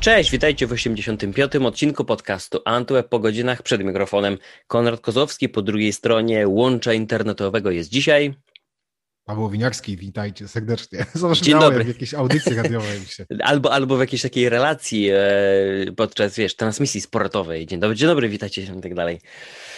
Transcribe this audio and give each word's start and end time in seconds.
Cześć, 0.00 0.30
witajcie 0.30 0.66
w 0.66 0.72
85. 0.72 1.56
odcinku 1.56 2.04
podcastu 2.04 2.60
Antweb 2.64 3.08
po 3.08 3.18
godzinach 3.18 3.62
przed 3.62 3.84
mikrofonem. 3.84 4.38
Konrad 4.66 5.00
Kozłowski 5.00 5.48
po 5.48 5.62
drugiej 5.62 5.92
stronie 5.92 6.48
łącza 6.48 6.92
internetowego 6.92 7.70
jest 7.70 7.90
dzisiaj. 7.90 8.34
Paweł 9.24 9.50
Winiarski, 9.50 9.96
witajcie 9.96 10.48
serdecznie. 10.48 11.06
Dzień 11.42 11.60
dobry. 11.60 11.84
w 11.84 11.88
jakiejś 11.88 12.14
audycji 12.14 12.54
radiowej. 12.54 13.06
Się. 13.06 13.26
Albo, 13.42 13.72
albo 13.72 13.96
w 13.96 14.00
jakiejś 14.00 14.22
takiej 14.22 14.48
relacji 14.48 15.08
e, 15.10 15.18
podczas, 15.96 16.36
wiesz, 16.36 16.56
transmisji 16.56 17.00
sportowej. 17.00 17.66
Dzień 17.66 17.80
dobry, 17.80 17.96
dzień 17.96 18.08
dobry, 18.08 18.28
witajcie 18.28 18.66
się 18.66 18.78
i 18.78 18.80
tak 18.80 18.94
dalej. 18.94 19.20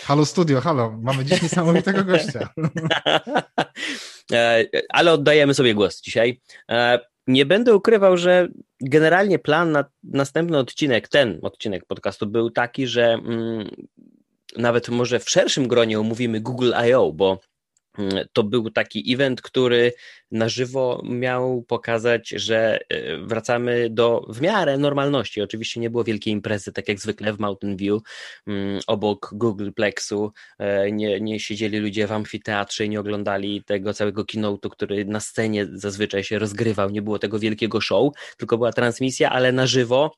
Halo 0.04 0.26
studio, 0.26 0.60
halo, 0.60 0.98
mamy 1.02 1.24
dziś 1.24 1.42
niesamowitego 1.42 2.04
gościa. 2.04 2.48
e, 4.32 4.64
ale 4.88 5.12
oddajemy 5.12 5.54
sobie 5.54 5.74
głos 5.74 6.00
dzisiaj. 6.00 6.40
E, 6.70 7.10
nie 7.32 7.46
będę 7.46 7.76
ukrywał, 7.76 8.16
że 8.16 8.48
generalnie 8.80 9.38
plan 9.38 9.72
na 9.72 9.84
następny 10.04 10.58
odcinek, 10.58 11.08
ten 11.08 11.38
odcinek 11.42 11.84
podcastu 11.84 12.26
był 12.26 12.50
taki, 12.50 12.86
że 12.86 13.12
mm, 13.12 13.70
nawet 14.56 14.88
może 14.88 15.20
w 15.20 15.30
szerszym 15.30 15.68
gronie 15.68 16.00
omówimy 16.00 16.40
Google 16.40 16.72
I.O., 16.88 17.12
bo 17.12 17.38
to 18.32 18.42
był 18.42 18.70
taki 18.70 19.12
event, 19.12 19.42
który 19.42 19.92
na 20.30 20.48
żywo 20.48 21.02
miał 21.04 21.62
pokazać, 21.62 22.28
że 22.28 22.78
e, 22.88 23.16
wracamy 23.18 23.90
do 23.90 24.26
w 24.28 24.40
miarę 24.40 24.78
normalności. 24.78 25.42
Oczywiście 25.42 25.80
nie 25.80 25.90
było 25.90 26.04
wielkiej 26.04 26.32
imprezy, 26.32 26.72
tak 26.72 26.88
jak 26.88 27.00
zwykle 27.00 27.32
w 27.32 27.40
Mountain 27.40 27.76
View, 27.76 28.02
mm, 28.46 28.80
obok 28.86 29.30
Google 29.32 29.70
Plexu. 29.72 30.32
E, 30.58 30.92
nie, 30.92 31.20
nie 31.20 31.40
siedzieli 31.40 31.78
ludzie 31.78 32.06
w 32.06 32.12
amfiteatrze 32.12 32.84
i 32.84 32.88
nie 32.88 33.00
oglądali 33.00 33.64
tego 33.64 33.94
całego 33.94 34.24
keynote'u, 34.24 34.70
który 34.70 35.04
na 35.04 35.20
scenie 35.20 35.66
zazwyczaj 35.72 36.24
się 36.24 36.38
rozgrywał. 36.38 36.90
Nie 36.90 37.02
było 37.02 37.18
tego 37.18 37.38
wielkiego 37.38 37.80
show, 37.80 38.12
tylko 38.36 38.56
była 38.56 38.72
transmisja, 38.72 39.30
ale 39.30 39.52
na 39.52 39.66
żywo 39.66 40.10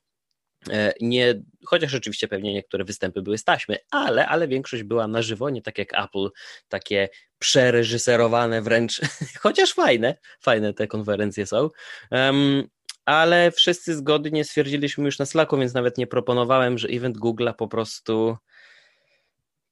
nie, 1.00 1.42
chociaż 1.66 1.94
oczywiście 1.94 2.28
pewnie 2.28 2.52
niektóre 2.54 2.84
występy 2.84 3.22
były 3.22 3.38
z 3.38 3.44
taśmy, 3.44 3.76
ale, 3.90 4.26
ale 4.26 4.48
większość 4.48 4.82
była 4.82 5.06
na 5.08 5.22
żywo, 5.22 5.50
nie 5.50 5.62
tak 5.62 5.78
jak 5.78 6.04
Apple, 6.04 6.28
takie 6.68 7.08
przereżyserowane 7.38 8.62
wręcz, 8.62 9.00
chociaż 9.42 9.72
fajne, 9.72 10.14
fajne 10.40 10.74
te 10.74 10.86
konferencje 10.86 11.46
są. 11.46 11.70
Um, 12.10 12.68
ale 13.04 13.50
wszyscy 13.50 13.96
zgodnie 13.96 14.44
stwierdziliśmy 14.44 15.04
już 15.04 15.18
na 15.18 15.26
Slacku, 15.26 15.58
więc 15.58 15.74
nawet 15.74 15.98
nie 15.98 16.06
proponowałem, 16.06 16.78
że 16.78 16.88
event 16.88 17.18
Google'a 17.18 17.54
po 17.54 17.68
prostu 17.68 18.36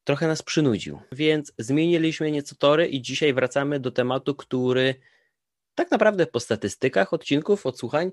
trochę 0.05 0.27
nas 0.27 0.43
przynudził. 0.43 1.01
Więc 1.13 1.53
zmieniliśmy 1.59 2.31
nieco 2.31 2.55
tory 2.55 2.87
i 2.89 3.03
dzisiaj 3.03 3.35
wracamy 3.35 3.81
do 3.81 3.91
tematu, 3.91 4.35
który 4.35 4.95
tak 5.81 5.91
naprawdę 5.91 6.27
po 6.27 6.41
statystykach 6.41 7.13
odcinków, 7.13 7.67
odsłuchań 7.67 8.13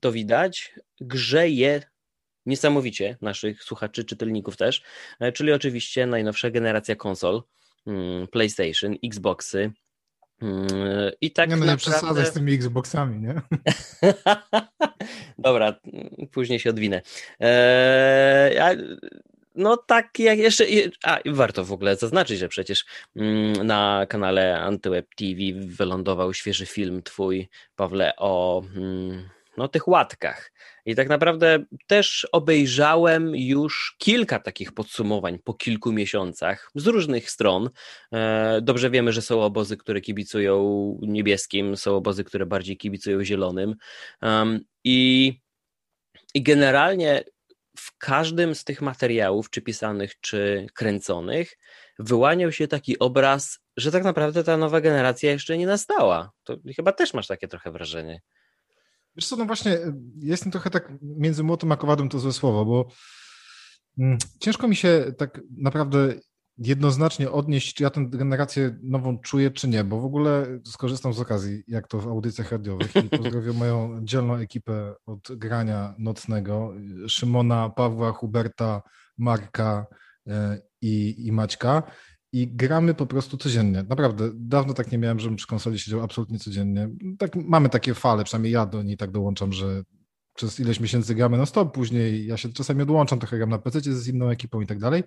to 0.00 0.12
widać, 0.12 0.74
grzeje 1.00 1.82
niesamowicie 2.46 3.16
naszych 3.20 3.62
słuchaczy, 3.62 4.04
czytelników 4.04 4.56
też, 4.56 4.82
e, 5.20 5.32
czyli 5.32 5.52
oczywiście 5.52 6.06
najnowsza 6.06 6.50
generacja 6.50 6.96
konsol, 6.96 7.42
mm, 7.86 8.28
PlayStation, 8.28 8.94
Xboxy, 9.04 9.72
mm, 10.42 10.66
i 11.20 11.30
tak 11.30 11.50
nie, 11.50 11.56
no 11.56 11.64
nie 11.64 11.70
naprawdę... 11.70 11.98
przesadzaj 11.98 12.26
z 12.26 12.32
tymi 12.32 12.54
Xboxami, 12.54 13.20
nie? 13.20 13.34
Dobra, 15.38 15.80
później 16.32 16.60
się 16.60 16.70
odwinę. 16.70 17.02
Eee, 17.40 18.86
no 19.54 19.76
tak, 19.76 20.18
jak 20.18 20.38
jeszcze. 20.38 20.64
A, 21.04 21.18
warto 21.26 21.64
w 21.64 21.72
ogóle 21.72 21.96
zaznaczyć, 21.96 22.38
że 22.38 22.48
przecież 22.48 22.84
mm, 23.16 23.66
na 23.66 24.06
kanale 24.08 24.60
Antyweb 24.60 25.06
TV 25.14 25.40
wylądował 25.54 26.34
świeży 26.34 26.66
film 26.66 27.02
twój, 27.02 27.48
Pawle, 27.76 28.12
o 28.16 28.62
mm, 28.76 29.28
no, 29.56 29.68
tych 29.68 29.88
łatkach. 29.88 30.52
I 30.86 30.94
tak 30.94 31.08
naprawdę 31.08 31.64
też 31.86 32.26
obejrzałem 32.32 33.36
już 33.36 33.96
kilka 33.98 34.38
takich 34.38 34.72
podsumowań 34.72 35.38
po 35.38 35.54
kilku 35.54 35.92
miesiącach 35.92 36.70
z 36.74 36.86
różnych 36.86 37.30
stron. 37.30 37.70
E, 38.12 38.60
dobrze 38.62 38.90
wiemy, 38.90 39.12
że 39.12 39.22
są 39.22 39.42
obozy, 39.42 39.76
które 39.76 40.00
kibicują 40.00 40.98
niebieskim, 41.02 41.76
są 41.76 41.96
obozy, 41.96 42.24
które 42.24 42.46
bardziej 42.46 42.76
kibicują 42.76 43.24
zielonym. 43.24 43.74
I, 44.84 45.32
i 46.34 46.42
generalnie 46.42 47.24
w 47.76 47.98
każdym 47.98 48.54
z 48.54 48.64
tych 48.64 48.82
materiałów, 48.82 49.50
czy 49.50 49.62
pisanych, 49.62 50.20
czy 50.20 50.66
kręconych, 50.74 51.58
wyłaniał 51.98 52.52
się 52.52 52.68
taki 52.68 52.98
obraz, 52.98 53.58
że 53.76 53.92
tak 53.92 54.04
naprawdę 54.04 54.44
ta 54.44 54.56
nowa 54.56 54.80
generacja 54.80 55.30
jeszcze 55.30 55.58
nie 55.58 55.66
nastała. 55.66 56.32
To 56.44 56.56
chyba 56.76 56.92
też 56.92 57.14
masz 57.14 57.26
takie 57.26 57.48
trochę 57.48 57.70
wrażenie. 57.70 58.20
Wiesz 59.16 59.26
co, 59.26 59.36
no 59.36 59.44
właśnie, 59.44 59.78
jestem 60.18 60.52
trochę 60.52 60.70
tak 60.70 60.92
między 61.02 61.42
młotem 61.42 61.72
a 61.72 61.76
kowadem 61.76 62.08
to 62.08 62.18
złe 62.18 62.32
słowo, 62.32 62.64
bo 62.64 62.88
mm, 63.98 64.18
ciężko 64.40 64.68
mi 64.68 64.76
się 64.76 65.12
tak 65.18 65.40
naprawdę 65.58 66.14
jednoznacznie 66.66 67.30
odnieść, 67.30 67.74
czy 67.74 67.82
ja 67.82 67.90
tę 67.90 68.06
generację 68.10 68.78
nową 68.82 69.18
czuję, 69.18 69.50
czy 69.50 69.68
nie, 69.68 69.84
bo 69.84 70.00
w 70.00 70.04
ogóle 70.04 70.60
skorzystam 70.66 71.12
z 71.12 71.20
okazji, 71.20 71.62
jak 71.68 71.88
to 71.88 71.98
w 71.98 72.08
audycjach 72.08 72.52
radiowych 72.52 72.96
i 72.96 73.08
pozdrowię 73.08 73.52
moją 73.62 74.04
dzielną 74.04 74.34
ekipę 74.34 74.94
od 75.06 75.36
grania 75.36 75.94
nocnego, 75.98 76.74
Szymona, 77.08 77.70
Pawła, 77.70 78.12
Huberta, 78.12 78.82
Marka 79.18 79.86
e, 80.26 80.58
i, 80.80 81.26
i 81.26 81.32
Maćka 81.32 81.82
i 82.32 82.48
gramy 82.48 82.94
po 82.94 83.06
prostu 83.06 83.36
codziennie. 83.36 83.84
Naprawdę, 83.88 84.30
dawno 84.34 84.74
tak 84.74 84.92
nie 84.92 84.98
miałem, 84.98 85.20
żebym 85.20 85.36
przy 85.36 85.46
konsoli 85.46 85.78
siedział 85.78 86.02
absolutnie 86.02 86.38
codziennie. 86.38 86.88
Tak, 87.18 87.36
mamy 87.36 87.68
takie 87.68 87.94
fale, 87.94 88.24
przynajmniej 88.24 88.52
ja 88.52 88.66
do 88.66 88.82
niej 88.82 88.96
tak 88.96 89.10
dołączam, 89.10 89.52
że 89.52 89.82
przez 90.34 90.60
ileś 90.60 90.80
miesięcy 90.80 91.14
gramy 91.14 91.38
no 91.38 91.46
stop, 91.46 91.74
później 91.74 92.26
ja 92.26 92.36
się 92.36 92.52
czasami 92.52 92.82
odłączam, 92.82 93.18
trochę 93.18 93.36
gram 93.36 93.50
na 93.50 93.58
PC 93.58 93.80
z 93.80 94.08
inną 94.08 94.28
ekipą 94.28 94.60
i 94.60 94.66
tak 94.66 94.78
dalej. 94.78 95.02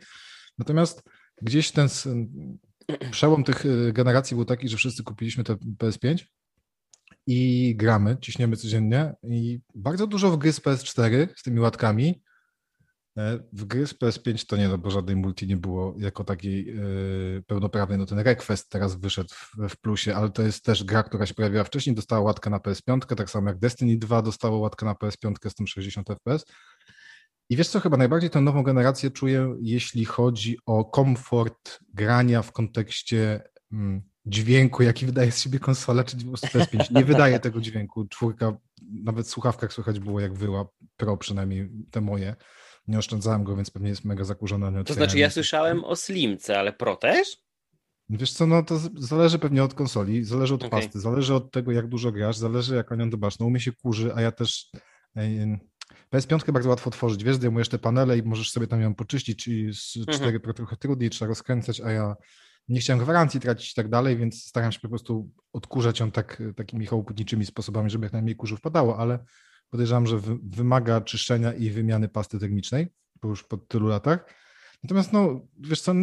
Natomiast 0.58 1.04
gdzieś 1.42 1.72
ten 1.72 1.90
przełom 3.12 3.44
tych 3.44 3.66
y, 3.66 3.94
generacji 3.94 4.36
był 4.36 4.46
taki, 4.46 4.70
że 4.70 4.78
wszyscy 4.78 5.04
kupiliśmy 5.04 5.44
te 5.44 5.56
PS5 5.56 6.26
i 7.28 7.74
gramy, 7.76 8.18
ciśniemy 8.22 8.58
codziennie 8.58 9.14
i 9.24 9.60
bardzo 9.76 10.08
dużo 10.08 10.32
w 10.32 10.38
gry 10.38 10.54
z 10.54 10.62
PS4 10.62 11.28
z 11.36 11.44
tymi 11.44 11.60
łatkami. 11.60 12.22
E, 13.18 13.40
w 13.54 13.66
gry 13.66 13.88
z 13.88 13.94
PS5 13.94 14.46
to 14.48 14.58
nie, 14.58 14.68
no 14.68 14.78
bo 14.78 14.92
żadnej 14.92 15.16
multi 15.16 15.48
nie 15.48 15.58
było 15.58 15.96
jako 15.98 16.24
takiej 16.24 16.66
yy, 16.66 17.44
pełnoprawnej. 17.48 17.98
No 17.98 18.06
ten 18.06 18.20
Request 18.20 18.70
teraz 18.70 18.96
wyszedł 18.96 19.30
w, 19.34 19.70
w, 19.70 19.78
plusie, 19.78 20.16
ale 20.16 20.30
to 20.30 20.42
jest 20.42 20.66
też 20.66 20.84
gra, 20.84 21.04
która 21.04 21.26
się 21.26 21.34
pojawiła 21.34 21.64
wcześniej, 21.64 21.96
dostała 21.96 22.22
łatkę 22.22 22.50
na 22.50 22.58
PS5, 22.58 23.16
tak 23.16 23.30
samo 23.30 23.50
jak 23.50 23.60
Destiny 23.60 23.98
2 23.98 24.22
dostało 24.22 24.58
łatkę 24.58 24.86
na 24.86 24.94
PS5 24.94 25.50
z 25.50 25.56
tym 25.56 25.68
60 25.68 26.08
FPS. 26.08 26.46
I 27.50 27.56
wiesz 27.56 27.68
co, 27.68 27.80
chyba 27.80 27.98
najbardziej 27.98 28.30
tę 28.30 28.42
nową 28.42 28.64
generację 28.64 29.12
czuję, 29.12 29.56
jeśli 29.62 30.06
chodzi 30.06 30.58
o 30.66 30.86
komfort 30.86 31.80
grania 31.94 32.42
w 32.42 32.52
kontekście 32.52 33.42
mm, 33.72 34.02
dźwięku, 34.26 34.84
jaki 34.84 35.06
wydaje 35.06 35.32
z 35.32 35.42
siebie 35.42 35.60
konsola, 35.60 36.04
prostu 36.26 36.48
PS5 36.48 36.92
nie 36.92 37.06
wydaje 37.06 37.40
tego 37.40 37.62
dźwięku. 37.62 38.08
Czwórka, 38.08 38.58
nawet 39.04 39.28
w 39.28 39.30
słuchawkach 39.30 39.74
słychać 39.74 40.00
było 40.00 40.20
jak 40.20 40.34
wyła, 40.34 40.68
pro 40.98 41.18
przynajmniej 41.18 41.70
te 41.92 42.02
moje. 42.02 42.36
Nie 42.88 42.98
oszczędzałem 42.98 43.44
go, 43.44 43.56
więc 43.56 43.72
pewnie 43.72 43.90
jest 43.90 44.06
mega 44.06 44.24
zakurzona. 44.24 44.84
To 44.84 44.94
znaczy 44.94 45.20
ja 45.20 45.30
słyszałem 45.30 45.84
o 45.84 45.96
Slimce, 45.96 46.60
ale 46.60 46.74
pro 46.74 46.96
też? 46.96 47.38
Wiesz 48.10 48.32
co, 48.32 48.48
no 48.48 48.64
to 48.64 48.80
zależy 48.96 49.40
pewnie 49.40 49.64
od 49.64 49.74
konsoli, 49.74 50.24
zależy 50.24 50.54
od 50.54 50.64
okay. 50.64 50.82
pasty, 50.82 51.00
zależy 51.00 51.36
od 51.36 51.52
tego, 51.52 51.72
jak 51.72 51.88
dużo 51.88 52.12
grasz, 52.12 52.38
zależy 52.38 52.76
jak 52.76 52.92
nią 52.92 53.10
dbasz. 53.10 53.40
No 53.40 53.46
u 53.46 53.50
mnie 53.50 53.60
się 53.60 53.72
kurzy, 53.72 54.16
a 54.16 54.22
ja 54.22 54.32
też 54.32 54.70
PS5 56.14 56.52
bardzo 56.52 56.70
łatwo 56.70 56.92
tworzyć, 56.92 57.24
wiesz, 57.24 57.36
zdejmujesz 57.36 57.70
te 57.70 57.80
panele 57.80 58.18
i 58.18 58.24
możesz 58.24 58.52
sobie 58.52 58.68
tam 58.68 58.82
ją 58.82 58.96
poczyścić 58.96 59.48
i 59.48 59.74
z 59.74 59.98
mhm. 59.98 60.18
4 60.18 60.40
Pro 60.40 60.54
trochę 60.54 60.78
trudniej, 60.78 61.10
trzeba 61.10 61.30
rozkręcać, 61.30 61.82
a 61.82 61.92
ja 61.92 62.16
nie 62.70 62.80
chciałem 62.80 63.04
gwarancji 63.04 63.40
tracić 63.40 63.72
i 63.72 63.76
tak 63.76 63.90
dalej, 63.90 64.18
więc 64.18 64.44
staram 64.44 64.72
się 64.72 64.80
po 64.80 64.90
prostu 64.90 65.32
odkurzać 65.54 66.00
ją 66.00 66.12
tak, 66.12 66.42
takimi 66.56 66.86
chałupniczymi 66.86 67.46
sposobami, 67.46 67.90
żeby 67.90 68.06
jak 68.06 68.14
najmniej 68.14 68.36
kurzu 68.36 68.58
wpadało, 68.58 68.98
ale 68.98 69.20
podejrzewam, 69.70 70.08
że 70.08 70.20
wymaga 70.44 71.02
czyszczenia 71.02 71.54
i 71.54 71.70
wymiany 71.70 72.10
pasty 72.10 72.40
termicznej, 72.40 72.88
bo 73.22 73.30
już 73.30 73.44
po 73.44 73.58
tylu 73.58 73.88
latach. 73.88 74.26
Natomiast 74.84 75.14
no, 75.14 75.48
wiesz 75.60 75.82
co, 75.82 75.94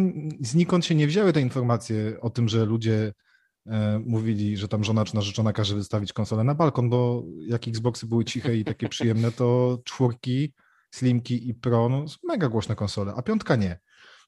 znikąd 0.41 0.85
się 0.85 0.95
nie 0.95 1.07
wzięły 1.07 1.33
te 1.33 1.41
informacje 1.41 2.21
o 2.21 2.29
tym, 2.29 2.49
że 2.49 2.65
ludzie 2.65 3.13
mówili, 4.05 4.57
że 4.57 4.67
tam 4.67 4.83
żona 4.83 5.05
czy 5.05 5.15
narzeczona 5.15 5.53
każe 5.53 5.75
wystawić 5.75 6.13
konsolę 6.13 6.43
na 6.43 6.55
balkon, 6.55 6.89
bo 6.89 7.23
jak 7.47 7.67
Xboxy 7.67 8.07
były 8.07 8.25
ciche 8.25 8.55
i 8.55 8.63
takie 8.63 8.89
przyjemne, 8.89 9.31
to 9.31 9.79
czwórki, 9.83 10.53
Slimki 10.91 11.49
i 11.49 11.53
Pro, 11.53 11.89
no 11.89 12.05
mega 12.23 12.49
głośne 12.49 12.75
konsole, 12.75 13.13
a 13.15 13.21
piątka 13.21 13.55
nie. 13.55 13.79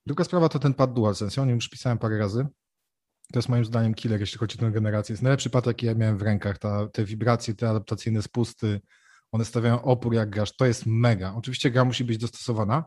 Druga 0.05 0.23
sprawa 0.23 0.49
to 0.49 0.59
ten 0.59 0.73
pad 0.73 0.93
DualSense, 0.93 1.41
o 1.41 1.45
nim 1.45 1.55
już 1.55 1.69
pisałem 1.69 1.97
parę 1.97 2.17
razy. 2.17 2.47
To 3.33 3.39
jest 3.39 3.49
moim 3.49 3.65
zdaniem 3.65 3.93
killer, 3.93 4.19
jeśli 4.19 4.37
chodzi 4.37 4.57
o 4.57 4.61
tę 4.61 4.71
generację. 4.71 5.13
Jest 5.13 5.23
najlepszy 5.23 5.49
pad, 5.49 5.65
jaki 5.65 5.85
ja 5.85 5.95
miałem 5.95 6.17
w 6.17 6.21
rękach. 6.21 6.57
Ta, 6.57 6.87
te 6.87 7.05
wibracje, 7.05 7.55
te 7.55 7.69
adaptacyjne 7.69 8.21
spusty, 8.21 8.81
one 9.31 9.45
stawiają 9.45 9.81
opór 9.81 10.13
jak 10.13 10.29
grasz. 10.29 10.55
To 10.55 10.65
jest 10.65 10.85
mega. 10.85 11.33
Oczywiście 11.35 11.71
gra 11.71 11.85
musi 11.85 12.03
być 12.03 12.17
dostosowana, 12.17 12.83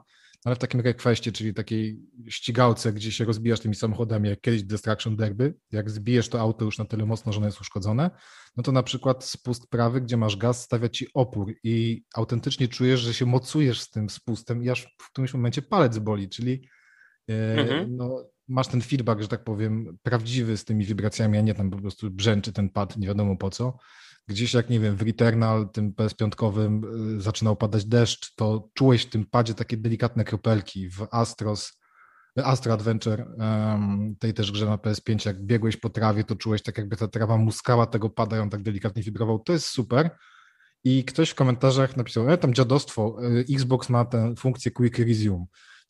ale 0.49 0.55
w 0.55 0.59
takim 0.59 0.81
requestie, 0.81 1.33
czyli 1.33 1.55
takiej 1.55 1.99
ścigałce, 2.29 2.93
gdzie 2.93 3.13
się 3.13 3.25
rozbijasz 3.25 3.61
tymi 3.61 3.75
samochodami, 3.75 4.29
jak 4.29 4.41
kiedyś 4.41 4.63
Destruction 4.63 5.17
Derby, 5.17 5.55
jak 5.73 5.91
zbijesz 5.91 6.29
to 6.29 6.41
auto 6.41 6.65
już 6.65 6.79
na 6.79 6.85
tyle 6.85 7.07
mocno, 7.07 7.33
że 7.33 7.39
ono 7.39 7.47
jest 7.47 7.61
uszkodzone, 7.61 8.11
no 8.57 8.63
to 8.63 8.73
na 8.73 8.83
przykład 8.83 9.25
spust 9.25 9.71
prawy, 9.71 10.01
gdzie 10.01 10.17
masz 10.17 10.37
gaz, 10.37 10.65
stawia 10.65 10.89
ci 10.89 11.07
opór 11.15 11.55
i 11.63 12.05
autentycznie 12.15 12.69
czujesz, 12.69 13.01
że 13.01 13.15
się 13.15 13.27
mocujesz 13.27 13.81
z 13.81 13.91
tym 13.91 14.11
spustem 14.11 14.65
i 14.65 14.71
aż 14.71 14.97
w 14.99 15.11
którymś 15.11 15.35
momencie 15.35 15.63
palec 15.63 15.99
boli, 15.99 16.29
czyli 16.29 16.69
e, 17.31 17.59
mhm. 17.59 17.97
no, 17.97 18.25
masz 18.49 18.69
ten 18.69 18.81
feedback, 18.81 19.23
że 19.23 19.29
tak 19.29 19.45
powiem, 19.45 19.99
prawdziwy 20.03 20.57
z 20.57 20.65
tymi 20.65 20.85
wibracjami, 20.85 21.39
a 21.39 21.41
nie 21.41 21.55
tam 21.55 21.71
po 21.71 21.79
prostu 21.79 22.11
brzęczy 22.11 22.53
ten 22.53 22.71
pad 22.71 22.97
nie 22.97 23.07
wiadomo 23.07 23.37
po 23.37 23.51
co 23.51 23.79
gdzieś 24.29 24.55
jak, 24.55 24.71
nie 24.71 24.81
wiem, 24.81 24.97
w 24.97 25.03
Returnal, 25.03 25.69
tym 25.69 25.93
PS5 25.93 27.17
y, 27.17 27.21
zaczynał 27.21 27.57
padać 27.57 27.85
deszcz, 27.85 28.35
to 28.35 28.69
czułeś 28.75 29.03
w 29.03 29.11
tym 29.11 29.27
padzie 29.27 29.55
takie 29.55 29.77
delikatne 29.77 30.25
kropelki. 30.25 30.91
W 30.91 31.07
Astros, 31.11 31.79
Astra 32.45 32.75
Adventure, 32.75 33.27
um, 33.39 34.17
tej 34.19 34.35
też 34.35 34.53
grze 34.53 34.67
na 34.67 34.77
PS5, 34.77 35.27
jak 35.27 35.43
biegłeś 35.43 35.77
po 35.77 35.91
trawie, 35.91 36.25
to 36.25 36.37
czułeś 36.37 36.63
tak 36.63 36.79
jakby 36.79 36.97
ta 36.97 37.09
trawa 37.09 37.37
muskała 37.37 37.87
tego 37.87 38.11
pada 38.11 38.43
on 38.43 38.51
tak 38.51 38.63
delikatnie 38.63 39.03
wibrował. 39.03 39.39
To 39.39 39.53
jest 39.53 39.67
super. 39.67 40.11
I 40.85 41.05
ktoś 41.05 41.31
w 41.31 41.35
komentarzach 41.35 41.97
napisał, 41.97 42.31
e, 42.31 42.39
tam 42.39 42.55
dziadostwo, 42.55 43.17
y, 43.23 43.45
Xbox 43.55 43.89
ma 43.89 44.05
tę 44.05 44.35
funkcję 44.39 44.71
Quick 44.71 44.99
Resume. 44.99 45.47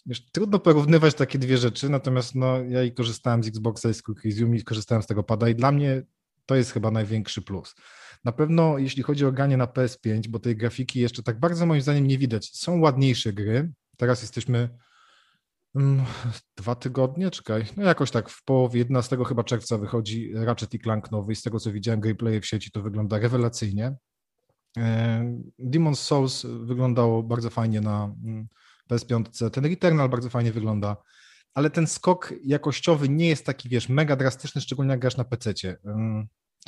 Wiesz, 0.06 0.31
trudno 0.31 0.58
porównywać 0.58 1.14
takie 1.14 1.38
dwie 1.38 1.58
rzeczy, 1.58 1.88
natomiast 1.88 2.34
no, 2.34 2.58
ja 2.62 2.82
i 2.82 2.93
korzystałem 2.93 3.44
z 3.44 3.49
Xboxa 3.49 3.88
i 3.88 3.94
z 3.94 4.02
Quick 4.02 4.25
Resume 4.25 4.56
i 4.56 4.64
korzystałem 4.64 5.02
z 5.02 5.06
tego 5.06 5.23
pada 5.23 5.49
i 5.49 5.55
dla 5.55 5.73
mnie 5.73 6.02
to 6.46 6.55
jest 6.55 6.73
chyba 6.73 6.91
największy 6.91 7.43
plus. 7.43 7.75
Na 8.25 8.32
pewno 8.32 8.79
jeśli 8.79 9.03
chodzi 9.03 9.26
o 9.26 9.32
granie 9.32 9.56
na 9.56 9.67
PS5, 9.67 10.29
bo 10.29 10.38
tej 10.38 10.56
grafiki 10.56 11.00
jeszcze 11.00 11.23
tak 11.23 11.41
bardzo 11.41 11.67
moim 11.67 11.82
zdaniem 11.82 12.06
nie 12.06 12.19
widać, 12.19 12.50
są 12.56 12.81
ładniejsze 12.81 13.32
gry. 13.32 13.73
Teraz 13.97 14.23
jesteśmy 14.23 14.69
um, 15.75 16.03
dwa 16.56 16.75
tygodnie, 16.75 17.31
czekaj, 17.31 17.65
no 17.76 17.82
jakoś 17.82 18.11
tak 18.11 18.31
w 18.31 18.44
połowie 18.44 18.79
11 18.79 19.17
chyba 19.29 19.44
czerwca 19.44 19.79
wychodzi 19.79 20.32
Ratchet 20.35 20.75
i 20.75 20.79
Clank 20.79 21.11
nowy 21.11 21.32
i 21.32 21.37
z 21.37 21.43
tego 21.43 21.61
co 21.61 21.73
widziałem 21.73 22.00
gameplay 22.00 22.41
w 22.41 22.47
sieci 22.47 22.70
to 22.70 22.82
wygląda 22.82 23.19
rewelacyjnie. 23.19 23.97
E, 24.79 25.41
Demon's 25.59 25.97
Souls 25.97 26.47
wyglądało 26.47 27.23
bardzo 27.23 27.50
fajnie 27.50 27.81
na 27.81 28.15
mm, 28.25 28.49
PS5, 28.91 29.50
ten 29.50 29.65
Returnal 29.65 30.09
bardzo 30.09 30.31
fajnie 30.31 30.53
wygląda, 30.53 30.97
ale 31.55 31.70
ten 31.70 31.87
skok 31.87 32.35
jakościowy 32.44 33.09
nie 33.09 33.29
jest 33.29 33.47
taki, 33.47 33.69
wiesz, 33.69 33.88
mega 33.88 34.17
drastyczny, 34.17 34.61
szczególnie 34.61 34.91
jak 34.91 35.00
grasz 35.00 35.17
na 35.17 35.25
PC-cie. 35.25 35.76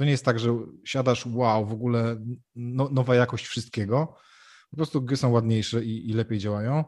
To 0.01 0.05
nie 0.05 0.11
jest 0.11 0.25
tak, 0.25 0.39
że 0.39 0.59
siadasz, 0.85 1.27
wow, 1.27 1.67
w 1.67 1.73
ogóle 1.73 2.17
no, 2.57 2.89
nowa 2.93 3.15
jakość 3.15 3.47
wszystkiego. 3.47 4.17
Po 4.71 4.77
prostu 4.77 5.03
gry 5.03 5.17
są 5.17 5.31
ładniejsze 5.31 5.85
i, 5.85 6.11
i 6.11 6.13
lepiej 6.13 6.39
działają. 6.39 6.85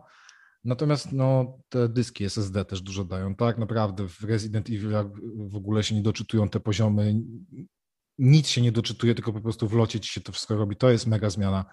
Natomiast 0.65 1.13
no, 1.13 1.59
te 1.69 1.89
dyski 1.89 2.25
SSD 2.25 2.65
też 2.65 2.83
dużo 2.83 3.05
dają. 3.05 3.35
Tak 3.35 3.59
naprawdę 3.59 4.09
w 4.09 4.25
Resident 4.25 4.69
Evil 4.71 4.93
w 5.49 5.57
ogóle 5.57 5.83
się 5.83 5.95
nie 5.95 6.03
doczytują 6.03 6.49
te 6.49 6.61
poziomy. 6.61 7.15
Nic 8.19 8.49
się 8.49 8.63
nie 8.63 8.73
doczytuje, 8.73 9.15
tylko 9.15 9.33
po 9.33 9.41
prostu 9.41 9.69
w 9.69 9.73
locie 9.73 10.01
ci 10.01 10.13
się 10.13 10.21
to 10.21 10.33
wszystko 10.33 10.57
robi. 10.57 10.77
To 10.77 10.91
jest 10.91 11.07
mega 11.07 11.31
zmiana. 11.31 11.65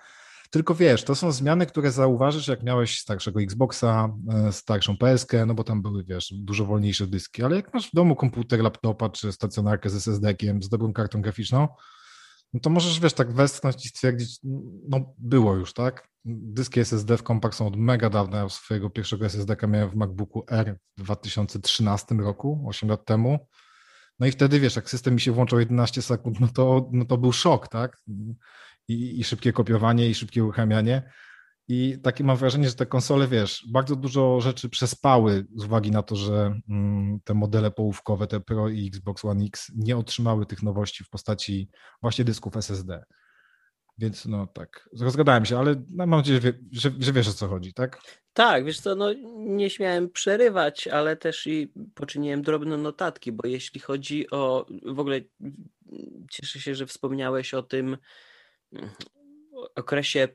Tylko 0.49 0.75
wiesz, 0.75 1.03
to 1.03 1.15
są 1.15 1.31
zmiany, 1.31 1.65
które 1.65 1.91
zauważysz, 1.91 2.47
jak 2.47 2.63
miałeś 2.63 2.99
starszego 2.99 3.41
Xboxa, 3.41 4.09
e, 4.33 4.51
starszą 4.51 4.97
PSK, 4.97 5.31
no 5.47 5.53
bo 5.53 5.63
tam 5.63 5.81
były, 5.81 6.03
wiesz, 6.03 6.33
dużo 6.33 6.65
wolniejsze 6.65 7.07
dyski, 7.07 7.43
ale 7.43 7.55
jak 7.55 7.73
masz 7.73 7.89
w 7.89 7.95
domu 7.95 8.15
komputer, 8.15 8.59
laptopa 8.59 9.09
czy 9.09 9.31
stacjonarkę 9.31 9.89
z 9.89 9.95
SSD-kiem, 9.95 10.63
z 10.63 10.69
dobrą 10.69 10.93
kartą 10.93 11.21
graficzną, 11.21 11.67
no 12.53 12.59
to 12.59 12.69
możesz, 12.69 12.99
wiesz, 12.99 13.13
tak 13.13 13.33
westchnąć 13.33 13.85
i 13.85 13.89
stwierdzić, 13.89 14.39
no 14.89 15.13
było 15.17 15.55
już, 15.55 15.73
tak? 15.73 16.07
Dyski 16.25 16.79
SSD 16.79 17.17
w 17.17 17.23
kompach 17.23 17.55
są 17.55 17.67
od 17.67 17.75
mega 17.75 18.09
dawna. 18.09 18.37
Ja 18.37 18.49
swojego 18.49 18.89
pierwszego 18.89 19.25
SSD-ka 19.25 19.67
miałem 19.67 19.89
w 19.89 19.95
MacBooku 19.95 20.43
R 20.49 20.77
w 20.97 21.03
2013 21.03 22.15
roku, 22.15 22.65
8 22.67 22.89
lat 22.89 23.05
temu. 23.05 23.47
No 24.19 24.27
i 24.27 24.31
wtedy, 24.31 24.59
wiesz, 24.59 24.75
jak 24.75 24.89
system 24.89 25.13
mi 25.13 25.21
się 25.21 25.31
włączał 25.31 25.59
11 25.59 26.01
sekund, 26.01 26.39
no 26.39 26.47
to, 26.47 26.89
no 26.91 27.05
to 27.05 27.17
był 27.17 27.31
szok, 27.31 27.67
tak? 27.67 27.97
I, 28.89 29.19
i 29.19 29.23
szybkie 29.23 29.53
kopiowanie, 29.53 30.09
i 30.09 30.15
szybkie 30.15 30.43
uruchamianie. 30.43 31.11
I 31.67 31.97
takie 32.03 32.23
mam 32.23 32.37
wrażenie, 32.37 32.69
że 32.69 32.75
te 32.75 32.85
konsole, 32.85 33.27
wiesz, 33.27 33.65
bardzo 33.71 33.95
dużo 33.95 34.41
rzeczy 34.41 34.69
przespały 34.69 35.45
z 35.55 35.65
uwagi 35.65 35.91
na 35.91 36.03
to, 36.03 36.15
że 36.15 36.59
mm, 36.69 37.19
te 37.23 37.33
modele 37.33 37.71
połówkowe, 37.71 38.27
te 38.27 38.39
Pro 38.39 38.69
i 38.69 38.87
Xbox 38.87 39.25
One 39.25 39.45
X 39.45 39.71
nie 39.75 39.97
otrzymały 39.97 40.45
tych 40.45 40.63
nowości 40.63 41.03
w 41.03 41.09
postaci 41.09 41.69
właśnie 42.01 42.25
dysków 42.25 42.57
SSD. 42.57 43.03
Więc 43.97 44.25
no 44.25 44.47
tak, 44.47 44.89
rozgadałem 44.99 45.45
się, 45.45 45.59
ale 45.59 45.75
no, 45.75 46.07
mam 46.07 46.09
nadzieję, 46.09 46.39
że, 46.71 46.91
że 46.99 47.13
wiesz 47.13 47.27
o 47.27 47.33
co 47.33 47.47
chodzi, 47.47 47.73
tak? 47.73 48.01
Tak, 48.33 48.65
wiesz 48.65 48.79
co, 48.79 48.95
no 48.95 49.13
nie 49.37 49.69
śmiałem 49.69 50.09
przerywać, 50.09 50.87
ale 50.87 51.17
też 51.17 51.47
i 51.47 51.73
poczyniłem 51.95 52.41
drobne 52.41 52.77
notatki, 52.77 53.31
bo 53.31 53.47
jeśli 53.47 53.79
chodzi 53.79 54.29
o, 54.29 54.65
w 54.85 54.99
ogóle 54.99 55.21
cieszę 56.31 56.59
się, 56.59 56.75
że 56.75 56.85
wspomniałeś 56.85 57.53
o 57.53 57.63
tym, 57.63 57.97
okresie 59.75 60.27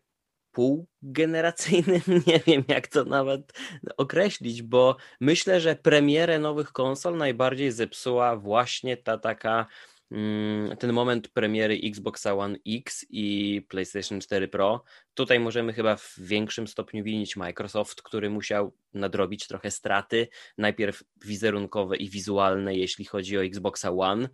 półgeneracyjnym, 0.55 2.03
nie 2.27 2.41
wiem 2.47 2.65
jak 2.69 2.89
to 2.89 3.05
nawet 3.05 3.53
określić, 3.97 4.63
bo 4.63 4.97
myślę, 5.21 5.61
że 5.61 5.77
premierę 5.77 6.39
nowych 6.39 6.73
konsol 6.73 7.17
najbardziej 7.17 7.73
zepsuła 7.73 8.37
właśnie 8.37 8.97
ta 8.97 9.19
taka 9.19 9.67
mm, 10.11 10.77
ten 10.77 10.93
moment 10.93 11.29
premiery 11.29 11.81
Xboxa 11.85 12.35
One 12.35 12.59
X 12.69 13.07
i 13.11 13.63
PlayStation 13.69 14.21
4 14.21 14.49
Pro. 14.49 14.85
Tutaj 15.15 15.41
możemy 15.41 15.73
chyba 15.73 15.97
w 15.97 16.15
większym 16.19 16.69
stopniu 16.69 17.05
winić 17.05 17.37
Microsoft, 17.37 18.03
który 18.03 18.31
musiał 18.31 18.77
nadrobić 18.93 19.47
trochę 19.47 19.71
straty, 19.71 20.29
najpierw 20.59 21.03
wizerunkowe 21.25 21.97
i 21.97 22.11
wizualne, 22.11 22.75
jeśli 22.75 23.05
chodzi 23.05 23.39
o 23.39 23.45
Xboxa 23.45 23.91
One, 23.91 24.29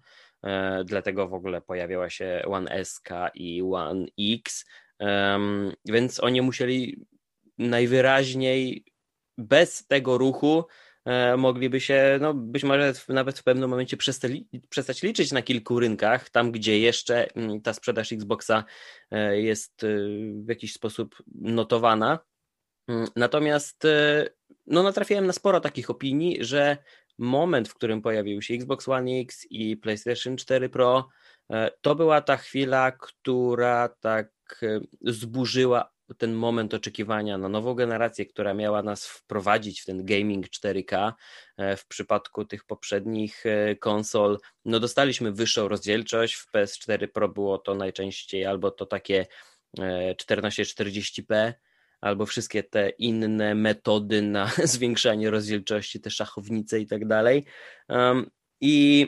dlatego 0.85 1.29
w 1.29 1.35
ogóle 1.35 1.61
pojawiała 1.61 2.11
się 2.11 2.43
One 2.47 2.85
SK 2.85 3.09
i 3.35 3.63
One 3.63 4.07
X, 4.19 4.65
więc 5.85 6.21
oni 6.23 6.43
musieli 6.43 7.07
najwyraźniej 7.59 8.85
bez 9.39 9.87
tego 9.87 10.19
ruchu 10.19 10.65
e, 11.05 11.37
mogliby 11.37 11.81
się, 11.81 12.19
no 12.21 12.35
być 12.35 12.65
może 12.65 12.93
nawet 13.09 13.39
w 13.39 13.45
pewnym 13.45 13.71
momencie 13.71 13.97
przestać, 14.71 15.03
liczyć 15.03 15.33
na 15.33 15.43
kilku 15.43 15.81
rynkach, 15.81 16.31
tam 16.31 16.53
gdzie 16.53 16.79
jeszcze 16.79 17.35
mm, 17.35 17.61
ta 17.61 17.73
sprzedaż 17.73 18.13
Xboxa 18.13 18.65
e, 19.11 19.41
jest 19.41 19.87
w 20.45 20.49
jakiś 20.49 20.73
sposób 20.73 21.23
notowana. 21.35 22.19
Mm, 22.89 23.07
natomiast 23.17 23.87
no, 24.67 24.83
natrafiłem 24.83 25.27
na 25.27 25.33
sporo 25.33 25.61
takich 25.61 25.91
opinii, 25.91 26.45
że 26.45 26.77
moment, 27.21 27.69
w 27.69 27.75
którym 27.75 28.03
pojawił 28.03 28.43
się 28.43 28.55
Xbox 28.55 28.89
One 28.89 29.11
X 29.21 29.47
i 29.51 29.77
PlayStation 29.77 30.37
4 30.37 30.69
Pro, 30.69 31.09
e, 31.51 31.71
to 31.81 31.95
była 31.95 32.21
ta 32.21 32.37
chwila, 32.37 32.93
która 32.93 33.89
tak 33.89 34.31
e, 34.63 34.81
zburzyła 35.03 35.93
ten 36.19 36.33
moment 36.33 36.75
oczekiwania 36.75 37.39
na 37.39 37.49
nową 37.49 37.75
generację, 37.75 38.27
która 38.27 38.55
miała 38.55 38.83
nas 38.83 39.07
wprowadzić 39.07 39.81
w 39.81 39.85
ten 39.85 40.07
gaming 40.07 40.47
4K. 40.47 41.13
E, 41.57 41.77
w 41.77 41.87
przypadku 41.87 42.45
tych 42.45 42.65
poprzednich 42.65 43.45
konsol, 43.81 44.39
no 44.65 44.81
dostaliśmy 44.81 45.33
wyższą 45.33 45.69
rozdzielczość. 45.69 46.35
W 46.35 46.53
PS4 46.53 47.07
Pro 47.07 47.29
było 47.29 47.59
to 47.59 47.75
najczęściej 47.75 48.47
albo 48.47 48.71
to 48.71 48.87
takie 48.87 49.27
1440p, 49.79 51.53
albo 52.01 52.27
wszystkie 52.27 52.63
te 52.63 52.89
inne 52.91 53.55
metody 53.55 54.23
na 54.23 54.51
zwiększanie 54.65 55.31
rozdzielczości, 55.31 56.01
te 56.01 56.11
szachownice 56.11 56.81
i 56.81 56.87
tak 56.87 57.07
dalej. 57.07 57.45
I, 58.61 59.07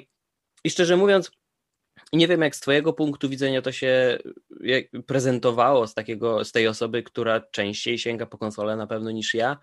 I 0.64 0.70
szczerze 0.70 0.96
mówiąc, 0.96 1.30
nie 2.12 2.28
wiem, 2.28 2.42
jak 2.42 2.56
z 2.56 2.60
Twojego 2.60 2.92
punktu 2.92 3.28
widzenia 3.28 3.62
to 3.62 3.72
się 3.72 4.18
prezentowało 5.06 5.86
z, 5.86 5.94
takiego, 5.94 6.44
z 6.44 6.52
tej 6.52 6.68
osoby, 6.68 7.02
która 7.02 7.40
częściej 7.40 7.98
sięga 7.98 8.26
po 8.26 8.38
konsolę 8.38 8.76
na 8.76 8.86
pewno 8.86 9.10
niż 9.10 9.34
ja. 9.34 9.58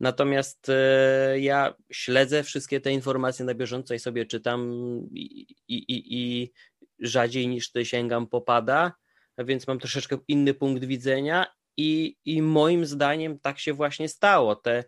Natomiast 0.00 0.68
e, 0.68 1.40
ja 1.40 1.74
śledzę 1.92 2.42
wszystkie 2.42 2.80
te 2.80 2.92
informacje 2.92 3.44
na 3.44 3.54
bieżąco 3.54 3.94
i 3.94 3.98
sobie 3.98 4.26
czytam 4.26 4.60
i, 5.12 5.46
i, 5.68 5.84
i 5.88 6.52
rzadziej 6.98 7.48
niż 7.48 7.72
ty 7.72 7.84
sięgam 7.84 8.26
popada, 8.26 8.92
więc 9.38 9.66
mam 9.66 9.78
troszeczkę 9.78 10.18
inny 10.28 10.54
punkt 10.54 10.84
widzenia 10.84 11.46
i, 11.76 12.16
I 12.24 12.42
moim 12.42 12.86
zdaniem 12.86 13.38
tak 13.38 13.58
się 13.58 13.72
właśnie 13.72 14.08
stało. 14.08 14.56
Te 14.56 14.84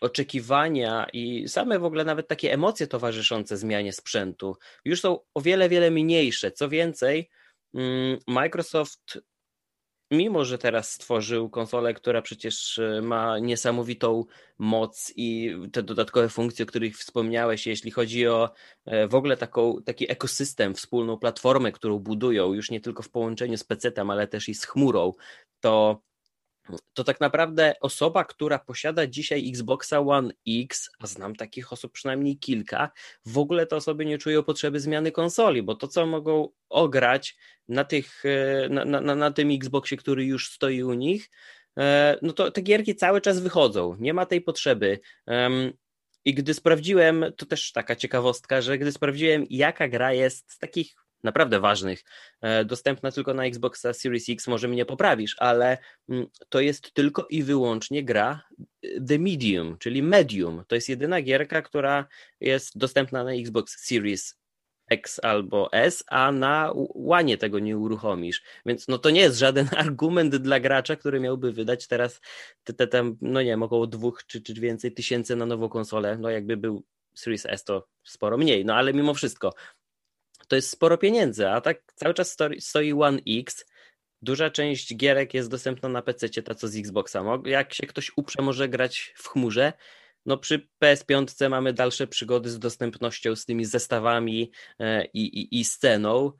oczekiwania 0.00 1.06
i 1.12 1.48
same 1.48 1.78
w 1.78 1.84
ogóle 1.84 2.04
nawet 2.04 2.28
takie 2.28 2.52
emocje 2.52 2.86
towarzyszące 2.86 3.56
zmianie 3.56 3.92
sprzętu 3.92 4.56
już 4.84 5.00
są 5.00 5.18
o 5.34 5.40
wiele, 5.40 5.68
wiele 5.68 5.90
mniejsze. 5.90 6.50
Co 6.50 6.68
więcej, 6.68 7.30
mm, 7.74 8.18
Microsoft, 8.26 9.18
mimo 10.10 10.44
że 10.44 10.58
teraz 10.58 10.92
stworzył 10.92 11.50
konsolę, 11.50 11.94
która 11.94 12.22
przecież 12.22 12.78
e, 12.78 13.02
ma 13.02 13.38
niesamowitą 13.38 14.24
moc 14.58 15.12
i 15.16 15.56
te 15.72 15.82
dodatkowe 15.82 16.28
funkcje, 16.28 16.62
o 16.64 16.66
których 16.66 16.96
wspomniałeś, 16.98 17.66
jeśli 17.66 17.90
chodzi 17.90 18.26
o 18.26 18.50
e, 18.84 19.08
w 19.08 19.14
ogóle 19.14 19.36
taką, 19.36 19.82
taki 19.82 20.12
ekosystem, 20.12 20.74
wspólną 20.74 21.18
platformę, 21.18 21.72
którą 21.72 21.98
budują, 21.98 22.52
już 22.52 22.70
nie 22.70 22.80
tylko 22.80 23.02
w 23.02 23.10
połączeniu 23.10 23.56
z 23.56 23.64
PC-tem, 23.64 24.10
ale 24.10 24.28
też 24.28 24.48
i 24.48 24.54
z 24.54 24.64
chmurą, 24.64 25.12
to 25.60 26.02
to 26.94 27.04
tak 27.04 27.20
naprawdę 27.20 27.74
osoba, 27.80 28.24
która 28.24 28.58
posiada 28.58 29.06
dzisiaj 29.06 29.48
Xboxa 29.48 30.00
One 30.00 30.30
X, 30.48 30.90
a 30.98 31.06
znam 31.06 31.36
takich 31.36 31.72
osób 31.72 31.92
przynajmniej 31.92 32.38
kilka, 32.38 32.90
w 33.26 33.38
ogóle 33.38 33.66
te 33.66 33.76
osoby 33.76 34.06
nie 34.06 34.18
czują 34.18 34.42
potrzeby 34.42 34.80
zmiany 34.80 35.12
konsoli, 35.12 35.62
bo 35.62 35.74
to, 35.74 35.88
co 35.88 36.06
mogą 36.06 36.48
ograć 36.68 37.36
na, 37.68 37.84
tych, 37.84 38.24
e, 38.24 38.68
na, 38.68 39.00
na, 39.00 39.14
na 39.14 39.30
tym 39.30 39.50
Xboxie, 39.50 39.96
który 39.96 40.24
już 40.24 40.50
stoi 40.50 40.82
u 40.82 40.92
nich, 40.92 41.30
e, 41.78 42.18
no 42.22 42.32
to 42.32 42.50
te 42.50 42.62
gierki 42.62 42.94
cały 42.94 43.20
czas 43.20 43.40
wychodzą, 43.40 43.96
nie 43.98 44.14
ma 44.14 44.26
tej 44.26 44.40
potrzeby. 44.40 45.00
I 46.24 46.34
gdy 46.34 46.54
sprawdziłem, 46.54 47.24
to 47.36 47.46
też 47.46 47.72
taka 47.72 47.96
ciekawostka, 47.96 48.60
że 48.60 48.78
gdy 48.78 48.92
sprawdziłem, 48.92 49.46
jaka 49.50 49.88
gra 49.88 50.12
jest 50.12 50.52
z 50.52 50.58
takich 50.58 51.05
naprawdę 51.26 51.60
ważnych, 51.60 52.04
e, 52.40 52.64
dostępna 52.64 53.12
tylko 53.12 53.34
na 53.34 53.44
Xboxa 53.44 53.92
Series 53.92 54.28
X, 54.28 54.46
może 54.46 54.68
mnie 54.68 54.84
poprawisz, 54.84 55.36
ale 55.38 55.78
mm, 56.08 56.26
to 56.48 56.60
jest 56.60 56.92
tylko 56.92 57.26
i 57.30 57.42
wyłącznie 57.42 58.04
gra 58.04 58.42
e, 58.82 59.00
The 59.08 59.18
Medium, 59.18 59.78
czyli 59.78 60.02
Medium. 60.02 60.64
To 60.68 60.74
jest 60.74 60.88
jedyna 60.88 61.22
gierka, 61.22 61.62
która 61.62 62.06
jest 62.40 62.78
dostępna 62.78 63.24
na 63.24 63.32
Xbox 63.32 63.86
Series 63.86 64.36
X 64.90 65.20
albo 65.22 65.72
S, 65.72 66.04
a 66.06 66.32
na 66.32 66.72
łanie 66.94 67.38
tego 67.38 67.58
nie 67.58 67.78
uruchomisz. 67.78 68.42
Więc 68.66 68.88
no 68.88 68.98
to 68.98 69.10
nie 69.10 69.20
jest 69.20 69.38
żaden 69.38 69.68
argument 69.76 70.36
dla 70.36 70.60
gracza, 70.60 70.96
który 70.96 71.20
miałby 71.20 71.52
wydać 71.52 71.86
teraz 71.86 72.20
te, 72.64 72.72
te 72.72 72.86
tam, 72.86 73.16
no 73.20 73.42
nie 73.42 73.50
wiem, 73.50 73.62
około 73.62 73.86
dwóch 73.86 74.26
czy, 74.26 74.42
czy 74.42 74.54
więcej 74.54 74.92
tysięcy 74.92 75.36
na 75.36 75.46
nową 75.46 75.68
konsolę. 75.68 76.18
No 76.18 76.30
jakby 76.30 76.56
był 76.56 76.84
Series 77.14 77.46
S 77.46 77.64
to 77.64 77.88
sporo 78.04 78.38
mniej, 78.38 78.64
no 78.64 78.74
ale 78.74 78.94
mimo 78.94 79.14
wszystko 79.14 79.52
to 80.48 80.56
jest 80.56 80.70
sporo 80.70 80.98
pieniędzy, 80.98 81.48
a 81.48 81.60
tak 81.60 81.92
cały 81.94 82.14
czas 82.14 82.36
stoi 82.58 82.92
One 82.92 83.18
X. 83.28 83.64
Duża 84.22 84.50
część 84.50 84.96
gierek 84.96 85.34
jest 85.34 85.50
dostępna 85.50 85.88
na 85.88 86.02
PC, 86.02 86.28
ta 86.28 86.54
co 86.54 86.68
z 86.68 86.76
Xboxa. 86.76 87.24
Jak 87.44 87.74
się 87.74 87.86
ktoś 87.86 88.12
uprze, 88.16 88.42
może 88.42 88.68
grać 88.68 89.14
w 89.16 89.28
chmurze. 89.28 89.72
No 90.26 90.36
przy 90.36 90.68
PS5 90.84 91.50
mamy 91.50 91.72
dalsze 91.72 92.06
przygody 92.06 92.50
z 92.50 92.58
dostępnością, 92.58 93.36
z 93.36 93.44
tymi 93.44 93.64
zestawami 93.64 94.50
e, 94.78 95.04
i, 95.04 95.20
i, 95.40 95.60
i 95.60 95.64
sceną. 95.64 96.32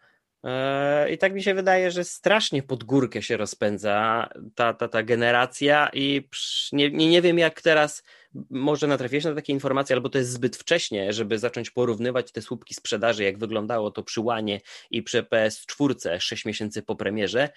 E, 0.46 1.10
I 1.10 1.18
tak 1.18 1.34
mi 1.34 1.42
się 1.42 1.54
wydaje, 1.54 1.90
że 1.90 2.04
strasznie 2.04 2.62
pod 2.62 2.84
górkę 2.84 3.22
się 3.22 3.36
rozpędza 3.36 4.28
ta, 4.54 4.74
ta, 4.74 4.88
ta 4.88 5.02
generacja 5.02 5.90
i 5.92 6.28
nie, 6.72 6.90
nie, 6.90 7.22
wiem 7.22 7.38
jak 7.38 7.62
teraz 7.62 8.02
może 8.50 8.86
natrafiłeś 8.86 9.24
na 9.24 9.34
takie 9.34 9.52
informacje, 9.52 9.96
albo 9.96 10.08
to 10.08 10.18
jest 10.18 10.30
zbyt 10.30 10.56
wcześnie, 10.56 11.12
żeby 11.12 11.38
zacząć 11.38 11.70
porównywać 11.70 12.32
te 12.32 12.42
słupki 12.42 12.74
sprzedaży, 12.74 13.24
jak 13.24 13.38
wyglądało 13.38 13.90
to 13.90 14.02
przy 14.02 14.20
Łanie 14.20 14.60
i 14.90 15.02
przy 15.02 15.22
PS4 15.22 16.20
6 16.20 16.44
miesięcy 16.44 16.82
po 16.82 16.96
premierze. 16.96 17.48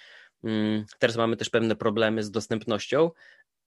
Mm, 0.43 0.86
teraz 1.00 1.17
mamy 1.17 1.38
też 1.38 1.50
pewne 1.50 1.75
problemy 1.75 2.24
z 2.24 2.31
dostępnością, 2.31 3.12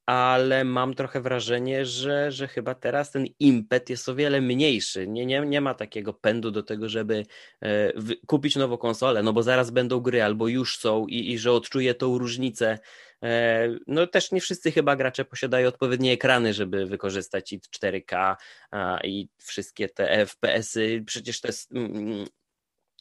ale 0.06 0.64
mam 0.64 0.94
trochę 0.94 1.20
wrażenie, 1.20 1.86
że, 1.86 2.32
że 2.32 2.48
chyba 2.48 2.74
teraz 2.74 3.10
ten 3.10 3.26
impet 3.38 3.90
jest 3.90 4.08
o 4.08 4.14
wiele 4.14 4.40
mniejszy. 4.40 5.08
Nie, 5.08 5.26
nie, 5.26 5.40
nie 5.40 5.60
ma 5.60 5.74
takiego 5.74 6.12
pędu 6.12 6.50
do 6.50 6.62
tego, 6.62 6.88
żeby 6.88 7.26
e, 7.62 7.92
kupić 8.26 8.56
nową 8.56 8.76
konsolę, 8.76 9.22
no 9.22 9.32
bo 9.32 9.42
zaraz 9.42 9.70
będą 9.70 10.00
gry 10.00 10.22
albo 10.22 10.48
już 10.48 10.78
są 10.78 11.06
i, 11.06 11.32
i 11.32 11.38
że 11.38 11.52
odczuję 11.52 11.94
tą 11.94 12.18
różnicę. 12.18 12.78
E, 13.22 13.68
no 13.86 14.06
też 14.06 14.32
nie 14.32 14.40
wszyscy 14.40 14.72
chyba 14.72 14.96
gracze 14.96 15.24
posiadają 15.24 15.68
odpowiednie 15.68 16.12
ekrany, 16.12 16.54
żeby 16.54 16.86
wykorzystać 16.86 17.52
i 17.52 17.60
4K 17.60 18.36
a, 18.70 18.98
i 19.04 19.28
wszystkie 19.38 19.88
te 19.88 20.26
FPS-y. 20.26 21.02
Przecież 21.06 21.40
to 21.40 21.48
jest. 21.48 21.72
Mm, 21.72 21.96
mm, 21.96 22.26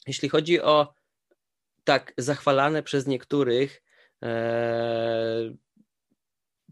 jeśli 0.06 0.28
chodzi 0.28 0.60
o 0.60 0.94
tak 1.84 2.12
zachwalane 2.18 2.82
przez 2.82 3.06
niektórych 3.06 3.82
e, 4.22 5.54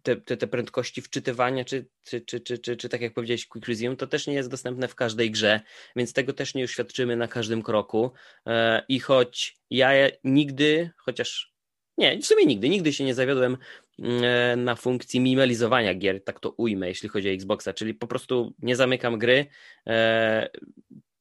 te, 0.03 0.17
te, 0.17 0.37
te 0.37 0.47
prędkości 0.47 1.03
wczytywania, 1.03 1.65
czy, 1.65 1.89
czy, 2.05 2.21
czy, 2.21 2.41
czy, 2.41 2.59
czy, 2.59 2.77
czy 2.77 2.89
tak 2.89 3.01
jak 3.01 3.15
powiedziałeś, 3.15 3.47
Quick 3.47 3.69
Resume, 3.69 3.97
to 3.97 4.07
też 4.07 4.27
nie 4.27 4.35
jest 4.35 4.51
dostępne 4.51 4.89
w 4.89 4.95
każdej 4.95 5.31
grze, 5.31 5.61
więc 5.97 6.13
tego 6.13 6.33
też 6.33 6.55
nie 6.55 6.65
uświadczymy 6.65 7.17
na 7.17 7.29
każdym 7.29 7.63
kroku. 7.63 8.13
E, 8.47 8.83
I 8.89 9.01
choć 9.01 9.59
ja 9.71 9.91
nigdy, 10.25 10.91
chociaż 10.97 11.55
nie, 11.99 12.19
w 12.19 12.27
sumie 12.27 12.47
nigdy, 12.47 12.69
nigdy 12.69 12.93
się 12.93 13.05
nie 13.05 13.15
zawiodłem 13.15 13.57
mm, 13.99 14.25
e, 14.25 14.57
na 14.57 14.75
funkcji 14.75 15.21
minimalizowania 15.21 15.95
gier, 15.95 16.25
tak 16.25 16.41
to 16.41 16.51
ujmę, 16.51 16.89
jeśli 16.89 17.09
chodzi 17.09 17.29
o 17.29 17.33
Xboxa, 17.33 17.73
czyli 17.73 17.95
po 17.95 18.07
prostu 18.07 18.55
nie 18.59 18.77
zamykam 18.77 19.19
gry, 19.19 19.47
e, 19.87 20.49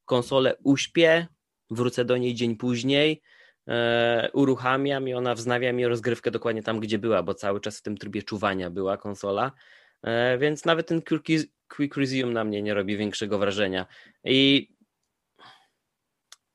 konsolę 0.05 0.55
uśpię, 0.63 1.27
wrócę 1.69 2.05
do 2.05 2.17
niej 2.17 2.35
dzień 2.35 2.55
później, 2.55 3.21
uruchamiam 4.33 5.07
i 5.07 5.13
ona 5.13 5.35
wznawia 5.35 5.73
mi 5.73 5.87
rozgrywkę 5.87 6.31
dokładnie 6.31 6.63
tam, 6.63 6.79
gdzie 6.79 6.99
była, 6.99 7.23
bo 7.23 7.33
cały 7.33 7.61
czas 7.61 7.79
w 7.79 7.81
tym 7.81 7.97
trybie 7.97 8.23
czuwania 8.23 8.69
była 8.69 8.97
konsola, 8.97 9.51
e, 10.03 10.37
więc 10.37 10.65
nawet 10.65 10.87
ten 10.87 11.01
Quick 11.75 11.97
Resume 11.97 12.33
na 12.33 12.43
mnie 12.43 12.61
nie 12.61 12.73
robi 12.73 12.97
większego 12.97 13.37
wrażenia. 13.37 13.85
I 14.23 14.69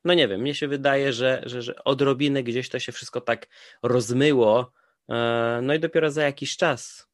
no 0.05 0.15
nie 0.15 0.29
wiem, 0.29 0.41
mnie 0.41 0.55
się 0.55 0.69
wydaje, 0.69 1.13
że, 1.13 1.43
że, 1.47 1.63
że 1.63 1.85
odrobinę 1.85 2.43
gdzieś 2.43 2.69
to 2.69 2.79
się 2.79 2.93
wszystko 2.93 3.21
tak 3.21 3.47
rozmyło, 3.83 4.73
e, 5.09 5.61
no 5.63 5.75
i 5.75 5.81
dopiero 5.81 6.11
za 6.11 6.23
jakiś 6.23 6.57
czas 6.57 7.09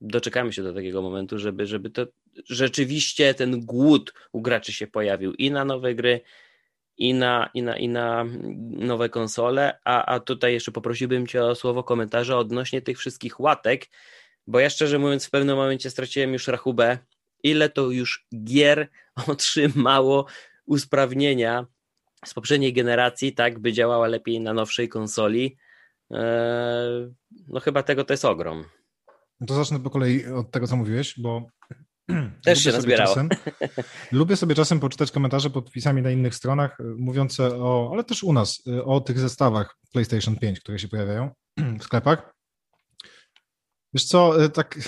doczekamy 0.00 0.52
się 0.52 0.62
do 0.62 0.74
takiego 0.74 1.02
momentu, 1.02 1.38
żeby, 1.38 1.66
żeby 1.66 1.90
to 1.90 2.06
rzeczywiście 2.48 3.34
ten 3.34 3.60
głód 3.60 4.14
u 4.32 4.42
graczy 4.42 4.72
się 4.72 4.86
pojawił 4.86 5.34
i 5.34 5.50
na 5.50 5.64
nowe 5.64 5.94
gry, 5.94 6.20
i 6.98 7.14
na, 7.14 7.50
i 7.54 7.62
na, 7.62 7.76
i 7.76 7.88
na 7.88 8.24
nowe 8.70 9.08
konsole, 9.08 9.78
a, 9.84 10.04
a 10.04 10.20
tutaj 10.20 10.52
jeszcze 10.52 10.72
poprosiłbym 10.72 11.26
Cię 11.26 11.44
o 11.44 11.54
słowo 11.54 11.84
komentarza 11.84 12.38
odnośnie 12.38 12.82
tych 12.82 12.98
wszystkich 12.98 13.40
łatek, 13.40 13.86
bo 14.46 14.60
ja 14.60 14.70
szczerze 14.70 14.98
mówiąc 14.98 15.26
w 15.26 15.30
pewnym 15.30 15.56
momencie 15.56 15.90
straciłem 15.90 16.32
już 16.32 16.48
rachubę, 16.48 16.98
ile 17.42 17.68
to 17.68 17.90
już 17.90 18.26
gier 18.44 18.88
otrzymało 19.32 20.26
usprawnienia 20.66 21.66
z 22.24 22.34
poprzedniej 22.34 22.72
generacji, 22.72 23.32
tak, 23.32 23.58
by 23.58 23.72
działała 23.72 24.08
lepiej 24.08 24.40
na 24.40 24.52
nowszej 24.52 24.88
konsoli. 24.88 25.56
Eee, 26.10 27.14
no 27.48 27.60
chyba 27.60 27.82
tego 27.82 28.04
to 28.04 28.12
jest 28.12 28.24
ogrom. 28.24 28.64
No 29.40 29.46
to 29.46 29.54
zacznę 29.54 29.80
po 29.80 29.90
kolei 29.90 30.26
od 30.26 30.50
tego, 30.50 30.66
co 30.66 30.76
mówiłeś, 30.76 31.14
bo 31.18 31.46
też 32.44 32.64
się 32.64 32.72
nazbierało. 32.72 33.08
Czasem, 33.08 33.28
lubię 34.12 34.36
sobie 34.36 34.54
czasem 34.54 34.80
poczytać 34.80 35.10
komentarze 35.10 35.50
pod 35.50 35.70
wpisami 35.70 36.02
na 36.02 36.10
innych 36.10 36.34
stronach, 36.34 36.80
e, 36.80 36.84
mówiące 36.84 37.56
o, 37.56 37.90
ale 37.92 38.04
też 38.04 38.22
u 38.22 38.32
nas, 38.32 38.62
e, 38.66 38.84
o 38.84 39.00
tych 39.00 39.18
zestawach 39.18 39.76
PlayStation 39.92 40.36
5, 40.36 40.60
które 40.60 40.78
się 40.78 40.88
pojawiają 40.88 41.30
w 41.80 41.82
sklepach. 41.82 42.34
Wiesz 43.94 44.04
co, 44.04 44.44
e, 44.44 44.48
tak, 44.48 44.78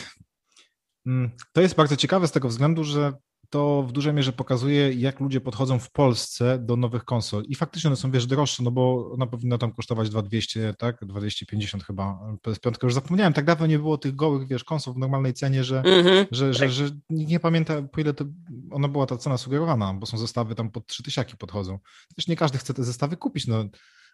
mm, 1.06 1.30
to 1.52 1.60
jest 1.60 1.74
bardzo 1.74 1.96
ciekawe 1.96 2.28
z 2.28 2.32
tego 2.32 2.48
względu, 2.48 2.84
że 2.84 3.12
to 3.50 3.82
w 3.82 3.92
dużej 3.92 4.14
mierze 4.14 4.32
pokazuje, 4.32 4.92
jak 4.92 5.20
ludzie 5.20 5.40
podchodzą 5.40 5.78
w 5.78 5.90
Polsce 5.90 6.58
do 6.58 6.76
nowych 6.76 7.04
konsol. 7.04 7.44
I 7.48 7.54
faktycznie 7.54 7.88
one 7.88 7.96
są, 7.96 8.10
wiesz, 8.10 8.26
droższe, 8.26 8.62
no 8.62 8.70
bo 8.70 9.10
ona 9.12 9.26
powinna 9.26 9.58
tam 9.58 9.72
kosztować 9.72 10.10
2200, 10.10 10.74
tak? 10.78 11.04
250 11.04 11.84
chyba. 11.84 12.18
PS5 12.46 12.74
już 12.82 12.94
zapomniałem, 12.94 13.32
tak 13.32 13.44
dawno 13.44 13.66
nie 13.66 13.78
było 13.78 13.98
tych 13.98 14.16
gołych, 14.16 14.48
wiesz, 14.48 14.64
konsol 14.64 14.94
w 14.94 14.98
normalnej 14.98 15.32
cenie, 15.32 15.64
że, 15.64 15.82
mm 15.84 16.06
-hmm. 16.06 16.26
że, 16.30 16.54
że, 16.54 16.68
że, 16.68 16.90
nikt 17.10 17.30
nie 17.30 17.40
pamięta, 17.40 17.82
po 17.82 18.00
ile 18.00 18.14
to 18.14 18.24
ona 18.70 18.88
była 18.88 19.06
ta 19.06 19.16
cena 19.16 19.38
sugerowana, 19.38 19.94
bo 19.94 20.06
są 20.06 20.18
zestawy 20.18 20.54
tam 20.54 20.70
pod 20.70 20.86
3000 20.86 21.36
podchodzą. 21.36 21.78
Wiesz, 22.18 22.28
nie 22.28 22.36
każdy 22.36 22.58
chce 22.58 22.74
te 22.74 22.84
zestawy 22.84 23.16
kupić, 23.16 23.46
no 23.46 23.64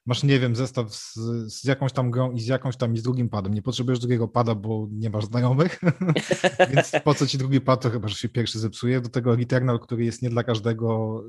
masz, 0.06 0.22
nie 0.22 0.38
wiem, 0.40 0.56
zestaw 0.56 0.94
z, 0.94 1.14
z, 1.46 1.64
jakąś 1.64 1.92
tam 1.92 2.10
grą 2.10 2.32
i 2.32 2.40
z 2.40 2.46
jakąś 2.46 2.76
tam 2.76 2.94
i 2.94 2.98
z 2.98 3.02
drugim 3.02 3.28
padem. 3.28 3.54
Nie 3.54 3.62
potrzebujesz 3.62 3.98
drugiego 3.98 4.28
pada, 4.28 4.54
bo 4.54 4.88
nie 4.90 5.10
masz 5.10 5.24
znajomych, 5.24 5.80
więc 6.74 6.92
po 7.04 7.14
co 7.14 7.26
ci 7.26 7.38
drugi 7.38 7.60
pad, 7.60 7.80
to 7.80 7.90
chyba, 7.90 8.08
że 8.08 8.14
się 8.14 8.28
pierwszy 8.28 8.58
zepsuje. 8.58 9.00
Do 9.00 9.08
tego 9.08 9.36
Returnal, 9.36 9.80
który 9.80 10.04
jest 10.04 10.22
nie 10.22 10.30
dla 10.30 10.44
każdego, 10.44 11.22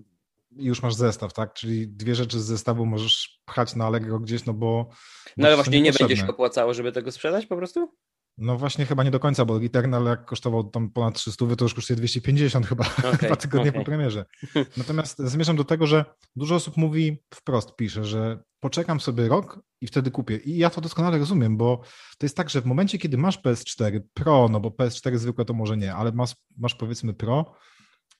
już 0.51 0.81
masz 0.81 0.93
zestaw, 0.93 1.33
tak? 1.33 1.53
Czyli 1.53 1.87
dwie 1.87 2.15
rzeczy 2.15 2.39
z 2.39 2.45
zestawu 2.45 2.85
możesz 2.85 3.41
pchać 3.45 3.75
na 3.75 3.85
Allegro 3.85 4.19
gdzieś, 4.19 4.45
no 4.45 4.53
bo... 4.53 4.89
No 5.37 5.47
ale 5.47 5.55
właśnie 5.55 5.81
nie 5.81 5.91
będzie 5.93 6.17
się 6.17 6.27
opłacało, 6.27 6.73
żeby 6.73 6.91
tego 6.91 7.11
sprzedać 7.11 7.45
po 7.45 7.57
prostu? 7.57 7.93
No 8.37 8.57
właśnie 8.57 8.85
chyba 8.85 9.03
nie 9.03 9.11
do 9.11 9.19
końca, 9.19 9.45
bo 9.45 9.63
Eternal 9.63 10.05
jak 10.05 10.25
kosztował 10.25 10.63
tam 10.63 10.89
ponad 10.89 11.15
300, 11.15 11.55
to 11.55 11.65
już 11.65 11.73
kosztuje 11.73 11.97
250 11.97 12.67
chyba, 12.67 12.85
okay, 12.97 13.17
dwa 13.17 13.35
tygodnie 13.35 13.69
okay. 13.69 13.81
po 13.81 13.85
premierze. 13.85 14.25
Natomiast 14.77 15.19
zmierzam 15.19 15.55
do 15.55 15.63
tego, 15.63 15.87
że 15.87 16.05
dużo 16.35 16.55
osób 16.55 16.77
mówi, 16.77 17.23
wprost 17.33 17.75
pisze, 17.75 18.05
że 18.05 18.43
poczekam 18.59 18.99
sobie 18.99 19.27
rok 19.27 19.59
i 19.81 19.87
wtedy 19.87 20.11
kupię. 20.11 20.37
I 20.37 20.57
ja 20.57 20.69
to 20.69 20.81
doskonale 20.81 21.17
rozumiem, 21.17 21.57
bo 21.57 21.81
to 22.17 22.25
jest 22.25 22.37
tak, 22.37 22.49
że 22.49 22.61
w 22.61 22.65
momencie, 22.65 22.97
kiedy 22.97 23.17
masz 23.17 23.41
PS4 23.41 24.01
Pro, 24.13 24.49
no 24.49 24.59
bo 24.59 24.69
PS4 24.69 25.17
zwykłe 25.17 25.45
to 25.45 25.53
może 25.53 25.77
nie, 25.77 25.95
ale 25.95 26.11
masz, 26.11 26.35
masz 26.57 26.75
powiedzmy 26.75 27.13
Pro, 27.13 27.55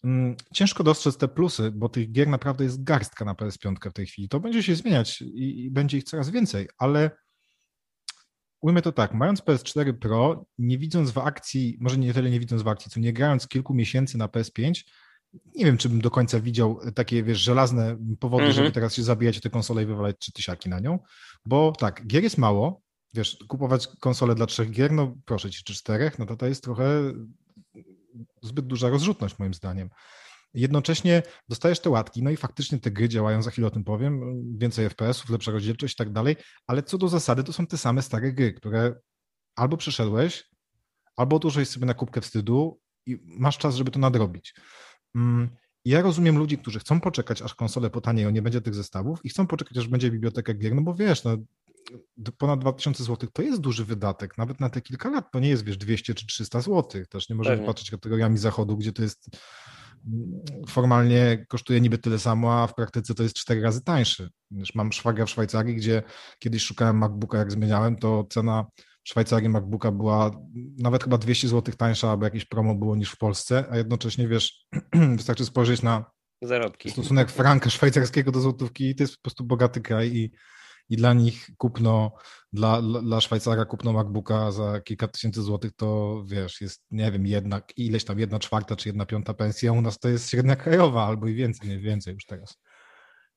mm, 0.04 0.36
ciężko 0.54 0.84
dostrzec 0.84 1.18
te 1.18 1.28
plusy, 1.28 1.72
bo 1.72 1.90
tych 1.90 2.12
gier 2.12 2.28
naprawdę 2.28 2.64
jest 2.64 2.84
garstka 2.84 3.26
na 3.26 3.34
PS5 3.34 3.90
w 3.90 3.94
tej 3.94 4.06
chwili. 4.06 4.30
To 4.30 4.40
będzie 4.40 4.64
się 4.64 4.76
zmieniać 4.76 5.22
i, 5.22 5.66
i 5.66 5.72
będzie 5.72 5.98
ich 5.98 6.04
coraz 6.04 6.30
więcej, 6.30 6.68
ale 6.78 7.12
ujmę 8.62 8.82
to 8.82 8.92
tak, 8.92 9.14
mając 9.14 9.42
PS4 9.42 9.94
Pro, 9.94 10.46
nie 10.58 10.78
widząc 10.78 11.12
w 11.12 11.18
akcji, 11.18 11.78
może 11.82 11.98
nie 11.98 12.14
tyle 12.14 12.30
nie 12.30 12.40
widząc 12.40 12.62
w 12.62 12.68
akcji, 12.68 12.92
co 12.92 13.00
nie 13.00 13.14
grając 13.14 13.48
kilku 13.48 13.74
miesięcy 13.74 14.18
na 14.18 14.28
PS5, 14.28 14.84
nie 15.56 15.66
wiem, 15.66 15.78
czy 15.78 15.90
bym 15.90 16.02
do 16.02 16.12
końca 16.12 16.40
widział 16.40 16.80
takie, 16.96 17.24
wiesz, 17.24 17.40
żelazne 17.40 17.98
powody, 18.20 18.44
mm 18.44 18.54
-hmm. 18.54 18.58
żeby 18.58 18.72
teraz 18.72 18.96
się 18.96 19.04
zabijać 19.04 19.38
o 19.38 19.42
tę 19.42 19.50
konsolę 19.50 19.84
i 19.84 19.86
wywalać 19.86 20.16
trzy 20.20 20.32
tysiaki 20.32 20.70
na 20.70 20.80
nią, 20.80 21.00
bo 21.46 21.72
tak, 21.72 22.08
gier 22.08 22.24
jest 22.24 22.38
mało, 22.38 22.82
wiesz, 23.14 23.38
kupować 23.48 23.88
konsolę 24.00 24.36
dla 24.36 24.46
trzech 24.46 24.72
gier, 24.72 24.92
no 24.92 25.16
proszę 25.26 25.52
ci, 25.52 25.64
czy 25.64 25.74
czterech, 25.74 26.20
no 26.20 26.26
to 26.26 26.36
to 26.36 26.48
jest 26.48 26.64
trochę 26.64 27.14
zbyt 28.42 28.68
duża 28.68 28.90
rozrzutność 28.90 29.40
moim 29.40 29.54
zdaniem. 29.54 29.90
Jednocześnie 30.58 31.24
dostajesz 31.50 31.80
te 31.80 31.90
łatki, 31.90 32.24
no 32.24 32.30
i 32.30 32.38
faktycznie 32.38 32.80
te 32.80 32.92
gry 32.92 33.10
działają, 33.10 33.42
za 33.42 33.52
chwilę 33.52 33.68
o 33.68 33.72
tym 33.72 33.84
powiem, 33.84 34.44
więcej 34.58 34.90
FPS-ów, 34.90 35.30
lepsza 35.30 35.52
rozdzielczość 35.52 35.94
i 35.94 35.98
tak 35.98 36.12
dalej, 36.12 36.36
ale 36.68 36.84
co 36.84 36.98
do 36.98 37.08
zasady 37.08 37.44
to 37.44 37.54
są 37.54 37.68
te 37.68 37.78
same 37.78 38.02
stare 38.02 38.34
gry, 38.34 38.54
które 38.54 38.96
albo 39.56 39.78
przeszedłeś, 39.78 40.50
albo 41.16 41.36
odłożyłeś 41.36 41.70
sobie 41.70 41.86
na 41.86 41.94
kubkę 41.94 42.22
wstydu 42.22 42.80
i 43.06 43.20
masz 43.24 43.58
czas, 43.58 43.76
żeby 43.76 43.92
to 43.92 44.00
nadrobić. 44.00 44.56
Mm, 45.16 45.50
ja 45.86 46.02
rozumiem 46.02 46.38
ludzi, 46.38 46.58
którzy 46.58 46.80
chcą 46.80 47.02
poczekać, 47.02 47.42
aż 47.42 47.56
konsole 47.56 47.90
potanieją, 47.90 48.30
nie 48.30 48.42
będzie 48.42 48.62
tych 48.62 48.76
zestawów 48.76 49.26
i 49.26 49.30
chcą 49.30 49.48
poczekać, 49.48 49.78
aż 49.78 49.88
będzie 49.88 50.12
biblioteka 50.12 50.54
gier, 50.54 50.76
no 50.76 50.82
bo 50.82 50.94
wiesz, 50.94 51.24
no, 51.24 51.38
ponad 52.38 52.60
2000 52.60 53.04
zł 53.04 53.30
to 53.34 53.42
jest 53.42 53.62
duży 53.62 53.86
wydatek, 53.86 54.38
nawet 54.38 54.60
na 54.60 54.70
te 54.70 54.82
kilka 54.82 55.10
lat 55.10 55.32
to 55.32 55.40
nie 55.40 55.50
jest, 55.50 55.64
wiesz, 55.64 55.78
200 55.78 56.14
czy 56.14 56.28
300 56.28 56.62
zł. 56.62 57.06
Też 57.10 57.30
nie 57.30 57.36
możemy 57.36 57.56
Pewnie. 57.56 57.68
patrzeć 57.68 57.92
kategoriami 57.92 58.38
zachodu, 58.38 58.78
gdzie 58.78 58.94
to 58.94 59.02
jest 59.02 59.30
formalnie 60.68 61.46
kosztuje 61.50 61.82
niby 61.82 61.98
tyle 61.98 62.20
samo, 62.20 62.62
a 62.62 62.68
w 62.68 62.76
praktyce 62.76 63.14
to 63.14 63.24
jest 63.24 63.36
cztery 63.36 63.62
razy 63.62 63.84
tańszy. 63.84 64.30
Mam 64.76 64.94
szwagra 64.94 65.26
w 65.26 65.30
Szwajcarii, 65.30 65.76
gdzie 65.76 66.04
kiedyś 66.40 66.64
szukałem 66.64 66.98
MacBooka, 66.98 67.38
jak 67.38 67.52
zmieniałem, 67.52 67.96
to 67.96 68.24
cena 68.30 68.66
w 69.04 69.10
Szwajcarii 69.10 69.50
MacBooka 69.50 69.92
była 69.92 70.32
nawet 70.78 71.04
chyba 71.04 71.18
200 71.18 71.48
zł 71.48 71.76
tańsza, 71.78 72.10
albo 72.12 72.26
jakieś 72.26 72.46
promo 72.46 72.76
było 72.76 72.96
niż 72.96 73.12
w 73.12 73.18
Polsce, 73.18 73.66
a 73.72 73.78
jednocześnie, 73.78 74.28
wiesz, 74.28 74.68
wystarczy 75.18 75.46
spojrzeć 75.46 75.82
na 75.82 76.06
Zarobki. 76.42 76.92
stosunek 76.92 77.32
franka 77.32 77.70
szwajcarskiego 77.70 78.32
do 78.32 78.40
złotówki 78.40 78.90
i 78.90 78.96
to 78.96 79.04
jest 79.04 79.16
po 79.16 79.22
prostu 79.22 79.44
bogaty 79.44 79.82
kraj 79.82 80.16
i 80.16 80.32
i 80.90 80.98
dla 80.98 81.14
nich 81.14 81.50
kupno, 81.58 82.12
dla, 82.58 82.82
dla 82.82 83.22
Szwajcara 83.22 83.66
kupno 83.66 83.94
MacBooka 83.94 84.52
za 84.52 84.82
kilka 84.82 85.08
tysięcy 85.08 85.42
złotych 85.42 85.72
to 85.76 86.24
wiesz, 86.28 86.62
jest 86.62 86.86
nie 86.92 87.12
wiem, 87.12 87.26
jedna, 87.26 87.62
ileś 87.78 88.04
tam 88.04 88.20
jedna 88.20 88.40
czwarta 88.40 88.76
czy 88.76 88.90
jedna 88.90 89.06
piąta 89.06 89.34
pensja, 89.34 89.72
u 89.72 89.82
nas 89.82 90.00
to 90.00 90.10
jest 90.10 90.30
średnia 90.30 90.56
krajowa 90.56 91.06
albo 91.06 91.28
i 91.28 91.34
więcej, 91.34 91.70
nie 91.70 91.80
więcej 91.80 92.14
już 92.14 92.26
teraz. 92.26 92.60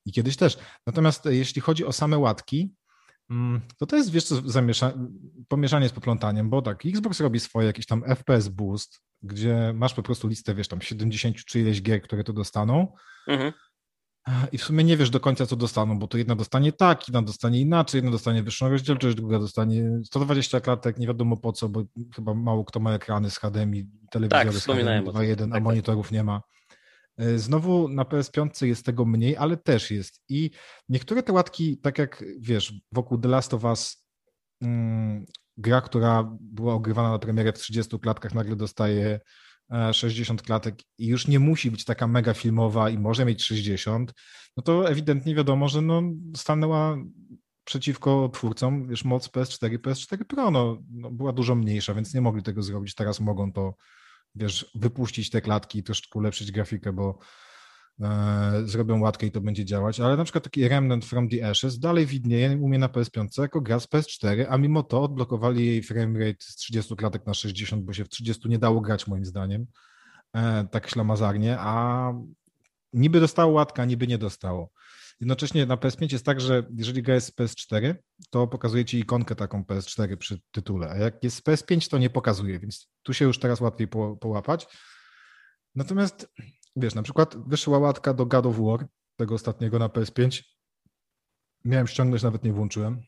I 0.06 0.12
kiedyś 0.12 0.36
też. 0.36 0.58
Natomiast 0.86 1.24
jeśli 1.24 1.62
chodzi 1.62 1.84
o 1.84 1.92
same 1.92 2.18
łatki, 2.18 2.74
mm, 3.30 3.60
to 3.78 3.86
to 3.86 3.96
jest, 3.96 4.10
wiesz 4.10 4.24
co, 4.24 4.42
pomieszanie 5.48 5.88
z 5.88 5.92
poplątaniem, 5.92 6.50
bo 6.50 6.62
tak, 6.62 6.86
Xbox 6.86 7.20
robi 7.20 7.40
swoje 7.40 7.66
jakiś 7.66 7.86
tam 7.86 8.02
FPS 8.16 8.48
boost, 8.48 9.00
gdzie 9.22 9.72
masz 9.74 9.94
po 9.94 10.02
prostu 10.02 10.28
listę, 10.28 10.54
wiesz, 10.54 10.68
tam 10.68 10.80
70 10.82 11.44
czy 11.44 11.60
ileś 11.60 11.82
gier, 11.82 12.02
które 12.02 12.24
to 12.24 12.32
dostaną, 12.32 12.92
mhm. 13.28 13.52
I 14.52 14.58
w 14.58 14.64
sumie 14.64 14.84
nie 14.84 14.96
wiesz 14.96 15.10
do 15.10 15.20
końca, 15.20 15.46
co 15.46 15.56
dostaną, 15.56 15.98
bo 15.98 16.08
to 16.08 16.18
jedna 16.18 16.36
dostanie 16.36 16.72
tak, 16.72 17.08
jedna 17.08 17.22
dostanie 17.22 17.60
inaczej, 17.60 17.98
jedna 17.98 18.10
dostanie 18.10 18.42
wyższą 18.42 18.68
rozdzielczość, 18.68 19.16
druga 19.16 19.38
dostanie 19.38 20.00
120 20.04 20.60
klatek, 20.60 20.98
nie 20.98 21.06
wiadomo 21.06 21.36
po 21.36 21.52
co, 21.52 21.68
bo 21.68 21.82
chyba 22.14 22.34
mało 22.34 22.64
kto 22.64 22.80
ma 22.80 22.94
ekrany 22.94 23.30
z 23.30 23.38
HDMI, 23.38 23.86
telewizory 24.10 24.44
tak, 24.44 24.54
z 24.54 24.64
HDMI 24.64 25.10
2.1, 25.10 25.36
tak, 25.36 25.48
a 25.48 25.52
tak. 25.52 25.62
monitorów 25.62 26.12
nie 26.12 26.24
ma. 26.24 26.42
E, 27.18 27.38
znowu 27.38 27.88
na 27.88 28.02
PS5 28.02 28.66
jest 28.66 28.86
tego 28.86 29.04
mniej, 29.04 29.36
ale 29.36 29.56
też 29.56 29.90
jest. 29.90 30.20
I 30.28 30.50
niektóre 30.88 31.22
te 31.22 31.32
łatki, 31.32 31.78
tak 31.78 31.98
jak 31.98 32.24
wiesz, 32.38 32.74
wokół 32.92 33.18
The 33.18 33.28
Last 33.28 33.54
of 33.54 33.64
Us, 33.64 34.06
mm, 34.62 35.24
gra, 35.56 35.80
która 35.80 36.36
była 36.40 36.74
ogrywana 36.74 37.10
na 37.10 37.18
premierę 37.18 37.52
w 37.52 37.58
30 37.58 37.98
klatkach, 37.98 38.34
nagle 38.34 38.56
dostaje 38.56 39.20
60 39.92 40.42
klatek 40.42 40.74
i 40.98 41.06
już 41.06 41.28
nie 41.28 41.38
musi 41.38 41.70
być 41.70 41.84
taka 41.84 42.06
mega 42.06 42.34
filmowa 42.34 42.90
i 42.90 42.98
może 42.98 43.24
mieć 43.24 43.44
60, 43.44 44.12
no 44.56 44.62
to 44.62 44.88
ewidentnie 44.88 45.34
wiadomo, 45.34 45.68
że 45.68 45.82
no 45.82 46.02
stanęła 46.36 46.96
przeciwko 47.64 48.28
twórcom, 48.28 48.88
wiesz, 48.88 49.04
moc 49.04 49.28
PS4, 49.28 49.78
PS4 49.78 50.24
Pro, 50.24 50.50
no, 50.50 50.82
no, 50.90 51.10
była 51.10 51.32
dużo 51.32 51.54
mniejsza, 51.54 51.94
więc 51.94 52.14
nie 52.14 52.20
mogli 52.20 52.42
tego 52.42 52.62
zrobić. 52.62 52.94
Teraz 52.94 53.20
mogą 53.20 53.52
to, 53.52 53.74
wiesz, 54.34 54.70
wypuścić 54.74 55.30
te 55.30 55.40
klatki 55.40 55.78
i 55.78 55.82
troszkę 55.82 56.18
ulepszyć 56.18 56.52
grafikę, 56.52 56.92
bo 56.92 57.18
e, 57.18 57.24
zrobią 58.64 59.00
łatkę 59.00 59.26
i 59.26 59.30
to 59.30 59.40
będzie 59.40 59.64
działać, 59.64 60.00
ale 60.00 60.16
na 60.16 60.24
przykład 60.24 60.44
taki 60.44 60.68
Remnant 60.68 61.04
from 61.04 61.28
the 61.28 61.50
Ashes 61.50 61.78
dalej 61.78 62.06
widnieje 62.06 62.58
u 62.60 62.68
mnie 62.68 62.78
na 62.78 62.88
PS5 62.88 63.42
jako 63.42 63.60
gra 63.60 63.80
z 63.80 63.86
PS4, 63.86 64.46
a 64.48 64.58
mimo 64.58 64.82
to 64.82 65.02
odblokowali 65.02 65.66
jej 65.66 65.82
framerate 65.82 66.44
z 66.44 66.56
30 66.56 66.96
klatek 66.96 67.26
na 67.26 67.34
60, 67.34 67.84
bo 67.84 67.92
się 67.92 68.04
w 68.04 68.08
30 68.08 68.48
nie 68.48 68.58
dało 68.58 68.80
grać 68.80 69.06
moim 69.06 69.24
zdaniem, 69.24 69.66
e, 70.32 70.68
tak 70.70 70.90
ślamazarnie, 70.90 71.56
a 71.58 72.12
niby 72.92 73.20
dostało 73.20 73.52
łatka, 73.52 73.84
niby 73.84 74.06
nie 74.06 74.18
dostało. 74.18 74.70
Jednocześnie 75.20 75.66
na 75.66 75.76
PS5 75.76 76.12
jest 76.12 76.24
tak, 76.24 76.40
że 76.40 76.66
jeżeli 76.76 77.02
gra 77.02 77.14
jest 77.14 77.26
z 77.26 77.36
PS4, 77.36 77.94
to 78.30 78.46
pokazuje 78.46 78.84
ci 78.84 78.98
ikonkę 78.98 79.34
taką 79.34 79.62
PS4 79.62 80.16
przy 80.16 80.40
tytule, 80.50 80.90
a 80.90 80.96
jak 80.96 81.24
jest 81.24 81.36
z 81.36 81.42
PS5, 81.42 81.90
to 81.90 81.98
nie 81.98 82.10
pokazuje, 82.10 82.58
więc 82.58 82.88
tu 83.02 83.14
się 83.14 83.24
już 83.24 83.38
teraz 83.38 83.60
łatwiej 83.60 83.88
po, 83.88 84.16
połapać. 84.16 84.66
Natomiast 85.74 86.28
wiesz, 86.80 86.94
na 86.94 87.02
przykład 87.02 87.36
wyszła 87.48 87.78
łatka 87.78 88.14
do 88.14 88.26
God 88.26 88.46
of 88.46 88.56
War, 88.58 88.86
tego 89.16 89.34
ostatniego 89.34 89.78
na 89.78 89.88
PS5. 89.88 90.42
Miałem 91.64 91.86
ściągnąć, 91.86 92.22
nawet 92.22 92.44
nie 92.44 92.52
włączyłem. 92.52 93.02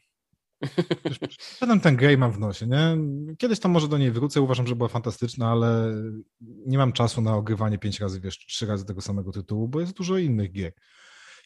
Potem 1.61 1.81
ten 1.81 1.97
grę 1.97 2.17
mam 2.17 2.33
w 2.33 2.39
nosie, 2.39 2.67
nie? 2.67 2.97
Kiedyś 3.39 3.61
tam 3.61 3.71
może 3.71 3.89
do 3.89 3.99
niej 3.99 4.11
wrócę, 4.11 4.41
uważam, 4.41 4.67
że 4.67 4.77
była 4.77 4.89
fantastyczna, 4.89 5.51
ale 5.51 5.95
nie 6.41 6.79
mam 6.79 6.93
czasu 6.93 7.23
na 7.23 7.35
ogrywanie 7.35 7.79
pięć 7.79 8.01
razy, 8.01 8.21
wiesz, 8.21 8.39
trzy 8.39 8.67
razy 8.67 8.85
tego 8.85 9.01
samego 9.01 9.33
tytułu, 9.33 9.69
bo 9.69 9.81
jest 9.81 9.93
dużo 9.93 10.19
innych 10.19 10.53
gier. 10.53 10.73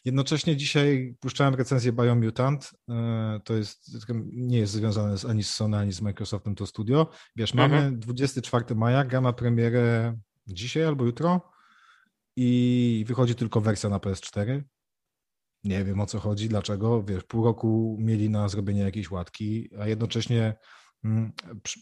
Jednocześnie 0.05 0.57
dzisiaj 0.57 1.15
puszczałem 1.19 1.55
recenzję 1.55 1.91
Biomutant, 1.93 2.71
e, 2.89 3.39
to 3.43 3.53
jest, 3.53 4.09
nie 4.33 4.57
jest 4.57 4.73
związane 4.73 5.17
z, 5.17 5.25
ani 5.25 5.43
z 5.43 5.53
Sony, 5.53 5.77
ani 5.77 5.93
z 5.93 6.01
Microsoftem 6.01 6.55
to 6.55 6.65
studio. 6.65 7.09
Wiesz, 7.35 7.51
mhm. 7.51 7.71
mamy 7.71 7.97
24 7.97 8.75
maja, 8.75 9.05
gra 9.05 9.21
ma 9.21 9.33
premierę 9.33 10.17
dzisiaj 10.47 10.83
albo 10.83 11.05
jutro 11.05 11.56
i 12.39 13.05
wychodzi 13.07 13.35
tylko 13.35 13.61
wersja 13.61 13.89
na 13.89 13.97
PS4. 13.97 14.61
Nie 15.63 15.83
wiem 15.83 15.99
o 15.99 16.05
co 16.05 16.19
chodzi, 16.19 16.49
dlaczego. 16.49 17.03
Wiesz, 17.03 17.23
pół 17.23 17.45
roku 17.45 17.97
mieli 17.99 18.29
na 18.29 18.49
zrobienie 18.49 18.81
jakiejś 18.81 19.11
łatki, 19.11 19.69
a 19.79 19.87
jednocześnie 19.87 20.55
mm, 21.03 21.31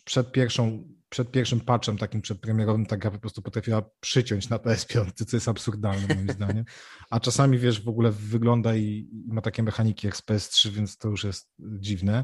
przed, 0.05 0.31
pierwszą, 0.31 0.89
przed 1.09 1.31
pierwszym 1.31 1.59
patchem 1.59 1.97
takim 1.97 2.21
przedpremierowym 2.21 2.85
ta 2.85 2.97
gra 2.97 3.11
po 3.11 3.19
prostu 3.19 3.41
potrafiła 3.41 3.89
przyciąć 3.99 4.49
na 4.49 4.57
PS5, 4.57 5.25
co 5.25 5.37
jest 5.37 5.47
absurdalne 5.47 6.15
moim 6.15 6.29
zdaniem. 6.29 6.65
A 7.09 7.19
czasami, 7.19 7.59
wiesz, 7.59 7.83
w 7.83 7.89
ogóle 7.89 8.11
wygląda 8.11 8.75
i, 8.75 9.09
ma 9.27 9.41
takie 9.41 9.63
mechaniki 9.63 10.07
jak 10.07 10.17
z 10.17 10.21
PS3, 10.21 10.69
więc 10.69 10.97
to 10.97 11.09
już 11.09 11.23
jest 11.23 11.53
dziwne. 11.59 12.23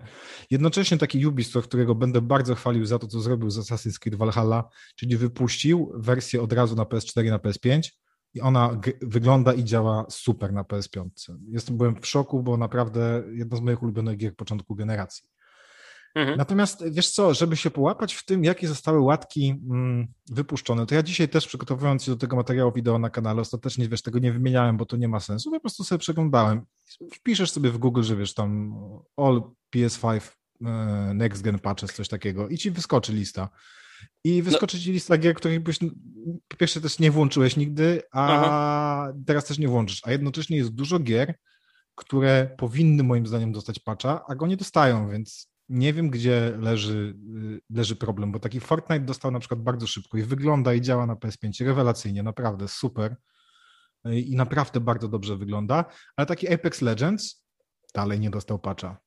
Jednocześnie 0.51 0.97
taki 0.97 1.25
Ubisoft, 1.25 1.67
którego 1.67 1.95
będę 1.95 2.21
bardzo 2.21 2.55
chwalił 2.55 2.85
za 2.85 2.99
to, 2.99 3.07
co 3.07 3.19
zrobił 3.19 3.49
z 3.49 3.57
Assassin's 3.57 3.99
Creed 3.99 4.15
Valhalla, 4.15 4.69
czyli 4.95 5.17
wypuścił 5.17 5.91
wersję 5.95 6.41
od 6.41 6.53
razu 6.53 6.75
na 6.75 6.83
PS4 6.83 7.25
i 7.25 7.29
na 7.29 7.37
PS5, 7.37 8.01
i 8.33 8.41
ona 8.41 8.81
wygląda 9.01 9.53
i 9.53 9.63
działa 9.63 10.05
super 10.09 10.53
na 10.53 10.63
PS5. 10.63 11.09
Jestem, 11.47 11.77
byłem 11.77 12.01
w 12.01 12.07
szoku, 12.07 12.43
bo 12.43 12.57
naprawdę 12.57 13.23
jedna 13.31 13.57
z 13.57 13.61
moich 13.61 13.83
ulubionych 13.83 14.17
gier 14.17 14.35
początku 14.35 14.75
generacji. 14.75 15.23
Mhm. 16.15 16.37
Natomiast 16.37 16.89
wiesz 16.91 17.09
co, 17.09 17.33
żeby 17.33 17.57
się 17.57 17.69
połapać 17.69 18.13
w 18.13 18.25
tym, 18.25 18.43
jakie 18.43 18.67
zostały 18.67 18.99
łatki 18.99 19.61
mm, 19.69 20.07
wypuszczone, 20.29 20.85
to 20.85 20.95
ja 20.95 21.03
dzisiaj 21.03 21.29
też 21.29 21.47
przygotowując 21.47 22.03
się 22.03 22.11
do 22.11 22.17
tego 22.17 22.35
materiału 22.35 22.71
wideo 22.71 22.99
na 22.99 23.09
kanale, 23.09 23.41
ostatecznie 23.41 23.89
wiesz, 23.89 24.01
tego 24.01 24.19
nie 24.19 24.31
wymieniałem, 24.31 24.77
bo 24.77 24.85
to 24.85 24.97
nie 24.97 25.07
ma 25.07 25.19
sensu, 25.19 25.51
po 25.51 25.59
prostu 25.59 25.83
sobie 25.83 25.99
przeglądałem. 25.99 26.61
Wpiszesz 27.13 27.51
sobie 27.51 27.71
w 27.71 27.77
Google, 27.77 28.03
że 28.03 28.15
wiesz 28.15 28.33
tam 28.33 28.73
all 29.17 29.41
PS5 29.75 30.21
e, 30.65 31.13
next 31.13 31.41
gen 31.41 31.59
patches, 31.59 31.93
coś 31.93 32.07
takiego 32.07 32.47
i 32.47 32.57
ci 32.57 32.71
wyskoczy 32.71 33.13
lista. 33.13 33.49
I 34.23 34.41
wyskoczy 34.41 34.77
no. 34.77 34.83
ci 34.83 34.91
lista 34.91 35.17
gier, 35.17 35.35
których 35.35 35.63
byś 35.63 35.79
po 36.47 36.57
pierwsze 36.57 36.81
też 36.81 36.99
nie 36.99 37.11
włączyłeś 37.11 37.57
nigdy, 37.57 38.01
a 38.11 38.27
Aha. 38.27 39.13
teraz 39.25 39.45
też 39.45 39.59
nie 39.59 39.67
włączysz. 39.67 40.01
A 40.03 40.11
jednocześnie 40.11 40.57
jest 40.57 40.69
dużo 40.69 40.99
gier, 40.99 41.35
które 41.95 42.55
powinny 42.57 43.03
moim 43.03 43.27
zdaniem 43.27 43.51
dostać 43.51 43.79
patcha, 43.79 44.25
a 44.27 44.35
go 44.35 44.47
nie 44.47 44.57
dostają, 44.57 45.09
więc 45.09 45.51
nie 45.69 45.93
wiem, 45.93 46.09
gdzie 46.09 46.57
leży, 46.59 47.15
leży 47.69 47.95
problem, 47.95 48.31
bo 48.31 48.39
taki 48.39 48.59
Fortnite 48.59 49.05
dostał 49.05 49.31
na 49.31 49.39
przykład 49.39 49.61
bardzo 49.61 49.87
szybko 49.87 50.17
i 50.17 50.23
wygląda 50.23 50.73
i 50.73 50.81
działa 50.81 51.05
na 51.05 51.15
PS5 51.15 51.65
rewelacyjnie, 51.65 52.23
naprawdę 52.23 52.67
super 52.67 53.15
i 54.05 54.35
naprawdę 54.35 54.79
bardzo 54.79 55.07
dobrze 55.07 55.37
wygląda, 55.37 55.85
ale 56.15 56.25
taki 56.25 56.53
Apex 56.53 56.81
Legends 56.81 57.45
dalej 57.95 58.19
nie 58.19 58.29
dostał 58.29 58.59
patcha. 58.59 58.97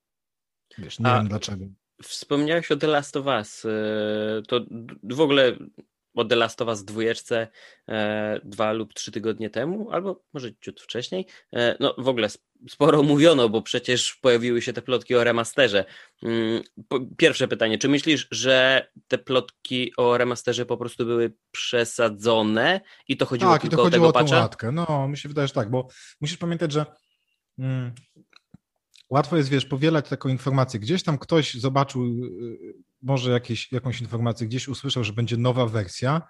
Wiesz, 0.78 0.98
nie 0.98 1.06
a, 1.06 1.18
wiem 1.18 1.28
dlaczego. 1.28 1.64
Wspomniałeś 2.06 2.70
o 2.70 2.76
The 2.76 2.86
Last 2.86 3.16
of 3.16 3.26
Us. 3.26 3.64
E, 3.64 4.42
to 4.48 4.60
w 5.02 5.20
ogóle 5.20 5.56
o 6.14 6.24
The 6.24 6.36
Last 6.36 6.62
of 6.62 6.68
Us 6.68 6.84
dwójeczce 6.84 7.48
e, 7.88 8.40
dwa 8.44 8.72
lub 8.72 8.94
trzy 8.94 9.12
tygodnie 9.12 9.50
temu, 9.50 9.90
albo 9.90 10.22
może 10.32 10.54
ciut 10.60 10.80
wcześniej. 10.80 11.26
E, 11.52 11.76
no 11.80 11.94
w 11.98 12.08
ogóle 12.08 12.28
sporo 12.68 13.02
mówiono, 13.02 13.48
bo 13.48 13.62
przecież 13.62 14.14
pojawiły 14.14 14.62
się 14.62 14.72
te 14.72 14.82
plotki 14.82 15.14
o 15.14 15.24
remasterze. 15.24 15.84
Mm, 16.22 16.62
pierwsze 17.16 17.48
pytanie, 17.48 17.78
czy 17.78 17.88
myślisz, 17.88 18.28
że 18.30 18.86
te 19.08 19.18
plotki 19.18 19.92
o 19.96 20.18
remasterze 20.18 20.66
po 20.66 20.76
prostu 20.76 21.06
były 21.06 21.32
przesadzone 21.50 22.80
i 23.08 23.16
to 23.16 23.26
chodziło 23.26 23.52
tak, 23.52 23.60
tylko 23.60 23.74
i 23.74 23.76
to 23.76 23.82
chodziło 23.82 24.08
o 24.08 24.12
tego 24.12 24.24
o 24.24 24.28
tą 24.28 24.36
łatkę. 24.36 24.72
No, 24.72 25.08
mi 25.08 25.18
się 25.18 25.28
wydaje, 25.28 25.48
że 25.48 25.54
tak, 25.54 25.70
bo 25.70 25.88
musisz 26.20 26.36
pamiętać, 26.36 26.72
że 26.72 26.86
mm, 27.58 27.94
łatwo 29.14 29.36
jest, 29.36 29.48
wiesz, 29.48 29.66
powielać 29.66 30.08
taką 30.08 30.28
informację. 30.28 30.80
Gdzieś 30.80 31.02
tam 31.02 31.18
ktoś 31.18 31.54
zobaczył 31.54 32.04
y, 32.04 32.74
może 33.02 33.30
jakieś, 33.30 33.72
jakąś 33.72 34.00
informację, 34.00 34.46
gdzieś 34.46 34.68
usłyszał, 34.68 35.04
że 35.04 35.12
będzie 35.12 35.36
nowa 35.36 35.66
wersja 35.66 36.22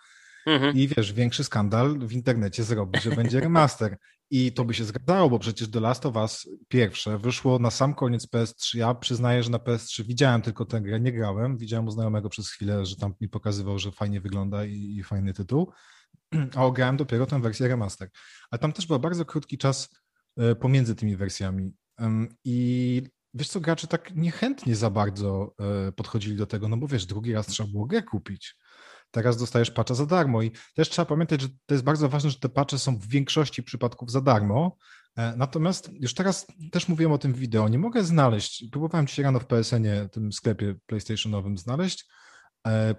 mhm. 0.47 0.77
i 0.77 0.89
wiesz, 0.89 1.13
większy 1.13 1.45
skandal 1.45 1.99
w 1.99 2.13
internecie 2.13 2.65
zrobi, 2.65 3.01
że 3.01 3.11
będzie 3.11 3.41
remaster. 3.41 3.97
I 4.31 4.53
to 4.53 4.65
by 4.65 4.75
się 4.75 4.85
zgadzało, 4.85 5.31
bo 5.31 5.39
przecież 5.39 5.71
The 5.71 5.81
Last 5.81 6.07
of 6.07 6.17
Us 6.17 6.49
pierwsze 6.69 7.19
wyszło 7.19 7.59
na 7.59 7.71
sam 7.71 7.95
koniec 7.95 8.27
PS3. 8.27 8.79
Ja 8.79 8.95
przyznaję, 8.95 9.43
że 9.43 9.51
na 9.51 9.59
PS3 9.59 10.05
widziałem 10.05 10.43
tylko 10.43 10.65
tę 10.65 10.81
grę, 10.81 11.01
nie 11.01 11.13
grałem. 11.13 11.59
Widziałem 11.59 11.87
u 11.87 11.91
znajomego 11.91 12.29
przez 12.29 12.51
chwilę, 12.51 12.87
że 12.87 12.97
tam 12.97 13.15
mi 13.21 13.29
pokazywał, 13.29 13.79
że 13.79 13.93
fajnie 13.93 14.21
wygląda 14.21 14.65
i, 14.65 14.97
i 14.99 15.03
fajny 15.03 15.33
tytuł. 15.33 15.73
A 16.57 16.65
ograłem 16.65 16.97
dopiero 16.97 17.27
tę 17.27 17.41
wersję 17.41 17.69
remaster. 17.69 18.09
Ale 18.51 18.59
tam 18.59 18.73
też 18.73 18.87
był 18.87 18.99
bardzo 18.99 19.25
krótki 19.25 19.59
czas 19.59 19.89
e, 20.37 20.55
pomiędzy 20.55 20.95
tymi 20.95 21.17
wersjami. 21.17 21.73
I 22.45 23.03
wiesz 23.35 23.49
co, 23.49 23.61
gracze 23.61 23.87
tak 23.87 24.15
niechętnie 24.15 24.77
za 24.77 24.91
bardzo 24.91 25.55
e, 25.89 25.93
podchodzili 25.93 26.37
do 26.37 26.47
tego, 26.47 26.69
no 26.69 26.77
bo 26.77 26.89
wiesz, 26.89 27.07
drugi 27.07 27.33
raz 27.33 27.47
trzeba 27.47 27.69
było 27.69 27.87
grę 27.87 28.03
kupić. 28.03 28.57
Teraz 29.11 29.37
dostajesz 29.37 29.71
patcha 29.71 29.95
za 29.95 30.07
darmo 30.07 30.43
i 30.43 30.51
też 30.75 30.91
trzeba 30.91 31.07
pamiętać, 31.07 31.41
że 31.41 31.49
to 31.67 31.75
jest 31.75 31.85
bardzo 31.85 32.09
ważne, 32.09 32.31
że 32.31 32.39
te 32.39 32.49
patche 32.49 32.79
są 32.79 32.99
w 32.99 33.07
większości 33.07 33.63
przypadków 33.63 34.11
za 34.11 34.21
darmo. 34.21 34.77
E, 35.17 35.37
natomiast 35.37 35.91
już 36.01 36.15
teraz 36.15 36.47
też 36.73 36.89
mówiłem 36.89 37.13
o 37.13 37.19
tym 37.19 37.33
wideo, 37.33 37.69
nie 37.69 37.79
mogę 37.79 38.05
znaleźć, 38.05 38.65
próbowałem 38.71 39.07
dzisiaj 39.07 39.25
rano 39.25 39.41
w 39.41 39.47
PSN-ie, 39.47 40.09
tym 40.09 40.33
sklepie 40.33 40.75
PlayStationowym 40.87 41.59
znaleźć, 41.59 42.09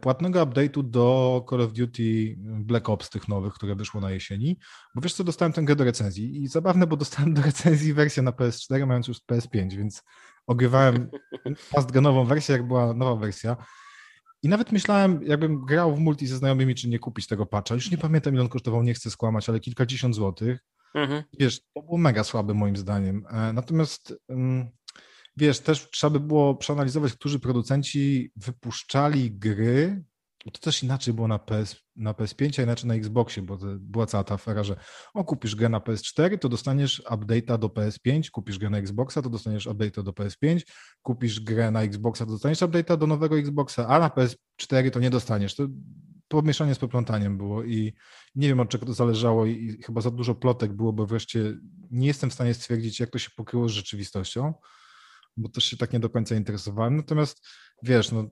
płatnego 0.02 0.46
update'u 0.46 0.84
do 0.84 1.46
Call 1.50 1.62
of 1.62 1.74
Duty 1.74 2.36
Black 2.40 2.90
Ops 2.90 3.10
tych 3.10 3.28
nowych, 3.28 3.54
które 3.54 3.76
wyszło 3.76 4.02
na 4.02 4.12
jesieni, 4.12 4.60
bo 4.96 5.02
wiesz 5.02 5.14
co, 5.14 5.24
dostałem 5.24 5.54
tę 5.54 5.64
grę 5.64 5.76
do 5.76 5.84
recenzji 5.84 6.44
i 6.44 6.48
zabawne, 6.48 6.88
bo 6.88 6.98
dostałem 6.98 7.34
do 7.34 7.42
recenzji 7.42 7.94
wersję 7.94 8.24
na 8.24 8.32
PS4, 8.32 8.88
mając 8.88 9.08
już 9.08 9.18
PS5, 9.32 9.78
więc 9.78 10.04
ogrywałem 10.48 11.10
pastgenową 11.76 12.26
wersję, 12.26 12.54
jak 12.54 12.68
była 12.68 12.94
nowa 12.94 13.16
wersja. 13.16 13.58
I 14.44 14.50
nawet 14.50 14.72
myślałem, 14.72 15.20
jakbym 15.24 15.66
grał 15.66 15.96
w 15.96 16.00
multi 16.00 16.28
ze 16.28 16.38
znajomymi, 16.38 16.76
czy 16.76 16.90
nie 16.90 17.00
kupić 17.00 17.28
tego 17.28 17.46
patcha. 17.46 17.76
Już 17.76 17.92
nie 17.92 17.98
pamiętam, 17.98 18.34
ile 18.34 18.44
on 18.44 18.50
kosztował, 18.50 18.84
nie 18.84 18.94
chcę 18.94 19.12
skłamać, 19.12 19.50
ale 19.50 19.60
kilkadziesiąt 19.60 20.16
złotych. 20.16 20.60
Mhm. 20.94 21.24
Wiesz, 21.40 21.62
to 21.74 21.82
było 21.82 21.98
mega 21.98 22.24
słabe 22.24 22.54
moim 22.54 22.78
zdaniem. 22.78 23.26
E, 23.30 23.54
natomiast 23.54 24.14
um, 24.28 24.70
wiesz, 25.38 25.60
też 25.60 25.90
trzeba 25.90 26.12
by 26.12 26.20
było 26.20 26.56
przeanalizować, 26.56 27.14
którzy 27.14 27.40
producenci 27.40 28.32
wypuszczali 28.36 29.32
gry. 29.32 30.04
To 30.54 30.60
też 30.60 30.84
inaczej 30.84 31.14
było 31.14 31.28
na, 31.28 31.40
PS, 31.40 31.76
na 31.96 32.14
PS5, 32.14 32.60
a 32.60 32.64
inaczej 32.64 32.88
na 32.88 32.96
Xboxie, 32.96 33.44
bo 33.44 33.58
była 33.80 34.06
cała 34.06 34.24
ta 34.24 34.36
afera, 34.36 34.64
że 34.64 34.76
o, 35.14 35.24
kupisz 35.24 35.56
grę 35.56 35.70
na 35.70 35.80
PS4, 35.80 36.40
to 36.40 36.50
dostaniesz 36.50 37.04
update'a 37.06 37.58
do 37.58 37.68
PS5, 37.68 38.30
kupisz 38.30 38.58
grę 38.60 38.70
na 38.70 38.78
Xboxa, 38.78 39.22
to 39.22 39.30
dostaniesz 39.30 39.68
update'a 39.68 40.04
do 40.04 40.12
PS5, 40.12 40.62
kupisz 41.02 41.40
grę 41.40 41.72
na 41.72 41.82
Xboxa, 41.82 42.26
to 42.26 42.32
dostaniesz 42.32 42.62
update'a 42.62 42.98
do 42.98 43.08
nowego 43.08 43.38
Xboxa, 43.38 43.88
a 43.88 44.00
na 44.00 44.10
PS4 44.10 44.92
to 44.92 45.00
nie 45.00 45.10
dostaniesz. 45.10 45.56
To 45.56 45.68
pomieszanie 46.28 46.76
z 46.76 46.80
poplątaniem 46.80 47.38
było 47.38 47.64
i 47.64 47.94
nie 48.36 48.48
wiem 48.48 48.60
od 48.60 48.70
czego 48.70 48.86
to 48.86 48.94
zależało 48.94 49.46
i 49.46 49.82
chyba 49.86 50.02
za 50.02 50.12
dużo 50.12 50.36
plotek 50.36 50.74
było, 50.74 50.94
bo 50.94 51.06
wreszcie 51.06 51.58
nie 51.92 52.08
jestem 52.08 52.30
w 52.30 52.34
stanie 52.34 52.54
stwierdzić, 52.54 53.00
jak 53.00 53.10
to 53.10 53.20
się 53.20 53.30
pokryło 53.36 53.70
z 53.70 53.72
rzeczywistością 53.72 54.54
bo 55.38 55.50
też 55.50 55.64
się 55.64 55.78
tak 55.78 55.94
nie 55.94 56.00
do 56.00 56.10
końca 56.10 56.36
interesowałem. 56.36 56.96
Natomiast 56.96 57.48
wiesz, 57.84 58.12
no, 58.12 58.30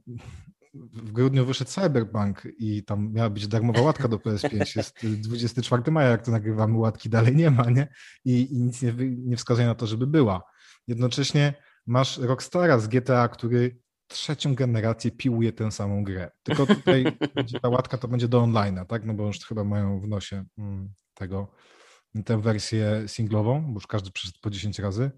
w 0.74 1.12
grudniu 1.12 1.46
wyszedł 1.46 1.72
Cyberpunk 1.72 2.48
i 2.60 2.84
tam 2.84 3.14
miała 3.14 3.30
być 3.30 3.48
darmowa 3.48 3.82
łatka 3.82 4.08
do 4.08 4.18
PS5. 4.18 4.78
Jest 4.78 5.22
24 5.22 5.92
maja, 5.92 6.10
jak 6.10 6.26
to 6.26 6.32
nagrywamy, 6.32 6.78
łatki 6.78 7.10
dalej 7.10 7.36
nie 7.36 7.52
ma, 7.52 7.70
nie? 7.70 7.88
I, 8.26 8.54
i 8.54 8.64
nic 8.64 8.82
nie, 8.82 8.94
nie 9.08 9.38
wskazuje 9.38 9.68
na 9.68 9.76
to, 9.76 9.88
żeby 9.88 10.08
była. 10.08 10.44
Jednocześnie 10.88 11.54
masz 11.86 12.18
Rockstara 12.18 12.80
z 12.80 12.88
GTA, 12.88 13.28
który 13.28 13.78
trzecią 14.08 14.56
generację 14.56 15.12
piłuje 15.12 15.54
tę 15.54 15.72
samą 15.72 16.04
grę. 16.04 16.32
Tylko 16.44 16.66
tutaj 16.66 17.06
ta 17.62 17.70
łatka 17.70 17.98
to 17.98 18.08
będzie 18.08 18.28
do 18.28 18.42
online'a, 18.42 18.86
tak? 18.86 19.06
No 19.06 19.14
bo 19.14 19.28
już 19.28 19.40
chyba 19.40 19.64
mają 19.64 20.00
w 20.00 20.08
nosie 20.08 20.46
mm, 20.58 20.94
tego, 21.14 21.52
tę 22.26 22.42
wersję 22.42 23.04
singlową, 23.08 23.66
bo 23.68 23.74
już 23.74 23.88
każdy 23.88 24.12
przeszedł 24.12 24.40
po 24.42 24.50
10 24.50 24.80
razy. 24.80 25.12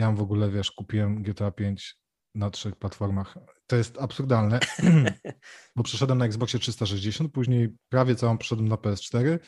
Ja 0.00 0.12
w 0.12 0.20
ogóle, 0.20 0.50
wiesz, 0.50 0.70
kupiłem 0.70 1.22
GTA 1.22 1.50
5 1.50 1.96
na 2.34 2.50
trzech 2.50 2.76
platformach. 2.76 3.34
To 3.66 3.76
jest 3.76 3.98
absurdalne, 3.98 4.60
bo 5.76 5.82
przeszedłem 5.82 6.18
na 6.18 6.26
Xboxie 6.26 6.60
360, 6.60 7.32
później 7.32 7.76
prawie 7.88 8.14
całą 8.14 8.38
przeszedłem 8.38 8.68
na 8.68 8.76
PS4, 8.76 9.38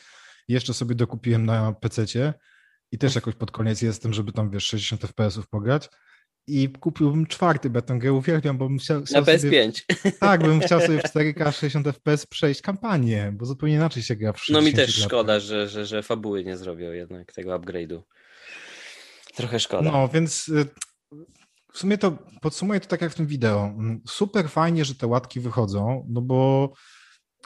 jeszcze 0.47 0.73
sobie 0.73 0.95
dokupiłem 0.95 1.45
na 1.45 1.73
PC 1.73 2.33
i 2.91 2.97
też 2.97 3.15
jakoś 3.15 3.35
pod 3.35 3.51
koniec 3.51 3.81
jestem, 3.81 4.13
żeby 4.13 4.31
tam, 4.31 4.49
wiesz, 4.49 4.65
60 4.65 5.01
FPS-ów 5.01 5.49
pograć 5.49 5.89
i 6.47 6.69
kupiłbym 6.69 7.27
czwarty, 7.27 7.69
bo 7.69 7.81
tę 7.81 7.99
grę 7.99 8.13
uwielbiam, 8.13 8.57
bo 8.57 8.69
bym 8.69 8.77
chciał, 8.77 9.03
chciał 9.03 9.21
Na 9.21 9.27
PS5. 9.27 9.81
Sobie, 9.95 10.11
tak, 10.19 10.43
bym 10.43 10.59
chciał 10.59 10.81
sobie 10.81 10.99
w 10.99 11.03
4K 11.03 11.51
60 11.51 11.87
FPS 11.87 12.25
przejść 12.25 12.61
kampanię, 12.61 13.33
bo 13.37 13.45
zupełnie 13.45 13.75
inaczej 13.75 14.03
się 14.03 14.15
gra 14.15 14.33
w 14.33 14.39
60 14.39 14.63
No 14.63 14.71
mi 14.71 14.75
też 14.75 14.95
szkoda, 14.95 15.39
że, 15.39 15.69
że, 15.69 15.85
że 15.85 16.03
fabuły 16.03 16.43
nie 16.43 16.57
zrobią 16.57 16.91
jednak 16.91 17.33
tego 17.33 17.59
upgrade'u. 17.59 18.01
Trochę 19.35 19.59
szkoda. 19.59 19.91
No, 19.91 20.07
więc 20.07 20.47
y, 20.47 20.65
w 21.73 21.77
sumie 21.77 21.97
to 21.97 22.17
podsumuję 22.41 22.79
to 22.79 22.87
tak 22.87 23.01
jak 23.01 23.11
w 23.11 23.15
tym 23.15 23.27
wideo. 23.27 23.73
Super 24.07 24.49
fajnie, 24.49 24.85
że 24.85 24.95
te 24.95 25.07
łatki 25.07 25.39
wychodzą, 25.39 26.07
no 26.09 26.21
bo 26.21 26.73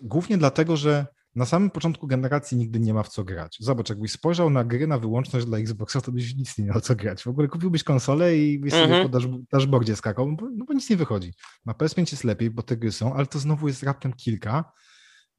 głównie 0.01 0.37
dlatego, 0.37 0.77
że 0.77 1.07
na 1.35 1.45
samym 1.45 1.69
początku 1.69 2.07
generacji 2.07 2.57
nigdy 2.57 2.79
nie 2.79 2.93
ma 2.93 3.03
w 3.03 3.09
co 3.09 3.23
grać. 3.23 3.57
Zobacz, 3.59 3.89
jakbyś 3.89 4.11
spojrzał 4.11 4.49
na 4.49 4.63
gry 4.63 4.87
na 4.87 4.99
wyłączność 4.99 5.45
dla 5.45 5.57
Xboxa, 5.57 6.01
to 6.01 6.11
byś 6.11 6.35
nic 6.35 6.57
nie 6.57 6.65
miał 6.65 6.81
co 6.81 6.95
grać. 6.95 7.23
W 7.23 7.27
ogóle 7.27 7.47
kupiłbyś 7.47 7.83
konsolę 7.83 8.37
i 8.37 8.59
byś 8.59 8.73
sobie 8.73 8.83
mhm. 8.83 9.09
po 9.09 9.19
dashboardzie 9.51 9.95
skakał, 9.95 10.35
bo, 10.35 10.49
no 10.55 10.65
bo 10.65 10.73
nic 10.73 10.89
nie 10.89 10.97
wychodzi. 10.97 11.33
Na 11.65 11.73
PS5 11.73 12.11
jest 12.11 12.23
lepiej, 12.23 12.51
bo 12.51 12.63
te 12.63 12.77
gry 12.77 12.91
są, 12.91 13.13
ale 13.13 13.25
to 13.25 13.39
znowu 13.39 13.67
jest 13.67 13.83
raptem 13.83 14.13
kilka. 14.13 14.71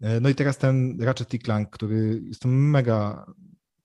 E, 0.00 0.20
no 0.20 0.28
i 0.28 0.34
teraz 0.34 0.58
ten 0.58 1.00
Ratchet 1.00 1.42
Clank, 1.44 1.70
który 1.70 2.22
jest 2.24 2.44
mega 2.44 3.26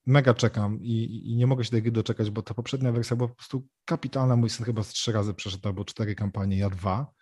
mega 0.06 0.34
czekam 0.34 0.82
i, 0.82 1.22
i, 1.32 1.36
nie 1.36 1.48
mogę 1.48 1.64
się 1.64 1.72
tej 1.72 1.82
gry 1.82 1.92
doczekać, 1.92 2.30
bo 2.30 2.42
ta 2.42 2.54
poprzednia 2.54 2.92
wersja 2.92 3.16
była 3.16 3.30
po 3.30 3.36
prostu 3.36 3.68
kapitalna. 3.86 4.36
Mój 4.36 4.50
syn 4.50 4.66
chyba 4.66 4.84
z 4.84 4.90
trzy 4.90 5.12
razy 5.12 5.34
przeszedł 5.34 5.68
albo 5.68 5.86
cztery 5.86 6.16
kampanie, 6.16 6.58
ja 6.58 6.70
dwa. 6.70 7.14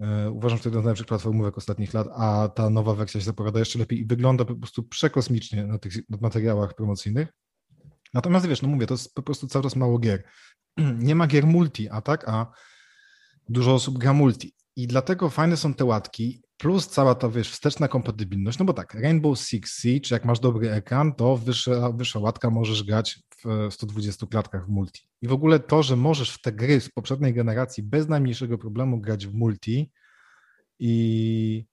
E, 0.00 0.30
uważam, 0.30 0.58
że 0.58 0.62
to 0.62 0.68
jedna 0.68 0.80
z 0.80 0.84
najlepszych 0.84 1.06
platformówek 1.06 1.58
ostatnich 1.58 1.94
lat, 1.94 2.08
a 2.16 2.48
ta 2.48 2.70
nowa 2.70 2.94
wersja 2.94 3.20
się 3.20 3.24
zapowiada 3.24 3.58
jeszcze 3.58 3.78
lepiej 3.78 4.00
i 4.00 4.06
wygląda 4.06 4.44
po 4.44 4.54
prostu 4.54 4.82
przekosmicznie 4.82 5.66
na 5.66 5.78
tych 5.78 5.92
materiałach 6.20 6.74
promocyjnych. 6.74 7.28
Natomiast 8.14 8.46
wiesz, 8.46 8.62
no 8.62 8.68
mówię, 8.68 8.86
to 8.86 8.94
jest 8.94 9.14
po 9.14 9.22
prostu 9.22 9.46
cały 9.46 9.62
czas 9.62 9.76
mało 9.76 9.98
gier. 9.98 10.22
Nie 10.98 11.14
ma 11.14 11.26
gier 11.26 11.46
multi, 11.46 11.88
a 11.88 12.00
tak, 12.00 12.28
a 12.28 12.52
dużo 13.48 13.74
osób 13.74 13.98
gra 13.98 14.12
multi. 14.12 14.54
I 14.76 14.86
dlatego 14.86 15.30
fajne 15.30 15.56
są 15.56 15.74
te 15.74 15.84
łatki, 15.84 16.42
plus 16.58 16.88
cała 16.88 17.14
ta, 17.14 17.28
wiesz, 17.28 17.50
wsteczna 17.50 17.88
kompatybilność, 17.88 18.58
no 18.58 18.64
bo 18.64 18.72
tak, 18.72 18.94
Rainbow 18.94 19.38
Six 19.38 19.80
Siege, 19.80 20.08
jak 20.10 20.24
masz 20.24 20.40
dobry 20.40 20.70
ekran, 20.70 21.14
to 21.14 21.36
wyższa, 21.36 21.92
wyższa 21.92 22.18
łatka 22.18 22.50
możesz 22.50 22.82
grać 22.82 23.18
w 23.44 23.74
120 23.74 24.26
klatkach 24.26 24.66
w 24.66 24.68
multi. 24.68 25.02
I 25.22 25.28
w 25.28 25.32
ogóle 25.32 25.60
to, 25.60 25.82
że 25.82 25.96
możesz 25.96 26.30
w 26.30 26.40
te 26.40 26.52
gry 26.52 26.80
z 26.80 26.88
poprzedniej 26.88 27.34
generacji 27.34 27.82
bez 27.82 28.08
najmniejszego 28.08 28.58
problemu 28.58 29.00
grać 29.00 29.26
w 29.26 29.34
multi 29.34 29.92
i 30.78 31.64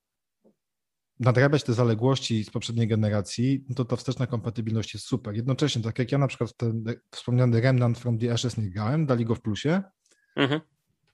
nadrabiać 1.20 1.62
te 1.62 1.72
zaległości 1.72 2.44
z 2.44 2.50
poprzedniej 2.50 2.88
generacji, 2.88 3.64
no 3.68 3.74
to 3.74 3.84
ta 3.84 3.96
wsteczna 3.96 4.26
kompatybilność 4.26 4.94
jest 4.94 5.06
super. 5.06 5.34
Jednocześnie, 5.34 5.82
tak 5.82 5.98
jak 5.98 6.12
ja 6.12 6.18
na 6.18 6.26
przykład 6.26 6.56
ten 6.56 6.84
wspomniany 7.10 7.60
Remnant 7.60 7.98
from 7.98 8.18
the 8.18 8.32
Ashes 8.32 8.56
nie 8.56 8.70
grałem, 8.70 9.06
dali 9.06 9.24
go 9.24 9.34
w 9.34 9.40
plusie, 9.40 9.82
mhm 10.36 10.60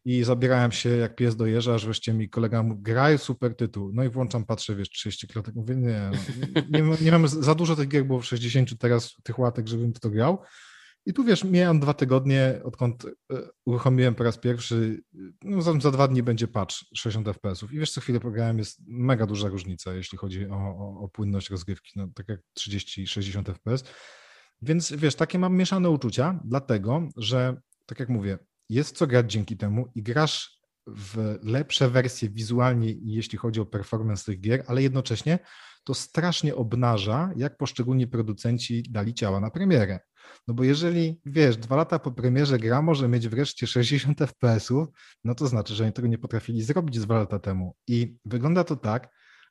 i 0.04 0.24
zabierałem 0.24 0.72
się 0.72 0.88
jak 0.88 1.16
pies 1.16 1.36
do 1.36 1.46
jeża, 1.46 1.74
aż 1.74 1.84
wreszcie 1.84 2.12
mi 2.12 2.28
kolega 2.28 2.62
mówi, 2.62 2.82
graj, 2.82 3.18
super 3.18 3.56
tytuł. 3.56 3.90
No 3.94 4.04
i 4.04 4.08
włączam, 4.08 4.44
patrzę, 4.44 4.76
wiesz, 4.76 4.90
30 4.90 5.26
klatek. 5.26 5.54
Mówię, 5.54 5.76
nie, 5.76 6.10
no, 6.70 6.78
nie, 6.78 6.96
nie 7.00 7.12
mam 7.12 7.28
za 7.28 7.54
dużo 7.54 7.76
tych 7.76 7.88
gier 7.88 8.04
było 8.04 8.20
w 8.20 8.24
60 8.24 8.78
teraz 8.78 9.16
tych 9.22 9.38
łatek, 9.38 9.68
żebym 9.68 9.92
to 9.92 10.10
grał. 10.10 10.38
I 11.06 11.12
tu 11.12 11.24
wiesz, 11.24 11.44
miałem 11.44 11.80
dwa 11.80 11.94
tygodnie, 11.94 12.60
odkąd 12.64 13.04
e, 13.04 13.08
uruchomiłem 13.64 14.14
po 14.14 14.24
raz 14.24 14.38
pierwszy, 14.38 15.02
no 15.42 15.62
za, 15.62 15.80
za 15.80 15.90
dwa 15.90 16.08
dni 16.08 16.22
będzie 16.22 16.48
patch 16.48 16.74
60 16.94 17.26
FPS-ów. 17.26 17.72
I 17.72 17.78
wiesz, 17.78 17.90
co 17.90 18.00
chwilę 18.00 18.20
pograłem, 18.20 18.58
jest 18.58 18.80
mega 18.86 19.26
duża 19.26 19.48
różnica, 19.48 19.94
jeśli 19.94 20.18
chodzi 20.18 20.46
o, 20.46 20.54
o, 20.54 21.00
o 21.04 21.08
płynność 21.08 21.50
rozgrywki, 21.50 21.92
no, 21.96 22.08
tak 22.14 22.28
jak 22.28 22.40
30-60 22.58 23.44
FPS. 23.44 23.84
Więc 24.62 24.92
wiesz, 24.92 25.14
takie 25.14 25.38
mam 25.38 25.56
mieszane 25.56 25.90
uczucia, 25.90 26.40
dlatego, 26.44 27.08
że 27.16 27.56
tak 27.86 28.00
jak 28.00 28.08
mówię, 28.08 28.38
jest 28.68 28.96
co 28.96 29.06
grać 29.06 29.32
dzięki 29.32 29.56
temu 29.56 29.92
i 29.94 30.02
grasz 30.02 30.62
w 30.86 31.38
lepsze 31.42 31.90
wersje 31.90 32.28
wizualnie, 32.28 32.94
jeśli 33.02 33.38
chodzi 33.38 33.60
o 33.60 33.66
performance 33.66 34.24
tych 34.24 34.40
gier, 34.40 34.64
ale 34.66 34.82
jednocześnie 34.82 35.38
to 35.84 35.94
strasznie 35.94 36.54
obnaża, 36.54 37.30
jak 37.36 37.56
poszczególni 37.56 38.06
producenci 38.06 38.82
dali 38.90 39.14
ciała 39.14 39.40
na 39.40 39.50
premierę. 39.50 40.00
No 40.48 40.54
bo 40.54 40.64
jeżeli, 40.64 41.20
wiesz, 41.26 41.56
dwa 41.56 41.76
lata 41.76 41.98
po 41.98 42.12
premierze 42.12 42.58
gra 42.58 42.82
może 42.82 43.08
mieć 43.08 43.28
wreszcie 43.28 43.66
60 43.66 44.18
FPS-ów, 44.18 44.88
no 45.24 45.34
to 45.34 45.46
znaczy, 45.46 45.74
że 45.74 45.84
oni 45.84 45.92
tego 45.92 46.08
nie 46.08 46.18
potrafili 46.18 46.62
zrobić 46.62 46.98
dwa 46.98 47.18
lata 47.18 47.38
temu. 47.38 47.76
I 47.86 48.16
wygląda 48.24 48.64
to 48.64 48.76
tak, 48.76 49.08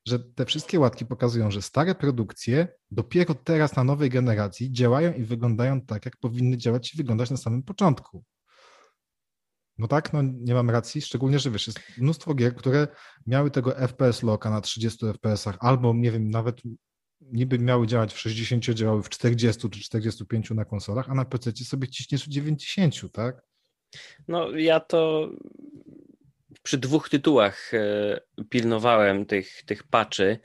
że 0.08 0.20
te 0.20 0.46
wszystkie 0.46 0.80
łatki 0.80 1.06
pokazują, 1.06 1.52
że 1.52 1.62
stare 1.62 1.96
produkcje 1.96 2.68
dopiero 2.92 3.34
teraz 3.34 3.76
na 3.76 3.84
nowej 3.84 4.10
generacji 4.10 4.72
działają 4.72 5.14
i 5.14 5.24
wyglądają 5.24 5.82
tak, 5.82 6.06
jak 6.06 6.18
powinny 6.18 6.58
działać 6.58 6.94
i 6.94 6.98
wyglądać 6.98 7.32
na 7.32 7.38
samym 7.38 7.64
początku. 7.64 8.24
No 9.82 9.88
tak, 9.88 10.14
no 10.14 10.22
nie 10.22 10.54
mam 10.54 10.70
racji, 10.70 11.02
szczególnie, 11.02 11.40
że 11.40 11.52
wiesz, 11.52 11.68
jest 11.68 11.80
mnóstwo 11.98 12.34
gier, 12.34 12.56
które 12.56 12.88
miały 13.28 13.52
tego 13.52 13.72
FPS 13.88 14.24
locka 14.24 14.50
na 14.50 14.62
30 14.62 15.06
FPS-ach, 15.06 15.58
albo 15.60 15.94
nie 15.94 16.12
wiem, 16.12 16.30
nawet 16.30 16.62
niby 17.22 17.60
miały 17.60 17.88
działać 17.88 18.14
w 18.14 18.20
60, 18.20 18.66
działały 18.66 19.04
w 19.04 19.10
40 19.10 19.70
czy 19.70 19.80
45 19.80 20.52
na 20.52 20.66
konsolach, 20.66 21.10
a 21.10 21.14
na 21.14 21.26
PC 21.26 21.52
sobie 21.52 21.88
ciśniesz 21.88 22.26
w 22.26 22.28
90, 22.28 23.12
tak? 23.12 23.42
No 24.28 24.52
ja 24.52 24.80
to 24.80 25.30
przy 26.64 26.78
dwóch 26.78 27.10
tytułach 27.10 27.74
e, 27.74 28.20
pilnowałem 28.50 29.26
tych, 29.26 29.64
tych 29.66 29.84
patchy. 29.84 30.40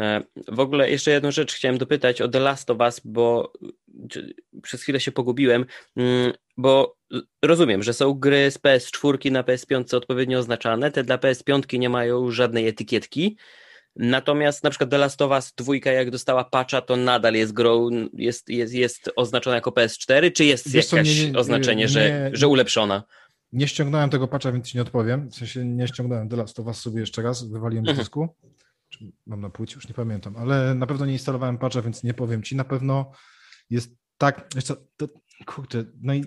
E, 0.00 0.22
w 0.48 0.60
ogóle 0.60 0.90
jeszcze 0.90 1.10
jedną 1.10 1.30
rzecz 1.30 1.54
chciałem 1.54 1.78
dopytać 1.78 2.20
o 2.20 2.28
The 2.28 2.40
Last 2.40 2.70
of 2.70 2.78
Us, 2.78 3.00
bo 3.04 3.52
przez 4.62 4.82
chwilę 4.82 5.00
się 5.00 5.12
pogubiłem, 5.12 5.66
mm, 5.96 6.32
bo 6.56 6.96
rozumiem, 7.44 7.82
że 7.82 7.92
są 7.92 8.14
gry 8.14 8.50
z 8.50 8.58
PS4 8.58 9.32
na 9.32 9.42
PS5 9.42 9.96
odpowiednio 9.96 10.38
oznaczane, 10.38 10.90
te 10.90 11.04
dla 11.04 11.18
PS5 11.18 11.78
nie 11.78 11.88
mają 11.88 12.30
żadnej 12.30 12.68
etykietki, 12.68 13.36
Natomiast 13.96 14.64
na 14.64 14.70
przykład 14.70 14.90
The 14.90 14.98
Last 14.98 15.22
of 15.22 15.30
Us 15.30 15.52
2, 15.56 15.90
jak 15.90 16.10
dostała 16.10 16.44
patcha, 16.44 16.80
to 16.80 16.96
nadal 16.96 17.34
jest 17.34 17.52
grą, 17.52 17.88
jest, 18.12 18.48
jest, 18.48 18.74
jest 18.74 19.10
oznaczona 19.16 19.56
jako 19.56 19.70
PS4, 19.70 20.32
czy 20.32 20.44
jest 20.44 20.70
Wiesz 20.70 20.92
jakieś 20.92 21.22
nie, 21.22 21.30
nie, 21.30 21.38
oznaczenie, 21.38 21.82
nie, 21.82 21.88
że, 21.88 22.30
że 22.32 22.48
ulepszona? 22.48 23.02
Nie 23.52 23.68
ściągnąłem 23.68 24.10
tego 24.10 24.28
patcha, 24.28 24.52
więc 24.52 24.68
ci 24.68 24.76
nie 24.76 24.82
odpowiem. 24.82 25.30
W 25.30 25.34
sensie 25.34 25.64
nie 25.64 25.88
ściągnąłem 25.88 26.28
The 26.28 26.36
Last 26.36 26.60
of 26.60 26.66
Us 26.66 26.80
sobie 26.80 27.00
jeszcze 27.00 27.22
raz, 27.22 27.44
wywaliłem 27.44 27.84
z 27.84 27.88
mhm. 27.88 27.98
dysku. 27.98 28.28
Czy 28.90 29.12
mam 29.26 29.40
na 29.40 29.50
płycie, 29.50 29.74
już 29.74 29.88
nie 29.88 29.94
pamiętam, 29.94 30.36
ale 30.36 30.74
na 30.74 30.86
pewno 30.86 31.06
nie 31.06 31.12
instalowałem 31.12 31.58
patcha, 31.58 31.82
więc 31.82 32.02
nie 32.02 32.14
powiem 32.14 32.42
ci. 32.42 32.56
Na 32.56 32.64
pewno 32.64 33.12
jest 33.70 33.90
tak, 34.18 34.48
co, 34.64 34.76
to, 34.96 35.06
kurczę, 35.46 35.84
no 36.00 36.14
i 36.14 36.24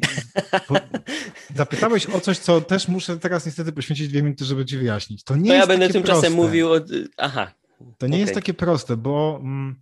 zapytałeś 1.55 2.07
o 2.07 2.19
coś, 2.19 2.37
co 2.39 2.61
też 2.61 2.87
muszę 2.87 3.19
teraz 3.19 3.45
niestety 3.45 3.71
poświęcić 3.71 4.07
dwie 4.07 4.23
minuty, 4.23 4.45
żeby 4.45 4.65
ci 4.65 4.77
wyjaśnić. 4.77 5.23
To 5.23 5.35
nie 5.35 5.49
to 5.49 5.55
jest 5.55 5.69
ja 5.69 5.77
będę 5.77 5.93
tymczasem 5.93 6.21
proste. 6.21 6.35
mówił 6.35 6.73
o... 6.73 6.79
Aha. 7.17 7.53
To 7.97 8.07
nie 8.07 8.13
okay. 8.13 8.19
jest 8.19 8.33
takie 8.33 8.53
proste, 8.53 8.97
bo 8.97 9.39
mm, 9.41 9.81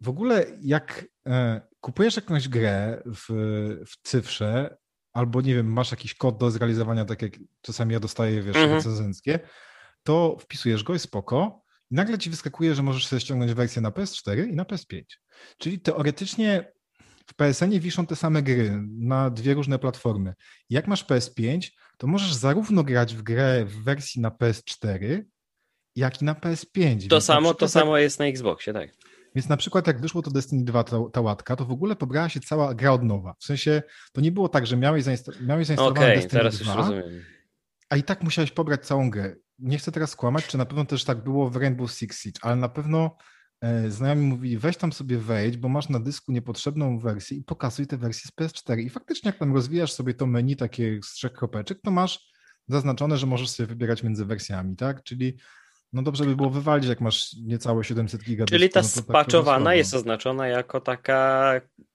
w 0.00 0.08
ogóle 0.08 0.46
jak 0.60 1.08
e, 1.26 1.60
kupujesz 1.80 2.16
jakąś 2.16 2.48
grę 2.48 3.02
w, 3.06 3.26
w 3.86 4.08
cyfrze, 4.08 4.76
albo 5.12 5.40
nie 5.40 5.54
wiem, 5.54 5.72
masz 5.72 5.90
jakiś 5.90 6.14
kod 6.14 6.38
do 6.38 6.50
zrealizowania, 6.50 7.04
tak 7.04 7.22
jak 7.22 7.32
czasami 7.60 7.92
ja 7.92 8.00
dostaję, 8.00 8.42
wiesz, 8.42 8.56
mhm. 8.56 8.74
recenzenckie, 8.74 9.40
to 10.02 10.36
wpisujesz 10.40 10.84
go 10.84 10.94
i 10.94 10.98
spoko, 10.98 11.62
i 11.90 11.94
nagle 11.94 12.18
ci 12.18 12.30
wyskakuje, 12.30 12.74
że 12.74 12.82
możesz 12.82 13.06
sobie 13.06 13.20
ściągnąć 13.20 13.54
wersję 13.54 13.82
na 13.82 13.90
PS4 13.90 14.48
i 14.48 14.54
na 14.54 14.64
PS5. 14.64 15.02
Czyli 15.58 15.80
teoretycznie 15.80 16.72
w 17.26 17.34
PSN-ie 17.34 17.80
wiszą 17.80 18.06
te 18.06 18.16
same 18.16 18.42
gry 18.42 18.82
na 18.98 19.30
dwie 19.30 19.54
różne 19.54 19.78
platformy. 19.78 20.34
Jak 20.70 20.86
masz 20.86 21.04
PS5, 21.04 21.70
to 21.98 22.06
możesz 22.06 22.34
zarówno 22.34 22.84
grać 22.84 23.14
w 23.14 23.22
grę 23.22 23.64
w 23.64 23.84
wersji 23.84 24.20
na 24.20 24.30
PS4, 24.30 25.22
jak 25.96 26.22
i 26.22 26.24
na 26.24 26.34
PS5. 26.34 27.08
To 27.08 27.20
samo, 27.20 27.54
to 27.54 27.68
samo 27.68 27.98
jest 27.98 28.18
na 28.18 28.26
Xboxie, 28.26 28.72
tak. 28.72 28.90
Więc 29.34 29.48
na 29.48 29.56
przykład 29.56 29.86
jak 29.86 30.00
wyszło 30.00 30.22
to 30.22 30.30
Destiny 30.30 30.64
2, 30.64 30.84
ta, 30.84 30.96
ta 31.12 31.20
łatka, 31.20 31.56
to 31.56 31.64
w 31.64 31.70
ogóle 31.70 31.96
pobrała 31.96 32.28
się 32.28 32.40
cała 32.40 32.74
gra 32.74 32.92
od 32.92 33.02
nowa. 33.02 33.34
W 33.38 33.44
sensie 33.44 33.82
to 34.12 34.20
nie 34.20 34.32
było 34.32 34.48
tak, 34.48 34.66
że 34.66 34.76
miałeś, 34.76 35.04
zainsta- 35.04 35.46
miałeś 35.46 35.66
zainstalowane 35.66 36.06
okay, 36.06 36.16
Destiny 36.16 36.40
teraz 36.40 36.58
2, 36.58 36.66
już 36.72 36.76
rozumiem. 36.76 37.24
a 37.88 37.96
i 37.96 38.02
tak 38.02 38.22
musiałeś 38.22 38.50
pobrać 38.50 38.86
całą 38.86 39.10
grę. 39.10 39.36
Nie 39.58 39.78
chcę 39.78 39.92
teraz 39.92 40.10
skłamać, 40.10 40.46
czy 40.46 40.58
na 40.58 40.66
pewno 40.66 40.84
też 40.84 41.04
tak 41.04 41.24
było 41.24 41.50
w 41.50 41.56
Rainbow 41.56 41.92
Six 41.92 42.20
Siege, 42.20 42.38
ale 42.42 42.56
na 42.56 42.68
pewno 42.68 43.16
e, 43.60 43.90
znajomi 43.90 44.26
mówili, 44.26 44.58
weź 44.58 44.76
tam 44.76 44.92
sobie 44.92 45.18
wejdź, 45.18 45.56
bo 45.56 45.68
masz 45.68 45.88
na 45.88 46.00
dysku 46.00 46.32
niepotrzebną 46.32 46.98
wersję 46.98 47.36
i 47.36 47.42
pokazuj 47.42 47.86
tę 47.86 47.96
wersję 47.96 48.30
z 48.30 48.40
PS4. 48.40 48.78
I 48.78 48.90
faktycznie 48.90 49.28
jak 49.28 49.38
tam 49.38 49.54
rozwijasz 49.54 49.92
sobie 49.92 50.14
to 50.14 50.26
menu 50.26 50.56
takie 50.56 51.00
z 51.02 51.12
trzech 51.12 51.32
kropeczek, 51.32 51.78
to 51.82 51.90
masz 51.90 52.36
zaznaczone, 52.68 53.18
że 53.18 53.26
możesz 53.26 53.50
sobie 53.50 53.66
wybierać 53.66 54.02
między 54.02 54.24
wersjami, 54.24 54.76
tak? 54.76 55.02
Czyli 55.02 55.36
no 55.92 56.02
dobrze 56.02 56.24
by 56.24 56.36
było 56.36 56.50
wywalić, 56.50 56.88
jak 56.88 57.00
masz 57.00 57.36
niecałe 57.42 57.84
700 57.84 58.22
giga. 58.22 58.44
Czyli 58.44 58.70
ta 58.70 58.80
no 58.80 58.88
spaczowana 58.88 59.64
tak 59.64 59.76
jest 59.76 59.94
oznaczona 59.94 60.48
jako 60.48 60.80
taka 60.80 61.52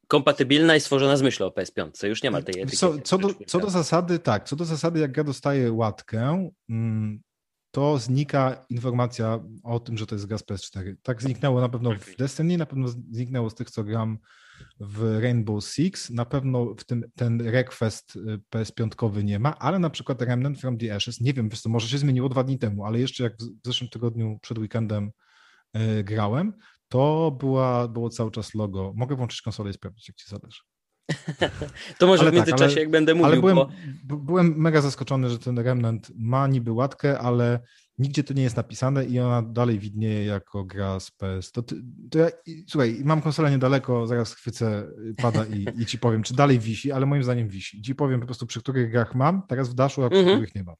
kompatybilna 0.08 0.76
i 0.76 0.80
stworzona 0.80 1.17
z 1.17 1.21
myślą 1.21 1.45
o 1.45 1.50
PS5. 1.50 2.08
Już 2.08 2.24
nie 2.24 2.32
ma 2.32 2.41
tej 2.41 2.62
etykiety. 2.62 2.78
Co, 2.78 3.00
co, 3.00 3.17
do, 3.17 3.30
co 3.47 3.60
do 3.60 3.69
zasady, 3.69 4.19
tak, 4.19 4.43
co 4.45 4.56
do 4.56 4.65
zasady, 4.65 5.00
jak 5.00 5.17
ja 5.17 5.24
dostaję 5.24 5.71
łatkę, 5.71 6.50
mm, 6.69 7.21
to 7.72 7.98
znika 7.98 8.66
informacja 8.70 9.40
o 9.64 9.80
tym, 9.80 9.98
że 9.98 10.08
to 10.08 10.16
jest 10.16 10.26
gra 10.26 10.38
z 10.38 10.44
PS4. 10.44 10.96
Tak 11.04 11.22
zniknęło 11.22 11.62
na 11.62 11.70
pewno 11.70 11.92
w 11.92 12.16
Destiny, 12.16 12.58
na 12.58 12.66
pewno 12.66 12.88
zniknęło 12.88 13.50
z 13.50 13.56
tych, 13.56 13.72
co 13.72 13.84
gram 13.84 14.18
w 14.80 15.20
Rainbow 15.22 15.66
Six. 15.66 16.10
Na 16.10 16.26
pewno 16.26 16.76
w 16.78 16.84
tym 16.84 17.04
ten 17.16 17.42
Request 17.42 18.16
y, 18.16 18.40
PS5 18.56 19.24
nie 19.24 19.40
ma, 19.40 19.60
ale 19.60 19.80
na 19.80 19.90
przykład 19.90 20.22
Remnant 20.22 20.60
from 20.60 20.78
the 20.78 20.96
Ashes, 20.96 21.22
nie 21.22 21.34
wiem, 21.34 21.50
wiesz 21.50 21.62
co, 21.62 21.70
może 21.70 21.88
się 21.88 21.98
zmieniło 21.98 22.30
dwa 22.30 22.44
dni 22.44 22.60
temu, 22.60 22.86
ale 22.86 23.00
jeszcze 23.00 23.24
jak 23.24 23.34
w 23.38 23.66
zeszłym 23.66 23.90
tygodniu 23.90 24.40
przed 24.42 24.58
weekendem 24.58 25.12
yy, 25.74 26.04
grałem, 26.04 26.54
to 26.88 27.32
była, 27.40 27.88
było 27.88 28.10
cały 28.10 28.32
czas 28.32 28.54
logo. 28.54 28.94
Mogę 28.96 29.16
włączyć 29.16 29.42
konsolę 29.42 29.70
i 29.70 29.74
sprawdzić, 29.74 30.08
jak 30.08 30.18
ci 30.18 30.28
zależy. 30.30 30.62
to 32.00 32.08
może 32.08 32.21
ale 32.21 32.32
w 32.32 32.34
międzyczasie, 32.34 32.63
tak, 32.63 32.71
ale, 32.71 32.82
jak 32.82 32.89
będę 32.89 33.13
mówił. 33.13 33.26
Ale 33.26 33.39
byłem, 33.39 33.58
bo... 34.04 34.17
byłem 34.17 34.56
mega 34.58 34.82
zaskoczony, 34.82 35.30
że 35.30 35.39
ten 35.39 35.60
Remnant 35.60 36.12
ma 36.15 36.47
niby 36.47 36.71
łatkę, 36.71 37.19
ale 37.19 37.60
nigdzie 37.97 38.24
to 38.24 38.34
nie 38.34 38.43
jest 38.43 38.58
napisane 38.58 39.06
i 39.06 39.19
ona 39.19 39.41
dalej 39.41 39.80
widnieje 39.80 40.26
jako 40.26 40.63
gra 40.63 41.00
z 41.00 41.12
PS. 41.12 41.52
To, 41.52 41.63
to 42.12 42.19
ja, 42.19 42.30
słuchaj, 42.67 43.02
mam 43.04 43.21
konsolę 43.21 43.52
niedaleko, 43.52 44.08
zaraz 44.08 44.34
chwycę 44.34 44.88
pada 45.17 45.45
i, 45.45 45.82
i, 45.82 45.86
ci 45.86 45.97
powiem, 45.97 46.24
czy 46.24 46.34
dalej 46.34 46.60
wisi, 46.60 46.91
ale 46.91 47.06
moim 47.06 47.24
zdaniem 47.24 47.50
wisi. 47.50 47.82
Ci 47.82 47.95
powiem 47.95 48.19
po 48.19 48.26
prostu, 48.26 48.47
przy 48.47 48.60
których 48.60 48.91
grach 48.91 49.15
mam, 49.15 49.41
teraz 49.47 49.69
w 49.69 49.74
Dashu, 49.74 50.04
a 50.04 50.10
przy 50.10 50.19
mhm. 50.19 50.38
których 50.38 50.56
nie 50.56 50.63
mam. 50.63 50.76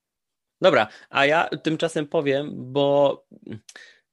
Dobra, 0.62 0.88
a 1.10 1.26
ja 1.26 1.50
tymczasem 1.64 2.08
powiem, 2.08 2.52
bo 2.56 3.26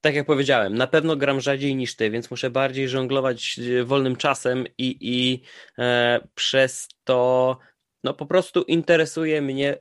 tak 0.01 0.15
jak 0.15 0.27
powiedziałem, 0.27 0.75
na 0.75 0.87
pewno 0.87 1.17
gram 1.17 1.41
rzadziej 1.41 1.77
niż 1.77 1.97
ty, 1.97 2.11
więc 2.11 2.31
muszę 2.31 2.51
bardziej 2.51 2.89
żonglować 2.89 3.59
e, 3.59 3.85
wolnym 3.85 4.17
czasem 4.17 4.65
i, 4.79 4.97
i 5.01 5.43
e, 5.79 6.21
przez 6.35 6.89
to 7.05 7.59
no 8.05 8.15
po 8.15 8.27
prostu 8.27 8.63
interesuje 8.63 9.43
mnie 9.43 9.79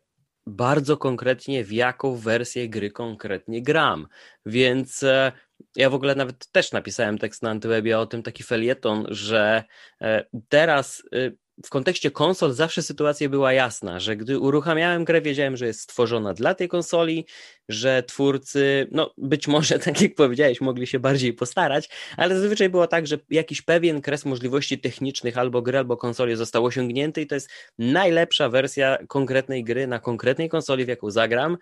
bardzo 0.48 0.98
konkretnie, 0.98 1.64
w 1.64 1.72
jaką 1.72 2.16
wersję 2.16 2.70
gry 2.70 2.92
konkretnie 2.92 3.62
gram. 3.62 4.08
Więc 4.46 5.04
e, 5.04 5.32
ja 5.76 5.90
w 5.90 5.94
ogóle 5.94 6.16
nawet 6.16 6.52
też 6.52 6.72
napisałem 6.72 7.18
tekst 7.18 7.44
na 7.44 7.50
Antywebie 7.50 8.00
o 8.00 8.06
tym, 8.06 8.24
taki 8.24 8.44
felieton, 8.44 9.06
że 9.10 9.64
e, 10.02 10.26
teraz 10.50 11.04
e, 11.14 11.32
w 11.66 11.70
kontekście 11.70 12.12
konsol 12.12 12.54
zawsze 12.54 12.84
sytuacja 12.84 13.30
była 13.30 13.54
jasna, 13.54 14.00
że 14.00 14.16
gdy 14.16 14.40
uruchamiałem 14.40 15.06
grę, 15.06 15.22
wiedziałem, 15.22 15.58
że 15.58 15.68
jest 15.68 15.82
stworzona 15.82 16.34
dla 16.34 16.56
tej 16.56 16.68
konsoli, 16.68 17.26
że 17.70 18.04
twórcy, 18.04 18.88
no 18.92 19.14
być 19.18 19.48
może, 19.48 19.80
tak 19.86 20.02
jak 20.02 20.16
powiedziałeś, 20.16 20.62
mogli 20.62 20.88
się 20.88 21.00
bardziej 21.00 21.34
postarać, 21.34 21.90
ale 22.18 22.40
zazwyczaj 22.40 22.70
było 22.70 22.88
tak, 22.88 23.08
że 23.08 23.18
jakiś 23.30 23.62
pewien 23.62 24.02
kres 24.02 24.26
możliwości 24.26 24.80
technicznych 24.80 25.38
albo 25.38 25.62
gry, 25.62 25.78
albo 25.78 25.98
konsoli 25.98 26.36
został 26.36 26.66
osiągnięty 26.66 27.22
i 27.22 27.28
to 27.28 27.36
jest 27.36 27.50
najlepsza 27.78 28.50
wersja 28.50 28.98
konkretnej 29.08 29.64
gry 29.64 29.88
na 29.88 30.00
konkretnej 30.00 30.50
konsoli, 30.50 30.86
w 30.86 30.88
jaką 30.88 31.12
zagram. 31.12 31.58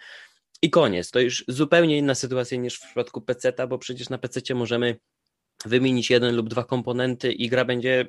I 0.61 0.69
koniec. 0.69 1.11
To 1.11 1.19
już 1.19 1.45
zupełnie 1.47 1.97
inna 1.97 2.15
sytuacja 2.15 2.57
niż 2.57 2.75
w 2.75 2.81
przypadku 2.81 3.21
PC-ta, 3.21 3.67
bo 3.67 3.77
przecież 3.77 4.09
na 4.09 4.17
PC 4.17 4.55
możemy 4.55 4.95
wymienić 5.65 6.09
jeden 6.09 6.35
lub 6.35 6.49
dwa 6.49 6.63
komponenty 6.63 7.31
i 7.31 7.49
gra 7.49 7.65
będzie 7.65 8.07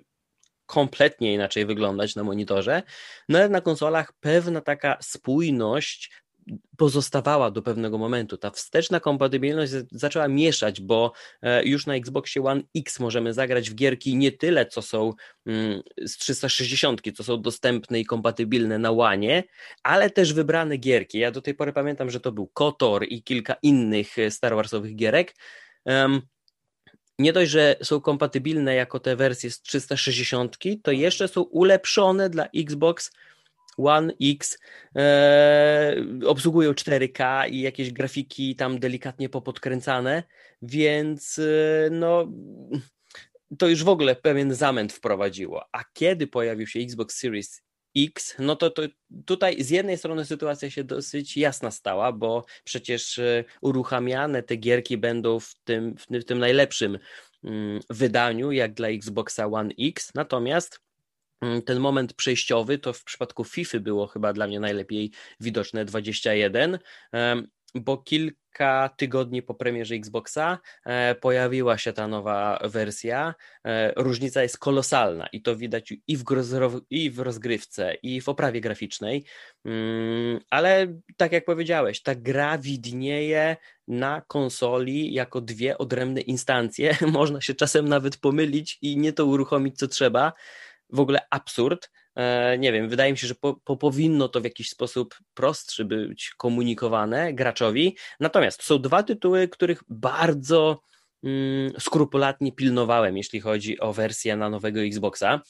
kompletnie 0.66 1.34
inaczej 1.34 1.66
wyglądać 1.66 2.16
na 2.16 2.24
monitorze, 2.24 2.82
no 3.28 3.38
ale 3.38 3.48
na 3.48 3.60
konsolach 3.60 4.12
pewna 4.20 4.60
taka 4.60 4.98
spójność 5.00 6.10
pozostawała 6.76 7.50
do 7.50 7.62
pewnego 7.62 7.98
momentu. 7.98 8.36
Ta 8.36 8.50
wsteczna 8.50 9.00
kompatybilność 9.00 9.72
zaczęła 9.90 10.28
mieszać, 10.28 10.80
bo 10.80 11.12
e, 11.42 11.64
już 11.64 11.86
na 11.86 11.94
Xboxie 11.94 12.42
One 12.42 12.62
X 12.76 13.00
możemy 13.00 13.34
zagrać 13.34 13.70
w 13.70 13.74
gierki 13.74 14.16
nie 14.16 14.32
tyle, 14.32 14.66
co 14.66 14.82
są 14.82 15.12
mm, 15.46 15.82
z 16.06 16.16
360, 16.16 17.00
co 17.16 17.24
są 17.24 17.42
dostępne 17.42 18.00
i 18.00 18.04
kompatybilne 18.04 18.78
na 18.78 18.90
One, 18.90 19.42
ale 19.82 20.10
też 20.10 20.32
wybrane 20.32 20.76
gierki. 20.76 21.18
Ja 21.18 21.30
do 21.30 21.42
tej 21.42 21.54
pory 21.54 21.72
pamiętam, 21.72 22.10
że 22.10 22.20
to 22.20 22.32
był 22.32 22.46
KOTOR 22.46 23.06
i 23.08 23.22
kilka 23.22 23.56
innych 23.62 24.18
e, 24.18 24.30
Star 24.30 24.56
Warsowych 24.56 24.96
gierek 24.96 25.34
nie 27.18 27.32
dość, 27.32 27.50
że 27.50 27.76
są 27.82 28.00
kompatybilne 28.00 28.74
jako 28.74 29.00
te 29.00 29.16
wersje 29.16 29.50
z 29.50 29.60
360, 29.60 30.56
to 30.82 30.92
jeszcze 30.92 31.28
są 31.28 31.42
ulepszone 31.42 32.30
dla 32.30 32.48
Xbox 32.56 33.10
One 33.76 34.12
X, 34.22 34.58
e, 34.96 35.96
obsługują 36.26 36.72
4K 36.72 37.48
i 37.50 37.60
jakieś 37.60 37.92
grafiki 37.92 38.56
tam 38.56 38.78
delikatnie 38.78 39.28
popodkręcane, 39.28 40.22
więc 40.62 41.38
e, 41.38 41.90
no 41.90 42.32
to 43.58 43.68
już 43.68 43.84
w 43.84 43.88
ogóle 43.88 44.16
pewien 44.16 44.54
zamęt 44.54 44.92
wprowadziło. 44.92 45.64
A 45.72 45.84
kiedy 45.92 46.26
pojawił 46.26 46.66
się 46.66 46.80
Xbox 46.80 47.18
Series 47.18 47.62
X, 47.96 48.34
no 48.38 48.56
to, 48.56 48.70
to 48.70 48.82
tutaj 49.26 49.62
z 49.62 49.70
jednej 49.70 49.98
strony 49.98 50.24
sytuacja 50.24 50.70
się 50.70 50.84
dosyć 50.84 51.36
jasna 51.36 51.70
stała, 51.70 52.12
bo 52.12 52.44
przecież 52.64 53.18
e, 53.18 53.44
uruchamiane 53.60 54.42
te 54.42 54.56
gierki 54.56 54.98
będą 54.98 55.40
w 55.40 55.54
tym, 55.64 55.94
w 56.10 56.24
tym 56.24 56.38
najlepszym 56.38 56.98
mm, 57.44 57.80
wydaniu, 57.90 58.52
jak 58.52 58.74
dla 58.74 58.88
Xboxa 58.88 59.46
One 59.46 59.74
X, 59.80 60.12
natomiast 60.14 60.80
mm, 61.40 61.62
ten 61.62 61.80
moment 61.80 62.14
przejściowy, 62.14 62.78
to 62.78 62.92
w 62.92 63.04
przypadku 63.04 63.44
FIFA 63.44 63.80
było 63.80 64.06
chyba 64.06 64.32
dla 64.32 64.46
mnie 64.46 64.60
najlepiej 64.60 65.10
widoczne 65.40 65.84
21, 65.84 66.78
bo 67.80 67.98
kilka 67.98 68.90
tygodni 68.96 69.42
po 69.42 69.54
premierze 69.54 69.94
Xboxa 69.94 70.58
e, 70.84 71.14
pojawiła 71.14 71.78
się 71.78 71.92
ta 71.92 72.08
nowa 72.08 72.58
wersja. 72.64 73.34
E, 73.64 73.92
różnica 73.96 74.42
jest 74.42 74.58
kolosalna 74.58 75.26
i 75.26 75.42
to 75.42 75.56
widać 75.56 75.92
i 76.06 76.16
w, 76.16 76.24
i 76.90 77.10
w 77.10 77.18
rozgrywce, 77.18 77.94
i 77.94 78.20
w 78.20 78.28
oprawie 78.28 78.60
graficznej, 78.60 79.24
mm, 79.64 80.40
ale 80.50 81.00
tak 81.16 81.32
jak 81.32 81.44
powiedziałeś, 81.44 82.02
ta 82.02 82.14
gra 82.14 82.58
widnieje 82.58 83.56
na 83.88 84.22
konsoli 84.26 85.14
jako 85.14 85.40
dwie 85.40 85.78
odrębne 85.78 86.20
instancje. 86.20 86.96
Można 87.12 87.40
się 87.40 87.54
czasem 87.54 87.88
nawet 87.88 88.16
pomylić 88.16 88.78
i 88.82 88.96
nie 88.96 89.12
to 89.12 89.26
uruchomić, 89.26 89.78
co 89.78 89.88
trzeba. 89.88 90.32
W 90.90 91.00
ogóle 91.00 91.26
absurd. 91.30 91.90
E, 92.16 92.58
nie 92.58 92.72
wiem, 92.72 92.88
wydaje 92.88 93.12
mi 93.12 93.18
się, 93.18 93.26
że 93.26 93.34
po, 93.34 93.54
po, 93.54 93.76
powinno 93.76 94.28
to 94.28 94.40
w 94.40 94.44
jakiś 94.44 94.70
sposób 94.70 95.14
prostszy 95.34 95.84
być 95.84 96.30
komunikowane 96.36 97.34
graczowi. 97.34 97.96
Natomiast 98.20 98.62
są 98.62 98.78
dwa 98.78 99.02
tytuły, 99.02 99.48
których 99.48 99.82
bardzo 99.88 100.82
mm, 101.24 101.72
skrupulatnie 101.78 102.52
pilnowałem, 102.52 103.16
jeśli 103.16 103.40
chodzi 103.40 103.80
o 103.80 103.92
wersję 103.92 104.36
na 104.36 104.50
nowego 104.50 104.80
Xboxa. 104.80 105.40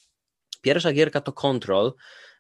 Pierwsza 0.60 0.92
gierka 0.92 1.20
to 1.20 1.32
Control 1.32 1.92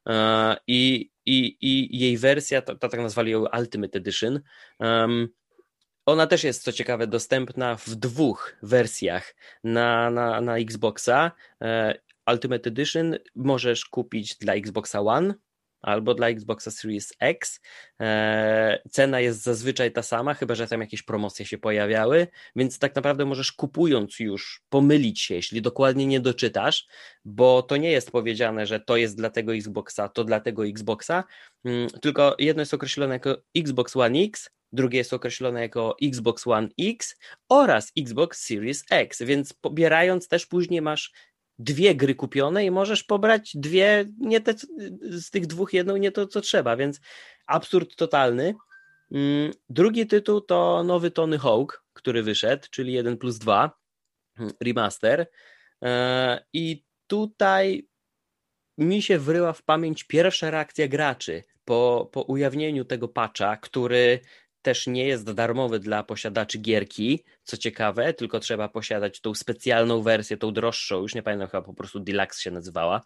e, 0.06 0.56
i, 0.66 1.10
i, 1.26 1.56
i 1.60 1.98
jej 1.98 2.18
wersja, 2.18 2.62
to 2.62 2.74
tak 2.76 2.96
nazwali 3.00 3.32
ją 3.32 3.44
Ultimate 3.58 3.98
Edition. 3.98 4.40
Um, 4.78 5.28
ona 6.06 6.26
też 6.26 6.44
jest, 6.44 6.62
co 6.62 6.72
ciekawe, 6.72 7.06
dostępna 7.06 7.76
w 7.76 7.88
dwóch 7.88 8.56
wersjach 8.62 9.34
na, 9.64 10.10
na, 10.10 10.40
na 10.40 10.58
Xboxa. 10.58 11.32
Ultimate 12.32 12.70
Edition 12.70 13.16
możesz 13.34 13.84
kupić 13.84 14.36
dla 14.36 14.54
Xboxa 14.54 15.00
One 15.00 15.34
albo 15.86 16.14
dla 16.14 16.28
Xboxa 16.28 16.70
Series 16.70 17.12
X. 17.20 17.60
E, 18.00 18.82
cena 18.90 19.20
jest 19.20 19.42
zazwyczaj 19.42 19.92
ta 19.92 20.02
sama, 20.02 20.34
chyba 20.34 20.54
że 20.54 20.66
tam 20.66 20.80
jakieś 20.80 21.02
promocje 21.02 21.46
się 21.46 21.58
pojawiały, 21.58 22.26
więc 22.56 22.78
tak 22.78 22.94
naprawdę 22.94 23.24
możesz 23.24 23.52
kupując 23.52 24.20
już 24.20 24.62
pomylić 24.68 25.20
się, 25.20 25.34
jeśli 25.34 25.62
dokładnie 25.62 26.06
nie 26.06 26.20
doczytasz, 26.20 26.86
bo 27.24 27.62
to 27.62 27.76
nie 27.76 27.90
jest 27.90 28.10
powiedziane, 28.10 28.66
że 28.66 28.80
to 28.80 28.96
jest 28.96 29.16
dla 29.16 29.30
tego 29.30 29.54
Xboxa, 29.54 30.08
to 30.08 30.24
dla 30.24 30.40
tego 30.40 30.66
Xboxa, 30.66 31.24
mm, 31.64 31.88
tylko 32.02 32.36
jedno 32.38 32.62
jest 32.62 32.74
określone 32.74 33.14
jako 33.14 33.42
Xbox 33.56 33.96
One 33.96 34.18
X, 34.18 34.50
drugie 34.72 34.98
jest 34.98 35.12
określone 35.12 35.60
jako 35.60 35.96
Xbox 36.02 36.46
One 36.46 36.68
X 36.80 37.16
oraz 37.48 37.92
Xbox 37.98 38.46
Series 38.46 38.84
X, 38.90 39.22
więc 39.22 39.52
pobierając 39.52 40.28
też 40.28 40.46
później 40.46 40.82
masz 40.82 41.12
dwie 41.58 41.94
gry 41.94 42.14
kupione 42.14 42.64
i 42.64 42.70
możesz 42.70 43.04
pobrać 43.04 43.52
dwie, 43.54 44.04
nie 44.18 44.40
te, 44.40 44.54
z 45.00 45.30
tych 45.30 45.46
dwóch 45.46 45.72
jedną, 45.72 45.96
nie 45.96 46.12
to 46.12 46.26
co 46.26 46.40
trzeba, 46.40 46.76
więc 46.76 47.00
absurd 47.46 47.96
totalny. 47.96 48.54
Mm, 49.12 49.52
drugi 49.68 50.06
tytuł 50.06 50.40
to 50.40 50.84
nowy 50.84 51.10
Tony 51.10 51.38
Hawk, 51.38 51.84
który 51.92 52.22
wyszedł, 52.22 52.66
czyli 52.70 52.92
1 52.92 53.18
plus 53.18 53.38
2 53.38 53.78
mm, 54.38 54.52
remaster. 54.60 55.26
E, 55.82 56.44
I 56.52 56.84
tutaj 57.06 57.88
mi 58.78 59.02
się 59.02 59.18
wryła 59.18 59.52
w 59.52 59.62
pamięć 59.62 60.04
pierwsza 60.04 60.50
reakcja 60.50 60.88
graczy 60.88 61.44
po, 61.64 62.10
po 62.12 62.22
ujawnieniu 62.22 62.84
tego 62.84 63.08
patcha, 63.08 63.56
który 63.56 64.20
też 64.66 64.86
nie 64.86 65.06
jest 65.06 65.32
darmowy 65.32 65.78
dla 65.78 66.02
posiadaczy 66.02 66.58
gierki, 66.58 67.24
co 67.42 67.56
ciekawe, 67.56 68.14
tylko 68.14 68.40
trzeba 68.40 68.68
posiadać 68.68 69.20
tą 69.20 69.34
specjalną 69.34 70.02
wersję, 70.02 70.36
tą 70.36 70.52
droższą, 70.52 71.02
już 71.02 71.14
nie 71.14 71.22
pamiętam, 71.22 71.48
chyba 71.48 71.62
po 71.62 71.74
prostu 71.74 72.00
Deluxe 72.00 72.42
się 72.42 72.50
nazywała. 72.50 73.00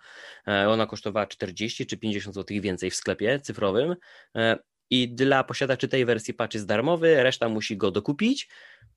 E, 0.49 0.68
ona 0.68 0.87
kosztowała 0.87 1.27
40 1.27 1.87
czy 1.87 1.99
50 1.99 2.35
zł 2.35 2.57
więcej 2.61 2.90
w 2.90 2.94
sklepie 2.94 3.40
cyfrowym. 3.40 3.96
E, 4.37 4.59
I 4.90 5.14
dla 5.14 5.44
posiadaczy 5.44 5.88
tej 5.88 6.05
wersji 6.05 6.35
patch 6.35 6.55
jest 6.55 6.66
darmowy, 6.66 7.23
reszta 7.23 7.49
musi 7.49 7.77
go 7.77 7.90
dokupić. 7.90 8.49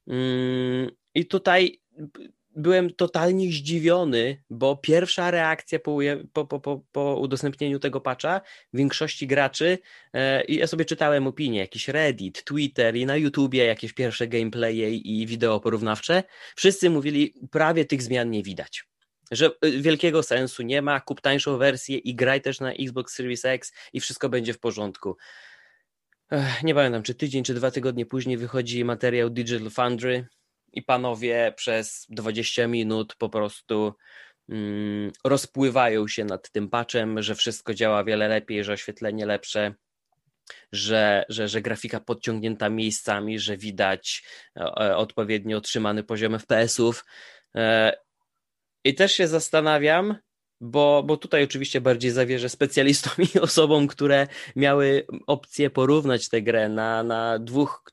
Mm, 0.08 0.92
I 1.16 1.26
tutaj 1.26 1.82
byłem 2.56 2.94
totalnie 2.94 3.52
zdziwiony, 3.52 4.44
bo 4.50 4.76
pierwsza 4.76 5.32
reakcja 5.32 5.80
po, 5.80 5.98
po, 6.34 6.60
po, 6.60 6.82
po 6.92 7.16
udostępnieniu 7.16 7.80
tego 7.80 8.02
patcha 8.02 8.42
większości 8.74 9.28
graczy 9.28 9.78
e, 10.14 10.44
i 10.44 10.56
ja 10.56 10.68
sobie 10.68 10.86
czytałem 10.86 11.28
opinie, 11.28 11.60
jakiś 11.60 11.88
Reddit, 11.88 12.44
Twitter 12.44 12.96
i 12.96 13.06
na 13.06 13.18
YouTubie 13.18 13.66
jakieś 13.66 13.94
pierwsze 13.94 14.28
gameplaye 14.28 14.92
i 14.92 15.28
wideo 15.28 15.60
porównawcze, 15.60 16.24
wszyscy 16.56 16.90
mówili, 16.90 17.34
prawie 17.52 17.86
tych 17.86 18.02
zmian 18.02 18.30
nie 18.30 18.44
widać. 18.44 18.84
Że 19.32 19.46
e, 19.46 19.72
wielkiego 19.72 20.24
sensu 20.24 20.64
nie 20.64 20.82
ma, 20.82 21.00
kup 21.00 21.22
tańszą 21.22 21.58
wersję 21.58 21.98
i 21.98 22.16
graj 22.16 22.42
też 22.42 22.60
na 22.60 22.74
Xbox 22.74 23.16
Series 23.16 23.46
X 23.46 23.74
i 23.94 24.00
wszystko 24.00 24.30
będzie 24.30 24.54
w 24.54 24.60
porządku. 24.60 25.18
Nie 26.64 26.76
pamiętam, 26.76 27.04
czy 27.04 27.16
tydzień, 27.16 27.44
czy 27.44 27.54
dwa 27.54 27.72
tygodnie 27.72 28.06
później 28.06 28.38
wychodzi 28.38 28.86
materiał 28.86 29.30
Digital 29.30 29.70
Foundry, 29.70 30.28
i 30.74 30.82
panowie 30.82 31.54
przez 31.56 32.06
20 32.10 32.68
minut 32.68 33.16
po 33.16 33.30
prostu 33.30 33.94
mm, 34.50 35.12
rozpływają 35.24 36.08
się 36.08 36.26
nad 36.26 36.52
tym 36.52 36.70
patchem, 36.70 37.22
że 37.22 37.36
wszystko 37.36 37.74
działa 37.74 38.04
wiele 38.04 38.28
lepiej, 38.28 38.64
że 38.64 38.74
oświetlenie 38.74 39.26
lepsze, 39.26 39.74
że, 40.72 41.26
że, 41.30 41.48
że 41.48 41.62
grafika 41.62 42.00
podciągnięta 42.00 42.70
miejscami, 42.70 43.40
że 43.40 43.58
widać 43.58 44.24
e, 44.58 44.62
e 44.62 44.98
odpowiednio 44.98 45.58
otrzymany 45.58 46.04
poziom 46.04 46.40
FPS-ów. 46.40 47.06
E, 47.56 47.94
I 48.84 48.96
też 48.96 49.14
się 49.14 49.28
zastanawiam, 49.28 50.16
bo, 50.62 51.04
bo 51.04 51.18
tutaj 51.18 51.44
oczywiście 51.44 51.82
bardziej 51.82 52.12
zawierzę 52.12 52.50
specjalistom 52.50 53.14
i 53.36 53.40
osobom, 53.50 53.88
które 53.88 54.28
miały 54.56 55.08
opcję 55.28 55.70
porównać 55.70 56.30
tę 56.30 56.42
grę 56.42 56.70
na, 56.70 57.04
na 57.04 57.40
dwóch 57.40 57.84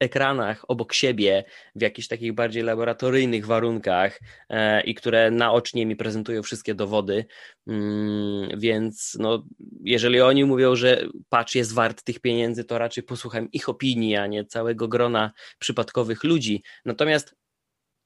ekranach 0.00 0.64
obok 0.68 0.94
siebie 0.94 1.44
w 1.74 1.82
jakichś 1.82 2.08
takich 2.08 2.32
bardziej 2.32 2.62
laboratoryjnych 2.62 3.46
warunkach 3.46 4.20
e, 4.48 4.82
i 4.82 4.94
które 4.94 5.30
naocznie 5.30 5.86
mi 5.86 5.96
prezentują 5.96 6.42
wszystkie 6.42 6.74
dowody, 6.74 7.26
mm, 7.66 8.60
więc 8.60 9.16
no, 9.20 9.44
jeżeli 9.84 10.20
oni 10.20 10.44
mówią, 10.44 10.76
że 10.76 11.06
patch 11.28 11.54
jest 11.54 11.74
wart 11.74 12.02
tych 12.02 12.20
pieniędzy, 12.20 12.64
to 12.64 12.78
raczej 12.78 13.04
posłucham 13.04 13.50
ich 13.52 13.68
opinii, 13.68 14.16
a 14.16 14.26
nie 14.26 14.44
całego 14.44 14.88
grona 14.88 15.32
przypadkowych 15.58 16.24
ludzi. 16.24 16.62
Natomiast 16.84 17.34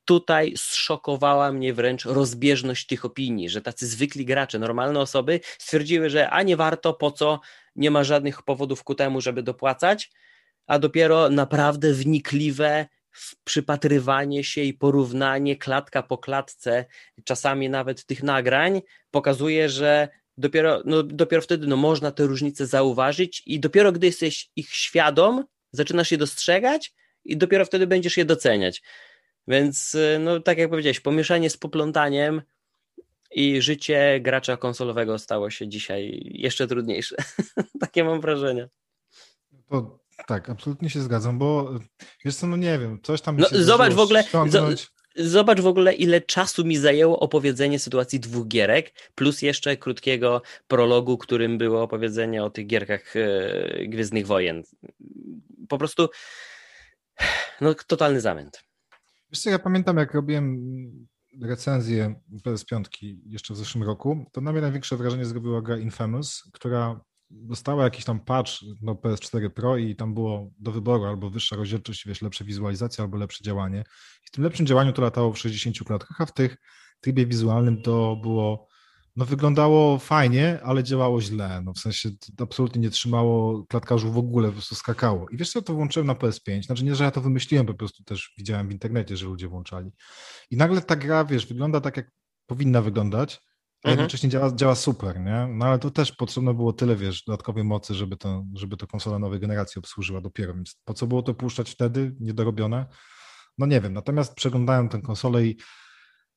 tutaj 0.05 0.53
zszokowała 0.57 1.53
mnie 1.53 1.75
wręcz 1.75 2.05
rozbieżność 2.05 2.87
tych 2.87 3.05
opinii, 3.05 3.49
że 3.49 3.63
tacy 3.63 3.87
zwykli 3.87 4.25
gracze, 4.25 4.59
normalne 4.59 5.01
osoby 5.01 5.41
stwierdziły, 5.59 6.11
że 6.11 6.31
a 6.31 6.43
nie 6.43 6.57
warto, 6.57 6.95
po 6.95 7.11
co, 7.11 7.41
nie 7.77 7.91
ma 7.91 8.05
żadnych 8.05 8.43
powodów 8.43 8.85
ku 8.85 8.95
temu, 8.95 9.21
żeby 9.21 9.43
dopłacać, 9.43 10.11
a 10.67 10.79
dopiero 10.79 11.31
naprawdę 11.31 11.93
wnikliwe 11.93 12.87
przypatrywanie 13.45 14.45
się 14.45 14.61
i 14.61 14.75
porównanie 14.75 15.57
klatka 15.57 16.03
po 16.03 16.19
klatce, 16.19 16.85
czasami 17.25 17.71
nawet 17.71 18.07
tych 18.07 18.23
nagrań, 18.23 18.83
pokazuje, 19.11 19.69
że 19.69 20.09
dopiero, 20.37 20.83
no, 20.85 21.03
dopiero 21.03 21.43
wtedy 21.43 21.67
no, 21.67 21.77
można 21.77 22.11
te 22.11 22.27
różnice 22.27 22.67
zauważyć 22.67 23.43
i 23.47 23.61
dopiero 23.61 23.93
gdy 23.93 24.07
jesteś 24.07 24.51
ich 24.57 24.75
świadom, 24.75 25.45
zaczynasz 25.73 26.11
je 26.13 26.19
dostrzegać 26.19 26.95
i 27.25 27.37
dopiero 27.37 27.65
wtedy 27.65 27.87
będziesz 27.87 28.17
je 28.17 28.25
doceniać. 28.25 28.83
Więc, 29.49 29.97
no 30.21 30.41
tak 30.41 30.59
jak 30.59 30.71
powiedziałeś, 30.71 31.01
pomieszanie 31.01 31.51
z 31.51 31.57
poplątaniem 31.57 32.43
i 33.31 33.63
życie 33.63 34.21
gracza 34.21 34.57
konsolowego 34.57 35.19
stało 35.19 35.51
się 35.51 35.69
dzisiaj 35.69 36.23
jeszcze 36.25 36.67
trudniejsze. 36.67 37.17
Takie 37.81 38.05
mam 38.05 38.21
wrażenie. 38.21 38.69
To 39.71 40.02
tak, 40.27 40.51
absolutnie 40.51 40.91
się 40.91 41.01
zgadzam, 41.01 41.39
bo 41.39 41.79
wiesz 42.25 42.37
co, 42.37 42.47
no 42.47 42.57
nie 42.57 42.79
wiem, 42.79 42.99
coś 43.03 43.21
tam 43.21 43.37
no, 43.37 43.47
zobacz 43.53 43.93
w 43.93 43.99
ogóle, 43.99 44.25
Zobacz 45.17 45.61
w 45.61 45.67
ogóle, 45.67 45.95
ile 45.95 46.21
czasu 46.21 46.65
mi 46.65 46.77
zajęło 46.77 47.21
opowiedzenie 47.21 47.79
sytuacji 47.79 48.21
dwóch 48.21 48.49
gierek, 48.49 48.93
plus 49.15 49.43
jeszcze 49.43 49.77
krótkiego 49.77 50.43
prologu, 50.69 51.19
którym 51.19 51.59
było 51.59 51.83
opowiedzenie 51.83 52.45
o 52.45 52.51
tych 52.51 52.67
gierkach 52.67 53.17
e, 53.17 53.87
Gwiezdnych 53.87 54.27
Wojen. 54.27 54.63
Po 55.69 55.79
prostu 55.79 56.09
no, 57.61 57.75
totalny 57.75 58.21
zamęt. 58.21 58.65
Wiesz 59.31 59.41
co, 59.41 59.51
ja 59.51 59.59
pamiętam, 59.59 59.97
jak 59.97 60.15
robiłem 60.15 60.59
recenzję 61.43 62.15
PS5 62.47 62.85
jeszcze 63.27 63.55
w 63.55 63.57
zeszłym 63.57 63.85
roku, 63.85 64.27
to 64.33 64.41
na 64.41 64.53
mnie 64.53 64.61
największe 64.61 64.97
wrażenie 64.97 65.25
zrobiła 65.25 65.63
gra 65.63 65.77
Infamous, 65.77 66.43
która 66.53 67.01
dostała 67.33 67.85
jakiś 67.85 68.05
tam 68.05 68.21
patch 68.21 68.53
do 68.83 68.93
PS4 68.93 69.51
Pro 69.51 69.77
i 69.77 69.97
tam 69.97 70.15
było 70.15 70.51
do 70.59 70.73
wyboru 70.73 71.05
albo 71.05 71.31
wyższa 71.31 71.57
rozdzielczość, 71.57 72.07
wiesz, 72.07 72.23
lepsza 72.23 72.45
wizualizacja 72.45 73.05
albo 73.05 73.17
lepsze 73.17 73.45
działanie. 73.45 73.85
I 74.25 74.27
w 74.27 74.31
tym 74.31 74.45
lepszym 74.45 74.67
działaniu 74.67 74.93
to 74.93 75.03
latało 75.03 75.33
w 75.33 75.39
60 75.39 75.79
klatkach, 75.79 76.21
a 76.21 76.27
w 76.27 76.33
tych 76.33 76.57
trybie 77.01 77.27
wizualnym 77.27 77.83
to 77.83 78.17
było, 78.17 78.69
no 79.17 79.25
wyglądało 79.25 79.99
fajnie, 79.99 80.61
ale 80.63 80.85
działało 80.85 81.21
źle, 81.21 81.63
no 81.65 81.73
w 81.73 81.79
sensie 81.79 82.11
absolutnie 82.39 82.81
nie 82.81 82.91
trzymało 82.91 83.65
klatkarzu 83.67 84.13
w 84.13 84.19
ogóle, 84.19 84.49
po 84.49 84.53
prostu 84.53 84.75
skakało. 84.75 85.29
I 85.29 85.37
wiesz 85.37 85.53
co, 85.53 85.63
to 85.63 85.75
włączyłem 85.75 86.07
na 86.07 86.15
PS5, 86.15 86.63
znaczy 86.63 86.85
nie, 86.85 86.95
że 86.95 87.05
ja 87.05 87.11
to 87.11 87.21
wymyśliłem, 87.21 87.67
po 87.67 87.75
prostu 87.75 88.05
też 88.05 88.35
widziałem 88.39 88.69
w 88.69 88.73
internecie, 88.73 89.17
że 89.17 89.27
ludzie 89.27 89.49
włączali. 89.49 89.91
I 90.51 90.57
nagle 90.57 90.81
ta 90.81 90.97
gra, 90.97 91.25
wiesz, 91.25 91.47
wygląda 91.47 91.81
tak, 91.81 91.97
jak 91.97 92.11
powinna 92.47 92.83
wyglądać, 92.83 93.41
a 93.85 93.89
mhm. 93.89 93.99
jednocześnie 93.99 94.29
działa, 94.29 94.53
działa 94.55 94.75
super, 94.75 95.21
nie? 95.21 95.47
No 95.51 95.67
ale 95.67 95.79
to 95.79 95.91
też 95.91 96.13
potrzebne 96.13 96.55
było 96.55 96.73
tyle, 96.73 96.97
wiesz, 96.97 97.25
dodatkowej 97.25 97.65
mocy, 97.65 97.95
żeby 97.95 98.17
to, 98.17 98.45
żeby 98.55 98.77
to 98.77 98.87
konsola 98.87 99.19
nowej 99.19 99.41
generacji 99.41 99.79
obsłużyła 99.79 100.21
dopiero, 100.21 100.55
więc 100.55 100.81
po 100.85 100.95
co 100.95 101.07
było 101.07 101.23
to 101.23 101.35
puszczać 101.35 101.71
wtedy, 101.71 102.15
niedorobione? 102.21 102.87
No 103.59 103.67
nie 103.67 103.81
wiem, 103.81 103.93
natomiast 103.93 104.35
przeglądałem 104.35 104.89
tę 104.89 105.01
konsolę 105.01 105.47
i 105.47 105.57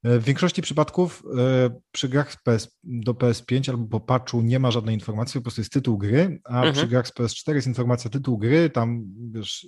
e, 0.03 0.19
w 0.19 0.23
większości 0.23 0.61
przypadków 0.61 1.23
e, 1.37 1.79
przy 1.91 2.09
grach 2.09 2.35
PS, 2.43 2.77
do 2.83 3.13
PS5 3.13 3.69
albo 3.69 3.87
po 3.87 3.99
patchu 3.99 4.41
nie 4.41 4.59
ma 4.59 4.71
żadnej 4.71 4.95
informacji, 4.95 5.39
po 5.39 5.43
prostu 5.43 5.61
jest 5.61 5.73
tytuł 5.73 5.97
gry, 5.97 6.41
a 6.43 6.55
mhm. 6.55 6.73
przy 6.73 6.87
grach 6.87 7.07
z 7.07 7.11
PS4 7.11 7.55
jest 7.55 7.67
informacja 7.67 8.09
tytuł 8.09 8.37
gry, 8.37 8.69
tam 8.69 9.05
wiesz, 9.31 9.67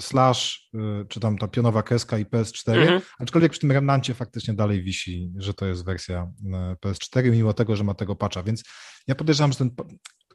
slash, 0.00 0.70
y, 0.74 1.06
czy 1.08 1.20
tam 1.20 1.38
ta 1.38 1.48
pionowa 1.48 1.82
kreska 1.82 2.18
i 2.18 2.24
PS4, 2.24 2.76
mhm. 2.76 3.00
aczkolwiek 3.18 3.52
przy 3.52 3.60
tym 3.60 3.72
remnancie 3.72 4.14
faktycznie 4.14 4.54
dalej 4.54 4.82
wisi, 4.82 5.32
że 5.36 5.54
to 5.54 5.66
jest 5.66 5.84
wersja 5.84 6.32
y, 6.72 6.86
PS4, 6.86 7.30
mimo 7.30 7.52
tego, 7.52 7.76
że 7.76 7.84
ma 7.84 7.94
tego 7.94 8.16
patcha, 8.16 8.42
więc 8.42 8.62
ja 9.06 9.14
podejrzewam, 9.14 9.52
że 9.52 9.58
ten 9.58 9.70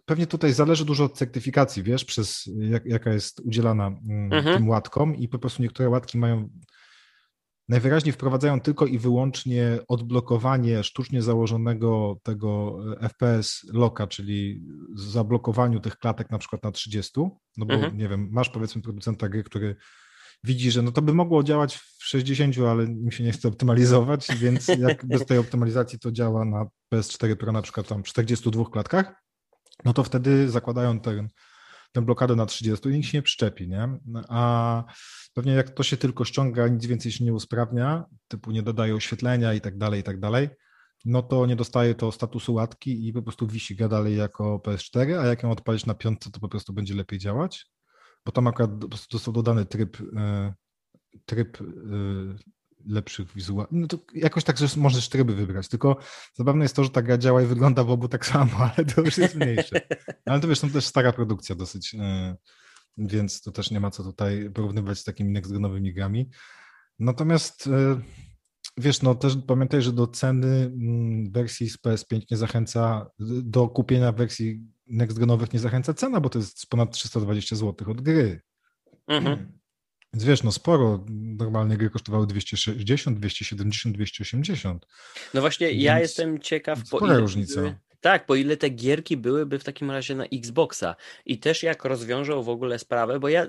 pewnie 0.05 0.27
tutaj 0.27 0.53
zależy 0.53 0.85
dużo 0.85 1.03
od 1.03 1.17
certyfikacji, 1.17 1.83
wiesz, 1.83 2.05
przez 2.05 2.49
jak, 2.59 2.85
jaka 2.85 3.13
jest 3.13 3.39
udzielana 3.39 3.87
mm, 3.87 4.33
mhm. 4.33 4.57
tym 4.57 4.69
łatkom 4.69 5.15
i 5.15 5.27
po 5.27 5.39
prostu 5.39 5.61
niektóre 5.61 5.89
łatki 5.89 6.17
mają 6.17 6.49
najwyraźniej 7.69 8.13
wprowadzają 8.13 8.61
tylko 8.61 8.85
i 8.85 8.99
wyłącznie 8.99 9.79
odblokowanie 9.87 10.83
sztucznie 10.83 11.21
założonego 11.21 12.17
tego 12.23 12.79
e, 13.01 13.09
FPS 13.09 13.65
loka, 13.73 14.07
czyli 14.07 14.63
zablokowaniu 14.95 15.79
tych 15.79 15.97
klatek 15.97 16.29
na 16.29 16.37
przykład 16.37 16.63
na 16.63 16.71
30, 16.71 17.11
no 17.57 17.65
bo 17.65 17.73
mhm. 17.73 17.97
nie 17.97 18.09
wiem, 18.09 18.29
masz 18.31 18.49
powiedzmy 18.49 18.81
producenta 18.81 19.29
gry, 19.29 19.43
który 19.43 19.75
widzi, 20.43 20.71
że 20.71 20.81
no 20.81 20.91
to 20.91 21.01
by 21.01 21.13
mogło 21.13 21.43
działać 21.43 21.75
w 21.75 22.05
60, 22.05 22.55
ale 22.57 22.87
mi 22.87 23.11
się 23.11 23.23
nie 23.23 23.31
chce 23.31 23.47
optymalizować, 23.47 24.27
więc 24.35 24.67
jak 24.67 25.05
bez 25.11 25.25
tej 25.25 25.37
optymalizacji 25.37 25.99
to 25.99 26.11
działa 26.11 26.45
na 26.45 26.65
PS4 26.93 27.35
Pro 27.35 27.51
na 27.51 27.61
przykład 27.61 27.87
tam 27.87 28.03
42 28.03 28.65
klatkach, 28.65 29.15
no 29.85 29.93
to 29.93 30.03
wtedy 30.03 30.49
zakładają 30.49 30.99
ten 30.99 31.29
tę 31.93 32.01
blokadę 32.01 32.35
na 32.35 32.45
30 32.45 32.89
i 32.89 32.91
nikt 32.91 33.07
się 33.07 33.17
nie 33.17 33.21
przyczepi, 33.21 33.67
nie? 33.67 33.99
A 34.29 34.83
pewnie 35.33 35.51
jak 35.51 35.69
to 35.69 35.83
się 35.83 35.97
tylko 35.97 36.25
ściąga, 36.25 36.67
nic 36.67 36.85
więcej 36.85 37.11
się 37.11 37.25
nie 37.25 37.33
usprawnia, 37.33 38.05
typu 38.27 38.51
nie 38.51 38.63
dodaje 38.63 38.95
oświetlenia 38.95 39.53
i 39.53 39.61
tak 39.61 39.77
dalej, 39.77 39.99
i 39.99 40.03
tak 40.03 40.19
dalej, 40.19 40.49
no 41.05 41.21
to 41.21 41.45
nie 41.45 41.55
dostaje 41.55 41.95
to 41.95 42.11
statusu 42.11 42.53
łatki 42.53 43.07
i 43.07 43.13
po 43.13 43.21
prostu 43.21 43.47
wisi 43.47 43.75
dalej 43.75 44.17
jako 44.17 44.61
PS4, 44.65 45.19
a 45.19 45.25
jak 45.25 45.43
ją 45.43 45.51
odpalić 45.51 45.85
na 45.85 45.93
piątce, 45.93 46.31
to 46.31 46.39
po 46.39 46.49
prostu 46.49 46.73
będzie 46.73 46.95
lepiej 46.95 47.19
działać, 47.19 47.65
bo 48.25 48.31
tam 48.31 48.47
akurat 48.47 48.71
po 48.81 48.89
prostu 48.89 49.17
został 49.17 49.33
dodany 49.33 49.65
tryb, 49.65 49.97
e, 50.17 50.53
tryb 51.25 51.61
e, 51.61 51.65
lepszych 52.87 53.33
wizualnych. 53.33 53.81
No 53.81 53.87
to 53.87 53.97
jakoś 54.13 54.43
tak, 54.43 54.57
że 54.57 54.67
możesz 54.77 55.09
tryby 55.09 55.35
wybrać. 55.35 55.67
Tylko 55.67 55.97
zabawne 56.33 56.65
jest 56.65 56.75
to, 56.75 56.83
że 56.83 56.89
ta 56.89 57.01
gra 57.01 57.17
działa 57.17 57.41
i 57.41 57.45
wygląda 57.45 57.83
w 57.83 57.91
obu 57.91 58.07
tak 58.07 58.25
samo, 58.25 58.51
ale 58.77 58.85
to 58.85 59.01
już 59.01 59.17
jest 59.17 59.35
mniejsze. 59.35 59.81
Ale 60.25 60.39
to 60.39 60.47
wiesz, 60.47 60.59
to 60.59 60.67
też 60.67 60.85
stara 60.85 61.13
produkcja 61.13 61.55
dosyć, 61.55 61.95
e, 61.95 62.35
więc 62.97 63.41
to 63.41 63.51
też 63.51 63.71
nie 63.71 63.79
ma 63.79 63.91
co 63.91 64.03
tutaj 64.03 64.49
porównywać 64.53 64.99
z 64.99 65.03
takimi 65.03 65.33
next-genowymi 65.33 65.93
grami. 65.93 66.29
Natomiast 66.99 67.67
e, 67.67 68.01
wiesz, 68.77 69.01
no 69.01 69.15
też 69.15 69.37
pamiętaj, 69.47 69.81
że 69.81 69.91
do 69.91 70.07
ceny 70.07 70.47
mm, 70.47 71.31
wersji 71.31 71.69
z 71.69 71.77
PS5 71.77 72.21
nie 72.31 72.37
zachęca, 72.37 73.07
do 73.43 73.67
kupienia 73.67 74.11
wersji 74.11 74.63
next-genowych 74.87 75.53
nie 75.53 75.59
zachęca 75.59 75.93
cena, 75.93 76.21
bo 76.21 76.29
to 76.29 76.39
jest 76.39 76.67
ponad 76.67 76.91
320 76.91 77.55
zł 77.55 77.91
od 77.91 78.01
gry. 78.01 78.41
Mhm. 79.07 79.62
Więc 80.13 80.23
wiesz, 80.23 80.43
no 80.43 80.51
sporo. 80.51 81.05
Normalnie 81.37 81.77
gry 81.77 81.89
kosztowały 81.89 82.27
260, 82.27 83.19
270, 83.19 83.95
280. 83.95 84.87
No 85.33 85.41
właśnie, 85.41 85.67
Więc 85.67 85.83
ja 85.83 85.99
jestem 85.99 86.39
ciekaw, 86.39 86.79
po 86.89 87.05
ile 87.05 87.19
różnica. 87.19 87.61
Były, 87.61 87.75
tak, 88.01 88.25
po 88.25 88.35
ile 88.35 88.57
te 88.57 88.69
gierki 88.69 89.17
byłyby 89.17 89.59
w 89.59 89.63
takim 89.63 89.91
razie 89.91 90.15
na 90.15 90.25
Xboxa 90.25 90.95
i 91.25 91.39
też 91.39 91.63
jak 91.63 91.85
rozwiążą 91.85 92.43
w 92.43 92.49
ogóle 92.49 92.79
sprawę, 92.79 93.19
bo 93.19 93.29
ja, 93.29 93.47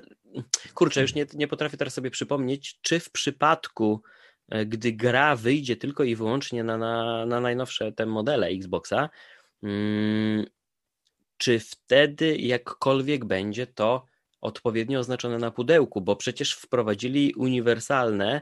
kurczę, 0.73 1.01
już 1.01 1.15
nie, 1.15 1.25
nie 1.33 1.47
potrafię 1.47 1.77
teraz 1.77 1.93
sobie 1.93 2.11
przypomnieć, 2.11 2.79
czy 2.81 2.99
w 2.99 3.11
przypadku, 3.11 4.01
e, 4.49 4.65
gdy 4.65 4.91
gra 4.91 5.35
wyjdzie 5.35 5.75
tylko 5.75 6.03
i 6.03 6.15
wyłącznie 6.15 6.63
na, 6.63 6.77
na, 6.77 7.25
na 7.25 7.39
najnowsze 7.41 7.91
te 7.91 8.05
modele 8.05 8.47
Xboxa, 8.47 9.09
hmm, 9.61 10.45
czy 11.37 11.59
wtedy 11.59 12.37
jakkolwiek 12.37 13.25
będzie 13.25 13.67
to 13.67 14.05
odpowiednio 14.45 14.99
oznaczone 14.99 15.37
na 15.37 15.51
pudełku, 15.51 16.01
bo 16.01 16.15
przecież 16.15 16.53
wprowadzili 16.53 17.33
uniwersalne 17.33 18.41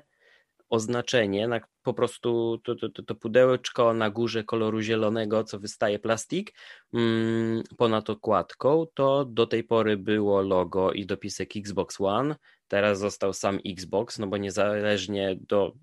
oznaczenie, 0.69 1.47
na 1.47 1.59
po 1.83 1.93
prostu 1.93 2.61
to, 2.63 2.75
to, 2.75 3.03
to 3.03 3.15
pudełeczko 3.15 3.93
na 3.93 4.09
górze 4.09 4.43
koloru 4.43 4.81
zielonego, 4.81 5.43
co 5.43 5.59
wystaje 5.59 5.99
plastik, 5.99 6.53
mm, 6.93 7.63
ponad 7.77 8.09
okładką, 8.09 8.85
to 8.93 9.25
do 9.25 9.47
tej 9.47 9.63
pory 9.63 9.97
było 9.97 10.41
logo 10.41 10.91
i 10.91 11.05
dopisek 11.05 11.57
Xbox 11.57 12.01
One, 12.01 12.35
teraz 12.67 12.99
został 12.99 13.33
sam 13.33 13.59
Xbox, 13.65 14.19
no 14.19 14.27
bo 14.27 14.37
niezależnie 14.37 15.37
do, 15.41 15.73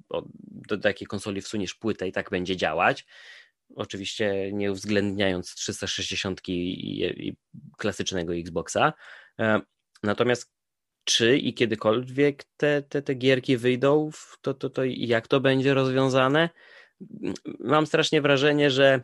do, 0.68 0.76
do 0.76 0.88
jakiej 0.88 1.06
konsoli 1.06 1.40
wsuniesz 1.40 1.74
płytę 1.74 2.08
i 2.08 2.12
tak 2.12 2.30
będzie 2.30 2.56
działać, 2.56 3.06
oczywiście 3.76 4.52
nie 4.52 4.72
uwzględniając 4.72 5.54
360 5.54 6.48
i, 6.48 6.52
i, 6.52 7.28
i 7.28 7.36
klasycznego 7.78 8.34
Xboxa, 8.34 8.92
e, 9.40 9.60
Natomiast 10.02 10.52
czy 11.04 11.38
i 11.38 11.54
kiedykolwiek 11.54 12.44
te, 12.56 12.82
te, 12.82 13.02
te 13.02 13.14
gierki 13.14 13.56
wyjdą, 13.56 14.10
to, 14.40 14.54
to, 14.54 14.70
to 14.70 14.82
jak 14.84 15.28
to 15.28 15.40
będzie 15.40 15.74
rozwiązane? 15.74 16.50
Mam 17.58 17.86
strasznie 17.86 18.22
wrażenie, 18.22 18.70
że 18.70 19.02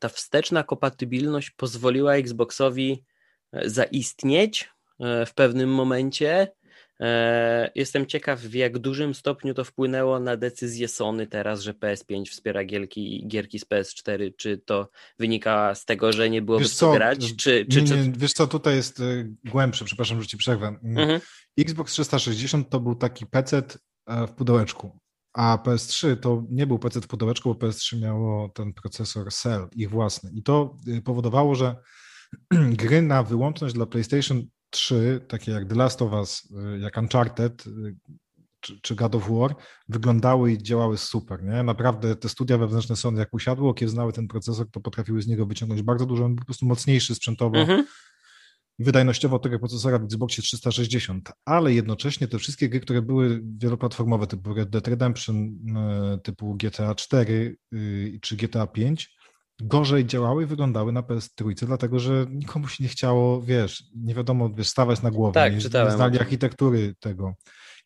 ta 0.00 0.08
wsteczna 0.08 0.62
kompatybilność 0.62 1.50
pozwoliła 1.50 2.14
Xboxowi 2.14 3.04
e, 3.52 3.70
zaistnieć 3.70 4.70
e, 5.00 5.26
w 5.26 5.34
pewnym 5.34 5.70
momencie, 5.70 6.48
jestem 7.74 8.06
ciekaw, 8.06 8.40
w 8.40 8.54
jak 8.54 8.78
dużym 8.78 9.14
stopniu 9.14 9.54
to 9.54 9.64
wpłynęło 9.64 10.20
na 10.20 10.36
decyzję 10.36 10.88
Sony 10.88 11.26
teraz, 11.26 11.60
że 11.60 11.72
PS5 11.72 12.24
wspiera 12.30 12.64
gierki, 12.64 13.24
gierki 13.28 13.58
z 13.58 13.64
PS4. 13.64 14.32
Czy 14.36 14.58
to 14.58 14.88
wynika 15.18 15.74
z 15.74 15.84
tego, 15.84 16.12
że 16.12 16.30
nie 16.30 16.42
byłoby 16.42 16.64
co 16.64 16.92
grać? 16.92 17.36
Czy, 17.36 17.66
czy, 17.66 17.82
nie, 17.82 17.96
nie, 17.96 18.12
wiesz 18.16 18.32
co, 18.32 18.46
tutaj 18.46 18.76
jest 18.76 19.00
e, 19.00 19.04
głębsze, 19.44 19.84
przepraszam, 19.84 20.22
że 20.22 20.28
ci 20.28 20.36
przerwę. 20.36 20.66
Mm, 20.66 20.98
mhm. 20.98 21.20
Xbox 21.58 21.92
360 21.92 22.70
to 22.70 22.80
był 22.80 22.94
taki 22.94 23.26
PC 23.26 23.62
e, 24.06 24.26
w 24.26 24.32
pudełeczku, 24.32 24.98
a 25.32 25.58
PS3 25.64 26.16
to 26.16 26.44
nie 26.50 26.66
był 26.66 26.78
PC 26.78 27.00
w 27.00 27.06
pudełeczku, 27.06 27.54
bo 27.54 27.66
PS3 27.66 28.00
miało 28.00 28.48
ten 28.48 28.72
procesor 28.72 29.32
Cell, 29.32 29.68
ich 29.76 29.90
własny. 29.90 30.30
I 30.34 30.42
to 30.42 30.76
powodowało, 31.04 31.54
że 31.54 31.76
gry 32.82 33.02
na 33.02 33.22
wyłączność 33.22 33.74
dla 33.74 33.86
PlayStation 33.86 34.42
trzy, 34.74 35.20
takie 35.28 35.52
jak 35.52 35.68
The 35.68 35.74
Last 35.74 36.02
of 36.02 36.12
Us, 36.12 36.50
y, 36.74 36.78
jak 36.78 36.96
Uncharted 36.96 37.66
y, 37.66 37.96
czy, 38.60 38.80
czy 38.80 38.94
God 38.94 39.14
of 39.14 39.30
War, 39.30 39.54
wyglądały 39.88 40.52
i 40.52 40.58
działały 40.58 40.98
super. 40.98 41.42
Nie? 41.42 41.62
Naprawdę 41.62 42.16
te 42.16 42.28
studia 42.28 42.58
wewnętrzne 42.58 42.96
Sony, 42.96 43.20
jak 43.20 43.34
usiadło, 43.34 43.74
kiedy 43.74 43.90
znały 43.90 44.12
ten 44.12 44.28
procesor, 44.28 44.70
to 44.70 44.80
potrafiły 44.80 45.22
z 45.22 45.26
niego 45.26 45.46
wyciągnąć 45.46 45.82
bardzo 45.82 46.06
dużo, 46.06 46.24
on 46.24 46.34
był 46.34 46.42
po 46.42 46.46
prostu 46.46 46.66
mocniejszy 46.66 47.14
sprzętowo. 47.14 47.58
Mhm 47.58 47.84
wydajnościowo 48.78 49.38
tego 49.38 49.58
procesora 49.58 49.98
w 49.98 50.04
Xboxie 50.04 50.42
360, 50.42 51.32
ale 51.44 51.72
jednocześnie 51.72 52.28
te 52.28 52.38
wszystkie 52.38 52.68
gry, 52.68 52.80
które 52.80 53.02
były 53.02 53.42
wieloplatformowe, 53.58 54.26
typu 54.26 54.54
Red 54.54 54.70
Dead 54.70 54.88
Redemption, 54.88 55.36
y, 56.14 56.18
typu 56.18 56.54
GTA 56.54 56.94
4 56.94 57.56
czy 58.20 58.36
GTA 58.36 58.66
5, 58.66 59.14
gorzej 59.62 60.06
działały 60.06 60.42
i 60.42 60.46
wyglądały 60.46 60.92
na 60.92 61.02
PS3, 61.02 61.66
dlatego 61.66 61.98
że 61.98 62.26
nikomu 62.30 62.68
się 62.68 62.84
nie 62.84 62.90
chciało, 62.90 63.42
wiesz, 63.42 63.84
nie 63.96 64.14
wiadomo, 64.14 64.50
wiesz, 64.50 64.68
stawać 64.68 65.02
na 65.02 65.10
głowę, 65.10 65.34
tak, 65.34 65.54
nie, 65.54 65.60
czytałem 65.60 65.88
nie 65.88 65.96
znali 65.96 66.18
architektury 66.18 66.94
tego. 67.00 67.34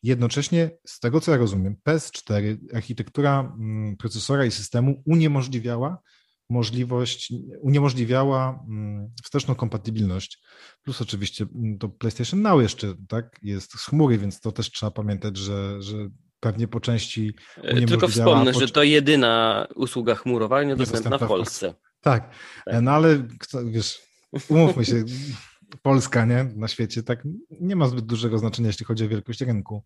Jednocześnie, 0.03 0.71
z 0.87 0.99
tego 0.99 1.21
co 1.21 1.31
ja 1.31 1.37
rozumiem, 1.37 1.75
PS4, 1.87 2.57
architektura 2.73 3.39
mm, 3.59 3.97
procesora 3.97 4.45
i 4.45 4.51
systemu 4.51 5.03
uniemożliwiała 5.05 6.01
możliwość, 6.49 7.33
uniemożliwiała 7.61 8.63
mm, 8.67 9.11
wsteczną 9.23 9.55
kompatybilność. 9.55 10.43
Plus 10.83 11.01
oczywiście 11.01 11.45
mm, 11.55 11.77
to 11.77 11.89
PlayStation 11.89 12.41
Now 12.41 12.61
jeszcze 12.61 12.93
tak, 13.07 13.39
jest 13.43 13.71
z 13.71 13.85
chmury, 13.85 14.17
więc 14.17 14.39
to 14.39 14.51
też 14.51 14.71
trzeba 14.71 14.91
pamiętać, 14.91 15.37
że, 15.37 15.81
że 15.81 16.09
pewnie 16.39 16.67
po 16.67 16.79
części 16.79 17.35
e, 17.57 17.85
Tylko 17.85 18.07
wspomnę, 18.07 18.53
że 18.53 18.67
to 18.67 18.83
jedyna 18.83 19.67
usługa 19.75 20.15
chmurowa 20.15 20.63
niedostępna 20.63 21.17
w 21.17 21.27
Polsce. 21.27 21.73
Tak, 22.01 22.29
tak, 22.65 22.81
no 22.81 22.91
ale 22.91 23.27
wiesz, 23.65 24.01
umówmy 24.49 24.85
się, 24.85 25.03
Polska, 25.83 26.25
nie, 26.25 26.43
na 26.55 26.67
świecie 26.67 27.03
tak 27.03 27.27
nie 27.61 27.75
ma 27.75 27.87
zbyt 27.87 28.05
dużego 28.05 28.37
znaczenia, 28.37 28.67
jeśli 28.67 28.85
chodzi 28.85 29.05
o 29.05 29.09
wielkość 29.09 29.41
rynku. 29.41 29.83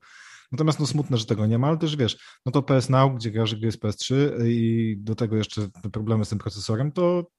Natomiast 0.51 0.80
no 0.80 0.88
smutne, 0.88 1.18
że 1.18 1.26
tego 1.26 1.45
nie 1.45 1.58
ma, 1.58 1.68
ale 1.68 1.78
też 1.78 1.95
wiesz, 1.95 2.18
no 2.45 2.51
to 2.51 2.64
PS 2.64 2.89
Now, 2.89 3.16
gdzie 3.16 3.32
grasz 3.32 3.51
z 3.51 3.78
PS3 3.78 4.16
i 4.45 4.95
do 4.99 5.16
tego 5.16 5.36
jeszcze 5.38 5.70
te 5.84 5.89
problemy 5.89 6.26
z 6.26 6.30
tym 6.30 6.39
procesorem, 6.39 6.91
to 6.91 7.32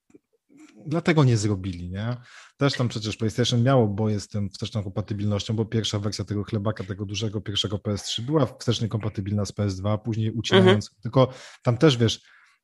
dlatego 0.85 1.23
nie 1.23 1.37
zrobili, 1.37 1.89
nie? 1.89 2.17
Też 2.57 2.73
tam 2.73 2.87
przecież 2.87 3.17
PlayStation 3.17 3.63
miało 3.63 3.87
boje 3.87 4.19
z 4.19 4.27
tym 4.27 4.49
wsteczną 4.49 4.83
kompatybilnością, 4.83 5.55
bo 5.55 5.65
pierwsza 5.65 5.99
wersja 5.99 6.25
tego 6.25 6.43
chlebaka, 6.43 6.83
tego 6.83 7.05
dużego 7.05 7.41
pierwszego 7.41 7.77
PS3 7.77 8.21
była 8.21 8.45
wstecznie 8.45 8.87
kompatybilna 8.87 9.45
z 9.45 9.53
PS2, 9.53 9.97
później 9.97 10.31
ucinając, 10.31 10.87
mhm. 10.87 11.01
tylko 11.01 11.33
tam 11.63 11.77
też 11.77 11.97
wiesz, 11.97 12.21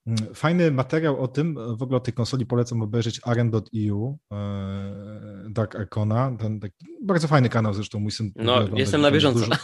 Mm, 0.07 0.36
fajny 0.36 0.72
materiał 0.72 1.22
o 1.22 1.28
tym, 1.28 1.55
w 1.78 1.84
ogóle 1.84 1.97
o 1.97 1.99
tej 1.99 2.13
konsoli 2.13 2.45
polecam 2.45 2.82
obejrzeć 2.82 3.19
aren.eu 3.24 4.19
e, 4.34 5.45
Dark 5.49 5.76
Arcona, 5.76 6.38
ten 6.39 6.59
taki 6.59 6.86
bardzo 7.03 7.28
fajny 7.28 7.49
kanał 7.49 7.74
zresztą, 7.74 7.99
mój 7.99 8.11
syn. 8.11 8.32
No, 8.36 8.67
jestem 8.76 9.01
na 9.01 9.11
bieżąco. 9.11 9.39
Dużo, 9.39 9.55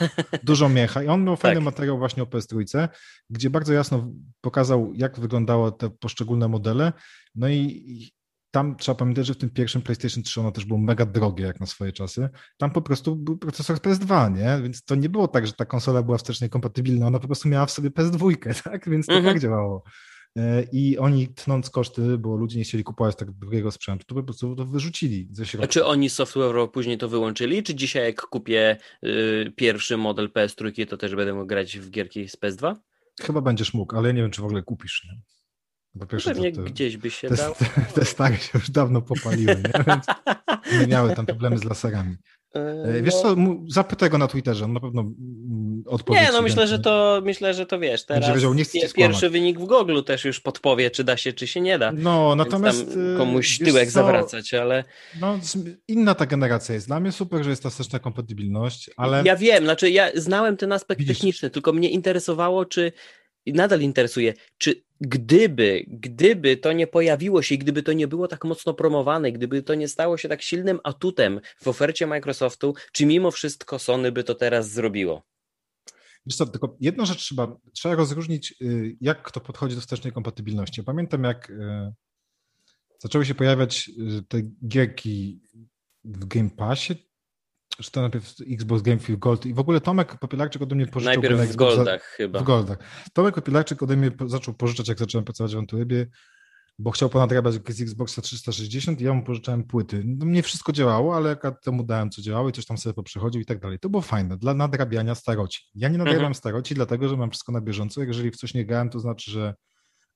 dużo 0.43 0.69
miecha 0.69 1.03
i 1.03 1.07
on 1.07 1.23
miał 1.23 1.35
fajny 1.45 1.55
tak. 1.55 1.65
materiał 1.65 1.97
właśnie 1.97 2.23
o 2.23 2.25
PS3, 2.25 2.87
gdzie 3.29 3.49
bardzo 3.49 3.73
jasno 3.73 4.11
pokazał, 4.41 4.93
jak 4.93 5.19
wyglądały 5.19 5.71
te 5.77 5.89
poszczególne 5.89 6.47
modele, 6.47 6.93
no 7.35 7.49
i 7.49 8.11
tam 8.51 8.75
trzeba 8.75 8.95
pamiętać, 8.95 9.27
że 9.27 9.33
w 9.33 9.37
tym 9.37 9.49
pierwszym 9.49 9.81
PlayStation 9.81 10.23
3 10.23 10.39
ono 10.39 10.51
też 10.51 10.65
było 10.65 10.79
mega 10.79 11.05
drogie 11.05 11.45
jak 11.45 11.59
na 11.59 11.65
swoje 11.65 11.91
czasy. 11.91 12.29
Tam 12.57 12.71
po 12.71 12.81
prostu 12.81 13.15
był 13.15 13.37
procesor 13.37 13.77
PS2, 13.77 14.35
nie? 14.37 14.63
Więc 14.63 14.83
to 14.83 14.95
nie 14.95 15.09
było 15.09 15.27
tak, 15.27 15.47
że 15.47 15.53
ta 15.53 15.65
konsola 15.65 16.03
była 16.03 16.17
wstecznie 16.17 16.49
kompatybilna, 16.49 17.07
ona 17.07 17.19
po 17.19 17.27
prostu 17.27 17.49
miała 17.49 17.65
w 17.65 17.71
sobie 17.71 17.89
PS2, 17.89 18.53
tak? 18.63 18.89
Więc 18.89 19.05
to 19.05 19.13
mhm. 19.13 19.33
tak 19.33 19.41
działało. 19.41 19.83
E, 20.37 20.63
I 20.71 20.97
oni 20.97 21.27
tnąc 21.27 21.69
koszty, 21.69 22.17
bo 22.17 22.35
ludzie 22.35 22.57
nie 22.57 22.63
chcieli 22.63 22.83
kupować 22.83 23.15
tak 23.15 23.31
drugiego 23.31 23.71
sprzętu, 23.71 24.05
to 24.05 24.15
po 24.15 24.23
prostu 24.23 24.55
to 24.55 24.65
wyrzucili 24.65 25.27
ze 25.31 25.45
środka. 25.45 25.65
A 25.65 25.67
czy 25.67 25.85
oni 25.85 26.09
software'owo 26.09 26.67
później 26.67 26.97
to 26.97 27.09
wyłączyli? 27.09 27.63
Czy 27.63 27.75
dzisiaj 27.75 28.03
jak 28.03 28.21
kupię 28.21 28.77
y, 29.05 29.53
pierwszy 29.55 29.97
model 29.97 30.29
PS3, 30.29 30.87
to 30.87 30.97
też 30.97 31.15
będę 31.15 31.33
mógł 31.33 31.47
grać 31.47 31.79
w 31.79 31.89
gierki 31.89 32.29
z 32.29 32.37
PS2? 32.37 32.75
Chyba 33.21 33.41
będziesz 33.41 33.73
mógł, 33.73 33.95
ale 33.95 34.07
ja 34.07 34.13
nie 34.13 34.21
wiem, 34.21 34.31
czy 34.31 34.41
w 34.41 34.45
ogóle 34.45 34.63
kupisz. 34.63 35.03
Nie? 35.05 35.36
Po 35.99 36.05
pierwsze, 36.05 36.29
pewnie 36.29 36.51
to, 36.51 36.57
to, 36.57 36.63
gdzieś 36.63 36.97
by 36.97 37.11
się 37.11 37.29
te, 37.29 37.35
dało. 37.35 37.55
Te, 37.55 37.65
te 37.93 38.05
stare 38.05 38.37
się 38.37 38.49
już 38.53 38.71
dawno 38.71 39.01
popaliły, 39.01 39.55
nie? 39.55 39.83
Więc 39.87 40.05
nie 40.81 40.87
miały 40.87 41.15
tam 41.15 41.25
problemy 41.25 41.57
z 41.57 41.63
laserami. 41.63 42.15
E, 42.55 43.01
wiesz 43.01 43.13
no. 43.13 43.21
co, 43.21 43.35
zapytaj 43.67 44.09
go 44.09 44.17
na 44.17 44.27
Twitterze, 44.27 44.65
on 44.65 44.73
na 44.73 44.79
pewno 44.79 45.01
mm, 45.01 45.83
odpowie. 45.85 46.21
Nie, 46.21 46.29
no 46.31 46.41
myślę, 46.41 46.67
że 46.67 46.79
to 46.79 47.21
myślę, 47.25 47.53
że 47.53 47.65
to 47.65 47.79
wiesz, 47.79 48.05
teraz 48.05 48.35
wiedział, 48.35 48.53
nie 48.53 48.63
pierwszy 48.95 49.29
wynik 49.29 49.59
w 49.59 49.65
Google 49.65 50.03
też 50.03 50.25
już 50.25 50.39
podpowie, 50.39 50.91
czy 50.91 51.03
da 51.03 51.17
się, 51.17 51.33
czy 51.33 51.47
się 51.47 51.61
nie 51.61 51.79
da. 51.79 51.91
No, 51.91 52.35
natomiast 52.35 52.97
e, 53.13 53.17
komuś 53.17 53.57
tyłek 53.57 53.85
co, 53.85 53.91
zawracać, 53.91 54.53
ale... 54.53 54.83
No, 55.21 55.39
inna 55.87 56.15
ta 56.15 56.25
generacja 56.25 56.75
jest. 56.75 56.87
Dla 56.87 56.99
mnie 56.99 57.11
super, 57.11 57.43
że 57.43 57.49
jest 57.49 57.63
ta 57.63 57.69
wsteczna 57.69 57.99
kompatybilność, 57.99 58.89
ale... 58.97 59.21
Ja 59.25 59.35
wiem, 59.35 59.63
znaczy 59.63 59.89
ja 59.91 60.09
znałem 60.15 60.57
ten 60.57 60.71
aspekt 60.71 61.01
Widzisz? 61.01 61.17
techniczny, 61.17 61.49
tylko 61.49 61.73
mnie 61.73 61.89
interesowało, 61.89 62.65
czy 62.65 62.91
i 63.45 63.53
nadal 63.53 63.81
interesuje, 63.81 64.33
czy 64.57 64.86
gdyby, 65.01 65.85
gdyby 65.87 66.57
to 66.57 66.73
nie 66.73 66.87
pojawiło 66.87 67.41
się 67.41 67.55
i 67.55 67.57
gdyby 67.57 67.83
to 67.83 67.93
nie 67.93 68.07
było 68.07 68.27
tak 68.27 68.45
mocno 68.45 68.73
promowane, 68.73 69.31
gdyby 69.31 69.63
to 69.63 69.75
nie 69.75 69.87
stało 69.87 70.17
się 70.17 70.29
tak 70.29 70.41
silnym 70.41 70.79
atutem 70.83 71.41
w 71.61 71.67
ofercie 71.67 72.07
Microsoftu, 72.07 72.73
czy 72.91 73.05
mimo 73.05 73.31
wszystko 73.31 73.79
Sony 73.79 74.11
by 74.11 74.23
to 74.23 74.35
teraz 74.35 74.71
zrobiło? 74.71 75.23
Wiesz 76.25 76.35
co, 76.35 76.45
tylko 76.45 76.77
jedną 76.79 77.05
rzecz 77.05 77.17
trzeba, 77.17 77.57
trzeba 77.73 77.95
rozróżnić, 77.95 78.55
y, 78.61 78.97
jak 79.01 79.23
kto 79.23 79.39
podchodzi 79.39 79.75
do 79.75 79.81
wstecznej 79.81 80.13
kompatybilności. 80.13 80.83
Pamiętam, 80.83 81.23
jak 81.23 81.49
y, 81.49 81.93
zaczęły 82.99 83.25
się 83.25 83.35
pojawiać 83.35 83.89
y, 84.19 84.23
te 84.23 84.41
gierki 84.67 85.41
w 86.03 86.25
Game 86.25 86.49
Passie, 86.49 87.06
że 87.79 87.91
to 87.91 88.01
najpierw 88.01 88.35
Xbox 88.51 88.81
Game 88.81 88.99
Feel 88.99 89.19
Gold 89.19 89.45
i 89.45 89.53
w 89.53 89.59
ogóle 89.59 89.81
Tomek 89.81 90.19
Popielarczyk 90.19 90.61
ode 90.61 90.75
mnie 90.75 90.87
pożyczył. 90.87 91.21
Najpierw 91.21 91.51
w 91.51 91.55
Goldach 91.55 92.03
chyba. 92.03 92.39
W 92.39 92.43
Goldach. 92.43 92.77
Tomek 93.13 93.35
Popielarczyk 93.35 93.83
ode 93.83 93.97
mnie 93.97 94.11
zaczął 94.25 94.53
pożyczać, 94.53 94.87
jak 94.87 94.99
zacząłem 94.99 95.25
pracować 95.25 95.55
w 95.55 95.57
Antyrybie, 95.57 96.07
bo 96.79 96.91
chciał 96.91 97.09
ponadrabiać 97.09 97.53
z 97.53 97.81
Xboxa 97.81 98.21
360 98.21 99.01
i 99.01 99.03
ja 99.03 99.13
mu 99.13 99.23
pożyczałem 99.23 99.63
płyty. 99.63 100.03
No, 100.05 100.25
nie 100.25 100.43
wszystko 100.43 100.71
działało, 100.71 101.15
ale 101.15 101.37
temu 101.63 101.83
dałem, 101.83 102.09
co 102.09 102.21
działało 102.21 102.49
i 102.49 102.51
coś 102.51 102.65
tam 102.65 102.77
sobie 102.77 102.93
poprzechodził 102.93 103.41
i 103.41 103.45
tak 103.45 103.59
dalej. 103.59 103.79
To 103.79 103.89
było 103.89 104.01
fajne, 104.01 104.37
dla 104.37 104.53
nadrabiania 104.53 105.15
staroci. 105.15 105.61
Ja 105.75 105.89
nie 105.89 105.97
nadrabiam 105.97 106.21
mhm. 106.21 106.35
staroci, 106.35 106.75
dlatego, 106.75 107.09
że 107.09 107.17
mam 107.17 107.29
wszystko 107.29 107.51
na 107.51 107.61
bieżąco. 107.61 108.03
Jeżeli 108.03 108.31
w 108.31 108.35
coś 108.35 108.53
nie 108.53 108.65
grałem, 108.65 108.89
to 108.89 108.99
znaczy, 108.99 109.31
że 109.31 109.53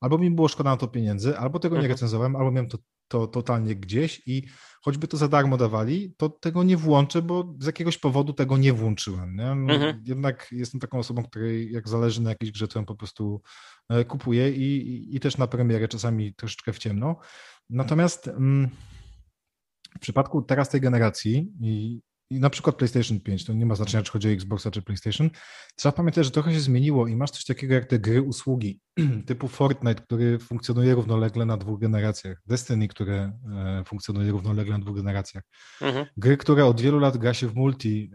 albo 0.02 0.18
mi 0.18 0.32
było 0.32 0.48
szkoda 0.48 0.70
na 0.70 0.78
to 0.78 0.88
pieniędzy, 0.88 1.38
albo 1.38 1.60
tego 1.60 1.76
nie 1.76 1.80
mhm. 1.80 1.92
recenzowałem, 1.92 2.36
albo 2.36 2.52
miałem 2.52 2.70
to, 2.70 2.78
to 3.08 3.28
totalnie 3.28 3.76
gdzieś 3.76 4.22
i 4.26 4.44
choćby 4.82 5.08
to 5.08 5.18
za 5.18 5.28
darmo 5.28 5.58
dawali, 5.58 6.14
to 6.18 6.30
tego 6.30 6.64
nie 6.64 6.78
włączę, 6.78 7.22
bo 7.22 7.56
z 7.60 7.66
jakiegoś 7.66 7.98
powodu 7.98 8.34
tego 8.34 8.58
nie 8.58 8.74
włączyłem. 8.74 9.36
Nie? 9.36 9.56
No, 9.56 9.74
mhm. 9.74 10.04
Jednak 10.06 10.48
jestem 10.52 10.80
taką 10.80 11.00
osobą, 11.00 11.24
której 11.24 11.72
jak 11.72 11.90
zależy 11.90 12.22
na 12.22 12.30
jakiejś 12.30 12.52
grze, 12.52 12.68
to 12.68 12.80
ją 12.80 12.86
po 12.86 12.96
prostu 12.96 13.42
e, 13.90 14.06
kupuję 14.06 14.52
i, 14.52 14.88
i, 14.88 15.16
i 15.16 15.20
też 15.20 15.38
na 15.38 15.48
premierę 15.48 15.88
czasami 15.88 16.34
troszeczkę 16.36 16.74
w 16.74 16.78
ciemno. 16.78 17.16
Natomiast 17.70 18.28
mm, 18.28 18.70
w 19.96 20.00
przypadku 20.00 20.42
teraz 20.42 20.70
tej 20.70 20.82
generacji 20.82 21.52
i 21.62 22.02
i 22.32 22.40
na 22.40 22.50
przykład 22.50 22.76
PlayStation 22.76 23.20
5, 23.20 23.46
to 23.46 23.54
nie 23.54 23.66
ma 23.66 23.76
znaczenia, 23.76 24.04
czy 24.04 24.12
chodzi 24.12 24.28
o 24.28 24.32
Xboxa 24.32 24.72
czy 24.72 24.82
PlayStation, 24.82 25.30
trzeba 25.76 25.94
pamiętać, 25.94 26.26
że 26.26 26.32
trochę 26.32 26.54
się 26.54 26.60
zmieniło 26.60 27.08
i 27.08 27.16
masz 27.16 27.32
coś 27.32 27.46
takiego 27.46 27.74
jak 27.74 27.86
te 27.86 28.00
gry 28.00 28.22
usługi 28.22 28.80
typu 29.28 29.48
Fortnite, 29.48 30.04
który 30.04 30.40
funkcjonuje 30.40 30.96
równolegle 30.96 31.46
na 31.46 31.58
dwóch 31.58 31.80
generacjach, 31.80 32.42
Destiny, 32.46 32.88
które 32.88 33.16
e, 33.16 33.84
funkcjonuje 33.86 34.32
równolegle 34.32 34.78
na 34.78 34.84
dwóch 34.84 34.96
generacjach, 34.96 35.44
mhm. 35.82 36.06
gry, 36.18 36.38
które 36.38 36.66
od 36.66 36.82
wielu 36.82 37.00
lat 37.00 37.18
gra 37.18 37.34
się 37.34 37.48
w 37.48 37.56
multi, 37.56 38.12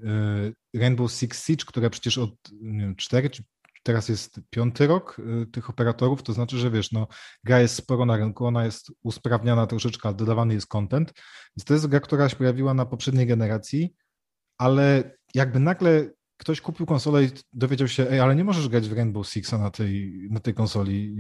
e, 0.75 0.81
Rainbow 0.81 1.13
Six 1.13 1.47
Siege, 1.47 1.65
które 1.67 1.91
przecież 1.91 2.19
od 2.19 2.35
nie 2.61 2.81
wiem, 2.81 2.97
cztery 2.97 3.31
czy 3.31 3.43
teraz 3.83 4.09
jest 4.09 4.41
piąty 4.51 4.87
rok 4.87 5.21
e, 5.43 5.47
tych 5.47 5.71
operatorów, 5.71 6.23
to 6.23 6.33
znaczy, 6.33 6.59
że 6.59 6.71
wiesz, 6.71 6.93
no, 6.93 7.07
gra 7.45 7.61
jest 7.61 7.75
sporo 7.75 8.07
na 8.07 8.17
rynku, 8.17 8.47
ona 8.47 8.65
jest 8.65 8.93
usprawniana 9.03 9.67
troszeczkę, 9.67 10.09
ale 10.09 10.17
dodawany 10.17 10.55
jest 10.55 10.67
content, 10.67 11.13
więc 11.57 11.65
to 11.65 11.75
jest 11.75 11.87
gra, 11.87 12.01
która 12.01 12.29
się 12.29 12.37
pojawiła 12.37 12.75
na 12.75 12.87
poprzedniej 12.87 13.27
generacji, 13.27 13.95
ale 14.59 15.17
jakby 15.35 15.61
nagle 15.61 16.11
ktoś 16.37 16.61
kupił 16.61 16.87
konsolę 16.87 17.25
i 17.25 17.29
dowiedział 17.53 17.89
się, 17.89 18.11
ej, 18.11 18.21
ale 18.21 18.37
nie 18.37 18.45
możesz 18.45 18.69
grać 18.69 18.89
w 18.89 18.93
Rainbow 18.93 19.29
Sixa 19.29 19.59
na 19.59 19.71
tej, 19.71 20.29
na 20.31 20.41
tej 20.41 20.55
konsoli, 20.55 21.15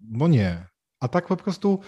bo 0.00 0.28
nie. 0.28 0.66
A 1.00 1.08
tak 1.08 1.26
po 1.26 1.36
prostu 1.36 1.80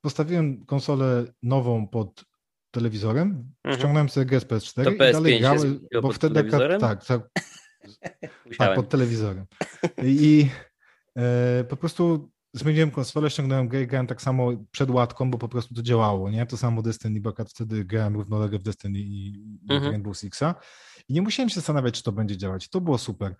postawiłem 0.00 0.64
konsolę 0.64 1.24
nową 1.42 1.88
pod 1.88 2.24
telewizorem, 2.70 3.28
mhm. 3.64 3.78
wciągnąłem 3.78 4.08
sobie 4.08 4.26
grę 4.26 4.40
z 4.40 4.44
PS4 4.44 4.94
i 4.94 5.12
dalej 5.12 5.40
grały, 5.40 5.80
bo 6.02 6.12
wtedy 6.12 6.44
tak, 6.44 6.60
tak, 6.80 7.04
tak, 7.06 7.28
tak, 8.58 8.74
pod 8.74 8.88
telewizorem. 8.88 9.46
I 10.04 10.48
e, 11.16 11.64
po 11.64 11.76
prostu 11.76 12.30
zmieniłem 12.52 12.90
konsolę, 12.90 13.30
ściągnąłem 13.30 13.68
grę 13.68 13.82
i 13.82 13.86
grałem 13.86 14.06
tak 14.06 14.22
samo 14.22 14.50
przed 14.70 14.90
łatką, 14.90 15.30
bo 15.30 15.38
po 15.38 15.48
prostu 15.48 15.74
to 15.74 15.82
działało, 15.82 16.30
nie? 16.30 16.46
To 16.46 16.56
samo 16.56 16.82
Destiny, 16.82 17.20
bo 17.20 17.34
wtedy 17.48 17.84
grałem 17.84 18.14
równolegle 18.14 18.58
w 18.58 18.62
Destiny 18.62 18.98
i, 18.98 19.44
mhm. 19.70 19.90
Rainbow 19.90 20.18
Sixa 20.18 20.54
i 21.08 21.14
nie 21.14 21.22
musiałem 21.22 21.48
się 21.48 21.54
zastanawiać, 21.54 21.94
czy 21.94 22.02
to 22.02 22.12
będzie 22.12 22.36
działać. 22.36 22.68
To 22.68 22.80
było 22.80 22.98
super. 22.98 23.36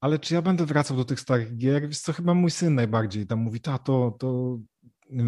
Ale 0.00 0.18
czy 0.18 0.34
ja 0.34 0.42
będę 0.42 0.66
wracał 0.66 0.96
do 0.96 1.04
tych 1.04 1.20
starych 1.20 1.56
gier? 1.56 1.88
Wiesz 1.88 2.00
co, 2.00 2.12
chyba 2.12 2.34
mój 2.34 2.50
syn 2.50 2.74
najbardziej 2.74 3.26
tam 3.26 3.38
mówi, 3.38 3.60
tato, 3.60 4.16
to 4.18 4.58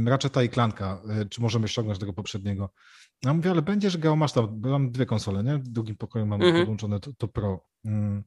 raczej 0.07 0.31
ta 0.31 0.43
i 0.43 0.49
klanka, 0.49 1.03
e, 1.09 1.25
czy 1.25 1.41
możemy 1.41 1.69
ściągnąć 1.69 1.99
tego 1.99 2.13
poprzedniego? 2.13 2.71
Ja 3.25 3.35
mówię, 3.35 3.51
ale 3.51 3.63
będziesz 3.63 3.97
grał, 3.97 4.17
masz 4.17 4.33
tam, 4.33 4.61
mam 4.61 4.91
dwie 4.91 5.07
konsole, 5.07 5.45
nie? 5.45 5.59
W 5.59 5.69
drugim 5.69 5.97
pokoju 5.97 6.27
mam 6.27 6.43
mhm. 6.43 6.63
podłączone 6.63 7.01
to, 7.01 7.13
to 7.19 7.29
Pro. 7.29 7.65
Mm 7.85 8.25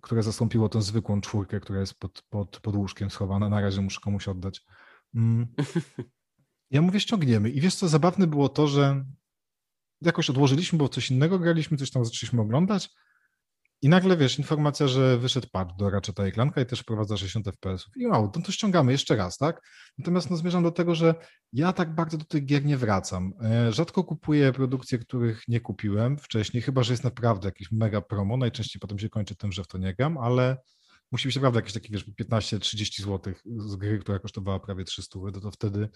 które 0.00 0.22
zastąpiło 0.22 0.68
tę 0.68 0.82
zwykłą 0.82 1.20
czwórkę, 1.20 1.60
która 1.60 1.80
jest 1.80 1.94
pod, 1.94 2.22
pod, 2.30 2.60
pod 2.60 2.76
łóżkiem 2.76 3.10
schowana. 3.10 3.48
Na 3.48 3.60
razie 3.60 3.80
muszę 3.80 4.00
komuś 4.00 4.28
oddać. 4.28 4.64
Mm. 5.14 5.46
Ja 6.72 6.82
mówię, 6.82 7.00
ściągniemy. 7.00 7.50
I 7.50 7.60
wiesz 7.60 7.74
co, 7.74 7.88
zabawne 7.88 8.26
było 8.26 8.48
to, 8.48 8.68
że 8.68 9.04
jakoś 10.00 10.30
odłożyliśmy, 10.30 10.78
bo 10.78 10.88
coś 10.88 11.10
innego 11.10 11.38
graliśmy, 11.38 11.76
coś 11.76 11.90
tam 11.90 12.04
zaczęliśmy 12.04 12.40
oglądać 12.40 12.90
i 13.82 13.88
nagle, 13.88 14.16
wiesz, 14.16 14.38
informacja, 14.38 14.88
że 14.88 15.18
wyszedł 15.18 15.48
patch 15.52 15.76
do 15.76 15.90
Ratcheta 15.90 16.28
i 16.28 16.32
Clanka 16.32 16.60
i 16.60 16.66
też 16.66 16.80
wprowadza 16.80 17.16
60 17.16 17.46
fps 17.46 17.86
I 17.96 18.06
wow, 18.06 18.32
no 18.36 18.42
to 18.42 18.52
ściągamy 18.52 18.92
jeszcze 18.92 19.16
raz, 19.16 19.36
tak? 19.36 19.60
Natomiast 19.98 20.30
no, 20.30 20.36
zmierzam 20.36 20.62
do 20.62 20.70
tego, 20.70 20.94
że 20.94 21.14
ja 21.52 21.72
tak 21.72 21.94
bardzo 21.94 22.18
do 22.18 22.24
tych 22.24 22.44
gier 22.44 22.64
nie 22.64 22.76
wracam. 22.76 23.32
E, 23.42 23.72
rzadko 23.72 24.04
kupuję 24.04 24.52
produkcje, 24.52 24.98
których 24.98 25.48
nie 25.48 25.60
kupiłem 25.60 26.18
wcześniej, 26.18 26.62
chyba, 26.62 26.82
że 26.82 26.92
jest 26.92 27.04
naprawdę 27.04 27.48
jakiś 27.48 27.72
mega 27.72 28.00
promo. 28.00 28.36
Najczęściej 28.36 28.80
potem 28.80 28.98
się 28.98 29.08
kończy 29.08 29.36
tym, 29.36 29.52
że 29.52 29.64
w 29.64 29.66
to 29.66 29.78
nie 29.78 29.94
gram, 29.94 30.18
ale 30.18 30.56
musi 31.12 31.28
być 31.28 31.36
naprawdę 31.36 31.58
jakieś 31.58 31.72
takie, 31.72 31.88
wiesz, 31.92 32.04
15-30 32.20 33.02
zł 33.02 33.34
z 33.56 33.76
gry, 33.76 33.98
która 33.98 34.18
kosztowała 34.18 34.60
prawie 34.60 34.84
300, 34.84 35.18
to, 35.32 35.40
to 35.40 35.50
wtedy 35.50 35.88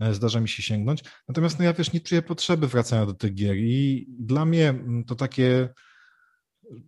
e, 0.00 0.14
zdarza 0.14 0.40
mi 0.40 0.48
się 0.48 0.62
sięgnąć. 0.62 1.02
Natomiast 1.28 1.58
no 1.58 1.64
ja, 1.64 1.72
wiesz, 1.72 1.92
nie 1.92 2.00
czuję 2.00 2.22
potrzeby 2.22 2.68
wracania 2.68 3.06
do 3.06 3.14
tych 3.14 3.34
gier 3.34 3.56
i 3.56 4.06
dla 4.18 4.44
mnie 4.44 4.68
mm, 4.68 5.04
to 5.04 5.14
takie 5.14 5.68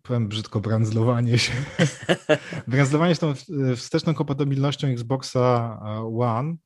powiem 0.02 0.28
brzydko, 0.28 0.60
brandzlowanie 0.60 1.38
się. 1.38 1.52
brandzlowanie 2.68 3.14
się 3.14 3.20
tą 3.20 3.34
wsteczną 3.76 4.14
kompatybilnością 4.14 4.88
Xboxa 4.88 5.78
One, 6.18 6.56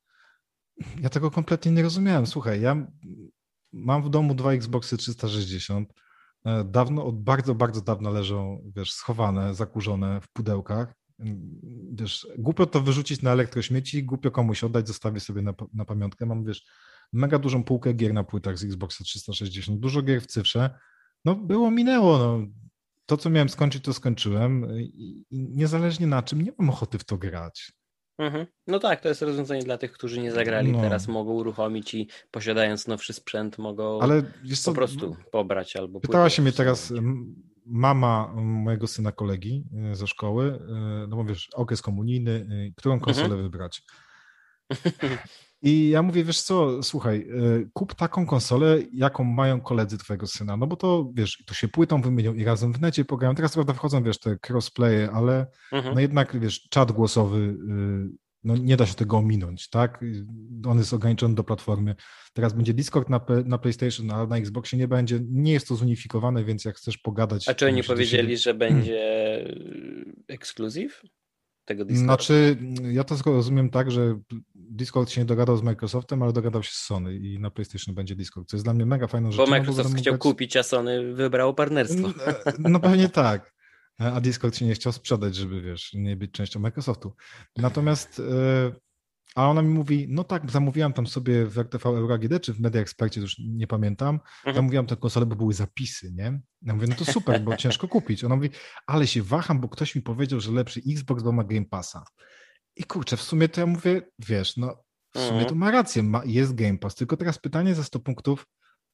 ja 1.01 1.09
tego 1.09 1.31
kompletnie 1.31 1.71
nie 1.71 1.83
rozumiałem. 1.83 2.27
Słuchaj, 2.27 2.61
ja 2.61 2.87
mam 3.73 4.03
w 4.03 4.09
domu 4.09 4.35
dwa 4.35 4.53
Xboxy 4.53 4.97
360. 4.97 5.93
E, 6.45 6.63
dawno, 6.63 7.05
od 7.05 7.23
bardzo, 7.23 7.55
bardzo 7.55 7.81
dawna 7.81 8.09
leżą, 8.09 8.71
wiesz, 8.75 8.93
schowane, 8.93 9.55
zakurzone 9.55 10.21
w 10.21 10.27
pudełkach. 10.33 10.93
Wiesz, 11.91 12.27
głupio 12.37 12.65
to 12.65 12.81
wyrzucić 12.81 13.21
na 13.21 13.31
elektrośmieci, 13.31 14.03
głupio 14.03 14.31
komuś 14.31 14.63
oddać, 14.63 14.87
zostawię 14.87 15.19
sobie 15.19 15.41
na, 15.41 15.53
na 15.73 15.85
pamiątkę. 15.85 16.25
Mam, 16.25 16.45
wiesz, 16.45 16.65
mega 17.13 17.39
dużą 17.39 17.63
półkę 17.63 17.93
gier 17.93 18.13
na 18.13 18.23
płytach 18.23 18.57
z 18.57 18.63
Xboxa 18.63 19.03
360, 19.03 19.79
dużo 19.79 20.01
gier 20.01 20.21
w 20.21 20.27
cyfrze. 20.27 20.79
No 21.25 21.35
było, 21.35 21.71
minęło, 21.71 22.17
no 22.17 22.47
to, 23.07 23.17
co 23.17 23.29
miałem 23.29 23.49
skończyć, 23.49 23.83
to 23.83 23.93
skończyłem. 23.93 24.67
I 24.79 25.25
niezależnie 25.31 26.07
na 26.07 26.23
czym, 26.23 26.41
nie 26.41 26.51
mam 26.57 26.69
ochoty 26.69 26.97
w 26.97 27.03
to 27.03 27.17
grać. 27.17 27.71
Mhm. 28.17 28.45
No 28.67 28.79
tak, 28.79 29.01
to 29.01 29.09
jest 29.09 29.21
rozwiązanie 29.21 29.63
dla 29.63 29.77
tych, 29.77 29.91
którzy 29.91 30.19
nie 30.21 30.31
zagrali. 30.31 30.71
No. 30.71 30.81
Teraz 30.81 31.07
mogą 31.07 31.33
uruchomić 31.33 31.93
i 31.93 32.07
posiadając 32.31 32.87
nowszy 32.87 33.13
sprzęt, 33.13 33.57
mogą 33.57 34.01
Ale 34.01 34.23
po 34.65 34.73
prostu 34.73 35.15
pobrać 35.31 35.75
albo. 35.75 35.99
Pytała 35.99 36.29
się 36.29 36.41
mnie 36.41 36.51
teraz 36.51 36.93
mama 37.65 38.33
mojego 38.35 38.87
syna 38.87 39.11
kolegi 39.11 39.63
y, 39.91 39.95
ze 39.95 40.07
szkoły, 40.07 40.45
y, 41.03 41.07
no 41.07 41.15
bo 41.15 41.23
wiesz, 41.25 41.49
okres 41.53 41.81
komunijny, 41.81 42.31
y, 42.31 42.73
którą 42.77 42.99
konsolę 42.99 43.25
Mhm. 43.25 43.43
wybrać. 43.43 43.83
I 45.61 45.89
ja 45.89 46.01
mówię, 46.01 46.23
wiesz 46.23 46.41
co, 46.41 46.83
słuchaj, 46.83 47.17
y, 47.19 47.69
kup 47.73 47.95
taką 47.95 48.25
konsolę, 48.25 48.77
jaką 48.93 49.23
mają 49.23 49.61
koledzy 49.61 49.97
twojego 49.97 50.27
syna, 50.27 50.57
no 50.57 50.67
bo 50.67 50.75
to, 50.75 51.11
wiesz, 51.15 51.43
to 51.45 51.53
się 51.53 51.67
płytą 51.67 52.01
wymienią 52.01 52.33
i 52.33 52.43
razem 52.43 52.73
w 52.73 52.81
necie 52.81 53.05
pograją. 53.05 53.35
Teraz 53.35 53.53
prawda 53.53 53.73
wchodzą, 53.73 54.03
wiesz, 54.03 54.19
te 54.19 54.37
crossplaye, 54.49 55.09
ale 55.13 55.47
Mhm. 55.71 55.95
no 55.95 56.01
jednak, 56.01 56.39
wiesz, 56.39 56.67
czat 56.69 56.91
głosowy, 56.91 57.37
y, 57.37 58.17
no 58.43 58.57
nie 58.57 58.77
da 58.77 58.85
się 58.85 58.93
tego 58.93 59.17
ominąć, 59.17 59.69
tak? 59.69 60.03
Y, 60.03 60.25
On 60.67 60.77
jest 60.77 60.93
ograniczony 60.93 61.35
do 61.35 61.43
platformy. 61.43 61.95
Teraz 62.33 62.53
będzie 62.53 62.73
Discord 62.73 63.09
na, 63.09 63.21
na 63.45 63.57
PlayStation, 63.57 64.11
ale 64.11 64.27
na 64.27 64.37
Xboxie 64.37 64.79
nie 64.79 64.87
będzie. 64.87 65.19
Nie 65.29 65.53
jest 65.53 65.67
to 65.67 65.75
zunifikowane, 65.75 66.43
więc 66.43 66.65
jak 66.65 66.75
chcesz 66.75 66.97
pogadać... 66.97 67.49
A 67.49 67.53
czy 67.53 67.65
oni 67.67 67.83
powiedzieli, 67.83 68.27
siebie- 68.27 68.37
że 68.37 68.53
będzie 68.53 69.01
ekskluzyw 70.27 71.01
tego 71.65 71.85
Discorda? 71.85 72.05
Znaczy, 72.05 72.57
ja 72.91 73.03
to 73.03 73.15
rozumiem 73.25 73.69
tak, 73.69 73.91
że 73.91 74.19
Discord 74.77 75.09
się 75.09 75.21
nie 75.21 75.25
dogadał 75.25 75.57
z 75.57 75.63
Microsoftem, 75.63 76.23
ale 76.23 76.33
dogadał 76.33 76.63
się 76.63 76.71
z 76.71 76.75
Sony 76.77 77.15
i 77.15 77.39
na 77.39 77.51
PlayStation 77.51 77.95
będzie 77.95 78.15
Discord, 78.15 78.49
co 78.49 78.57
jest 78.57 78.65
dla 78.65 78.73
mnie 78.73 78.85
mega 78.85 79.07
fajną 79.07 79.31
rzeczą. 79.31 79.43
Bo 79.43 79.49
no 79.51 79.57
Microsoft 79.57 79.95
chciał 79.97 80.13
grać- 80.13 80.21
kupić, 80.21 80.55
a 80.57 80.63
Sony 80.63 81.13
wybrało 81.13 81.53
partnerstwo. 81.53 82.09
No 82.59 82.79
pewnie 82.79 83.09
tak. 83.09 83.53
A 83.99 84.21
Discord 84.21 84.55
się 84.55 84.65
nie 84.65 84.73
chciał 84.73 84.93
sprzedać, 84.93 85.35
żeby 85.35 85.61
wiesz, 85.61 85.93
nie 85.93 86.15
być 86.15 86.31
częścią 86.31 86.59
Microsoftu. 86.59 87.13
Natomiast, 87.57 88.19
e, 88.19 88.71
a 89.35 89.49
ona 89.49 89.61
mi 89.61 89.69
mówi, 89.69 90.05
no 90.09 90.23
tak, 90.23 90.51
zamówiłam 90.51 90.93
tam 90.93 91.07
sobie 91.07 91.45
w 91.45 91.57
RTV 91.57 91.89
Euro 91.89 92.13
AGD, 92.15 92.39
czy 92.41 92.53
w 92.53 92.59
Media 92.59 92.81
Expercie, 92.81 93.21
już 93.21 93.35
nie 93.39 93.67
pamiętam, 93.67 94.15
Mhm. 94.15 94.55
zamówiłam 94.55 94.85
tę 94.85 94.95
konsolę, 94.95 95.25
bo 95.25 95.35
były 95.35 95.53
zapisy, 95.53 96.11
nie? 96.13 96.41
Ja 96.61 96.73
mówię, 96.73 96.87
no 96.87 96.95
to 96.95 97.05
super, 97.05 97.41
bo 97.41 97.55
ciężko 97.57 97.87
kupić. 97.87 98.23
Ona 98.23 98.35
mówi, 98.35 98.49
ale 98.87 99.07
się 99.07 99.23
waham, 99.23 99.59
bo 99.61 99.69
ktoś 99.69 99.95
mi 99.95 100.01
powiedział, 100.01 100.39
że 100.39 100.51
lepszy 100.51 100.81
Xbox, 100.91 101.23
bo 101.23 101.31
ma 101.31 101.43
Game 101.43 101.65
Passa. 101.65 102.03
I 102.79 102.83
kurczę, 102.83 103.17
w 103.17 103.21
sumie 103.21 103.49
to 103.49 103.61
ja 103.61 103.67
mówię, 103.67 104.01
wiesz, 104.19 104.57
no 104.57 104.83
w 105.13 105.19
sumie 105.19 105.29
Mhm. 105.31 105.49
to 105.49 105.55
ma 105.55 105.71
rację, 105.71 106.03
ma, 106.03 106.21
jest 106.25 106.55
Game 106.55 106.77
Pass, 106.77 106.95
tylko 106.95 107.17
teraz 107.17 107.37
pytanie 107.39 107.75
za 107.75 107.83
100 107.83 107.99
punktów, 107.99 108.47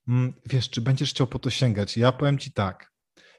mm, 0.08 0.34
wiesz, 0.46 0.70
czy 0.70 0.82
będziesz 0.82 1.10
chciał 1.10 1.28
po 1.28 1.40
to 1.40 1.50
sięgać? 1.50 1.98
Ja 1.98 2.12
powiem 2.12 2.38
ci 2.38 2.52
tak, 2.54 2.92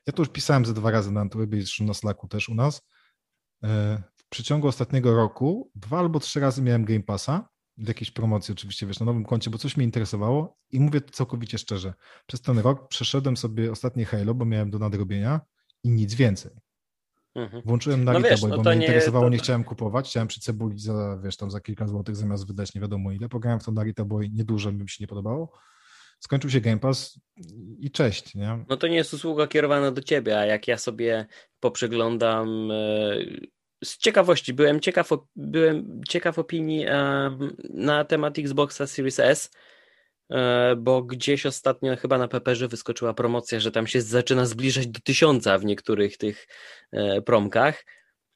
ja 0.06 0.12
to 0.12 0.22
już 0.22 0.28
pisałem 0.28 0.64
ze 0.64 0.74
dwa 0.74 0.90
razy 0.90 1.12
na 1.12 1.20
Antwebie, 1.20 1.58
zresztą 1.60 1.84
na 1.84 1.94
Slacku 1.94 2.28
też 2.28 2.48
u 2.48 2.54
nas. 2.54 2.82
E, 3.64 4.02
W 4.16 4.28
przeciągu 4.28 4.68
ostatniego 4.68 5.14
roku 5.16 5.70
dwa 5.74 5.98
albo 5.98 6.20
trzy 6.20 6.40
razy 6.40 6.62
miałem 6.62 6.84
Game 6.84 7.02
Passa, 7.02 7.48
w 7.78 7.88
jakiejś 7.88 8.10
promocji 8.10 8.52
oczywiście, 8.52 8.86
wiesz, 8.86 9.00
na 9.00 9.06
nowym 9.06 9.24
koncie, 9.24 9.50
bo 9.50 9.58
coś 9.58 9.76
mnie 9.76 9.84
interesowało 9.84 10.58
i 10.70 10.80
mówię 10.80 11.00
to 11.00 11.10
całkowicie 11.12 11.58
szczerze. 11.58 11.94
Przez 12.26 12.40
ten 12.40 12.58
rok 12.58 12.88
przeszedłem 12.88 13.36
sobie 13.36 13.72
ostatnie 13.72 14.04
Halo, 14.04 14.34
bo 14.34 14.44
miałem 14.44 14.70
do 14.70 14.78
nadrobienia 14.78 15.40
i 15.84 15.90
nic 15.90 16.14
więcej. 16.14 16.52
Mhm. 17.34 17.62
Włączyłem 17.64 18.04
na 18.04 18.12
No 18.12 18.20
wiesz, 18.20 18.40
Boy, 18.40 18.50
no 18.50 18.56
bo 18.56 18.62
mnie 18.62 18.76
nie- 18.76 18.86
interesowało, 18.86 19.24
to- 19.24 19.30
nie 19.30 19.38
chciałem 19.38 19.64
kupować, 19.64 20.08
chciałem 20.08 20.28
przy 20.28 20.40
cebuli 20.40 20.78
za, 20.78 21.18
wiesz, 21.24 21.36
tam 21.36 21.50
za 21.50 21.60
kilka 21.60 21.86
złotych 21.86 22.16
zamiast 22.16 22.46
wydać 22.46 22.74
nie 22.74 22.80
wiadomo 22.80 23.12
ile. 23.12 23.28
Pograłem 23.28 23.60
w 23.60 23.64
to 23.64 23.72
Narita 23.72 24.04
Boy, 24.04 24.28
nieduże, 24.28 24.72
by 24.72 24.82
mi 24.82 24.88
się 24.88 24.96
nie 25.00 25.06
podobało. 25.08 25.52
Skończył 26.20 26.50
się 26.50 26.60
Game 26.60 26.78
Pass 26.78 27.20
i 27.78 27.90
cześć, 27.90 28.34
nie? 28.34 28.64
No 28.68 28.76
to 28.76 28.86
nie 28.88 28.96
jest 28.96 29.14
usługa 29.14 29.46
kierowana 29.46 29.90
do 29.90 30.02
ciebie, 30.02 30.38
a 30.38 30.46
jak 30.46 30.68
ja 30.68 30.78
sobie 30.78 31.26
poprzeglądam 31.60 32.70
e, 32.70 32.74
z 33.84 33.98
ciekawości, 33.98 34.54
byłem 34.54 34.80
ciekaw, 34.80 35.08
byłem 35.36 36.00
ciekaw 36.08 36.38
opinii 36.38 36.86
na 37.70 38.04
temat 38.04 38.38
Xboxa 38.38 38.86
Series 38.86 39.20
S, 39.20 39.50
bo 40.76 41.02
gdzieś 41.02 41.46
ostatnio 41.46 41.96
chyba 41.96 42.18
na 42.18 42.28
Peperze 42.28 42.68
wyskoczyła 42.68 43.14
promocja, 43.14 43.60
że 43.60 43.72
tam 43.72 43.86
się 43.86 44.02
zaczyna 44.02 44.46
zbliżać 44.46 44.86
do 44.86 45.00
tysiąca 45.00 45.58
w 45.58 45.64
niektórych 45.64 46.16
tych 46.16 46.46
e, 46.92 47.22
promkach. 47.22 47.84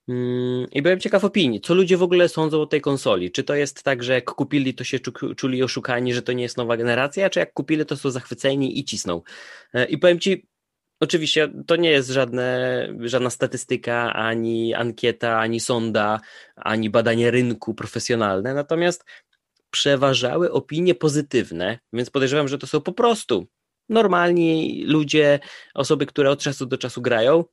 Mm, 0.09 0.66
I 0.72 0.82
byłem 0.82 1.01
ciekaw 1.01 1.24
opinii, 1.24 1.61
co 1.61 1.74
ludzie 1.74 1.97
w 1.97 2.03
ogóle 2.03 2.28
sądzą 2.28 2.61
o 2.61 2.66
tej 2.66 2.80
konsoli. 2.80 3.30
Czy 3.32 3.45
to 3.45 3.55
jest 3.55 3.82
tak, 3.82 4.03
że 4.03 4.12
jak 4.12 4.24
kupili, 4.24 4.74
to 4.74 4.84
się 4.84 4.99
czu- 4.99 5.34
czuli 5.34 5.62
oszukani, 5.62 6.14
że 6.14 6.22
to 6.22 6.32
nie 6.32 6.43
jest 6.43 6.57
nowa 6.57 6.76
generacja, 6.76 7.30
czy 7.30 7.41
jak 7.41 7.53
kupili, 7.53 7.86
to 7.86 7.97
są 7.97 8.11
zachwyceni 8.11 8.78
i 8.78 8.84
cisną. 8.84 9.22
E, 9.74 9.84
I 9.84 9.99
powiem 9.99 10.20
ci, 10.20 10.49
oczywiście 11.01 11.53
to 11.66 11.76
nie 11.76 11.91
jest 11.91 12.11
żadne, 12.11 12.89
żadna 13.01 13.30
statystyka, 13.30 14.12
ani 14.12 14.74
ankieta, 14.74 15.39
ani 15.39 15.61
sonda, 15.61 16.20
ani 16.57 16.91
badanie 16.91 17.30
rynku 17.30 17.74
profesjonalne, 17.74 18.55
natomiast 18.55 19.05
przeważały 19.78 20.52
opinie 20.52 20.94
pozytywne, 20.94 21.78
więc 21.92 22.10
podejrzewam, 22.10 22.48
że 22.48 22.58
to 22.58 22.66
są 22.66 22.80
po 22.80 22.92
prostu 22.92 23.46
normalni 23.88 24.82
ludzie, 24.86 25.40
osoby, 25.74 26.06
które 26.06 26.30
od 26.30 26.40
czasu 26.40 26.66
do 26.66 26.78
czasu 26.78 27.02
grają 27.02 27.44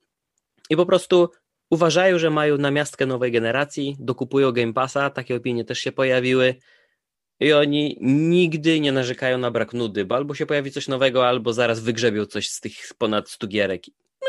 i 0.70 0.76
po 0.76 0.86
prostu 0.86 1.28
uważają, 1.70 2.18
że 2.18 2.30
mają 2.30 2.58
namiastkę 2.58 3.06
nowej 3.06 3.32
generacji, 3.32 3.96
dokupują 3.98 4.52
Game 4.52 4.72
Passa, 4.72 5.10
takie 5.10 5.36
opinie 5.36 5.64
też 5.64 5.78
się 5.78 5.92
pojawiły 5.92 6.54
i 7.40 7.52
oni 7.52 7.98
nigdy 8.00 8.80
nie 8.80 8.92
narzekają 8.92 9.38
na 9.38 9.50
brak 9.50 9.72
nudy, 9.72 10.04
bo 10.04 10.14
albo 10.14 10.34
się 10.34 10.46
pojawi 10.46 10.70
coś 10.70 10.88
nowego, 10.88 11.28
albo 11.28 11.52
zaraz 11.52 11.80
wygrzebią 11.80 12.26
coś 12.26 12.48
z 12.48 12.60
tych 12.60 12.74
ponad 12.98 13.30
100 13.30 13.46
gierek. 13.46 13.82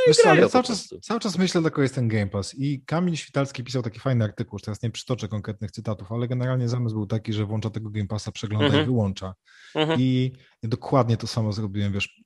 Wiesz 0.08 0.18
grają 0.24 0.50
cały 0.50 0.64
czas, 0.64 0.90
cały 1.02 1.20
czas 1.20 1.38
myślę, 1.38 1.62
dlaczego 1.62 1.82
jest 1.82 1.96
ten 1.96 2.08
Game 2.08 2.28
Pass. 2.28 2.56
I 2.58 2.82
Kamil 2.86 3.16
Świtalski 3.16 3.64
pisał 3.64 3.82
taki 3.84 4.00
fajny 4.00 4.24
artykuł, 4.26 4.56
już 4.56 4.62
teraz 4.64 4.84
nie 4.84 4.90
przytoczę 4.92 5.28
konkretnych 5.28 5.72
cytatów, 5.72 6.12
ale 6.12 6.28
generalnie 6.28 6.70
zamysł 6.70 6.96
był 6.96 7.06
taki, 7.06 7.34
że 7.34 7.46
włącza 7.46 7.70
tego 7.70 7.90
Game 7.90 8.08
Passa, 8.08 8.32
przegląda 8.32 8.66
Mhm. 8.66 8.84
i 8.84 8.86
wyłącza. 8.86 9.34
Mhm. 9.76 10.00
I 10.02 10.32
dokładnie 10.64 11.18
to 11.18 11.28
samo 11.28 11.54
zrobiłem, 11.54 11.94
wiesz. 11.94 12.22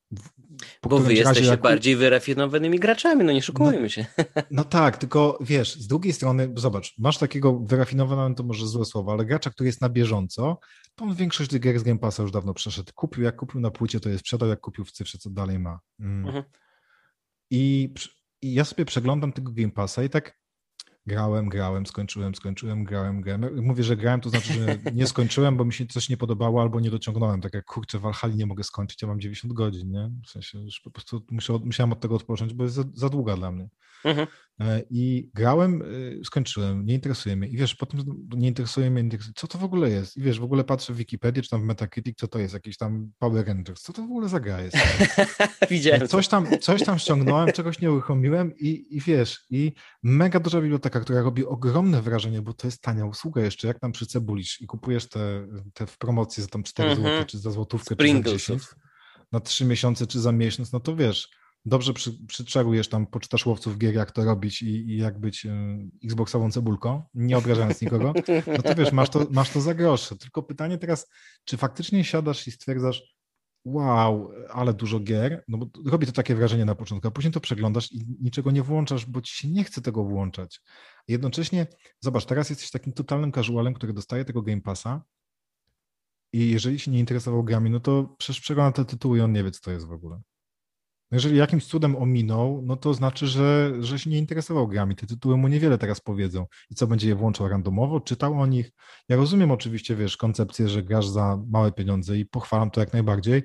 Bo 0.83 0.99
wy 0.99 1.13
jesteście 1.13 1.45
jak- 1.45 1.61
bardziej 1.61 1.95
wyrafinowanymi 1.95 2.79
graczami, 2.79 3.23
no 3.23 3.31
nie 3.31 3.41
szukujmy 3.41 3.89
się. 3.89 4.05
No 4.51 4.63
tak, 4.63 4.97
tylko 4.97 5.37
wiesz, 5.41 5.75
z 5.75 5.87
drugiej 5.87 6.13
strony, 6.13 6.53
zobacz, 6.55 6.93
masz 6.97 7.17
takiego 7.17 7.59
wyrafinowanego, 7.59 8.35
to 8.35 8.43
może 8.43 8.67
złe 8.67 8.85
słowo, 8.85 9.11
ale 9.11 9.25
gracza, 9.25 9.49
który 9.49 9.67
jest 9.67 9.81
na 9.81 9.89
bieżąco, 9.89 10.59
to 10.95 11.05
on 11.05 11.15
większość 11.15 11.49
tych 11.49 11.61
gier 11.61 11.79
z 11.79 11.83
Game 11.83 11.99
Passa 11.99 12.23
już 12.23 12.31
dawno 12.31 12.53
przeszedł. 12.53 12.91
Kupił, 12.95 13.23
jak 13.23 13.35
kupił 13.35 13.61
na 13.61 13.71
płycie, 13.71 13.99
to 13.99 14.09
je 14.09 14.19
sprzedał, 14.19 14.49
jak 14.49 14.59
kupił 14.59 14.85
w 14.85 14.91
cyfrze, 14.91 15.17
co 15.17 15.29
dalej 15.29 15.59
ma. 15.59 15.79
Mm. 15.99 16.25
Mhm. 16.25 16.43
I, 17.51 17.93
I 18.41 18.53
ja 18.53 18.65
sobie 18.65 18.85
przeglądam 18.85 19.33
tego 19.33 19.51
Game 19.51 19.71
Passa 19.71 20.03
i 20.03 20.09
tak 20.09 20.41
grałem, 21.05 21.49
grałem, 21.49 21.85
skończyłem, 21.85 22.35
skończyłem, 22.35 22.83
grałem, 22.83 23.21
grałem. 23.21 23.65
Mówię, 23.65 23.83
że 23.83 23.97
grałem, 23.97 24.21
to 24.21 24.29
znaczy, 24.29 24.53
że 24.53 24.77
nie 24.93 25.07
skończyłem, 25.07 25.57
bo 25.57 25.65
mi 25.65 25.73
się 25.73 25.85
coś 25.85 26.09
nie 26.09 26.17
podobało 26.17 26.61
albo 26.61 26.79
nie 26.79 26.91
dociągnąłem. 26.91 27.41
Tak 27.41 27.53
jak 27.53 27.65
kurczę, 27.65 27.99
Valhalla 27.99 28.35
nie 28.35 28.45
mogę 28.45 28.63
skończyć, 28.63 29.01
ja 29.01 29.07
mam 29.07 29.19
90 29.19 29.53
godzin, 29.53 29.91
nie? 29.91 30.11
W 30.25 30.29
sensie 30.29 30.59
już 30.59 30.79
po 30.79 30.91
prostu 30.91 31.25
musiałem 31.63 31.93
od 31.93 31.99
tego 31.99 32.15
odpocząć, 32.15 32.53
bo 32.53 32.63
jest 32.63 32.75
za, 32.75 32.83
za 32.93 33.09
długa 33.09 33.35
dla 33.35 33.51
mnie. 33.51 33.69
Mhm. 34.05 34.27
E, 34.59 34.83
I 34.89 35.29
grałem, 35.33 35.81
e, 35.81 35.85
skończyłem, 36.25 36.85
nie 36.85 36.93
interesuje 36.93 37.35
mnie. 37.35 37.47
I 37.47 37.57
wiesz, 37.57 37.75
potem 37.75 37.99
nie 38.37 38.47
interesuje 38.47 38.91
mnie, 38.91 39.09
co 39.35 39.47
to 39.47 39.57
w 39.57 39.63
ogóle 39.63 39.89
jest? 39.89 40.17
I 40.17 40.21
wiesz, 40.21 40.39
w 40.39 40.43
ogóle 40.43 40.63
patrzę 40.63 40.93
w 40.93 40.97
Wikipedię, 40.97 41.41
czy 41.41 41.49
tam 41.49 41.61
w 41.61 41.65
Metacritic, 41.65 42.17
co 42.19 42.27
to 42.27 42.39
jest, 42.39 42.53
jakiś 42.53 42.77
tam 42.77 43.11
Power 43.19 43.47
Rangers, 43.47 43.81
co 43.81 43.93
to 43.93 44.01
w 44.01 44.05
ogóle 44.05 44.29
za 44.29 44.39
gra 44.39 44.61
jest? 44.61 44.77
Widziałem. 45.69 46.07
Coś 46.07 46.27
tam, 46.27 46.47
coś 46.61 46.83
tam 46.83 46.99
ściągnąłem, 46.99 47.51
czegoś 47.51 47.81
nie 47.81 47.91
uruchomiłem 47.91 48.53
i, 48.57 48.87
i 48.95 48.99
wiesz, 49.01 49.45
i 49.49 49.71
mega 50.03 50.39
duża 50.39 50.61
biblioteka, 50.61 50.99
która 50.99 51.21
robi 51.21 51.45
ogromne 51.45 52.01
wrażenie, 52.01 52.41
bo 52.41 52.53
to 52.53 52.67
jest 52.67 52.81
tania 52.81 53.05
usługa 53.05 53.41
jeszcze, 53.41 53.67
jak 53.67 53.79
tam 53.79 53.91
przycebulisz 53.91 54.61
i 54.61 54.67
kupujesz 54.67 55.09
te, 55.09 55.47
te 55.73 55.87
w 55.87 55.97
promocji 55.97 56.43
za 56.43 56.49
tam 56.49 56.63
4 56.63 56.89
Mhm. 56.91 57.07
zł, 57.13 57.25
czy 57.25 57.37
za 57.39 57.51
złotówkę, 57.51 57.95
czy 57.95 58.03
za 58.07 58.13
10, 58.13 58.25
Springlesów. 58.25 58.75
na 59.31 59.39
3 59.39 59.65
miesiące, 59.65 60.07
czy 60.07 60.19
za 60.19 60.31
miesiąc, 60.31 60.71
no 60.73 60.79
to 60.79 60.95
wiesz, 60.95 61.29
dobrze 61.65 61.93
przy, 61.93 62.25
przyczarujesz 62.27 62.89
tam, 62.89 63.07
poczytasz 63.07 63.45
łowców 63.45 63.77
gier, 63.77 63.93
jak 63.93 64.11
to 64.11 64.25
robić 64.25 64.61
i, 64.61 64.65
i 64.67 64.97
jak 64.97 65.19
być 65.19 65.45
y, 65.45 65.49
xboxową 66.03 66.51
cebulką, 66.51 67.03
nie 67.13 67.37
obrażając 67.37 67.81
nikogo, 67.81 68.13
no 68.47 68.63
to 68.63 68.75
wiesz, 68.75 68.91
masz 68.91 69.09
to, 69.09 69.27
masz 69.31 69.49
to 69.49 69.61
za 69.61 69.73
grosze. 69.73 70.15
Tylko 70.15 70.43
pytanie 70.43 70.77
teraz, 70.77 71.09
czy 71.45 71.57
faktycznie 71.57 72.03
siadasz 72.03 72.47
i 72.47 72.51
stwierdzasz, 72.51 73.15
wow, 73.65 74.31
ale 74.49 74.73
dużo 74.73 74.99
gier, 74.99 75.43
no 75.47 75.57
bo 75.57 75.67
robi 75.85 76.05
to 76.05 76.11
takie 76.11 76.35
wrażenie 76.35 76.65
na 76.65 76.75
początku, 76.75 77.07
a 77.07 77.11
później 77.11 77.33
to 77.33 77.39
przeglądasz 77.39 77.91
i 77.91 78.05
niczego 78.21 78.51
nie 78.51 78.63
włączasz, 78.63 79.05
bo 79.05 79.21
ci 79.21 79.35
się 79.35 79.47
nie 79.47 79.63
chce 79.63 79.81
tego 79.81 80.03
włączać. 80.03 80.61
Jednocześnie, 81.07 81.67
zobacz, 81.99 82.25
teraz 82.25 82.49
jesteś 82.49 82.71
takim 82.71 82.93
totalnym 82.93 83.31
casualem, 83.31 83.73
który 83.73 83.93
dostaje 83.93 84.25
tego 84.25 84.41
Game 84.41 84.61
Passa 84.61 85.03
i 86.33 86.49
jeżeli 86.49 86.79
się 86.79 86.91
nie 86.91 86.99
interesował 86.99 87.43
grami, 87.43 87.69
no 87.69 87.79
to 87.79 88.15
przecież 88.17 88.41
przegląda 88.41 88.71
te 88.71 88.85
tytuły 88.85 89.17
i 89.17 89.21
on 89.21 89.31
nie 89.31 89.43
wie, 89.43 89.51
co 89.51 89.61
to 89.61 89.71
jest 89.71 89.87
w 89.87 89.91
ogóle. 89.91 90.21
No 91.11 91.15
Jeżeli 91.15 91.37
jakimś 91.37 91.65
cudem 91.65 91.95
ominął, 91.95 92.61
no 92.65 92.75
to 92.75 92.93
znaczy, 92.93 93.27
że, 93.27 93.73
że 93.79 93.99
się 93.99 94.09
nie 94.09 94.17
interesował 94.17 94.67
grami. 94.67 94.95
Te 94.95 95.07
tytuły 95.07 95.37
mu 95.37 95.47
niewiele 95.47 95.77
teraz 95.77 96.01
powiedzą. 96.01 96.45
I 96.69 96.75
co, 96.75 96.87
będzie 96.87 97.07
je 97.07 97.15
włączał 97.15 97.47
randomowo, 97.47 97.99
czytał 97.99 98.41
o 98.41 98.45
nich. 98.45 98.71
Ja 99.09 99.15
rozumiem 99.15 99.51
oczywiście, 99.51 99.95
wiesz, 99.95 100.17
koncepcję, 100.17 100.69
że 100.69 100.83
grasz 100.83 101.07
za 101.07 101.39
małe 101.49 101.71
pieniądze 101.71 102.17
i 102.17 102.25
pochwalam 102.25 102.71
to 102.71 102.79
jak 102.79 102.93
najbardziej, 102.93 103.43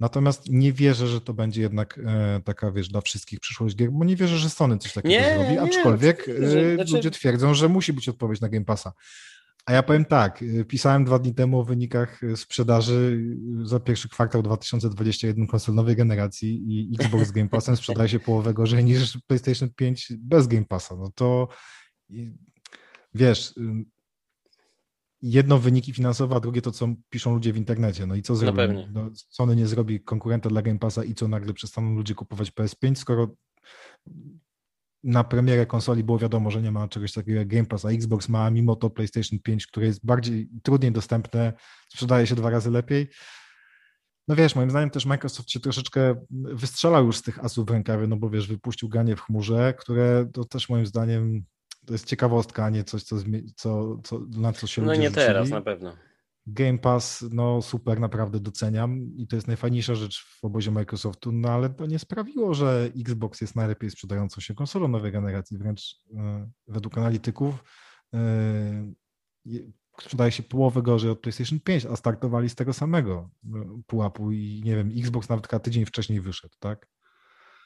Natomiast 0.00 0.50
nie 0.50 0.72
wierzę, 0.72 1.06
że 1.06 1.20
to 1.20 1.34
będzie 1.34 1.62
jednak 1.62 2.00
e, 2.06 2.40
taka, 2.44 2.70
wiesz, 2.70 2.88
dla 2.88 3.00
wszystkich 3.00 3.40
przyszłość 3.40 3.76
gier, 3.76 3.90
bo 3.92 4.04
nie 4.04 4.16
wierzę, 4.16 4.36
że 4.36 4.50
Sony 4.50 4.78
coś 4.78 4.92
takiego 4.92 5.14
nie, 5.14 5.34
zrobi, 5.34 5.58
aczkolwiek 5.58 6.28
nie, 6.28 6.74
znaczy... 6.74 6.92
ludzie 6.92 7.10
twierdzą, 7.10 7.54
że 7.54 7.68
musi 7.68 7.92
być 7.92 8.08
odpowiedź 8.08 8.40
na 8.40 8.48
Game 8.48 8.64
Passa. 8.64 8.92
A 9.68 9.72
ja 9.72 9.82
powiem 9.82 10.04
tak, 10.04 10.42
y, 10.42 10.64
pisałem 10.64 11.04
dwa 11.04 11.18
dni 11.18 11.34
temu 11.34 11.60
o 11.60 11.64
wynikach 11.64 12.22
y, 12.22 12.36
sprzedaży 12.36 13.18
y, 13.62 13.66
za 13.66 13.80
pierwszy 13.80 14.08
kwartał 14.08 14.42
2021 14.42 15.46
konsol 15.46 15.74
nowej 15.74 15.96
generacji 15.96 16.64
i 16.68 16.96
Xbox 17.00 17.26
z 17.26 17.32
Game 17.32 17.48
Passem 17.48 17.76
sprzedaje 17.76 18.08
się 18.08 18.20
połowę 18.20 18.54
gorzej 18.54 18.84
niż 18.84 19.18
PlayStation 19.26 19.70
5 19.76 20.12
bez 20.18 20.46
Game 20.46 20.64
Passa. 20.64 20.96
No 20.96 21.10
to 21.14 21.48
wiesz, 23.14 23.54
jedno 25.22 25.58
wyniki 25.58 25.92
finansowe, 25.92 26.36
a 26.36 26.40
drugie 26.40 26.62
to, 26.62 26.70
co 26.70 26.88
piszą 27.10 27.34
ludzie 27.34 27.52
w 27.52 27.56
internecie. 27.56 28.06
No 28.06 28.14
i 28.14 28.22
co 28.22 28.36
zrobi? 28.36 28.58
No, 28.92 29.10
Sony 29.14 29.56
nie 29.56 29.66
zrobi 29.66 30.00
konkurenta 30.00 30.48
dla 30.48 30.62
Game 30.62 30.78
Passa 30.78 31.04
i 31.04 31.14
co 31.14 31.28
nagle 31.28 31.54
przestaną 31.54 31.94
ludzie 31.94 32.14
kupować 32.14 32.50
PS5, 32.50 32.94
skoro 32.94 33.34
na 35.08 35.24
premierę 35.24 35.66
konsoli 35.66 36.04
było 36.04 36.18
wiadomo, 36.18 36.50
że 36.50 36.62
nie 36.62 36.72
ma 36.72 36.88
czegoś 36.88 37.12
takiego 37.12 37.38
jak 37.38 37.48
Game 37.48 37.64
Pass, 37.66 37.84
a 37.84 37.90
Xbox 37.90 38.28
ma 38.28 38.50
mimo 38.50 38.76
to 38.76 38.90
PlayStation 38.90 39.38
5, 39.38 39.66
które 39.66 39.86
jest 39.86 40.06
bardziej, 40.06 40.48
trudniej 40.62 40.92
dostępne, 40.92 41.52
sprzedaje 41.88 42.26
się 42.26 42.34
dwa 42.34 42.50
razy 42.50 42.70
lepiej. 42.70 43.08
No 44.28 44.36
wiesz, 44.36 44.54
moim 44.54 44.70
zdaniem 44.70 44.90
też 44.90 45.06
Microsoft 45.06 45.50
się 45.50 45.60
troszeczkę 45.60 46.14
wystrzelał 46.30 47.06
już 47.06 47.16
z 47.16 47.22
tych 47.22 47.44
asów 47.44 47.66
w 47.66 47.70
rękawie, 47.70 48.06
no 48.06 48.16
bo 48.16 48.30
wiesz, 48.30 48.48
wypuścił 48.48 48.88
ganie 48.88 49.16
w 49.16 49.20
chmurze, 49.20 49.74
które 49.78 50.30
to 50.32 50.44
też 50.44 50.68
moim 50.68 50.86
zdaniem 50.86 51.44
to 51.86 51.94
jest 51.94 52.06
ciekawostka, 52.06 52.64
a 52.64 52.70
nie 52.70 52.84
coś, 52.84 53.02
co, 53.02 53.16
co, 53.56 53.98
co 54.04 54.20
na 54.30 54.52
co 54.52 54.66
się 54.66 54.82
no 54.82 54.86
No 54.86 54.94
nie 54.94 55.08
rzucili. 55.08 55.26
teraz 55.26 55.50
na 55.50 55.60
pewno. 55.60 55.92
Game 56.52 56.78
Pass, 56.78 57.24
no 57.30 57.62
super, 57.62 58.00
naprawdę 58.00 58.40
doceniam 58.40 59.16
i 59.16 59.26
to 59.26 59.36
jest 59.36 59.48
najfajniejsza 59.48 59.94
rzecz 59.94 60.24
w 60.24 60.44
obozie 60.44 60.70
Microsoftu, 60.70 61.32
no 61.32 61.48
ale 61.48 61.70
to 61.70 61.86
nie 61.86 61.98
sprawiło, 61.98 62.54
że 62.54 62.90
Xbox 62.96 63.40
jest 63.40 63.56
najlepiej 63.56 63.90
sprzedającą 63.90 64.40
się 64.40 64.54
konsolą 64.54 64.88
nowej 64.88 65.12
generacji, 65.12 65.58
wręcz 65.58 65.96
e, 66.16 66.50
według 66.68 66.98
analityków 66.98 67.64
e, 68.14 68.92
sprzedaje 70.00 70.32
się 70.32 70.42
połowę 70.42 70.82
gorzej 70.82 71.10
od 71.10 71.20
PlayStation 71.20 71.60
5, 71.60 71.86
a 71.86 71.96
startowali 71.96 72.48
z 72.48 72.54
tego 72.54 72.72
samego 72.72 73.30
e, 73.54 73.82
pułapu 73.86 74.32
i 74.32 74.62
nie 74.64 74.76
wiem, 74.76 74.92
Xbox 74.96 75.28
nawet 75.28 75.62
tydzień 75.62 75.84
wcześniej 75.84 76.20
wyszedł, 76.20 76.54
tak? 76.58 76.88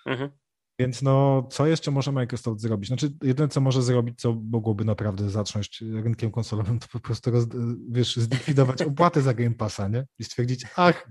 Mhm. 0.07 0.31
Więc 0.79 1.03
no, 1.03 1.49
co 1.51 1.67
jeszcze 1.67 1.91
może 1.91 2.13
Microsoft 2.13 2.61
zrobić? 2.61 2.89
Znaczy, 2.89 3.13
jedyne, 3.23 3.49
co 3.49 3.61
może 3.61 3.83
zrobić, 3.83 4.21
co 4.21 4.35
mogłoby 4.51 4.85
naprawdę 4.85 5.31
zacząć 5.31 5.81
rynkiem 5.81 6.31
konsolowym, 6.31 6.79
to 6.79 6.87
po 6.93 7.01
prostu, 7.01 7.31
roz, 7.31 7.47
wiesz, 7.91 8.17
zlikwidować 8.17 8.83
opłaty 8.93 9.23
za 9.23 9.35
Game 9.35 9.55
Passa, 9.55 9.89
nie? 9.89 10.07
I 10.19 10.25
stwierdzić, 10.25 10.67
ach, 10.77 11.09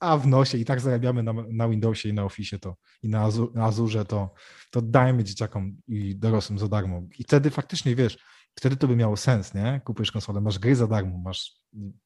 a 0.00 0.16
w 0.18 0.26
nosie 0.26 0.58
i 0.58 0.64
tak 0.64 0.80
zarabiamy 0.80 1.22
na, 1.22 1.32
na 1.32 1.68
Windowsie 1.68 2.08
i 2.08 2.12
na 2.12 2.24
Office 2.24 2.58
to 2.58 2.76
i 3.02 3.08
na, 3.08 3.22
Azure, 3.22 3.52
na 3.54 3.64
Azure 3.64 4.04
to, 4.04 4.34
to 4.70 4.82
dajmy 4.82 5.24
dzieciakom 5.24 5.76
i 5.88 6.16
dorosłym 6.16 6.58
za 6.58 6.68
darmo. 6.68 7.02
I 7.18 7.24
wtedy 7.24 7.50
faktycznie, 7.50 7.96
wiesz, 7.96 8.18
wtedy 8.54 8.76
to 8.76 8.88
by 8.88 8.96
miało 8.96 9.16
sens, 9.16 9.54
nie? 9.54 9.80
Kupujesz 9.84 10.12
konsolę, 10.12 10.40
masz 10.40 10.58
gry 10.58 10.76
za 10.76 10.86
darmo, 10.86 11.18
masz 11.18 11.56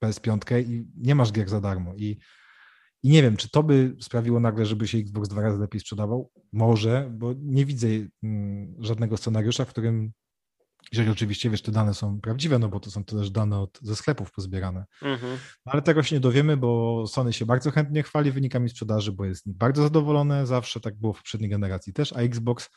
PS5 0.04 0.68
i 0.68 0.86
nie 0.96 1.14
masz 1.14 1.32
gier 1.32 1.48
za 1.48 1.60
darmo 1.60 1.94
i 1.96 2.18
i 3.02 3.08
nie 3.08 3.22
wiem, 3.22 3.36
czy 3.36 3.50
to 3.50 3.62
by 3.62 3.96
sprawiło 4.00 4.40
nagle, 4.40 4.66
żeby 4.66 4.88
się 4.88 4.98
Xbox 4.98 5.28
dwa 5.28 5.42
razy 5.42 5.58
lepiej 5.58 5.80
sprzedawał? 5.80 6.30
Może, 6.52 7.10
bo 7.12 7.34
nie 7.38 7.66
widzę 7.66 7.86
mm, 8.22 8.74
żadnego 8.78 9.16
scenariusza, 9.16 9.64
w 9.64 9.68
którym, 9.68 10.12
jeżeli 10.92 11.10
oczywiście, 11.10 11.50
wiesz, 11.50 11.62
te 11.62 11.72
dane 11.72 11.94
są 11.94 12.20
prawdziwe, 12.20 12.58
no 12.58 12.68
bo 12.68 12.80
to 12.80 12.90
są 12.90 13.04
też 13.04 13.30
dane 13.30 13.60
od, 13.60 13.78
ze 13.82 13.96
sklepów 13.96 14.32
pozbierane. 14.32 14.84
Mhm. 15.02 15.38
No, 15.66 15.72
ale 15.72 15.82
tego 15.82 16.02
się 16.02 16.16
nie 16.16 16.20
dowiemy, 16.20 16.56
bo 16.56 17.04
Sony 17.06 17.32
się 17.32 17.46
bardzo 17.46 17.70
chętnie 17.70 18.02
chwali 18.02 18.32
wynikami 18.32 18.68
sprzedaży, 18.68 19.12
bo 19.12 19.24
jest 19.24 19.52
bardzo 19.52 19.82
zadowolone, 19.82 20.46
zawsze 20.46 20.80
tak 20.80 20.94
było 20.94 21.12
w 21.12 21.16
poprzedniej 21.16 21.50
generacji 21.50 21.92
też, 21.92 22.12
a 22.12 22.20
Xbox, 22.20 22.70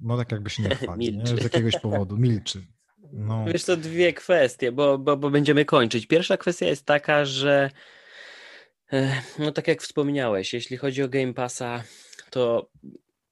no 0.00 0.16
tak 0.16 0.32
jakby 0.32 0.50
się 0.50 0.62
nie 0.62 0.76
chwali, 0.82 1.18
nie? 1.18 1.26
z 1.26 1.42
jakiegoś 1.42 1.80
powodu, 1.80 2.16
milczy. 2.16 2.66
No. 3.12 3.44
Wiesz, 3.44 3.64
to 3.64 3.76
dwie 3.76 4.12
kwestie, 4.12 4.72
bo, 4.72 4.98
bo, 4.98 5.16
bo 5.16 5.30
będziemy 5.30 5.64
kończyć. 5.64 6.06
Pierwsza 6.06 6.36
kwestia 6.36 6.66
jest 6.66 6.86
taka, 6.86 7.24
że 7.24 7.70
no 9.38 9.52
tak 9.52 9.68
jak 9.68 9.82
wspomniałeś, 9.82 10.54
jeśli 10.54 10.76
chodzi 10.76 11.02
o 11.02 11.08
Game 11.08 11.34
Passa, 11.34 11.84
to 12.30 12.70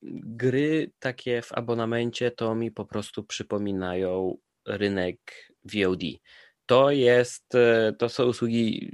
gry 0.03 0.91
takie 0.99 1.43
w 1.43 1.53
abonamencie 1.53 2.31
to 2.31 2.55
mi 2.55 2.71
po 2.71 2.85
prostu 2.85 3.25
przypominają 3.25 4.37
rynek 4.67 5.19
VOD. 5.65 6.03
To 6.67 6.91
jest, 6.91 7.55
e, 7.55 7.93
to 7.99 8.09
są 8.09 8.25
usługi, 8.25 8.93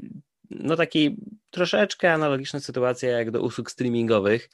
no 0.50 0.76
takiej 0.76 1.16
troszeczkę 1.50 2.12
analogiczna 2.12 2.60
sytuacja 2.60 3.10
jak 3.10 3.30
do 3.30 3.42
usług 3.42 3.70
streamingowych, 3.70 4.48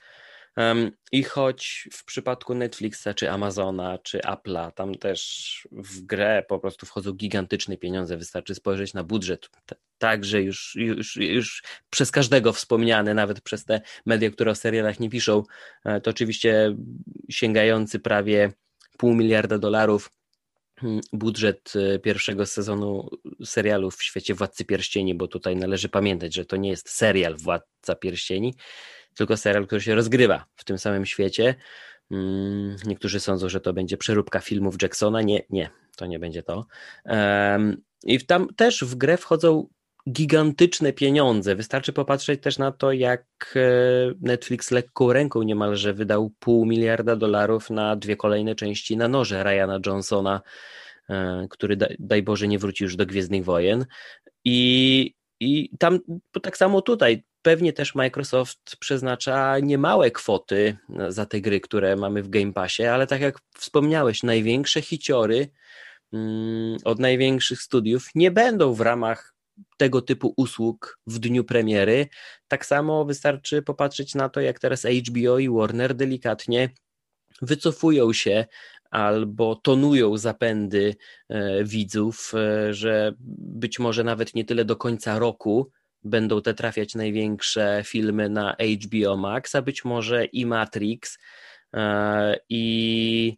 i 1.13 1.23
choć 1.23 1.89
w 1.93 2.05
przypadku 2.05 2.55
Netflixa, 2.55 3.09
czy 3.17 3.31
Amazona, 3.31 3.99
czy 3.99 4.19
Apple'a, 4.19 4.73
tam 4.73 4.95
też 4.95 5.69
w 5.73 6.01
grę 6.01 6.45
po 6.49 6.59
prostu 6.59 6.87
wchodzą 6.87 7.13
gigantyczne 7.13 7.77
pieniądze, 7.77 8.17
wystarczy 8.17 8.55
spojrzeć 8.55 8.95
na 8.95 9.05
budżet. 9.05 9.51
Także 9.99 10.43
już, 10.43 10.75
już, 10.75 11.17
już 11.17 11.63
przez 11.91 12.11
każdego 12.11 12.53
wspomniany, 12.53 13.15
nawet 13.15 13.41
przez 13.41 13.65
te 13.65 13.81
media, 14.07 14.31
które 14.31 14.51
o 14.51 14.55
serialach 14.55 15.01
nie 15.01 15.11
piszą, 15.11 15.43
e, 15.85 16.01
to 16.01 16.11
oczywiście 16.11 16.77
sięgający 17.31 18.01
prawie 18.01 18.53
pół 18.99 19.15
miliarda 19.15 19.59
dolarów 19.59 20.11
hmm, 20.81 21.01
budżet 21.13 21.73
e, 21.77 21.99
pierwszego 21.99 22.47
sezonu 22.47 23.09
serialu 23.45 23.91
w 23.91 24.03
świecie 24.03 24.35
Władcy 24.35 24.65
Pierścieni, 24.65 25.15
bo 25.15 25.29
tutaj 25.29 25.57
należy 25.57 25.89
pamiętać, 25.89 26.35
że 26.35 26.45
to 26.45 26.57
nie 26.57 26.71
jest 26.71 26.91
serial 26.91 27.37
Władca 27.37 27.95
Pierścieni, 27.95 28.55
tylko 29.15 29.37
serial, 29.37 29.67
który 29.67 29.81
się 29.81 29.95
rozgrywa 29.95 30.45
w 30.57 30.65
tym 30.65 30.79
samym 30.79 31.07
świecie. 31.07 31.55
Mm, 32.11 32.77
niektórzy 32.87 33.21
sądzą, 33.21 33.49
że 33.49 33.61
to 33.61 33.73
będzie 33.73 33.97
przeróbka 33.97 34.41
filmów 34.41 34.83
Jacksona. 34.83 35.23
Nie, 35.23 35.43
nie, 35.51 35.71
to 35.97 36.07
nie 36.07 36.19
będzie 36.19 36.43
to. 36.43 36.67
I 38.05 38.27
tam 38.27 38.49
też 38.57 38.85
w 38.85 38.95
grę 38.95 39.17
wchodzą 39.17 39.69
gigantyczne 40.11 40.93
pieniądze. 40.93 41.57
Wystarczy 41.57 41.93
popatrzeć 41.93 42.43
też 42.43 42.59
na 42.59 42.73
to, 42.73 42.93
jak 42.93 43.25
e, 43.57 43.61
Netflix 44.21 44.71
lekką 44.71 45.13
ręką 45.13 45.43
niemalże 45.43 45.95
wydał 45.95 46.33
pół 46.39 46.67
miliarda 46.67 47.17
dolarów 47.17 47.71
na 47.71 47.97
dwie 47.97 48.17
kolejne 48.17 48.55
części 48.55 48.97
na 48.97 49.09
noże 49.09 49.43
Ryana 49.43 49.81
Johnsona, 49.87 50.41
e, 51.11 51.47
który 51.51 51.77
daj 51.99 52.23
Boże 52.23 52.49
nie 52.49 52.59
wróci 52.59 52.85
już 52.85 52.97
do 52.97 53.07
Gwiezdnych 53.07 53.45
Wojen. 53.45 53.87
I, 54.45 55.15
i 55.41 55.71
tam 55.79 55.99
tak 56.43 56.57
samo 56.57 56.83
tutaj 56.83 57.25
Pewnie 57.43 57.73
też 57.73 57.95
Microsoft 57.95 58.77
przeznacza 58.77 59.59
niemałe 59.59 60.11
kwoty 60.11 60.77
za 61.09 61.27
te 61.27 61.41
gry, 61.41 61.61
które 61.61 61.97
mamy 61.97 62.23
w 62.23 62.29
Game 62.29 62.53
Passie, 62.53 62.83
ale 62.83 63.07
tak 63.07 63.21
jak 63.21 63.39
wspomniałeś, 63.55 64.23
największe 64.23 64.83
hiciory 64.83 65.49
mm, 66.13 66.77
od 66.85 66.99
największych 66.99 67.63
studiów 67.63 68.09
nie 68.15 68.31
będą 68.31 68.75
w 68.75 68.81
ramach 68.81 69.35
tego 69.77 70.03
typu 70.03 70.35
usług 70.37 70.99
w 71.07 71.19
dniu 71.19 71.45
premiery. 71.45 72.09
Tak 72.49 72.67
samo 72.67 73.05
wystarczy 73.05 73.63
popatrzeć 73.63 74.15
na 74.15 74.29
to, 74.29 74.41
jak 74.41 74.59
teraz 74.59 74.85
HBO 74.85 75.39
i 75.39 75.49
Warner 75.49 75.95
delikatnie 75.95 76.71
wycofują 77.43 78.13
się 78.13 78.45
albo 78.91 79.57
tonują 79.57 80.17
zapędy 80.17 80.95
e, 81.29 81.65
widzów, 81.65 82.33
e, 82.35 82.75
że 82.75 83.13
być 83.39 83.79
może 83.79 84.05
nawet 84.05 84.35
nie 84.35 84.45
tyle 84.45 84.65
do 84.65 84.77
końca 84.77 85.19
roku 85.19 85.71
będą 86.05 86.43
te 86.43 86.55
trafiać 86.55 86.95
największe 86.95 87.83
filmy 87.85 88.29
na 88.29 88.57
HBO 88.85 89.17
Max, 89.17 89.55
a 89.55 89.63
być 89.63 89.85
może 89.85 90.25
i 90.25 90.47
Matrix 90.47 91.19
e, 91.75 92.37
i 92.49 93.37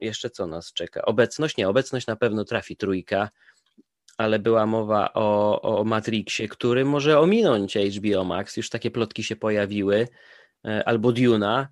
jeszcze 0.00 0.30
co 0.30 0.46
nas 0.46 0.72
czeka? 0.72 1.02
Obecność? 1.02 1.56
Nie, 1.56 1.68
obecność 1.68 2.06
na 2.06 2.16
pewno 2.16 2.44
trafi 2.44 2.76
trójka, 2.76 3.30
ale 4.18 4.38
była 4.38 4.66
mowa 4.66 5.12
o, 5.14 5.60
o 5.62 5.84
Matrixie, 5.84 6.48
który 6.48 6.84
może 6.84 7.20
ominąć 7.20 7.76
HBO 7.76 8.24
Max, 8.24 8.56
już 8.56 8.70
takie 8.70 8.90
plotki 8.90 9.24
się 9.24 9.36
pojawiły, 9.36 10.08
e, 10.66 10.88
albo 10.88 11.12
Duna, 11.12 11.68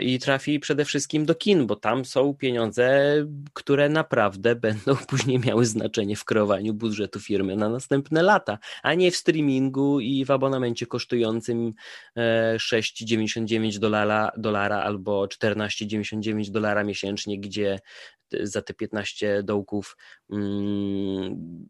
i 0.00 0.18
trafi 0.18 0.60
przede 0.60 0.84
wszystkim 0.84 1.26
do 1.26 1.34
kin, 1.34 1.66
bo 1.66 1.76
tam 1.76 2.04
są 2.04 2.34
pieniądze, 2.34 3.14
które 3.52 3.88
naprawdę 3.88 4.54
będą 4.66 4.96
później 4.96 5.38
miały 5.38 5.66
znaczenie 5.66 6.16
w 6.16 6.24
kreowaniu 6.24 6.74
budżetu 6.74 7.20
firmy 7.20 7.56
na 7.56 7.68
następne 7.68 8.22
lata, 8.22 8.58
a 8.82 8.94
nie 8.94 9.10
w 9.10 9.16
streamingu 9.16 10.00
i 10.00 10.24
w 10.24 10.30
abonamencie 10.30 10.86
kosztującym 10.86 11.74
6,99 12.16 13.76
e, 13.76 13.78
dolara, 13.78 14.32
dolara 14.36 14.82
albo 14.82 15.24
14,99 15.24 16.50
dolara 16.50 16.84
miesięcznie, 16.84 17.40
gdzie 17.40 17.78
za 18.42 18.62
te 18.62 18.74
15 18.74 19.42
dołków 19.42 19.96
mm, 20.30 21.68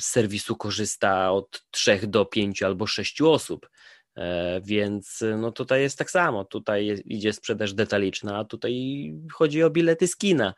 z 0.00 0.04
serwisu 0.04 0.56
korzysta 0.56 1.32
od 1.32 1.64
3 1.70 2.00
do 2.06 2.24
5 2.24 2.62
albo 2.62 2.86
6 2.86 3.22
osób. 3.22 3.68
E, 4.16 4.60
więc 4.64 5.24
no 5.38 5.52
tutaj 5.52 5.80
jest 5.82 5.98
tak 5.98 6.10
samo. 6.10 6.44
Tutaj 6.44 7.02
idzie 7.04 7.32
sprzedaż 7.32 7.74
detaliczna, 7.74 8.38
a 8.38 8.44
tutaj 8.44 8.74
chodzi 9.32 9.62
o 9.62 9.70
bilety 9.70 10.08
z 10.08 10.16
kina. 10.16 10.54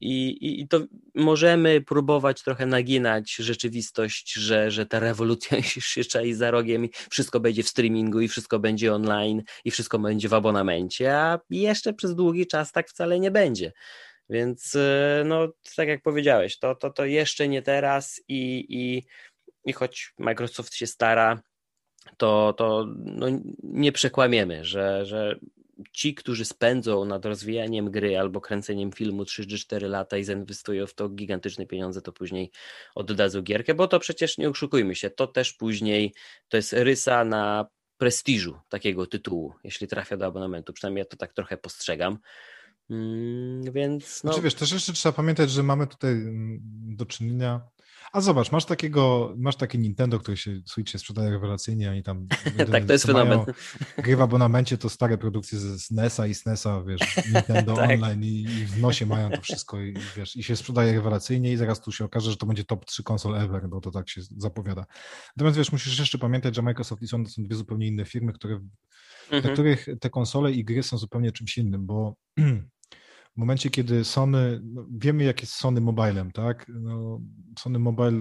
I, 0.00 0.28
i, 0.28 0.60
I, 0.60 0.68
to 0.68 0.80
możemy 1.14 1.80
próbować 1.80 2.42
trochę 2.42 2.66
naginać 2.66 3.34
rzeczywistość, 3.34 4.32
że, 4.32 4.70
że 4.70 4.86
ta 4.86 5.00
rewolucja 5.00 5.62
się 5.62 6.04
czai 6.04 6.34
za 6.34 6.50
rogiem 6.50 6.84
i 6.84 6.90
wszystko 7.10 7.40
będzie 7.40 7.62
w 7.62 7.68
streamingu 7.68 8.20
i 8.20 8.28
wszystko 8.28 8.58
będzie 8.58 8.94
online 8.94 9.42
i 9.64 9.70
wszystko 9.70 9.98
będzie 9.98 10.28
w 10.28 10.34
abonamencie, 10.34 11.16
a 11.16 11.40
jeszcze 11.50 11.92
przez 11.92 12.14
długi 12.14 12.46
czas 12.46 12.72
tak 12.72 12.88
wcale 12.88 13.20
nie 13.20 13.30
będzie. 13.30 13.72
Więc 14.28 14.74
e, 14.74 15.22
no, 15.26 15.48
tak 15.76 15.88
jak 15.88 16.02
powiedziałeś, 16.02 16.58
to, 16.58 16.74
to, 16.74 16.90
to 16.90 17.04
jeszcze 17.04 17.48
nie 17.48 17.62
teraz 17.62 18.20
i, 18.28 18.66
i, 18.68 19.02
i 19.64 19.72
choć 19.72 20.12
Microsoft 20.18 20.74
się 20.74 20.86
stara, 20.86 21.42
to, 22.16 22.54
to 22.56 22.86
no, 22.96 23.26
nie 23.62 23.92
przekłamiemy, 23.92 24.64
że, 24.64 25.06
że 25.06 25.38
ci, 25.92 26.14
którzy 26.14 26.44
spędzą 26.44 27.04
nad 27.04 27.24
rozwijaniem 27.24 27.90
gry 27.90 28.18
albo 28.18 28.40
kręceniem 28.40 28.92
filmu 28.92 29.24
3 29.24 29.46
czy 29.46 29.58
4 29.58 29.88
lata 29.88 30.16
i 30.16 30.24
zainwestują 30.24 30.86
w 30.86 30.94
to 30.94 31.08
gigantyczne 31.08 31.66
pieniądze, 31.66 32.02
to 32.02 32.12
później 32.12 32.50
oddadzą 32.94 33.42
gierkę, 33.42 33.74
bo 33.74 33.88
to 33.88 34.00
przecież 34.00 34.38
nie 34.38 34.48
oszukujmy 34.48 34.94
się, 34.94 35.10
to 35.10 35.26
też 35.26 35.52
później 35.52 36.14
to 36.48 36.56
jest 36.56 36.72
rysa 36.72 37.24
na 37.24 37.66
prestiżu 37.98 38.58
takiego 38.68 39.06
tytułu, 39.06 39.54
jeśli 39.64 39.88
trafia 39.88 40.16
do 40.16 40.26
abonamentu. 40.26 40.72
Przynajmniej 40.72 41.00
ja 41.00 41.04
to 41.04 41.16
tak 41.16 41.32
trochę 41.32 41.56
postrzegam. 41.56 42.18
Mm, 42.90 43.72
więc. 43.72 44.24
No... 44.24 44.30
Znaczy, 44.30 44.44
wiesz, 44.44 44.54
też 44.54 44.72
jeszcze 44.72 44.92
trzeba 44.92 45.12
pamiętać, 45.12 45.50
że 45.50 45.62
mamy 45.62 45.86
tutaj 45.86 46.12
mm, 46.12 46.60
do 46.96 47.06
czynienia 47.06 47.60
a 48.14 48.20
zobacz, 48.20 48.52
masz 48.52 48.64
takiego, 48.64 49.34
masz 49.36 49.56
takie 49.56 49.78
Nintendo, 49.78 50.18
które 50.18 50.36
się 50.36 50.60
Switch 50.66 50.92
się 50.92 50.98
sprzedaje 50.98 51.30
rewelacyjnie, 51.30 51.90
oni 51.90 52.02
tam 52.02 52.26
tak, 52.72 52.84
to 52.84 52.92
jest 52.92 53.06
fenomen. 53.06 53.40
Gry 53.98 54.16
w 54.16 54.20
abonamencie 54.20 54.78
to 54.78 54.88
stare 54.88 55.18
produkcje 55.18 55.58
z 55.58 55.82
SNESa 55.82 56.26
i 56.26 56.34
SNESa, 56.34 56.82
wiesz, 56.82 57.00
Nintendo 57.34 57.74
tak. 57.76 57.90
Online 57.90 58.24
i, 58.24 58.42
i, 58.42 58.66
w 58.66 58.80
nosie 58.80 59.06
mają 59.06 59.30
to 59.30 59.40
wszystko 59.40 59.80
i 59.80 59.94
wiesz, 60.16 60.36
i 60.36 60.42
się 60.42 60.56
sprzedaje 60.56 60.92
rewelacyjnie 60.92 61.52
i 61.52 61.56
zaraz 61.56 61.80
tu 61.80 61.92
się 61.92 62.04
okaże, 62.04 62.30
że 62.30 62.36
to 62.36 62.46
będzie 62.46 62.64
top 62.64 62.84
3 62.84 63.02
konsol 63.02 63.36
ever, 63.36 63.68
bo 63.68 63.80
to 63.80 63.90
tak 63.90 64.08
się 64.08 64.20
zapowiada. 64.36 64.86
Natomiast 65.36 65.58
wiesz, 65.58 65.72
musisz 65.72 65.98
jeszcze 65.98 66.18
pamiętać, 66.18 66.56
że 66.56 66.62
Microsoft 66.62 67.02
i 67.02 67.08
Sony 67.08 67.24
to 67.24 67.30
są 67.30 67.42
dwie 67.42 67.56
zupełnie 67.56 67.86
inne 67.86 68.04
firmy, 68.04 68.32
które, 68.32 68.54
mhm. 68.54 69.42
dla 69.42 69.52
których 69.52 69.86
te 70.00 70.10
konsole 70.10 70.52
i 70.52 70.64
gry 70.64 70.82
są 70.82 70.98
zupełnie 70.98 71.32
czymś 71.32 71.58
innym, 71.58 71.86
bo 71.86 72.16
w 73.34 73.36
momencie, 73.36 73.70
kiedy 73.70 74.04
Sony, 74.04 74.60
no 74.64 74.86
wiemy 74.90 75.24
jak 75.24 75.40
jest 75.40 75.52
Sony 75.52 75.80
Mobilem, 75.80 76.32
tak? 76.32 76.66
No, 76.68 77.20
Sony 77.58 77.78
Mobile 77.78 78.20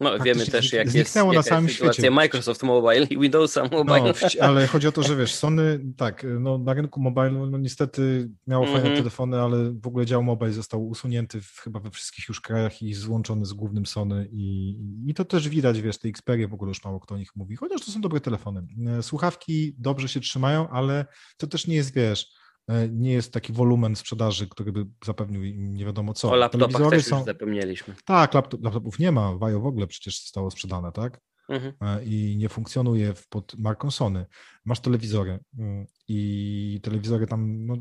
no, 0.00 0.18
wiemy 0.18 0.46
też, 0.46 0.72
jak 0.72 0.94
jest, 0.94 1.14
na 1.14 1.24
jaka 1.24 1.42
całym 1.42 1.64
jest 1.64 1.76
sytuacja 1.76 2.02
świecie. 2.02 2.10
Microsoft 2.10 2.62
Mobile 2.62 3.04
i 3.04 3.18
Windowsa 3.18 3.62
Mobile. 3.62 4.02
No, 4.02 4.12
ale 4.40 4.66
chodzi 4.66 4.88
o 4.88 4.92
to, 4.92 5.02
że 5.02 5.16
wiesz, 5.16 5.34
Sony, 5.34 5.80
tak, 5.96 6.26
no, 6.40 6.58
na 6.58 6.74
rynku 6.74 7.00
mobile 7.00 7.30
no, 7.30 7.58
niestety 7.58 8.30
miało 8.46 8.64
mm 8.64 8.76
-hmm. 8.76 8.82
fajne 8.82 8.96
telefony, 8.96 9.40
ale 9.40 9.72
w 9.72 9.86
ogóle 9.86 10.06
dział 10.06 10.22
mobile 10.22 10.52
został 10.52 10.88
usunięty 10.88 11.40
w, 11.40 11.60
chyba 11.60 11.80
we 11.80 11.90
wszystkich 11.90 12.28
już 12.28 12.40
krajach 12.40 12.82
i 12.82 12.94
złączony 12.94 13.46
z 13.46 13.52
głównym 13.52 13.86
Sony 13.86 14.28
i, 14.32 14.76
i 15.06 15.14
to 15.14 15.24
też 15.24 15.48
widać, 15.48 15.80
wiesz, 15.80 15.98
te 15.98 16.08
Xperia 16.08 16.48
w 16.48 16.54
ogóle 16.54 16.68
już 16.68 16.84
mało 16.84 17.00
kto 17.00 17.14
o 17.14 17.18
nich 17.18 17.36
mówi, 17.36 17.56
chociaż 17.56 17.84
to 17.84 17.92
są 17.92 18.00
dobre 18.00 18.20
telefony. 18.20 18.66
E, 18.98 19.02
słuchawki 19.02 19.74
dobrze 19.78 20.08
się 20.08 20.20
trzymają, 20.20 20.68
ale 20.68 21.06
to 21.36 21.46
też 21.46 21.66
nie 21.66 21.76
jest, 21.76 21.94
wiesz, 21.94 22.26
nie 22.90 23.12
jest 23.12 23.32
taki 23.32 23.52
wolumen 23.52 23.96
sprzedaży, 23.96 24.48
który 24.48 24.72
by 24.72 24.86
zapewnił 25.04 25.44
im 25.44 25.74
nie 25.74 25.84
wiadomo 25.84 26.14
co. 26.14 26.30
O 26.30 26.36
laptopach 26.36 26.90
też 26.90 27.04
są... 27.04 27.16
już 27.16 27.24
zapomnieliśmy. 27.24 27.94
Tak, 28.04 28.34
laptop, 28.34 28.64
laptopów 28.64 28.98
nie 28.98 29.12
ma, 29.12 29.34
Vajo 29.38 29.60
w 29.60 29.66
ogóle 29.66 29.86
przecież 29.86 30.22
zostało 30.22 30.50
sprzedane, 30.50 30.92
tak? 30.92 31.20
Mhm. 31.48 31.72
E, 31.80 32.04
I 32.04 32.36
nie 32.36 32.48
funkcjonuje 32.48 33.14
pod 33.28 33.54
marką 33.58 33.90
Sony. 33.90 34.26
Masz 34.64 34.80
telewizory 34.80 35.38
mm, 35.58 35.86
i 36.08 36.80
telewizory 36.82 37.26
tam 37.26 37.66
no, 37.66 37.76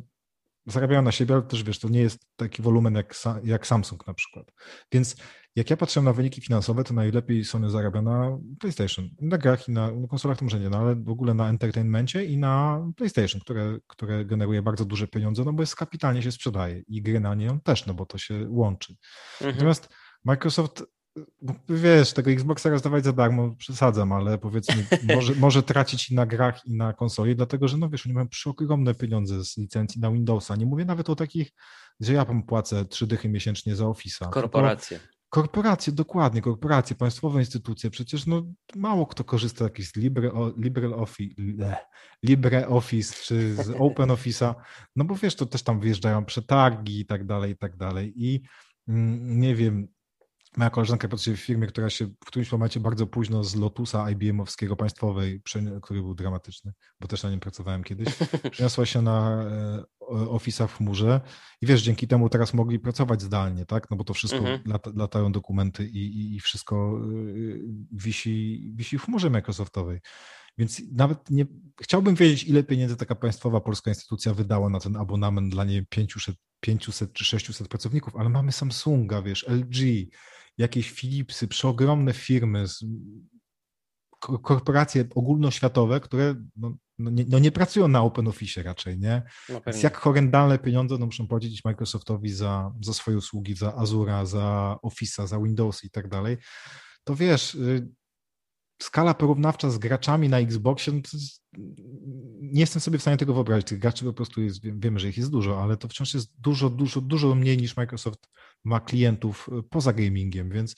zarabiają 0.71 1.01
na 1.01 1.11
siebie, 1.11 1.33
ale 1.33 1.43
też 1.43 1.63
wiesz, 1.63 1.79
to 1.79 1.89
nie 1.89 1.99
jest 1.99 2.19
taki 2.35 2.61
wolumen 2.61 2.95
jak, 2.95 3.15
jak 3.43 3.67
Samsung 3.67 4.07
na 4.07 4.13
przykład. 4.13 4.51
Więc 4.91 5.15
jak 5.55 5.69
ja 5.69 5.77
patrzę 5.77 6.01
na 6.01 6.13
wyniki 6.13 6.41
finansowe, 6.41 6.83
to 6.83 6.93
najlepiej 6.93 7.45
Sony 7.45 7.69
zarabia 7.69 8.01
na 8.01 8.37
PlayStation. 8.59 9.09
Na 9.21 9.37
grach 9.37 9.67
i 9.67 9.71
na, 9.71 9.91
na 9.91 10.07
konsolach 10.07 10.37
to 10.37 10.45
może 10.45 10.59
nie, 10.59 10.69
no, 10.69 10.77
ale 10.77 10.95
w 10.95 11.09
ogóle 11.09 11.33
na 11.33 11.49
entertainmencie 11.49 12.25
i 12.25 12.37
na 12.37 12.85
PlayStation, 12.95 13.41
które, 13.41 13.77
które 13.87 14.25
generuje 14.25 14.61
bardzo 14.61 14.85
duże 14.85 15.07
pieniądze, 15.07 15.43
no 15.45 15.53
bo 15.53 15.63
jest 15.63 15.75
kapitalnie 15.75 16.21
się 16.21 16.31
sprzedaje 16.31 16.83
i 16.87 17.01
gry 17.01 17.19
na 17.19 17.35
nią 17.35 17.59
też, 17.59 17.85
no 17.85 17.93
bo 17.93 18.05
to 18.05 18.17
się 18.17 18.45
łączy. 18.49 18.95
Mhm. 19.33 19.55
Natomiast 19.55 19.89
Microsoft 20.25 20.83
wiesz, 21.69 22.13
tego 22.13 22.31
Xboxa 22.31 22.69
rozdawać 22.69 23.03
za 23.03 23.13
darmo, 23.13 23.55
przesadzam, 23.57 24.11
ale 24.11 24.37
powiedzmy, 24.37 24.85
może, 25.15 25.35
może 25.35 25.63
tracić 25.63 26.11
i 26.11 26.15
na 26.15 26.25
grach, 26.25 26.65
i 26.65 26.73
na 26.73 26.93
konsoli, 26.93 27.35
dlatego 27.35 27.67
że, 27.67 27.77
no 27.77 27.89
wiesz, 27.89 28.05
oni 28.05 28.15
mają 28.15 28.27
przeogromne 28.27 28.95
pieniądze 28.95 29.45
z 29.45 29.57
licencji 29.57 30.01
na 30.01 30.11
Windowsa. 30.11 30.55
Nie 30.55 30.65
mówię 30.65 30.85
nawet 30.85 31.09
o 31.09 31.15
takich, 31.15 31.51
że 31.99 32.13
ja 32.13 32.25
płacę 32.47 32.85
trzy 32.85 33.07
dychy 33.07 33.29
miesięcznie 33.29 33.75
za 33.75 33.85
Office'a. 33.85 34.29
Korporacje. 34.29 34.99
Korporacje, 35.29 35.93
dokładnie, 35.93 36.41
korporacje, 36.41 36.95
państwowe 36.95 37.39
instytucje. 37.39 37.89
Przecież 37.89 38.25
no, 38.25 38.43
mało 38.75 39.05
kto 39.05 39.23
korzysta 39.23 39.63
jakiś 39.63 39.87
z 39.87 39.95
Libre, 39.95 40.31
LibreOffice, 40.57 41.41
LibreOffice 42.23 43.15
czy 43.23 43.55
z 43.55 43.69
OpenOffice'a, 43.87 44.55
no 44.95 45.05
bo 45.05 45.15
wiesz, 45.15 45.35
to 45.35 45.45
też 45.45 45.63
tam 45.63 45.79
wyjeżdżają 45.79 46.25
przetargi 46.25 46.99
i 46.99 47.05
tak 47.05 47.25
dalej, 47.25 47.51
i 47.51 47.57
tak 47.57 47.77
dalej. 47.77 48.13
I 48.15 48.41
mm, 48.87 49.39
nie 49.39 49.55
wiem, 49.55 49.87
Moja 50.59 50.69
koleżanka 50.69 51.07
pracuje 51.07 51.37
w 51.37 51.39
firmie, 51.39 51.67
która 51.67 51.89
się 51.89 52.05
w 52.05 52.25
którymś 52.25 52.51
momencie 52.51 52.79
bardzo 52.79 53.07
późno 53.07 53.43
z 53.43 53.55
Lotusa 53.55 54.11
IBM-owskiego 54.11 54.75
państwowej, 54.75 55.41
który 55.81 56.01
był 56.01 56.15
dramatyczny, 56.15 56.73
bo 56.99 57.07
też 57.07 57.23
na 57.23 57.29
nim 57.29 57.39
pracowałem 57.39 57.83
kiedyś, 57.83 58.07
przeniosła 58.51 58.85
się 58.85 59.01
na 59.01 59.43
e, 59.43 59.83
Office'a 60.11 60.67
w 60.67 60.77
chmurze 60.77 61.21
i 61.61 61.65
wiesz, 61.65 61.81
dzięki 61.81 62.07
temu 62.07 62.29
teraz 62.29 62.53
mogli 62.53 62.79
pracować 62.79 63.21
zdalnie, 63.21 63.65
tak? 63.65 63.91
No 63.91 63.97
bo 63.97 64.03
to 64.03 64.13
wszystko 64.13 64.39
mhm. 64.39 64.61
lata, 64.65 64.91
latają 64.95 65.31
dokumenty 65.31 65.85
i, 65.85 65.97
i, 65.97 66.35
i 66.35 66.39
wszystko 66.39 67.01
e, 67.01 67.07
wisi, 67.91 68.71
wisi 68.75 68.97
w 68.97 69.01
chmurze 69.05 69.29
Microsoftowej. 69.29 69.99
Więc 70.57 70.81
nawet 70.91 71.29
nie 71.29 71.45
chciałbym 71.81 72.15
wiedzieć, 72.15 72.43
ile 72.43 72.63
pieniędzy 72.63 72.97
taka 72.97 73.15
państwowa 73.15 73.61
polska 73.61 73.91
instytucja 73.91 74.33
wydała 74.33 74.69
na 74.69 74.79
ten 74.79 74.95
abonament 74.95 75.53
dla 75.53 75.63
nie 75.63 75.85
500, 75.85 76.35
500 76.59 77.13
czy 77.13 77.25
600 77.25 77.67
pracowników, 77.67 78.15
ale 78.15 78.29
mamy 78.29 78.51
Samsunga, 78.51 79.21
wiesz, 79.21 79.45
LG, 79.47 80.09
jakieś 80.59 80.91
Philipsy, 80.91 81.47
przeogromne 81.47 82.13
firmy, 82.13 82.65
korporacje 84.19 85.05
ogólnoświatowe, 85.15 85.99
które 85.99 86.35
no, 86.55 86.75
no, 86.99 87.11
nie, 87.11 87.25
no 87.27 87.39
nie, 87.39 87.51
pracują 87.51 87.87
na 87.87 88.01
Open 88.01 88.27
Office 88.27 88.63
raczej, 88.63 88.99
nie? 88.99 89.23
No 89.49 89.61
Więc 89.65 89.83
jak 89.83 89.97
horrendalne 89.97 90.59
pieniądze 90.59 90.97
no 90.97 91.05
muszą 91.05 91.27
płacić 91.27 91.65
Microsoftowi 91.65 92.29
za, 92.29 92.73
za 92.81 92.93
swoje 92.93 93.17
usługi, 93.17 93.55
za 93.55 93.75
Azura, 93.75 94.25
za 94.25 94.77
Office'a, 94.83 95.27
za 95.27 95.39
Windows 95.39 95.83
i 95.83 95.91
tak 95.91 96.07
dalej, 96.07 96.37
to 97.03 97.15
wiesz, 97.15 97.55
y, 97.55 97.89
skala 98.81 99.13
porównawcza 99.13 99.69
z 99.69 99.77
graczami 99.77 100.29
na 100.29 100.39
Xboxie, 100.39 100.93
no 100.93 100.99
jest, 101.13 101.43
nie 102.41 102.61
jestem 102.61 102.81
sobie 102.81 102.97
w 102.97 103.01
stanie 103.01 103.17
tego 103.17 103.33
wyobrazić. 103.33 103.67
Tych 103.67 103.79
graczy 103.79 104.05
po 104.05 104.13
prostu 104.13 104.41
jest, 104.41 104.59
wiemy, 104.63 104.99
że 104.99 105.09
ich 105.09 105.17
jest 105.17 105.31
dużo, 105.31 105.63
ale 105.63 105.77
to 105.77 105.87
wciąż 105.87 106.13
jest 106.13 106.41
dużo, 106.41 106.69
dużo, 106.69 107.01
dużo 107.01 107.35
mniej 107.35 107.57
niż 107.57 107.77
Microsoft 107.77 108.29
ma 108.63 108.79
klientów 108.79 109.49
y, 109.59 109.63
poza 109.63 109.93
gamingiem, 109.93 110.49
więc 110.49 110.75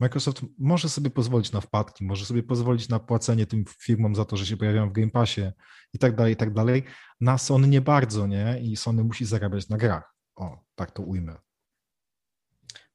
Microsoft 0.00 0.42
może 0.58 0.88
sobie 0.88 1.10
pozwolić 1.10 1.52
na 1.52 1.60
wpadki, 1.60 2.04
może 2.04 2.26
sobie 2.26 2.42
pozwolić 2.42 2.88
na 2.88 2.98
płacenie 2.98 3.46
tym 3.46 3.64
firmom 3.80 4.14
za 4.14 4.24
to, 4.24 4.36
że 4.36 4.46
się 4.46 4.56
pojawiają 4.56 4.88
w 4.88 4.92
Game 4.92 5.10
Passie 5.10 5.42
i 5.92 5.98
tak 5.98 6.16
dalej, 6.16 6.32
i 6.32 6.36
tak 6.36 6.54
dalej. 6.54 6.84
Na 7.20 7.38
Sony 7.38 7.68
nie 7.68 7.80
bardzo, 7.80 8.26
nie? 8.26 8.60
I 8.62 8.76
Sony 8.76 9.04
musi 9.04 9.24
zarabiać 9.24 9.68
na 9.68 9.76
grach. 9.76 10.14
O, 10.36 10.64
tak 10.74 10.90
to 10.90 11.02
ujmę. 11.02 11.36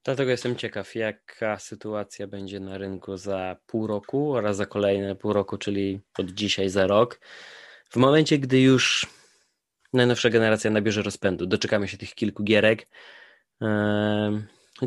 Dlatego 0.06 0.32
jestem 0.32 0.56
ciekaw, 0.56 0.96
jaka 0.96 1.60
sytuacja 1.60 2.28
będzie 2.28 2.60
na 2.60 2.78
rynku 2.78 3.18
za 3.18 3.58
pół 3.66 3.88
roku 3.88 4.34
oraz 4.34 4.58
za 4.58 4.66
kolejne 4.66 5.16
pół 5.16 5.34
roku, 5.34 5.58
czyli 5.58 6.02
od 6.18 6.32
dzisiaj 6.32 6.70
za 6.70 6.88
rok. 6.88 7.20
W 7.90 7.96
momencie, 7.96 8.40
gdy 8.40 8.62
już 8.62 9.08
najnowsza 9.94 10.30
generacja 10.30 10.72
nabierze 10.72 11.02
rozpędu, 11.02 11.46
doczekamy 11.46 11.88
się 11.88 11.98
tych 11.98 12.16
kilku 12.16 12.44
gierek. 12.44 12.88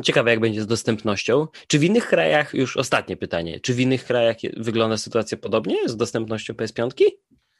Ciekawe, 0.03 0.31
jak 0.31 0.39
będzie 0.39 0.61
z 0.61 0.67
dostępnością. 0.67 1.47
Czy 1.67 1.79
w 1.79 1.83
innych 1.83 2.07
krajach, 2.07 2.53
już 2.53 2.77
ostatnie 2.77 3.17
pytanie, 3.17 3.59
czy 3.59 3.73
w 3.73 3.79
innych 3.79 4.05
krajach 4.05 4.37
wygląda 4.57 4.97
sytuacja 4.97 5.37
podobnie 5.37 5.89
z 5.89 5.97
dostępnością 5.97 6.53
PS5? 6.53 6.91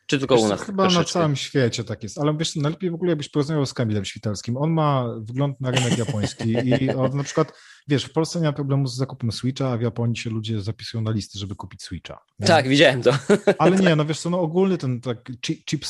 Czy 0.08 0.20
tylko 0.20 0.36
wiesz, 0.36 0.44
u 0.44 0.48
nas? 0.48 0.62
Chyba 0.62 0.84
troszeczkę? 0.84 1.20
na 1.20 1.24
całym 1.24 1.36
świecie 1.36 1.84
tak 1.84 2.04
jest, 2.04 2.18
ale 2.18 2.38
wiesz, 2.38 2.56
najlepiej 2.56 2.92
w 2.92 2.94
ogóle 2.94 3.10
jakbyś 3.10 3.30
porozmawiał 3.30 3.66
z 3.66 3.74
Kamilem 3.74 4.06
Świtalskim. 4.06 4.58
On 4.58 4.72
ma 4.72 5.06
wgląd 5.20 5.62
na 5.62 5.72
rynek 5.72 5.98
japoński 5.98 6.52
i 6.52 6.90
on 7.02 7.18
na 7.18 7.24
przykład, 7.24 7.54
wiesz, 7.88 8.06
w 8.06 8.14
Polsce 8.14 8.40
nie 8.40 8.46
ma 8.46 8.54
problemu 8.54 8.88
z 8.88 8.96
zakupem 8.96 9.32
Switcha, 9.32 9.70
a 9.70 9.78
w 9.78 9.82
Japonii 9.82 10.18
się 10.18 10.30
ludzie 10.30 10.62
zapisują 10.62 11.04
na 11.04 11.12
listy, 11.12 11.40
żeby 11.40 11.56
kupić 11.56 11.84
Switcha. 11.84 12.20
Nie? 12.40 12.48
Tak, 12.48 12.68
widziałem 12.68 13.02
to. 13.02 13.12
Ale 13.60 13.76
nie, 13.76 13.96
no 13.96 14.06
wiesz 14.10 14.20
co, 14.20 14.30
no 14.30 14.40
ogólny 14.40 14.78
ten 14.78 15.02
tak 15.02 15.32
chip, 15.46 15.86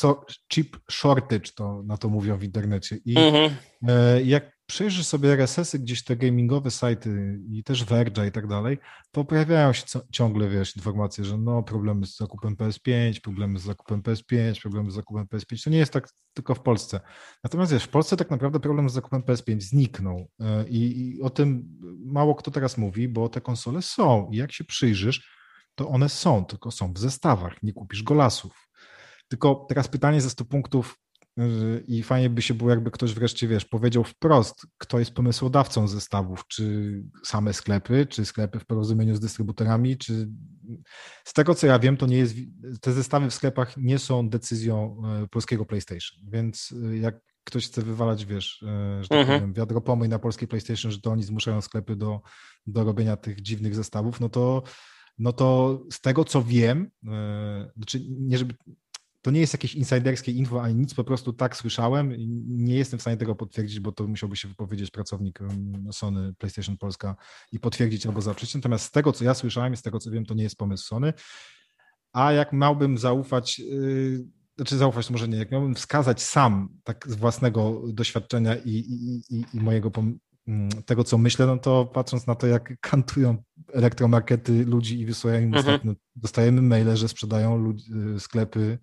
chip 0.54 0.78
shortage, 0.92 1.52
to 1.56 1.84
na 1.84 1.98
to 1.98 2.10
mówią 2.10 2.38
w 2.38 2.44
internecie 2.44 2.98
i 3.06 3.18
mhm. 3.18 3.52
E, 3.88 4.24
jak 4.24 4.57
przejrzysz 4.68 5.06
sobie 5.06 5.34
RSS-y, 5.34 5.80
gdzieś 5.80 6.04
te 6.04 6.16
gamingowe 6.16 6.72
sajty 6.72 7.40
i 7.50 7.64
też 7.64 7.86
Verge'a 7.86 8.28
i 8.28 8.32
tak 8.32 8.48
dalej, 8.48 8.78
to 9.12 9.24
pojawiają 9.26 9.74
się 9.74 9.84
ciągle, 10.12 10.50
wiesz, 10.50 10.76
informacje, 10.76 11.26
że 11.26 11.38
no 11.38 11.64
problemy 11.64 12.06
z 12.06 12.18
zakupem 12.18 12.56
PS5, 12.56 13.22
problemy 13.22 13.60
z 13.60 13.64
zakupem 13.64 14.02
PS5, 14.02 14.62
problemy 14.62 14.92
z 14.92 14.94
zakupem 14.94 15.26
PS5. 15.26 15.64
To 15.64 15.70
nie 15.70 15.78
jest 15.78 15.94
tak 15.94 16.10
tylko 16.34 16.56
w 16.56 16.62
Polsce. 16.62 17.00
Natomiast 17.44 17.72
wiesz, 17.72 17.84
w 17.84 17.90
Polsce 17.90 18.18
tak 18.18 18.30
naprawdę 18.30 18.60
problem 18.60 18.90
z 18.90 18.94
zakupem 18.94 19.22
PS5 19.22 19.62
zniknął 19.62 20.30
e, 20.40 20.68
i, 20.70 21.10
i 21.16 21.22
o 21.22 21.30
tym 21.30 21.80
mało 22.06 22.36
kto 22.36 22.52
teraz 22.52 22.78
mówi, 22.78 23.08
bo 23.08 23.30
te 23.30 23.42
konsole 23.42 23.82
są 23.82 24.30
i 24.32 24.38
jak 24.38 24.52
się 24.52 24.64
przyjrzysz, 24.64 25.38
to 25.76 25.90
one 25.90 26.10
są, 26.10 26.46
tylko 26.46 26.72
są 26.72 26.94
w 26.94 27.00
zestawach, 27.00 27.64
nie 27.64 27.74
kupisz 27.74 28.04
golasów. 28.04 28.70
Tylko 29.28 29.66
teraz 29.70 29.88
pytanie 29.88 30.22
ze 30.22 30.30
100 30.30 30.46
punktów, 30.46 31.00
i 31.88 32.04
fajnie 32.04 32.30
by 32.30 32.42
się 32.42 32.54
było, 32.54 32.70
jakby 32.70 32.92
ktoś 32.92 33.14
wreszcie, 33.14 33.48
wiesz, 33.48 33.66
powiedział 33.66 34.04
wprost, 34.04 34.68
kto 34.78 35.00
jest 35.00 35.12
pomysłodawcą 35.12 35.88
zestawów, 35.88 36.48
czy 36.48 36.94
same 37.24 37.54
sklepy, 37.54 38.06
czy 38.06 38.26
sklepy 38.26 38.60
w 38.60 38.66
porozumieniu 38.66 39.16
z 39.16 39.20
dystrybutorami, 39.20 39.98
czy 39.98 40.30
z 41.24 41.34
tego 41.34 41.56
co 41.56 41.68
ja 41.68 41.80
wiem, 41.80 41.98
to 41.98 42.06
nie 42.06 42.18
jest, 42.18 42.36
te 42.82 42.94
zestawy 42.94 43.30
w 43.30 43.34
sklepach 43.34 43.78
nie 43.78 44.00
są 44.00 44.30
decyzją 44.30 45.02
e, 45.24 45.28
polskiego 45.28 45.66
PlayStation, 45.66 46.20
więc 46.30 46.74
e, 46.92 46.98
jak 46.98 47.20
ktoś 47.44 47.68
chce 47.68 47.82
wywalać, 47.82 48.26
wiesz, 48.26 48.64
e, 48.64 49.04
że 49.04 49.10
tak 49.10 49.20
mhm. 49.20 49.40
powiem, 49.40 49.54
wiadro 49.54 49.82
pomyj 49.82 50.10
na 50.10 50.20
polskiej 50.20 50.48
PlayStation, 50.48 50.92
że 50.92 51.02
to 51.02 51.12
oni 51.12 51.24
zmuszają 51.24 51.62
sklepy 51.62 51.96
do, 51.96 52.22
do 52.68 52.84
robienia 52.84 53.18
tych 53.18 53.42
dziwnych 53.42 53.76
zestawów, 53.76 54.20
no 54.20 54.30
to 54.30 54.64
no 55.20 55.34
to 55.34 55.80
z 55.92 56.02
tego 56.02 56.26
co 56.26 56.44
wiem, 56.44 56.92
znaczy 57.76 58.02
nie 58.10 58.38
żeby 58.38 58.56
to 59.22 59.32
nie 59.32 59.40
jest 59.40 59.54
jakieś 59.54 59.76
insiderskie 59.76 60.32
info 60.32 60.62
ani 60.62 60.76
nic, 60.76 60.94
po 60.94 61.04
prostu 61.04 61.34
tak 61.34 61.56
słyszałem. 61.56 62.14
Nie 62.48 62.76
jestem 62.76 63.00
w 63.00 63.02
stanie 63.02 63.18
tego 63.18 63.36
potwierdzić, 63.36 63.80
bo 63.80 63.92
to 63.92 64.08
musiałby 64.08 64.36
się 64.36 64.48
wypowiedzieć 64.48 64.92
pracownik 64.92 65.40
Sony 65.92 66.34
PlayStation 66.34 66.78
Polska 66.78 67.16
i 67.52 67.60
potwierdzić 67.60 68.06
albo 68.06 68.22
zaprzeć. 68.22 68.56
Natomiast 68.56 68.86
z 68.86 68.92
tego, 68.92 69.14
co 69.14 69.24
ja 69.24 69.34
słyszałem 69.34 69.74
i 69.74 69.78
z 69.78 69.82
tego, 69.82 70.00
co 70.00 70.12
wiem, 70.12 70.26
to 70.26 70.34
nie 70.34 70.44
jest 70.44 70.56
pomysł 70.56 70.88
Sony. 70.88 71.14
A 72.14 72.32
jak 72.32 72.54
miałbym 72.54 72.98
zaufać, 72.98 73.60
yy, 73.60 74.26
znaczy 74.56 74.78
zaufać 74.78 75.10
może 75.10 75.28
nie, 75.28 75.38
jak 75.38 75.52
miałbym 75.52 75.76
wskazać 75.76 76.22
sam 76.22 76.70
tak 76.84 77.06
z 77.08 77.16
własnego 77.16 77.82
doświadczenia 77.88 78.56
i, 78.56 78.70
i, 78.70 79.36
i, 79.36 79.46
i 79.54 79.60
mojego 79.60 79.92
mm, 80.48 80.70
tego, 80.86 81.04
co 81.04 81.18
myślę, 81.18 81.46
no 81.46 81.58
to 81.58 81.86
patrząc 81.86 82.28
na 82.28 82.36
to, 82.36 82.48
jak 82.48 82.80
kantują 82.80 83.44
elektromarkety 83.74 84.66
ludzi 84.66 85.00
i 85.00 85.06
wysyłają 85.06 85.42
im 85.42 85.46
mhm. 85.46 85.66
ostatnio, 85.66 85.94
dostajemy 86.16 86.62
maile, 86.62 86.98
że 86.98 87.08
sprzedają 87.08 87.58
ludzi, 87.58 87.92
y, 88.16 88.20
sklepy 88.20 88.80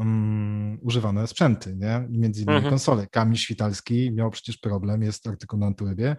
um, 0.00 0.78
używane 0.82 1.26
sprzęty, 1.26 1.76
nie? 1.76 2.06
Między 2.10 2.42
innymi 2.42 2.56
mhm. 2.56 2.72
konsole. 2.72 3.06
Kamil 3.06 3.36
Świtalski 3.36 4.12
miał 4.12 4.30
przecież 4.30 4.58
problem, 4.58 5.02
jest 5.02 5.26
artykuł 5.26 5.58
na 5.58 5.66
Antywebie, 5.66 6.16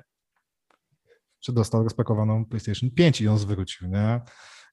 że 1.41 1.53
dostał 1.53 1.84
rozpakowaną 1.84 2.45
PlayStation 2.45 2.91
5 2.91 3.21
i 3.21 3.23
ją 3.23 3.38
zwrócił, 3.38 3.88
nie? 3.88 4.21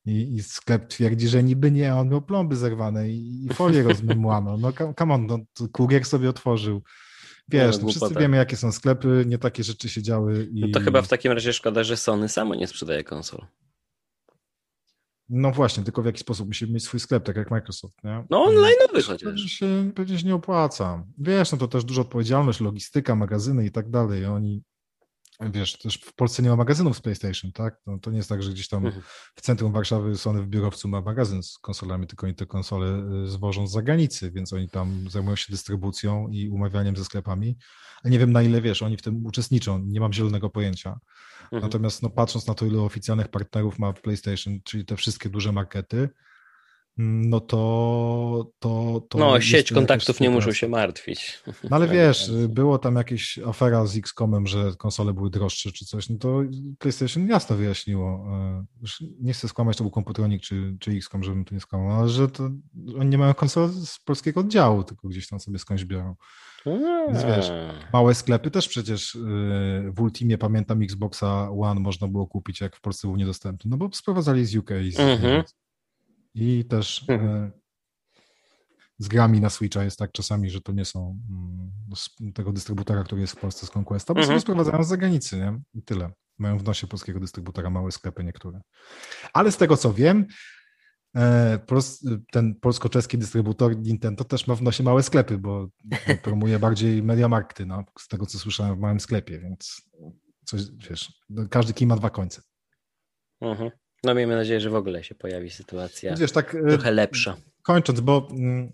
I, 0.06 0.34
I, 0.34 0.42
sklep 0.42 0.88
twierdzi, 0.88 1.28
że 1.28 1.42
niby 1.42 1.70
nie, 1.70 1.94
on 1.94 2.09
miał 2.09 2.22
plomby 2.22 2.56
zerwane 2.56 3.09
i, 3.11 3.46
i 3.46 3.54
folię 3.54 3.82
rozmymłano. 3.82 4.56
No 4.56 4.72
come 4.98 5.14
on, 5.14 5.26
no, 5.26 5.38
kurier 5.72 6.04
sobie 6.04 6.30
otworzył. 6.30 6.82
Wiesz, 7.48 7.78
no, 7.78 7.88
wszyscy 7.88 8.14
wiemy, 8.14 8.36
jakie 8.36 8.56
są 8.56 8.72
sklepy, 8.72 9.24
nie 9.26 9.38
takie 9.38 9.64
rzeczy 9.64 9.88
się 9.88 10.02
działy. 10.02 10.48
I... 10.52 10.61
No 10.61 10.68
to 10.72 10.80
chyba 10.80 11.02
w 11.02 11.09
takim 11.09 11.32
razie 11.32 11.52
szkoda, 11.52 11.84
że 11.84 11.96
Sony 11.96 12.28
samo 12.28 12.54
nie 12.54 12.66
sprzedaje 12.66 13.04
konsol. 13.04 13.46
No 15.28 15.50
właśnie, 15.52 15.84
tylko 15.84 16.02
w 16.02 16.06
jaki 16.06 16.18
sposób 16.18 16.46
musimy 16.46 16.72
mieć 16.72 16.84
swój 16.84 17.00
sklep, 17.00 17.24
tak 17.24 17.36
jak 17.36 17.50
Microsoft, 17.50 18.04
nie? 18.04 18.24
No 18.30 18.46
online'owy 18.46 19.02
chociaż. 19.06 19.22
Pewnie 19.22 19.48
się, 19.48 19.92
pewnie 19.94 20.18
się 20.18 20.26
nie 20.26 20.34
opłaca. 20.34 21.04
Wiesz, 21.18 21.52
no 21.52 21.58
to 21.58 21.68
też 21.68 21.84
duża 21.84 22.02
odpowiedzialność, 22.02 22.60
logistyka, 22.60 23.14
magazyny 23.14 23.66
i 23.66 23.70
tak 23.70 23.90
dalej. 23.90 24.26
Oni, 24.26 24.62
wiesz, 25.41 25.78
też 25.78 25.95
w 25.95 26.14
Polsce 26.14 26.43
nie 26.43 26.49
ma 26.49 26.57
magazynów 26.57 26.97
z 26.97 27.01
PlayStation, 27.01 27.53
tak? 27.53 27.80
No, 27.86 27.99
to 27.99 28.11
nie 28.11 28.16
jest 28.16 28.28
tak, 28.28 28.43
że 28.43 28.51
gdzieś 28.51 28.68
tam 28.68 28.86
mhm. 28.86 29.05
w 29.34 29.41
centrum 29.41 29.72
Warszawy 29.72 30.16
Sony 30.16 30.43
w 30.43 30.47
biurowcu 30.47 30.89
ma 30.89 31.01
magazyn 31.01 31.43
z 31.43 31.59
konsolami, 31.59 32.07
tylko 32.07 32.26
oni 32.26 32.34
te 32.34 32.47
konsole 32.47 33.05
y, 33.24 33.26
zwożą 33.26 33.66
z 33.66 33.72
zagranicy, 33.72 34.30
więc 34.30 34.53
oni 34.53 34.68
tam 34.68 35.11
zajmują 35.11 35.36
się 35.36 35.47
dystrybucją 35.53 36.28
i 36.28 36.49
umawianiem 36.49 36.97
ze 36.97 37.05
sklepami. 37.05 37.57
A 38.05 38.09
nie 38.09 38.18
wiem 38.18 38.32
na 38.32 38.43
ile, 38.43 38.61
wiesz, 38.61 38.82
oni 38.82 38.97
w 38.97 39.03
tym 39.03 39.26
uczestniczą, 39.26 39.78
nie 39.78 40.01
mam 40.01 40.12
zielonego 40.12 40.51
pojęcia. 40.51 40.99
Mhm. 41.43 41.62
Natomiast 41.62 42.03
no, 42.03 42.11
patrząc 42.11 42.47
na 42.47 42.55
to, 42.55 42.66
ile 42.66 42.80
oficjalnych 42.80 43.28
partnerów 43.28 43.78
ma 43.78 43.93
PlayStation, 43.93 44.61
czyli 44.64 44.84
te 44.84 44.97
wszystkie 44.97 45.28
duże 45.28 45.53
markety, 45.53 46.09
no 46.99 47.40
to. 47.40 48.51
to, 48.59 49.03
to 49.09 49.18
no, 49.18 49.40
sieć 49.40 49.72
kontaktów 49.72 50.20
nie 50.20 50.30
muszą 50.30 50.53
się 50.53 50.68
martwić. 50.68 51.42
No 51.46 51.76
ale 51.76 51.88
wiesz, 51.99 52.30
było 52.49 52.78
tam 52.78 52.96
jakieś 52.96 53.38
afera 53.38 53.86
z 53.86 53.96
X-Comem, 53.96 54.46
że 54.46 54.72
konsole 54.78 55.12
były 55.12 55.30
droższe 55.30 55.72
czy 55.72 55.84
coś, 55.84 56.09
no 56.09 56.18
to 56.18 56.42
PlayStation 56.78 57.26
jasno 57.26 57.57
wyjaśniło. 57.57 58.26
E, 58.30 58.64
już 58.80 59.05
nie 59.20 59.32
chcę 59.32 59.49
skłamać, 59.49 59.76
to 59.76 59.84
był 59.84 59.90
komputronik 59.90 60.42
czy, 60.42 60.76
czy 60.80 60.90
X-Com, 60.90 61.24
żebym 61.24 61.44
tu 61.44 61.55
nie 61.55 61.61
skłamał, 61.61 62.01
ale 62.01 62.09
że 62.09 62.28
to 62.28 62.51
oni 62.99 63.11
nie 63.11 63.18
mają 63.18 63.34
konsol 63.34 63.68
z 63.68 63.99
polskiego 63.99 64.40
oddziału, 64.40 64.84
tylko 64.84 65.09
gdzieś 65.09 65.28
tam 65.28 65.40
sobie 65.40 65.59
skądś 65.59 65.84
biorą. 65.84 66.14
Więc 67.09 67.24
wiesz, 67.24 67.51
małe 67.92 68.14
sklepy 68.14 68.51
też 68.51 68.68
przecież 68.68 69.14
y, 69.14 69.18
w 69.94 70.01
Ultimie, 70.01 70.38
pamiętam, 70.38 70.82
Xboxa 70.82 71.51
One 71.51 71.80
można 71.80 72.09
było 72.09 72.26
kupić, 72.26 72.61
jak 72.61 72.76
w 72.76 72.80
Polsce 72.80 73.09
był 73.09 73.16
niedostępny, 73.16 73.70
no 73.70 73.76
bo 73.76 73.90
sprowadzali 73.92 74.46
z 74.46 74.57
UK 74.57 74.70
z, 74.90 75.01
mhm. 75.01 75.42
I 76.39 76.64
też 76.64 77.05
mhm. 77.09 77.53
z 78.99 79.09
grami 79.09 79.41
na 79.41 79.51
Switcha 79.51 79.84
jest 79.84 79.99
tak 79.99 80.12
czasami, 80.12 80.51
że 80.51 80.61
to 80.61 80.72
nie 80.72 80.84
są 80.84 81.20
mm, 81.30 82.32
tego 82.32 82.53
dystrybutora, 82.53 83.05
który 83.05 83.20
jest 83.20 83.32
w 83.32 83.41
Polsce 83.41 83.66
z 83.66 83.76
Conquesta, 83.76 84.14
bo 84.14 84.20
mhm. 84.20 84.26
sobie 84.26 84.41
sprowadzają 84.41 84.84
z 84.84 84.89
zagranicy, 84.89 85.36
nie? 85.36 85.61
I 85.74 85.82
tyle. 85.82 86.12
Mają 86.39 86.59
w 86.59 86.64
nosie 86.64 86.86
polskiego 86.86 87.20
dystrybutora 87.20 87.70
małe 87.70 87.93
sklepy 87.93 88.24
niektóre. 88.24 88.61
Ale 89.32 89.53
z 89.53 89.57
tego 89.57 89.76
co 89.76 89.93
wiem, 89.93 90.26
E, 91.16 91.59
ten 92.32 92.55
polsko-czeski 92.55 93.18
dystrybutor 93.18 93.76
Nintendo 93.76 94.24
też 94.24 94.47
ma 94.47 94.55
w 94.55 94.62
nosie 94.62 94.82
małe 94.82 95.03
sklepy, 95.03 95.39
bo, 95.39 95.68
promuje 96.22 96.59
bardziej 96.68 97.03
Mediamarkty, 97.03 97.66
no, 97.66 97.84
z 97.99 98.09
tego 98.09 98.26
co 98.26 98.39
słyszałem 98.39 98.76
w 98.76 98.78
małym 98.78 99.01
sklepie, 99.01 99.39
więc 99.39 99.82
coś, 100.45 100.62
wiesz, 100.91 101.12
każdy 101.51 101.72
kij 101.72 101.86
ma 101.86 101.97
dwa 101.97 102.11
końce. 102.11 102.43
Mhm. 103.41 103.70
No 104.05 104.14
miejmy 104.14 104.36
nadzieję, 104.36 104.61
że 104.61 104.70
w 104.70 104.74
ogóle 104.74 105.05
się 105.05 105.14
pojawi 105.14 105.51
sytuacja 105.51 106.16
wiesz, 106.16 106.32
tak, 106.32 106.55
e, 106.55 106.68
trochę 106.68 106.90
lepsza. 106.90 107.36
Kończąc, 107.62 108.01
bo 108.01 108.28
mm, 108.30 108.70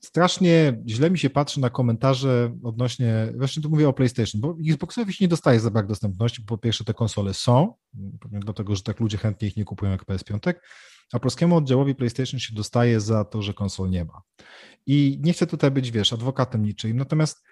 strasznie 0.00 0.82
źle 0.86 1.10
mi 1.10 1.18
się 1.18 1.30
patrzy 1.30 1.60
na 1.60 1.70
komentarze 1.70 2.56
odnośnie, 2.62 3.32
właśnie 3.36 3.62
tu 3.62 3.70
mówię 3.70 3.88
o 3.88 3.92
PlayStation, 3.92 4.40
bo 4.40 4.56
Xboxowi 4.68 5.12
się 5.12 5.24
nie 5.24 5.28
dostaje 5.28 5.60
za 5.60 5.70
brak 5.70 5.86
dostępności, 5.86 6.42
po 6.42 6.58
pierwsze 6.58 6.84
te 6.84 6.94
konsole 6.94 7.34
są, 7.34 7.74
dlatego, 8.30 8.76
że 8.76 8.82
tak 8.82 9.00
ludzie 9.00 9.18
chętnie 9.18 9.48
ich 9.48 9.56
nie 9.56 9.64
kupują 9.64 9.92
jak 9.92 10.04
PS5, 10.04 10.54
a 11.12 11.18
polskiemu 11.18 11.56
oddziałowi 11.56 11.94
PlayStation 11.94 12.40
się 12.40 12.54
dostaje 12.54 13.00
za 13.00 13.24
to, 13.24 13.42
że 13.42 13.54
konsol 13.54 13.90
nie 13.90 14.04
ma. 14.04 14.22
I 14.86 15.18
nie 15.22 15.32
chcę 15.32 15.46
tutaj 15.46 15.70
być, 15.70 15.90
wiesz, 15.90 16.12
adwokatem 16.12 16.62
niczym, 16.62 16.96
natomiast 16.96 17.44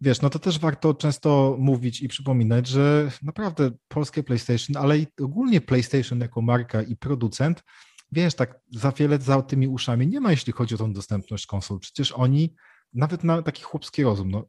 wiesz, 0.00 0.22
no 0.22 0.30
to 0.30 0.38
też 0.38 0.58
warto 0.58 0.94
często 0.94 1.56
mówić 1.58 2.02
i 2.02 2.08
przypominać, 2.08 2.66
że 2.66 3.10
naprawdę 3.22 3.70
polskie 3.88 4.22
PlayStation, 4.22 4.76
ale 4.76 4.98
i 4.98 5.06
ogólnie 5.20 5.60
PlayStation 5.60 6.20
jako 6.20 6.42
marka 6.42 6.82
i 6.82 6.96
producent, 6.96 7.62
wiesz, 8.12 8.34
tak 8.34 8.60
za 8.70 8.92
wiele 8.92 9.18
za 9.18 9.42
tymi 9.42 9.68
uszami 9.68 10.06
nie 10.06 10.20
ma, 10.20 10.30
jeśli 10.30 10.52
chodzi 10.52 10.74
o 10.74 10.78
tą 10.78 10.92
dostępność 10.92 11.46
konsol. 11.46 11.78
Przecież 11.78 12.12
oni, 12.12 12.54
nawet 12.92 13.24
na 13.24 13.42
taki 13.42 13.62
chłopski 13.62 14.02
rozum, 14.02 14.30
no, 14.30 14.48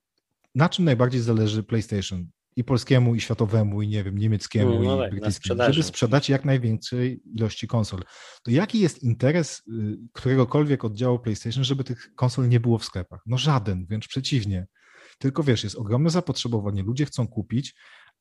na 0.56 0.70
czym 0.70 0.86
najbardziej 0.86 1.22
zależy 1.22 1.64
PlayStation? 1.64 2.28
i 2.56 2.64
polskiemu, 2.64 3.16
i 3.16 3.22
światowemu, 3.22 3.82
i 3.82 3.88
nie 3.88 4.04
wiem, 4.04 4.18
niemieckiemu, 4.18 4.84
no, 4.84 4.96
i 4.96 5.00
tak, 5.00 5.12
brytyjskiemu, 5.12 5.62
żeby 5.70 5.84
sprzedać 5.84 6.30
jak 6.30 6.46
największej 6.46 7.22
ilości 7.36 7.68
konsol. 7.68 8.02
To 8.44 8.52
jaki 8.52 8.80
jest 8.80 9.04
interes 9.04 9.62
y, 9.68 9.98
któregokolwiek 10.14 10.86
oddziału 10.86 11.20
PlayStation, 11.20 11.64
żeby 11.64 11.84
tych 11.84 12.16
konsol 12.16 12.50
nie 12.50 12.60
było 12.60 12.78
w 12.78 12.86
sklepach? 12.86 13.22
No 13.26 13.38
żaden, 13.38 13.86
wręcz 13.86 14.08
przeciwnie. 14.08 14.68
Tylko 15.18 15.44
wiesz, 15.44 15.64
jest 15.64 15.76
ogromne 15.76 16.10
zapotrzebowanie, 16.10 16.84
ludzie 16.84 17.06
chcą 17.06 17.28
kupić, 17.28 17.76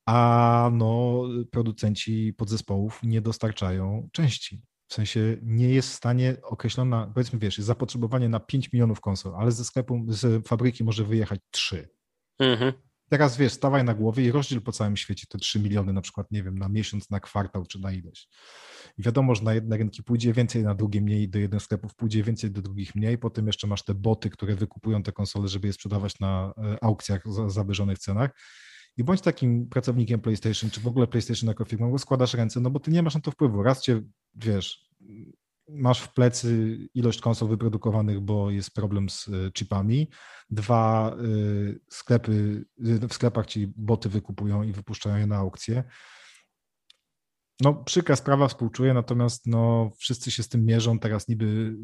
a 0.05 0.69
no 0.73 1.23
producenci 1.51 2.33
podzespołów 2.33 2.99
nie 3.03 3.21
dostarczają 3.21 4.09
części. 4.11 4.61
W 4.87 4.93
sensie 4.93 5.37
nie 5.43 5.69
jest 5.69 5.89
w 5.89 5.95
stanie 5.95 6.37
określona, 6.43 7.11
powiedzmy, 7.13 7.39
wiesz, 7.39 7.57
jest 7.57 7.67
zapotrzebowanie 7.67 8.29
na 8.29 8.39
5 8.39 8.73
milionów 8.73 9.01
konsol, 9.01 9.35
ale 9.35 9.51
ze 9.51 9.65
sklepu, 9.65 10.05
z 10.07 10.47
fabryki 10.47 10.83
może 10.83 11.03
wyjechać 11.03 11.39
3. 11.51 11.89
Mhm. 12.39 12.73
Teraz 13.09 13.37
wiesz, 13.37 13.53
stawaj 13.53 13.83
na 13.83 13.93
głowie 13.93 14.25
i 14.25 14.31
rozdziel 14.31 14.61
po 14.61 14.71
całym 14.71 14.97
świecie 14.97 15.27
te 15.29 15.37
3 15.37 15.59
miliony, 15.59 15.93
na 15.93 16.01
przykład, 16.01 16.31
nie 16.31 16.43
wiem, 16.43 16.57
na 16.57 16.69
miesiąc, 16.69 17.09
na 17.09 17.19
kwartał 17.19 17.65
czy 17.65 17.79
na 17.79 17.91
ileś. 17.91 18.27
I 18.97 19.03
wiadomo, 19.03 19.35
że 19.35 19.43
na 19.43 19.53
jedne 19.53 19.77
rynki 19.77 20.03
pójdzie 20.03 20.33
więcej, 20.33 20.63
na 20.63 20.75
drugie 20.75 21.01
mniej, 21.01 21.29
do 21.29 21.39
jednych 21.39 21.61
sklepów 21.61 21.95
pójdzie 21.95 22.23
więcej, 22.23 22.51
do 22.51 22.61
drugich 22.61 22.95
mniej. 22.95 23.17
Potem 23.17 23.47
jeszcze 23.47 23.67
masz 23.67 23.83
te 23.83 23.93
boty, 23.93 24.29
które 24.29 24.55
wykupują 24.55 25.03
te 25.03 25.11
konsole, 25.11 25.47
żeby 25.47 25.67
je 25.67 25.73
sprzedawać 25.73 26.19
na 26.19 26.53
e, 26.57 26.83
aukcjach 26.83 27.33
za 27.33 27.49
zawyżonych 27.49 27.99
cenach. 27.99 28.31
I 28.97 29.03
bądź 29.03 29.21
takim 29.21 29.69
pracownikiem 29.69 30.21
PlayStation, 30.21 30.69
czy 30.69 30.79
w 30.79 30.87
ogóle 30.87 31.07
PlayStation 31.07 31.47
jako 31.47 31.65
firmą, 31.65 31.91
bo 31.91 31.97
składasz 31.97 32.33
ręce, 32.33 32.59
no 32.59 32.69
bo 32.69 32.79
ty 32.79 32.91
nie 32.91 33.03
masz 33.03 33.15
na 33.15 33.21
to 33.21 33.31
wpływu. 33.31 33.63
Raz 33.63 33.81
cię, 33.81 34.01
wiesz, 34.35 34.89
masz 35.67 36.01
w 36.01 36.13
plecy 36.13 36.77
ilość 36.93 37.21
konsol 37.21 37.49
wyprodukowanych, 37.49 38.19
bo 38.19 38.51
jest 38.51 38.73
problem 38.73 39.09
z 39.09 39.27
y, 39.27 39.51
chipami. 39.51 40.09
Dwa, 40.49 41.15
y, 41.23 41.79
sklepy, 41.89 42.65
w 42.77 43.13
sklepach 43.13 43.45
ci 43.45 43.73
boty 43.75 44.09
wykupują 44.09 44.63
i 44.63 44.71
wypuszczają 44.71 45.17
je 45.17 45.27
na 45.27 45.37
aukcję. 45.37 45.83
No, 47.61 47.73
przykra 47.73 48.15
sprawa, 48.15 48.47
współczuję, 48.47 48.93
natomiast 48.93 49.47
no, 49.47 49.91
wszyscy 49.97 50.31
się 50.31 50.43
z 50.43 50.49
tym 50.49 50.65
mierzą. 50.65 50.99
Teraz 50.99 51.27
niby 51.27 51.75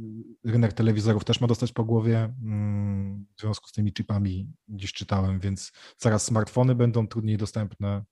rynek 0.43 0.73
telewizorów 0.73 1.25
też 1.25 1.41
ma 1.41 1.47
dostać 1.47 1.71
po 1.71 1.83
głowie 1.83 2.33
mm, 2.43 3.25
w 3.37 3.41
związku 3.41 3.67
z 3.67 3.71
tymi 3.71 3.93
chipami, 3.93 4.53
gdzieś 4.67 4.93
czytałem, 4.93 5.39
więc 5.39 5.71
zaraz 5.97 6.23
smartfony 6.23 6.75
będą 6.75 7.07
trudniej 7.07 7.37
dostępne. 7.37 8.03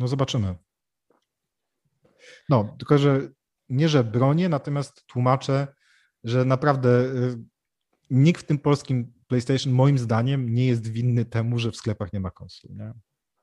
No, 0.00 0.08
zobaczymy. 0.08 0.54
No, 2.48 2.76
tylko 2.78 2.98
że 2.98 3.28
nie, 3.68 3.88
że 3.88 4.04
bronię, 4.04 4.48
natomiast 4.48 5.06
tłumaczę, 5.06 5.66
że 6.24 6.44
naprawdę 6.44 6.88
y, 7.04 7.38
nikt 8.10 8.42
w 8.42 8.46
tym 8.46 8.58
polskim 8.58 9.12
PlayStation, 9.26 9.72
moim 9.72 9.98
zdaniem, 9.98 10.54
nie 10.54 10.66
jest 10.66 10.88
winny 10.88 11.24
temu, 11.24 11.58
że 11.58 11.70
w 11.70 11.76
sklepach 11.76 12.12
nie 12.12 12.20
ma 12.20 12.30
konsol. 12.30 12.70
Nie? 12.76 12.92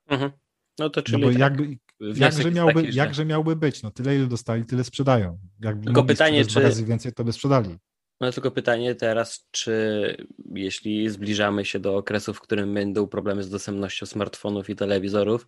Mhm. 0.06 0.30
No 0.78 0.90
to 0.90 1.00
No 1.00 1.04
czyli 1.04 1.22
bo 1.22 1.28
tak, 1.30 1.38
jakby, 1.38 1.76
jakże, 2.00 2.50
miałby, 2.50 2.74
taki, 2.74 2.92
że- 2.92 2.98
jakże 2.98 3.24
miałby 3.24 3.56
być? 3.56 3.82
No 3.82 3.90
tyle, 3.90 4.16
ile 4.16 4.26
dostali, 4.26 4.64
tyle 4.64 4.84
sprzedają. 4.84 5.38
Jakby 5.60 5.84
Tylko 5.84 6.04
pytanie, 6.04 6.46
czy- 6.46 6.60
razy 6.60 6.84
więcej, 6.84 7.12
to 7.12 7.24
by 7.24 7.32
sprzedali. 7.32 7.78
No 8.20 8.32
tylko 8.32 8.50
pytanie 8.50 8.94
teraz, 8.94 9.48
czy 9.50 10.16
jeśli 10.54 11.10
zbliżamy 11.10 11.64
się 11.64 11.78
do 11.78 11.96
okresu, 11.96 12.34
w 12.34 12.40
którym 12.40 12.74
będą 12.74 13.06
problemy 13.06 13.42
z 13.42 13.50
dostępnością 13.50 14.06
smartfonów 14.06 14.70
i 14.70 14.76
telewizorów, 14.76 15.46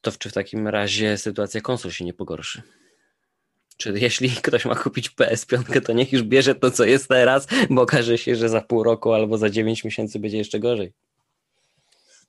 to 0.00 0.12
czy 0.12 0.30
w 0.30 0.32
takim 0.32 0.68
razie 0.68 1.18
sytuacja 1.18 1.60
konsol 1.60 1.90
się 1.90 2.04
nie 2.04 2.14
pogorszy? 2.14 2.62
Czy 3.76 3.98
jeśli 3.98 4.30
ktoś 4.30 4.64
ma 4.64 4.74
kupić 4.74 5.10
PS5, 5.10 5.82
to 5.86 5.92
niech 5.92 6.12
już 6.12 6.22
bierze 6.22 6.54
to, 6.54 6.70
co 6.70 6.84
jest 6.84 7.08
teraz, 7.08 7.46
bo 7.70 7.82
okaże 7.82 8.18
się, 8.18 8.36
że 8.36 8.48
za 8.48 8.60
pół 8.60 8.82
roku 8.82 9.12
albo 9.12 9.38
za 9.38 9.50
9 9.50 9.84
miesięcy 9.84 10.18
będzie 10.18 10.38
jeszcze 10.38 10.60
gorzej. 10.60 10.92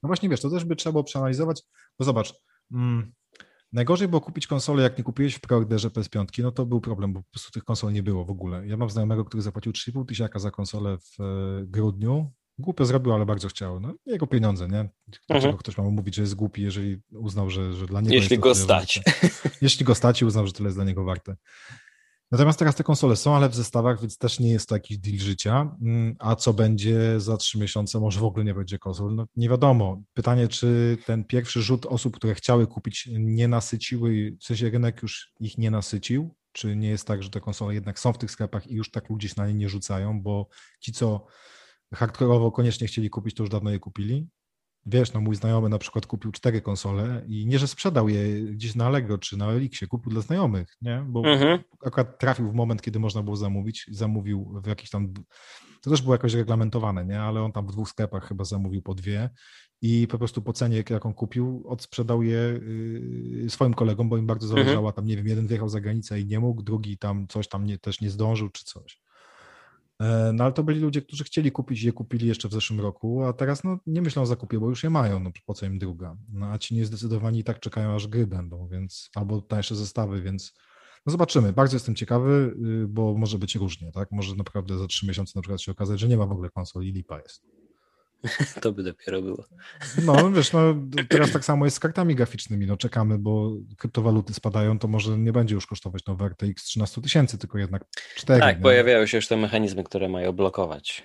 No 0.03 0.07
właśnie, 0.07 0.29
wiesz, 0.29 0.41
to 0.41 0.49
też 0.49 0.65
by 0.65 0.75
trzeba 0.75 0.91
było 0.91 1.03
przeanalizować, 1.03 1.61
bo 1.99 2.05
zobacz, 2.05 2.33
mm, 2.71 3.13
najgorzej 3.73 4.07
było 4.07 4.21
kupić 4.21 4.47
konsolę, 4.47 4.83
jak 4.83 4.97
nie 4.97 5.03
kupiłeś 5.03 5.35
w 5.35 5.39
preorderze 5.39 5.89
PS5, 5.89 6.43
no 6.43 6.51
to 6.51 6.65
był 6.65 6.81
problem, 6.81 7.13
bo 7.13 7.19
po 7.19 7.29
prostu 7.29 7.51
tych 7.51 7.63
konsol 7.63 7.93
nie 7.93 8.03
było 8.03 8.25
w 8.25 8.29
ogóle. 8.29 8.67
Ja 8.67 8.77
mam 8.77 8.89
znajomego, 8.89 9.25
który 9.25 9.43
zapłacił 9.43 9.71
3,5 9.71 10.05
tysiaka 10.05 10.39
za 10.39 10.51
konsolę 10.51 10.97
w 10.97 11.21
e, 11.21 11.65
grudniu. 11.65 12.31
Głupio 12.57 12.85
zrobił, 12.85 13.13
ale 13.13 13.25
bardzo 13.25 13.47
chciał. 13.47 13.79
No, 13.79 13.93
jego 14.05 14.27
pieniądze, 14.27 14.67
nie? 14.67 14.89
Dlaczego 15.07 15.35
Mhm. 15.35 15.57
ktoś 15.57 15.77
ma 15.77 15.83
mówić, 15.83 16.15
że 16.15 16.21
jest 16.21 16.35
głupi, 16.35 16.61
jeżeli 16.61 17.01
uznał, 17.11 17.49
że, 17.49 17.73
że 17.73 17.85
dla 17.85 18.01
niego 18.01 18.13
Jeśli 18.15 18.39
go 18.39 18.55
stać. 18.55 19.01
warte. 19.05 19.29
Jeśli 19.61 19.85
go 19.85 19.95
stać 19.95 20.21
i 20.21 20.25
uznał, 20.25 20.47
że 20.47 20.53
tyle 20.53 20.67
jest 20.67 20.77
dla 20.77 20.85
niego 20.85 21.03
warte. 21.03 21.35
Natomiast 22.31 22.59
teraz 22.59 22.75
te 22.75 22.83
konsole 22.83 23.15
są, 23.15 23.35
ale 23.35 23.49
w 23.49 23.55
zestawach, 23.55 24.01
więc 24.01 24.17
też 24.17 24.39
nie 24.39 24.49
jest 24.49 24.69
to 24.69 24.75
jakiś 24.75 24.97
deal 24.97 25.17
życia. 25.19 25.75
Mm, 25.81 26.15
A 26.19 26.35
co 26.35 26.53
będzie 26.53 27.19
za 27.19 27.37
trzy 27.37 27.57
miesiące? 27.59 27.99
Może 27.99 28.19
w 28.19 28.23
ogóle 28.23 28.45
nie 28.45 28.53
będzie 28.53 28.79
konsol? 28.79 29.15
No, 29.15 29.25
nie 29.35 29.49
wiadomo. 29.49 30.01
Pytanie, 30.13 30.47
czy 30.47 30.97
ten 31.05 31.23
pierwszy 31.23 31.61
rzut 31.61 31.85
osób, 31.85 32.15
które 32.15 32.35
chciały 32.35 32.67
kupić, 32.67 33.09
nie 33.19 33.47
nasyciły, 33.47 34.37
w 34.41 34.43
sensie 34.45 34.69
rynek 34.69 35.01
już 35.03 35.31
ich 35.39 35.57
nie 35.57 35.71
nasycił? 35.71 36.35
Czy 36.51 36.75
nie 36.75 36.87
jest 36.89 37.07
tak, 37.07 37.23
że 37.23 37.29
te 37.29 37.41
konsole 37.41 37.73
jednak 37.73 37.99
są 37.99 38.13
w 38.13 38.17
tych 38.17 38.31
sklepach 38.31 38.67
i 38.67 38.73
już 38.75 38.91
tak 38.91 39.09
ludzie 39.09 39.27
się 39.29 39.33
na 39.37 39.47
nie 39.47 39.53
nie 39.53 39.69
rzucają, 39.69 40.21
bo 40.21 40.47
ci, 40.79 40.91
co 40.91 41.25
hardkorowo 41.93 42.51
koniecznie 42.51 42.87
chcieli 42.87 43.09
kupić, 43.09 43.35
to 43.35 43.43
już 43.43 43.49
dawno 43.49 43.69
je 43.71 43.79
kupili? 43.79 44.27
Wiesz, 44.85 45.13
no 45.13 45.21
mój 45.21 45.35
znajomy 45.35 45.69
na 45.69 45.77
przykład 45.77 46.05
kupił 46.05 46.31
cztery 46.31 46.61
konsole 46.61 47.23
i 47.27 47.45
nie, 47.47 47.59
że 47.59 47.67
sprzedał 47.67 48.09
je 48.09 48.41
gdzieś 48.41 48.75
na 48.75 48.85
Allegro 48.85 49.17
czy 49.17 49.37
na 49.37 49.51
Elixie, 49.51 49.87
kupił 49.87 50.11
dla 50.11 50.21
znajomych, 50.21 50.77
nie? 50.81 51.05
Bo 51.07 51.23
Mhm. 51.25 51.59
akurat 51.85 52.19
trafił 52.19 52.51
w 52.51 52.53
moment, 52.53 52.81
kiedy 52.81 52.99
można 52.99 53.23
było 53.23 53.35
zamówić, 53.35 53.85
zamówił 53.91 54.61
w 54.63 54.67
jakiś 54.67 54.89
tam, 54.89 55.13
to 55.81 55.89
też 55.89 56.01
było 56.01 56.15
jakoś 56.15 56.33
reglamentowane, 56.33 57.05
nie? 57.05 57.21
Ale 57.21 57.41
on 57.41 57.51
tam 57.51 57.67
w 57.67 57.71
dwóch 57.71 57.89
sklepach 57.89 58.27
chyba 58.27 58.43
zamówił 58.43 58.81
po 58.81 58.93
dwie 58.93 59.29
i 59.81 60.07
po 60.07 60.17
prostu 60.17 60.41
po 60.41 60.53
cenie, 60.53 60.83
jaką 60.89 61.13
kupił, 61.13 61.63
odsprzedał 61.67 62.23
je 62.23 62.59
yy, 63.41 63.49
swoim 63.49 63.73
kolegom, 63.73 64.09
bo 64.09 64.17
im 64.17 64.27
bardzo 64.27 64.47
Mhm. 64.47 64.65
zależało, 64.65 64.91
tam 64.91 65.05
nie 65.05 65.17
wiem, 65.17 65.27
jeden 65.27 65.47
wjechał 65.47 65.69
za 65.69 65.81
granicę 65.81 66.19
i 66.19 66.25
nie 66.25 66.39
mógł, 66.39 66.63
drugi 66.63 66.97
tam 66.97 67.27
coś 67.27 67.47
tam 67.47 67.65
nie, 67.65 67.77
też 67.77 68.01
nie 68.01 68.09
zdążył 68.09 68.49
czy 68.49 68.65
coś. 68.65 69.02
E, 70.03 70.33
No 70.33 70.43
ale 70.43 70.53
to 70.53 70.63
byli 70.63 70.79
ludzie, 70.79 71.01
którzy 71.01 71.23
chcieli 71.23 71.51
kupić 71.51 71.83
je 71.83 71.91
kupili 71.91 72.27
jeszcze 72.27 72.49
w 72.49 72.53
zeszłym 72.53 72.79
roku, 72.79 73.23
a 73.23 73.33
teraz 73.33 73.63
no, 73.63 73.79
nie 73.87 74.01
myślą 74.01 74.21
o 74.21 74.25
zakupie, 74.25 74.59
bo 74.59 74.69
już 74.69 74.83
je 74.83 74.89
mają, 74.89 75.19
no 75.19 75.31
po 75.45 75.53
co 75.53 75.65
im 75.65 75.79
druga. 75.79 76.17
No 76.29 76.51
a 76.51 76.57
ci 76.57 76.75
niezdecydowani 76.75 77.39
i 77.39 77.43
tak 77.43 77.59
czekają, 77.59 77.95
aż 77.95 78.07
gry 78.07 78.27
będą, 78.27 78.67
więc 78.67 79.09
albo 79.15 79.41
tańsze 79.41 79.75
zestawy, 79.75 80.21
więc 80.21 80.53
no 81.05 81.11
zobaczymy. 81.11 81.53
Bardzo 81.53 81.75
jestem 81.75 81.95
ciekawy, 81.95 82.55
y, 82.83 82.87
bo 82.87 83.13
może 83.17 83.37
być 83.39 83.55
różnie, 83.55 83.91
tak? 83.91 84.11
Może 84.11 84.35
naprawdę 84.35 84.77
za 84.77 84.87
trzy 84.87 85.07
miesiące 85.07 85.31
na 85.35 85.41
przykład 85.41 85.61
się 85.61 85.71
okazać, 85.71 85.99
że 85.99 86.07
nie 86.07 86.17
ma 86.17 86.25
w 86.25 86.31
ogóle 86.31 86.49
konsoli 86.49 86.89
i 86.89 86.91
lipa 86.91 87.19
jest. 87.21 87.62
To 88.61 88.71
by 88.71 88.83
dopiero 88.83 89.21
było. 89.21 89.45
No 90.03 90.31
wiesz, 90.31 90.53
no 90.53 90.75
teraz 91.09 91.31
tak 91.31 91.45
samo 91.45 91.65
jest 91.65 91.77
z 91.77 91.79
kartami 91.79 92.15
graficznymi, 92.15 92.65
no 92.65 92.77
czekamy, 92.77 93.17
bo 93.17 93.51
kryptowaluty 93.77 94.33
spadają, 94.33 94.79
to 94.79 94.87
może 94.87 95.17
nie 95.17 95.31
będzie 95.31 95.55
już 95.55 95.67
kosztować 95.67 96.05
nowe 96.05 96.25
RTX 96.25 96.63
13 96.63 97.01
tysięcy, 97.01 97.37
tylko 97.37 97.57
jednak 97.57 97.83
4. 98.15 98.39
Tak, 98.39 98.57
nie? 98.57 98.63
pojawiają 98.63 99.05
się 99.05 99.17
już 99.17 99.27
te 99.27 99.37
mechanizmy, 99.37 99.83
które 99.83 100.09
mają 100.09 100.31
blokować 100.31 101.03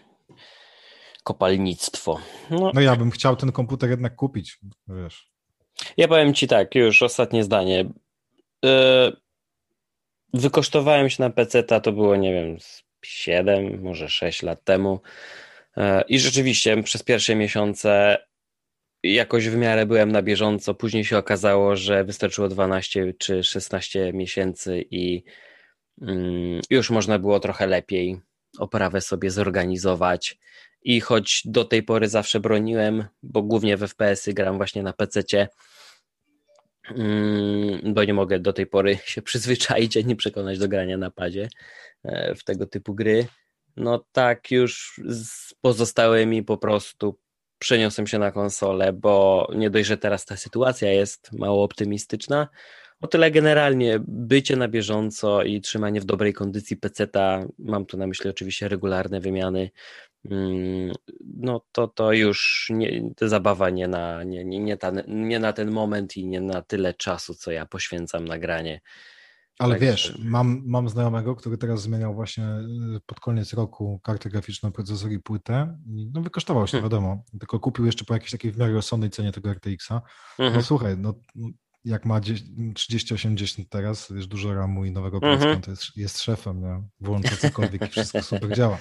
kopalnictwo. 1.23 2.21
No, 2.51 2.71
No 2.75 2.81
ja 2.81 2.97
bym 2.97 3.11
chciał 3.11 3.37
ten 3.37 3.53
komputer 3.53 3.91
jednak 3.91 4.17
kupić, 4.17 4.59
wiesz. 4.89 5.31
Ja 5.97 6.09
powiem 6.09 6.35
ci 6.35 6.49
tak, 6.49 6.75
już 6.75 7.03
ostatnie 7.03 7.45
zdanie. 7.45 7.85
Yy, 8.63 9.17
Wykosztowałem 10.35 11.11
się 11.11 11.23
na 11.23 11.31
PC, 11.31 11.63
to 11.63 11.93
było, 11.93 12.17
nie 12.17 12.33
wiem, 12.33 12.61
z 12.61 12.83
7, 13.05 13.83
może 13.83 14.09
6 14.09 14.43
lat 14.43 14.65
temu. 14.65 15.01
Yy, 15.77 15.85
I 16.09 16.19
rzeczywiście 16.19 16.83
przez 16.83 17.03
pierwsze 17.03 17.35
miesiące 17.35 18.19
jakoś 19.03 19.49
w 19.49 19.57
miarę 19.57 19.87
byłem 19.87 20.13
na 20.13 20.23
bieżąco. 20.23 20.75
Później 20.75 21.05
się 21.05 21.19
okazało, 21.19 21.77
że 21.77 22.05
wystarczyło 22.05 22.49
12 22.49 23.15
czy 23.19 23.45
16 23.45 24.13
miesięcy 24.13 24.85
i 24.91 25.25
mm, 26.03 26.61
już 26.71 26.91
można 26.91 27.19
było 27.19 27.41
trochę 27.41 27.67
lepiej 27.67 28.21
oprawę 28.59 29.01
sobie 29.01 29.31
zorganizować. 29.31 30.39
I 30.83 31.01
choć 31.01 31.43
do 31.45 31.65
tej 31.65 31.83
pory 31.83 32.09
zawsze 32.09 32.41
broniłem, 32.41 33.05
bo 33.23 33.43
głównie 33.43 33.77
w 33.77 33.81
FPS-y 33.81 34.35
gram 34.35 34.57
właśnie 34.57 34.83
na 34.83 34.93
PC-cie, 34.93 35.49
mm, 36.91 37.95
bo 37.95 38.05
nie 38.05 38.15
mogę 38.15 38.39
do 38.39 38.53
tej 38.53 38.67
pory 38.67 38.99
się 39.05 39.23
przyzwyczaić 39.23 39.97
ani 39.97 40.17
przekonać 40.17 40.59
do 40.59 40.69
grania 40.69 40.99
na 40.99 41.11
padzie 41.11 41.49
e, 42.05 42.35
w 42.35 42.45
tego 42.45 42.67
typu 42.67 42.95
gry. 42.95 43.27
No 43.77 44.05
tak 44.13 44.51
już 44.51 45.01
z 45.09 45.55
pozostałymi 45.55 46.43
po 46.43 46.57
prostu 46.57 47.19
przeniosłem 47.59 48.07
się 48.07 48.19
na 48.19 48.33
konsolę, 48.33 48.93
bo 48.93 49.49
nie 49.55 49.71
dość, 49.71 49.89
że 49.89 49.99
teraz 49.99 50.25
ta 50.25 50.37
sytuacja 50.37 50.93
jest 50.93 51.33
mało 51.33 51.65
optymistyczna, 51.65 52.49
o 53.01 53.07
tyle 53.07 53.31
generalnie 53.31 54.01
bycie 54.09 54.57
na 54.57 54.69
bieżąco 54.69 55.43
i 55.43 55.61
trzymanie 55.61 56.01
w 56.01 56.05
dobrej 56.05 56.33
kondycji 56.33 56.77
peceta, 56.77 57.45
mam 57.59 57.87
tu 57.87 57.97
na 57.97 58.07
myśli 58.07 58.31
oczywiście 58.31 58.69
regularne 58.69 59.21
wymiany, 59.21 59.71
mm, 60.31 60.93
no 61.37 61.61
to, 61.73 61.89
to 61.89 62.13
już 62.13 62.69
nie, 62.71 63.15
to 63.17 63.29
zabawa 63.29 63.71
nie 63.71 63.89
na, 63.89 64.25
nie, 64.25 64.45
nie, 64.45 64.59
nie, 64.61 64.77
ta, 64.77 64.93
nie 65.09 65.39
na 65.39 65.53
ten 65.53 65.71
moment 65.71 66.17
i 66.17 66.27
nie 66.27 66.41
na 66.41 66.63
tyle 66.63 66.95
czasu, 66.95 67.35
co 67.35 67.51
ja 67.51 67.67
poświęcam 67.67 68.25
na 68.25 68.39
granie. 68.39 68.81
Ale 69.59 69.75
Także- 69.75 69.87
wiesz, 69.91 70.19
mam, 70.25 70.63
mam 70.67 70.89
znajomego, 70.89 71.37
który 71.37 71.59
teraz 71.59 71.83
zmieniał 71.83 72.15
właśnie 72.15 72.45
y, 72.45 73.01
pod 73.07 73.21
koniec 73.21 73.53
roku 73.53 74.01
kartę 74.05 74.31
graficzną, 74.31 74.73
procesor 74.73 75.11
i 75.13 75.19
płytę. 75.19 75.79
No 75.87 76.21
wykosztował 76.23 76.67
się, 76.67 76.71
Hmm. 76.73 76.85
wiadomo, 76.91 77.25
tylko 77.41 77.61
kupił 77.61 77.87
jeszcze 77.87 78.05
po 78.05 78.15
jakiejś 78.15 78.31
takiej 78.31 78.53
w 78.53 78.59
miarę 78.59 78.73
rozsądnej 78.73 79.11
cenie 79.11 79.33
tego 79.33 79.51
RTX-a. 79.51 80.03
No 80.39 80.45
Mhm. 80.45 80.65
słuchaj, 80.65 80.99
no 80.99 81.15
jak 81.85 82.05
ma 82.05 82.21
3080 82.75 83.69
teraz, 83.71 84.13
wiesz, 84.13 84.27
dużo 84.27 84.55
ramu 84.55 84.85
i 84.85 84.93
nowego 84.93 85.17
Mhm. 85.17 85.35
procesora, 85.39 85.61
to 85.65 85.71
jest, 85.71 85.97
jest 85.97 86.21
szefem, 86.21 86.61
nie? 86.61 86.83
włącza 87.01 87.37
cokolwiek 87.37 87.83
i 87.83 87.91
wszystko 87.91 88.23
super 88.23 88.57
działa. 88.57 88.79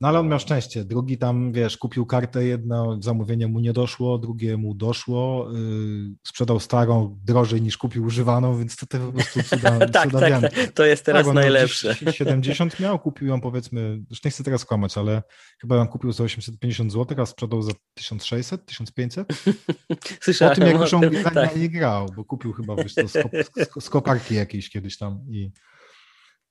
No 0.00 0.08
ale 0.08 0.18
on 0.18 0.28
miał 0.28 0.38
szczęście. 0.38 0.84
Drugi 0.84 1.18
tam, 1.18 1.52
wiesz, 1.52 1.76
kupił 1.76 2.06
kartę, 2.06 2.44
jedno 2.44 3.02
zamówienie 3.02 3.48
mu 3.48 3.60
nie 3.60 3.72
doszło, 3.72 4.18
drugie 4.18 4.56
mu 4.56 4.74
doszło, 4.74 5.48
yy, 5.52 6.14
sprzedał 6.26 6.60
starą 6.60 7.18
drożej 7.24 7.62
niż 7.62 7.78
kupił 7.78 8.04
używaną, 8.04 8.58
więc 8.58 8.76
to 8.76 8.86
te 8.86 8.98
po 9.06 9.12
prostu 9.12 9.42
cuda, 9.42 9.78
tak, 9.86 10.10
cuda 10.10 10.20
tak, 10.20 10.40
tak, 10.40 10.72
to 10.74 10.84
jest 10.86 11.04
teraz 11.04 11.26
Tak, 11.26 11.34
najlepsze. 11.34 11.94
gdzieś 12.02 12.16
70 12.16 12.80
miał, 12.80 12.98
kupił 12.98 13.28
ją 13.28 13.40
powiedzmy, 13.40 14.00
już 14.10 14.24
nie 14.24 14.30
chcę 14.30 14.44
teraz 14.44 14.64
kłamać, 14.64 14.98
ale 14.98 15.22
chyba 15.60 15.76
ją 15.76 15.88
kupił 15.88 16.12
za 16.12 16.24
850 16.24 16.92
zł, 16.92 17.22
a 17.22 17.26
sprzedał 17.26 17.62
za 17.62 17.72
1600, 17.94 18.66
1500? 18.66 19.28
Po 19.28 19.94
Słyszałem 20.20 20.54
tym, 20.54 20.66
jak 20.66 20.80
już 20.80 20.94
on 20.94 21.02
tak. 21.34 21.56
nie 21.56 21.68
grał, 21.68 22.06
bo 22.16 22.24
kupił 22.24 22.52
chyba 22.52 22.76
wiesz, 22.76 22.94
to 22.94 23.08
z, 23.08 23.12
kop, 23.12 23.32
z, 23.80 23.84
z 23.84 23.90
koparki 23.90 24.34
jakiejś 24.34 24.70
kiedyś 24.70 24.98
tam 24.98 25.20
i, 25.30 25.50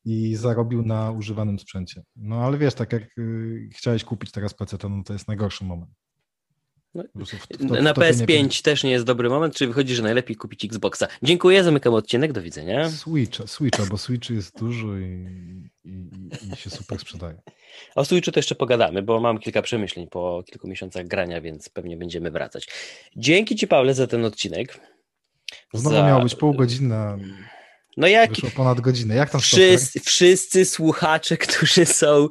i 0.06 0.36
zarobił 0.36 0.82
na 0.82 1.12
używanym 1.12 1.60
sprzęcie. 1.60 2.04
No 2.16 2.36
ale 2.36 2.58
wiesz, 2.58 2.74
tak 2.74 2.94
jak 2.94 3.18
y, 3.18 3.70
chciałeś 3.74 4.04
kupić 4.04 4.32
teraz 4.32 4.54
PC, 4.54 4.78
to, 4.78 4.90
no, 4.90 5.04
to 5.04 5.14
jest 5.14 5.28
najgorszy 5.28 5.64
moment. 5.64 5.92
No, 7.60 7.82
na 7.82 7.94
PS5 7.94 8.64
też 8.64 8.84
nie 8.84 8.92
jest 8.92 9.06
dobry 9.06 9.30
moment, 9.30 9.56
czy 9.56 9.68
wychodzi, 9.68 9.96
że 9.96 10.04
najlepiej 10.04 10.36
kupić 10.36 10.66
Xboxa. 10.66 11.08
Dziękuję, 11.24 11.64
zamykam 11.64 11.94
odcinek, 11.94 12.34
do 12.34 12.42
widzenia. 12.42 12.90
Switcha, 12.90 13.48
Switcha 13.48 13.86
bo 13.86 13.98
Switch 13.98 14.30
jest 14.30 14.60
dużo 14.60 14.98
i, 14.98 15.28
i, 15.84 16.10
i 16.54 16.56
się 16.56 16.70
super 16.70 17.00
sprzedaje. 17.00 17.42
O 17.96 18.06
Switchu 18.06 18.32
to 18.32 18.40
jeszcze 18.40 18.56
pogadamy, 18.56 19.02
bo 19.02 19.20
mam 19.20 19.38
kilka 19.38 19.62
przemyśleń 19.62 20.08
po 20.08 20.44
kilku 20.46 20.68
miesiącach 20.68 21.08
grania, 21.08 21.42
więc 21.42 21.70
pewnie 21.70 21.98
będziemy 21.98 22.32
wracać. 22.32 22.68
Dzięki 23.16 23.56
Ci, 23.56 23.68
Paweł, 23.68 23.94
za 23.94 24.08
ten 24.08 24.26
odcinek. 24.26 24.80
Znowu 25.74 25.96
za... 25.96 26.08
miało 26.08 26.24
być 26.24 26.36
pół 26.36 26.54
godziny. 26.54 26.96
No 27.98 28.08
jak... 28.08 28.30
Wyszło 28.30 28.50
ponad 28.56 28.82
godzinę. 28.82 29.16
Jak 29.16 29.30
tam 29.30 29.42
wszyscy, 29.42 30.00
wszyscy 30.00 30.66
słuchacze, 30.66 31.38
którzy 31.48 31.86
są, 31.86 32.28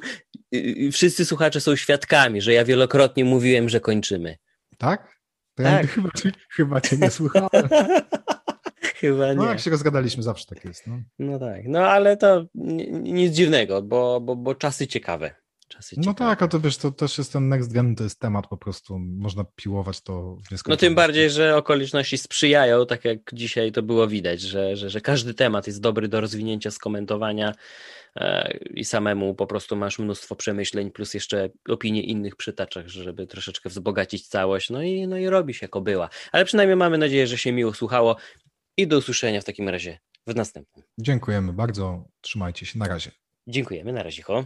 y, 0.55 0.57
y, 0.57 0.91
wszyscy 0.91 1.25
słuchacze 1.25 1.61
są 1.61 1.75
świadkami, 1.75 2.41
że 2.41 2.53
ja 2.53 2.65
wielokrotnie 2.65 3.25
mówiłem, 3.25 3.69
że 3.69 3.79
kończymy. 3.79 4.37
Tak? 4.77 5.15
To 5.55 5.63
tak. 5.63 5.83
Ja 5.83 5.87
chyba, 5.87 6.09
chyba 6.49 6.81
cię 6.81 6.97
nie 6.97 7.09
słuchałem. 7.09 7.49
chyba 8.95 9.27
nie. 9.27 9.35
No 9.35 9.45
jak 9.45 9.59
się 9.59 9.71
rozgadaliśmy, 9.71 10.23
zawsze 10.23 10.45
tak 10.45 10.65
jest. 10.65 10.87
No, 10.87 10.99
no 11.19 11.39
tak, 11.39 11.61
no 11.65 11.87
ale 11.87 12.17
to 12.17 12.45
nic 13.03 13.33
dziwnego, 13.33 13.81
bo, 13.81 14.21
bo, 14.21 14.35
bo 14.35 14.55
czasy 14.55 14.87
ciekawe. 14.87 15.35
Czasy 15.67 15.95
no 15.97 16.13
tak, 16.13 16.41
ale 16.41 16.49
to 16.49 16.59
wiesz, 16.59 16.77
to 16.77 16.91
też 16.91 17.17
jest 17.17 17.33
ten 17.33 17.49
next 17.49 17.73
gen, 17.73 17.95
to 17.95 18.03
jest 18.03 18.19
temat 18.19 18.47
po 18.47 18.57
prostu, 18.57 18.99
można 18.99 19.45
piłować 19.55 20.01
to 20.01 20.35
w 20.35 20.67
No 20.67 20.77
tym 20.77 20.95
bardziej, 20.95 21.29
że 21.29 21.55
okoliczności 21.55 22.17
sprzyjają, 22.17 22.85
tak 22.85 23.05
jak 23.05 23.19
dzisiaj 23.33 23.71
to 23.71 23.83
było 23.83 24.07
widać, 24.07 24.41
że, 24.41 24.75
że, 24.75 24.89
że 24.89 25.01
każdy 25.01 25.33
temat 25.33 25.67
jest 25.67 25.81
dobry 25.81 26.07
do 26.07 26.21
rozwinięcia, 26.21 26.71
skomentowania 26.71 27.53
e, 28.15 28.57
i 28.73 28.85
samemu 28.85 29.35
po 29.35 29.47
prostu 29.47 29.75
masz 29.75 29.99
mnóstwo 29.99 30.35
przemyśleń, 30.35 30.91
plus 30.91 31.13
jeszcze 31.13 31.49
opinie 31.69 32.03
innych 32.03 32.35
przytaczach, 32.35 32.87
żeby 32.87 33.27
troszeczkę 33.27 33.69
wzbogacić 33.69 34.27
całość, 34.27 34.69
no 34.69 34.81
i, 34.81 35.07
no 35.07 35.17
i 35.17 35.27
robi 35.27 35.53
się 35.53 35.63
jako 35.65 35.81
była. 35.81 36.09
Ale 36.31 36.45
przynajmniej 36.45 36.75
mamy 36.75 36.97
nadzieję, 36.97 37.27
że 37.27 37.37
się 37.37 37.51
miło 37.51 37.73
słuchało 37.73 38.15
i 38.77 38.87
do 38.87 38.97
usłyszenia 38.97 39.41
w 39.41 39.45
takim 39.45 39.69
razie 39.69 39.99
w 40.27 40.35
następnym. 40.35 40.85
Dziękujemy 40.97 41.53
bardzo, 41.53 42.05
trzymajcie 42.21 42.65
się, 42.65 42.79
na 42.79 42.87
razie. 42.87 43.11
Dziękujemy, 43.47 43.93
na 43.93 44.03
razie. 44.03 44.23
Ho. 44.23 44.45